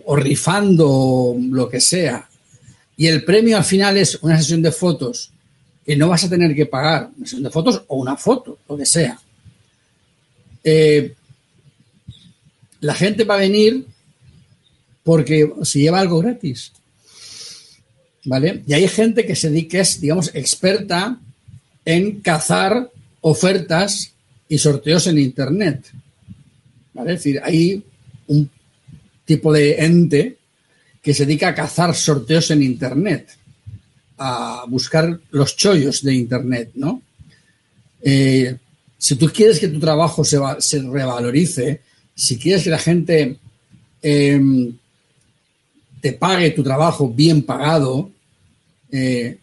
o 0.06 0.16
rifando 0.16 1.36
lo 1.38 1.70
que 1.70 1.82
sea 1.82 2.28
y 2.96 3.08
el 3.08 3.24
premio 3.24 3.58
al 3.58 3.64
final 3.64 3.98
es 3.98 4.20
una 4.22 4.38
sesión 4.38 4.62
de 4.62 4.72
fotos 4.72 5.32
que 5.86 5.98
no 5.98 6.08
vas 6.08 6.24
a 6.24 6.30
tener 6.30 6.56
que 6.56 6.66
pagar, 6.66 7.10
una 7.18 7.26
sesión 7.26 7.44
de 7.44 7.50
fotos 7.50 7.84
o 7.88 7.98
una 7.98 8.16
foto, 8.16 8.60
lo 8.70 8.78
que 8.78 8.86
sea, 8.86 9.20
eh, 10.64 11.14
la 12.80 12.94
gente 12.94 13.24
va 13.24 13.36
a 13.36 13.40
venir 13.40 13.86
porque 15.04 15.52
se 15.64 15.80
lleva 15.80 16.00
algo 16.00 16.20
gratis. 16.20 16.72
¿Vale? 18.26 18.64
Y 18.66 18.74
hay 18.74 18.88
gente 18.88 19.26
que 19.26 19.36
se 19.36 19.68
que 19.68 19.82
es, 19.82 20.00
digamos, 20.00 20.32
experta 20.34 21.20
en 21.84 22.22
cazar 22.22 22.90
ofertas 23.22 24.14
y 24.48 24.58
sorteos 24.58 25.08
en 25.08 25.20
Internet. 25.20 25.92
¿Vale? 26.94 27.14
Es 27.14 27.20
decir, 27.20 27.42
hay 27.44 27.84
un 28.28 28.50
tipo 29.26 29.52
de 29.52 29.84
ente 29.84 30.38
que 31.02 31.14
se 31.14 31.26
dedica 31.26 31.50
a 31.50 31.56
cazar 31.56 31.94
sorteos 31.94 32.50
en 32.52 32.64
Internet, 32.64 33.30
a 34.18 34.66
buscar 34.70 35.20
los 35.32 35.58
chollos 35.58 36.02
de 36.02 36.14
Internet, 36.14 36.72
¿no? 36.76 37.02
Eh, 38.02 38.56
si 38.98 39.16
tú 39.16 39.30
quieres 39.34 39.60
que 39.60 39.68
tu 39.68 39.80
trabajo 39.80 40.24
se, 40.24 40.40
se 40.60 40.82
revalorice, 40.82 41.82
si 42.16 42.38
quieres 42.38 42.64
que 42.64 42.70
la 42.70 42.78
gente 42.78 43.38
em, 44.02 44.74
te 46.04 46.12
pague 46.12 46.52
tu 46.52 46.62
trabajo 46.62 47.08
bien 47.08 47.44
pagado, 47.44 48.12
eh, 48.92 49.38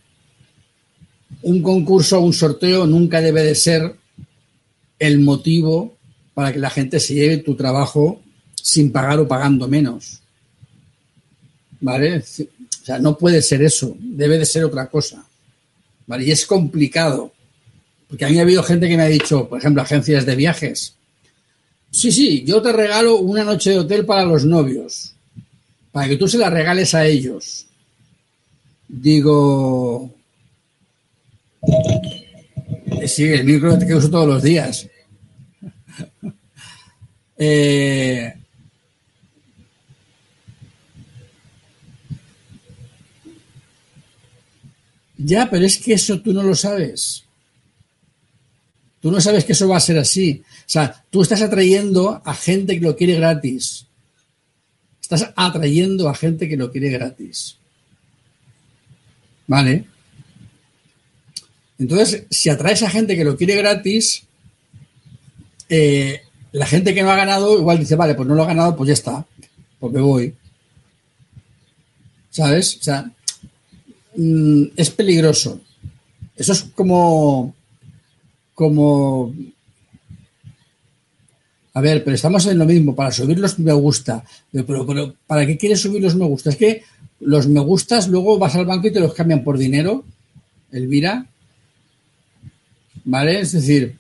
un 1.41 1.63
concurso 1.63 2.19
o 2.19 2.21
un 2.21 2.35
sorteo 2.35 2.87
nunca 2.87 3.23
debe 3.23 3.43
de 3.43 3.55
ser 3.55 3.97
el 4.99 5.21
motivo 5.21 5.97
para 6.35 6.53
que 6.53 6.59
la 6.59 6.69
gente 6.69 7.01
se 7.01 7.15
lleve 7.15 7.39
tu 7.39 7.55
trabajo 7.55 8.21
sin 8.53 8.93
pagar 8.93 9.21
o 9.21 9.27
pagando 9.27 9.69
menos. 9.69 10.21
¿Vale? 11.81 12.19
O 12.19 12.85
sea, 12.85 12.99
no 12.99 13.17
puede 13.17 13.41
ser 13.41 13.63
eso, 13.63 13.97
debe 13.99 14.37
de 14.37 14.45
ser 14.45 14.63
otra 14.67 14.87
cosa. 14.91 15.27
¿Vale? 16.07 16.27
Y 16.27 16.31
es 16.31 16.45
complicado, 16.45 17.33
porque 18.07 18.27
a 18.27 18.29
mí 18.29 18.39
ha 18.39 18.43
habido 18.43 18.63
gente 18.63 18.87
que 18.87 18.99
me 18.99 19.05
ha 19.05 19.07
dicho, 19.07 19.49
por 19.49 19.61
ejemplo, 19.61 19.81
agencias 19.81 20.27
de 20.27 20.37
viajes, 20.37 20.95
sí, 21.91 22.13
sí, 22.13 22.45
yo 22.45 22.61
te 22.61 22.71
regalo 22.71 23.17
una 23.17 23.45
noche 23.45 23.71
de 23.71 23.79
hotel 23.79 24.05
para 24.05 24.27
los 24.27 24.45
novios 24.45 25.15
para 25.93 26.09
que 26.09 26.17
tú 26.17 26.29
se 26.29 26.39
la 26.39 26.51
regales 26.51 26.95
a 26.95 27.07
ellos. 27.07 27.67
Digo, 28.89 30.13
sí, 33.07 33.25
el 33.25 33.45
micro 33.45 33.79
que 33.79 33.95
uso 33.95 34.11
todos 34.11 34.29
los 34.29 34.43
días. 34.43 34.89
Eh, 37.43 38.35
ya, 45.17 45.49
pero 45.49 45.65
es 45.65 45.79
que 45.79 45.95
eso 45.95 46.21
tú 46.21 46.35
no 46.35 46.43
lo 46.43 46.55
sabes. 46.55 47.25
Tú 49.01 49.11
no 49.11 49.23
sabes 49.23 49.47
que 49.47 49.53
eso 49.53 49.67
va 49.69 49.79
a 49.79 49.81
ser 49.81 49.99
así. 49.99 50.43
O 50.45 50.63
sea, 50.67 51.03
tú 51.09 51.23
estás 51.23 51.41
atrayendo 51.41 52.21
a 52.23 52.35
gente 52.35 52.79
que 52.79 52.85
lo 52.85 52.95
quiere 52.95 53.15
gratis. 53.15 53.87
Estás 55.11 55.33
atrayendo 55.35 56.09
a 56.09 56.15
gente 56.15 56.49
que 56.49 56.57
lo 56.57 56.71
quiere 56.71 56.89
gratis. 56.89 57.57
¿Vale? 59.49 59.85
Entonces, 61.81 62.27
si 62.31 62.49
atraes 62.49 62.85
a 62.85 62.91
gente 62.91 63.17
que 63.17 63.25
lo 63.25 63.37
quiere 63.37 63.57
gratis, 63.57 64.23
eh, 65.69 66.21
la 66.53 66.65
gente 66.65 66.95
que 66.95 67.03
no 67.03 67.11
ha 67.11 67.17
ganado 67.17 67.59
igual 67.59 67.81
dice, 67.81 67.97
vale, 67.97 68.15
pues 68.15 68.29
no 68.29 68.37
lo 68.37 68.45
ha 68.45 68.47
ganado, 68.47 68.77
pues 68.77 68.87
ya 68.87 68.95
está, 68.95 69.27
pues 69.81 69.93
me 69.93 70.01
voy. 70.01 70.33
¿Sabes? 72.31 72.77
O 72.77 72.83
sea, 72.85 73.11
mm, 74.15 74.63
es 74.77 74.91
peligroso. 74.91 75.61
Eso 76.37 76.53
es 76.53 76.63
como, 76.73 77.53
como, 78.55 79.35
a 81.73 81.81
ver, 81.81 82.03
pero 82.03 82.15
estamos 82.15 82.47
en 82.47 82.59
lo 82.59 82.67
mismo, 82.67 82.95
para 82.95 83.13
subir 83.13 83.39
los 83.39 83.59
me 83.59 83.73
gusta, 83.73 84.25
pero, 84.53 84.87
pero 84.87 85.15
¿para 85.27 85.47
qué 85.47 85.57
quieres 85.57 85.81
subir 85.81 86.03
los 86.03 86.17
me 86.17 86.27
gusta? 86.27 86.51
Es 86.51 86.57
que 86.57 86.83
los 87.21 87.47
me 87.47 87.61
gustas 87.61 88.09
luego 88.09 88.39
vas 88.39 88.57
al 88.57 88.67
banco 88.67 88.89
y 88.89 88.93
te 88.93 89.01
los 89.01 89.15
cambian 89.15 89.45
por 89.45 89.59
dinero, 89.59 90.05
Elvira. 90.73 91.27
¿Vale? 93.05 93.41
Es 93.41 93.53
decir, 93.53 93.97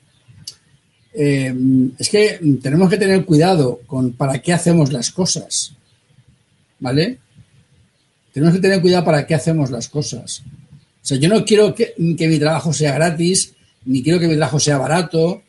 eh, 1.12 1.54
es 1.98 2.08
que 2.08 2.40
tenemos 2.62 2.88
que 2.88 2.96
tener 2.96 3.24
cuidado 3.24 3.80
con 3.86 4.12
para 4.12 4.40
qué 4.40 4.52
hacemos 4.52 4.92
las 4.92 5.10
cosas. 5.10 5.72
¿Vale? 6.78 7.18
Tenemos 8.32 8.54
que 8.54 8.60
tener 8.60 8.80
cuidado 8.80 9.04
para 9.04 9.26
qué 9.26 9.34
hacemos 9.34 9.70
las 9.70 9.88
cosas. 9.88 10.42
O 11.02 11.06
sea, 11.06 11.18
yo 11.18 11.28
no 11.28 11.44
quiero 11.44 11.74
que, 11.74 11.94
mi 11.98 12.38
trabajo 12.38 12.72
sea 12.72 12.94
gratis, 12.94 13.54
ni 13.84 14.02
quiero 14.02 14.18
que 14.18 14.28
mi 14.28 14.36
trabajo 14.36 14.60
sea 14.60 14.78
barato, 14.78 15.42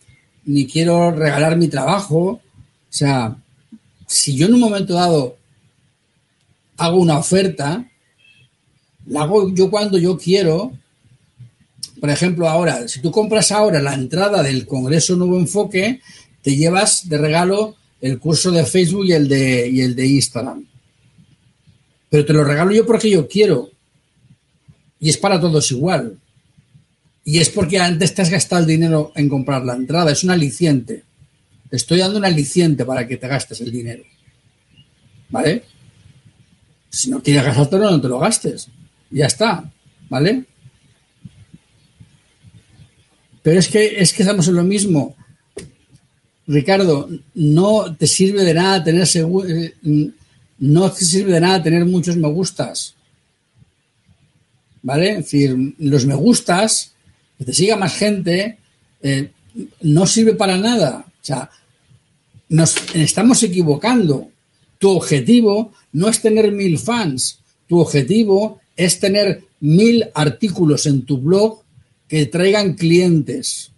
ni 0.46 0.66
quiero 0.66 1.12
regalar 1.12 1.58
mi 1.58 1.68
trabajo. 1.68 2.20
O 2.20 2.42
sea, 2.90 3.36
si 4.08 4.36
yo 4.36 4.48
en 4.48 4.56
un 4.56 4.60
momento 4.60 4.94
dado 4.94 5.38
hago 6.78 6.98
una 6.98 7.18
oferta, 7.18 7.88
la 9.06 9.22
hago 9.22 9.54
yo 9.54 9.70
cuando 9.70 9.98
yo 9.98 10.18
quiero. 10.18 10.72
Por 12.00 12.10
ejemplo, 12.10 12.50
ahora, 12.50 12.88
si 12.88 13.02
tú 13.02 13.12
compras 13.12 13.52
ahora 13.52 13.82
la 13.82 13.94
entrada 13.94 14.42
del 14.42 14.66
Congreso 14.66 15.16
Nuevo 15.16 15.38
Enfoque, 15.38 16.02
te 16.42 16.56
llevas 16.56 17.08
de 17.08 17.18
regalo 17.18 17.76
el 18.02 18.20
curso 18.20 18.50
de 18.52 18.66
Facebook 18.66 19.06
y 19.06 19.14
el 19.14 19.28
de, 19.28 19.70
y 19.70 19.82
el 19.82 19.96
de 19.96 20.08
Instagram. 20.08 20.66
Pero 22.10 22.26
te 22.26 22.34
lo 22.34 22.44
regalo 22.44 22.72
yo 22.72 22.86
porque 22.86 23.10
yo 23.10 23.28
quiero. 23.28 23.70
Y 25.00 25.10
es 25.10 25.18
para 25.18 25.40
todos 25.40 25.72
igual. 25.72 26.18
Y 27.23 27.39
es 27.39 27.49
porque 27.49 27.80
antes 27.80 28.14
te 28.14 28.22
has 28.22 28.30
gastado 28.30 28.61
el 28.61 28.68
dinero 28.68 29.11
en 29.15 29.30
comprar 29.30 29.64
la 29.64 29.76
entrada. 29.76 30.11
Es 30.11 30.23
un 30.23 30.31
aliciente. 30.31 31.03
Te 31.69 31.76
estoy 31.76 31.99
dando 31.99 32.18
un 32.18 32.26
aliciente 32.26 32.84
para 32.84 33.07
que 33.07 33.18
te 33.18 33.27
gastes 33.27 33.61
el 33.61 33.72
dinero. 33.72 34.03
¿Vale? 35.30 35.64
Si 36.89 37.10
no 37.10 37.22
quieres 37.22 37.45
gastártelo, 37.45 37.91
no 37.91 38.02
te 38.02 38.07
lo 38.07 38.19
gastes. 38.19 38.68
Ya 39.11 39.27
está. 39.27 39.72
¿Vale? 40.10 40.45
Pero 43.41 43.60
es 43.60 43.68
que, 43.68 44.02
es 44.02 44.14
que 44.14 44.23
estamos 44.23 44.48
en 44.48 44.56
lo 44.56 44.64
mismo. 44.64 45.15
Ricardo, 46.48 47.10
no 47.35 47.95
te 47.95 48.07
sirve 48.07 48.43
de 48.43 48.53
nada 48.53 48.84
tener 48.84 49.07
seguro, 49.07 49.48
eh, 49.48 49.73
no 50.60 50.91
te 50.91 51.06
sirve 51.06 51.34
de 51.34 51.41
nada 51.41 51.64
tener 51.64 51.85
muchos 51.85 52.18
me 52.18 52.27
gustas. 52.27 52.95
¿Vale? 54.84 55.11
Es 55.11 55.18
decir, 55.18 55.76
los 55.80 56.06
me 56.06 56.15
gustas, 56.15 56.93
que 57.42 57.46
te 57.46 57.54
siga 57.54 57.76
más 57.76 57.96
gente, 57.96 58.60
eh, 59.02 59.32
no 59.82 60.06
sirve 60.06 60.36
para 60.36 60.58
nada. 60.58 61.04
O 61.08 61.26
sea, 61.26 61.50
nos 62.50 62.76
estamos 62.94 63.42
equivocando. 63.42 64.30
Tu 64.78 64.88
objetivo 64.88 65.74
no 65.94 66.08
es 66.08 66.22
tener 66.22 66.52
mil 66.52 66.78
fans, 66.78 67.40
tu 67.68 67.80
objetivo 67.80 68.62
es 68.76 69.00
tener 69.00 69.44
mil 69.60 70.06
artículos 70.14 70.86
en 70.86 71.02
tu 71.02 71.18
blog 71.18 71.64
que 72.08 72.28
traigan 72.28 72.76
clientes. 72.76 73.72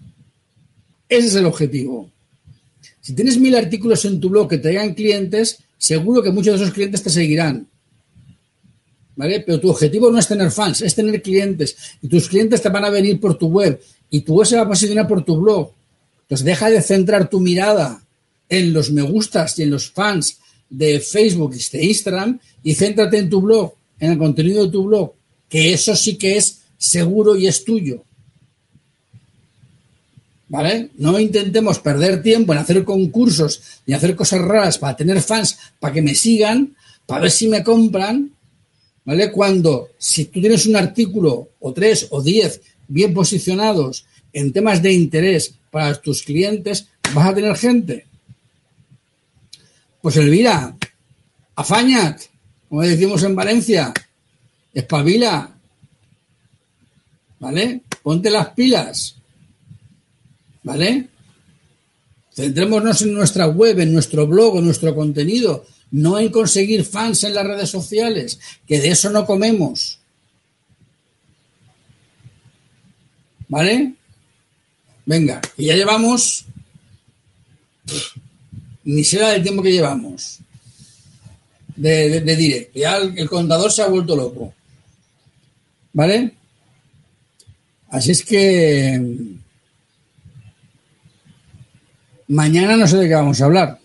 Ese 1.07 1.27
es 1.27 1.35
el 1.35 1.45
objetivo. 1.45 2.09
Si 2.99 3.13
tienes 3.13 3.37
mil 3.37 3.55
artículos 3.55 4.03
en 4.03 4.19
tu 4.19 4.29
blog 4.29 4.49
que 4.49 4.57
traigan 4.57 4.93
clientes, 4.93 5.59
seguro 5.77 6.21
que 6.21 6.31
muchos 6.31 6.59
de 6.59 6.65
esos 6.65 6.73
clientes 6.73 7.01
te 7.01 7.09
seguirán. 7.09 7.65
¿Vale? 9.15 9.41
Pero 9.41 9.59
tu 9.59 9.69
objetivo 9.69 10.11
no 10.11 10.17
es 10.17 10.27
tener 10.27 10.51
fans, 10.51 10.81
es 10.81 10.95
tener 10.95 11.21
clientes. 11.21 11.75
Y 12.01 12.07
tus 12.07 12.27
clientes 12.27 12.61
te 12.61 12.69
van 12.69 12.85
a 12.85 12.89
venir 12.89 13.19
por 13.19 13.37
tu 13.37 13.47
web 13.47 13.79
y 14.09 14.21
tu 14.21 14.35
web 14.35 14.47
se 14.47 14.55
va 14.55 14.63
a 14.63 14.67
posicionar 14.67 15.07
por 15.07 15.23
tu 15.23 15.37
blog. 15.39 15.71
Entonces 16.23 16.45
deja 16.45 16.69
de 16.69 16.81
centrar 16.81 17.29
tu 17.29 17.39
mirada 17.39 18.03
en 18.49 18.73
los 18.73 18.91
me 18.91 19.01
gustas 19.01 19.57
y 19.59 19.63
en 19.63 19.71
los 19.71 19.91
fans 19.91 20.37
de 20.69 20.99
Facebook 20.99 21.53
y 21.55 21.77
de 21.77 21.85
Instagram 21.85 22.39
y 22.63 22.73
céntrate 22.73 23.17
en 23.19 23.29
tu 23.29 23.41
blog, 23.41 23.73
en 23.99 24.11
el 24.13 24.17
contenido 24.17 24.65
de 24.65 24.71
tu 24.71 24.83
blog, 24.85 25.13
que 25.49 25.73
eso 25.73 25.95
sí 25.95 26.15
que 26.15 26.37
es 26.37 26.61
seguro 26.77 27.35
y 27.35 27.47
es 27.47 27.63
tuyo. 27.63 28.03
¿Vale? 30.49 30.89
No 30.97 31.19
intentemos 31.19 31.79
perder 31.79 32.21
tiempo 32.21 32.53
en 32.53 32.59
hacer 32.59 32.83
concursos 32.83 33.61
y 33.85 33.93
hacer 33.93 34.15
cosas 34.15 34.41
raras 34.41 34.77
para 34.77 34.95
tener 34.95 35.21
fans, 35.21 35.57
para 35.79 35.93
que 35.93 36.01
me 36.01 36.13
sigan, 36.13 36.75
para 37.05 37.21
ver 37.21 37.31
si 37.31 37.47
me 37.47 37.63
compran, 37.63 38.31
¿vale? 39.05 39.31
Cuando 39.31 39.89
si 39.97 40.25
tú 40.25 40.39
tienes 40.39 40.65
un 40.65 40.75
artículo 40.75 41.49
o 41.59 41.73
tres 41.73 42.07
o 42.09 42.21
diez 42.21 42.61
bien 42.87 43.13
posicionados 43.13 44.05
en 44.31 44.51
temas 44.51 44.81
de 44.81 44.93
interés 44.93 45.55
para 45.71 45.93
tus 45.99 46.23
clientes, 46.23 46.87
vas 47.13 47.27
a 47.27 47.35
tener 47.35 47.55
gente. 47.55 48.05
Pues 50.01 50.17
Elvira, 50.17 50.75
afañat, 51.55 52.21
como 52.69 52.81
decimos 52.81 53.23
en 53.23 53.35
Valencia, 53.35 53.93
espabila, 54.73 55.55
¿vale? 57.39 57.81
Ponte 58.01 58.29
las 58.29 58.49
pilas. 58.49 59.15
¿Vale? 60.63 61.07
Centrémonos 62.33 63.01
en 63.01 63.13
nuestra 63.13 63.47
web, 63.47 63.79
en 63.79 63.93
nuestro 63.93 64.25
blog, 64.25 64.57
en 64.57 64.65
nuestro 64.65 64.95
contenido, 64.95 65.65
no 65.93 66.19
en 66.19 66.29
conseguir 66.29 66.83
fans 66.83 67.23
en 67.23 67.33
las 67.33 67.47
redes 67.47 67.69
sociales, 67.69 68.39
que 68.67 68.81
de 68.81 68.89
eso 68.89 69.09
no 69.09 69.25
comemos. 69.25 69.99
¿Vale? 73.47 73.93
Venga, 75.05 75.39
que 75.55 75.63
ya 75.63 75.75
llevamos, 75.75 76.45
ni 78.83 79.03
será 79.03 79.29
del 79.29 79.43
tiempo 79.43 79.63
que 79.63 79.71
llevamos 79.71 80.39
de, 81.75 82.21
de, 82.21 82.35
directo. 82.35 82.79
Ya 82.79 82.97
el 82.97 83.29
contador 83.29 83.71
se 83.71 83.83
ha 83.83 83.87
vuelto 83.87 84.15
loco. 84.15 84.53
¿Vale? 85.93 86.33
Así 87.89 88.11
es 88.11 88.25
que 88.25 88.99
Mañana 92.27 92.77
no 92.77 92.87
sé 92.87 92.97
de 92.97 93.07
qué 93.07 93.13
vamos 93.13 93.39
a 93.41 93.45
hablar. 93.45 93.79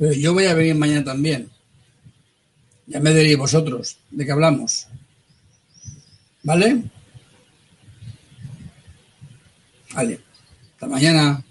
Yo 0.00 0.32
voy 0.32 0.46
a 0.46 0.54
venir 0.54 0.74
mañana 0.74 1.04
también. 1.04 1.50
Ya 2.86 3.00
me 3.00 3.12
diréis 3.12 3.36
vosotros 3.36 3.98
de 4.10 4.24
qué 4.24 4.32
hablamos. 4.32 4.86
¿Vale? 6.42 6.82
Vale. 9.94 10.20
Hasta 10.72 10.86
mañana. 10.86 11.44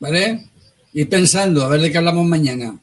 ¿Vale? 0.00 0.46
Y 0.94 1.04
pensando 1.04 1.62
a 1.62 1.68
ver 1.68 1.82
de 1.82 1.92
qué 1.92 1.98
hablamos 1.98 2.26
mañana. 2.26 2.78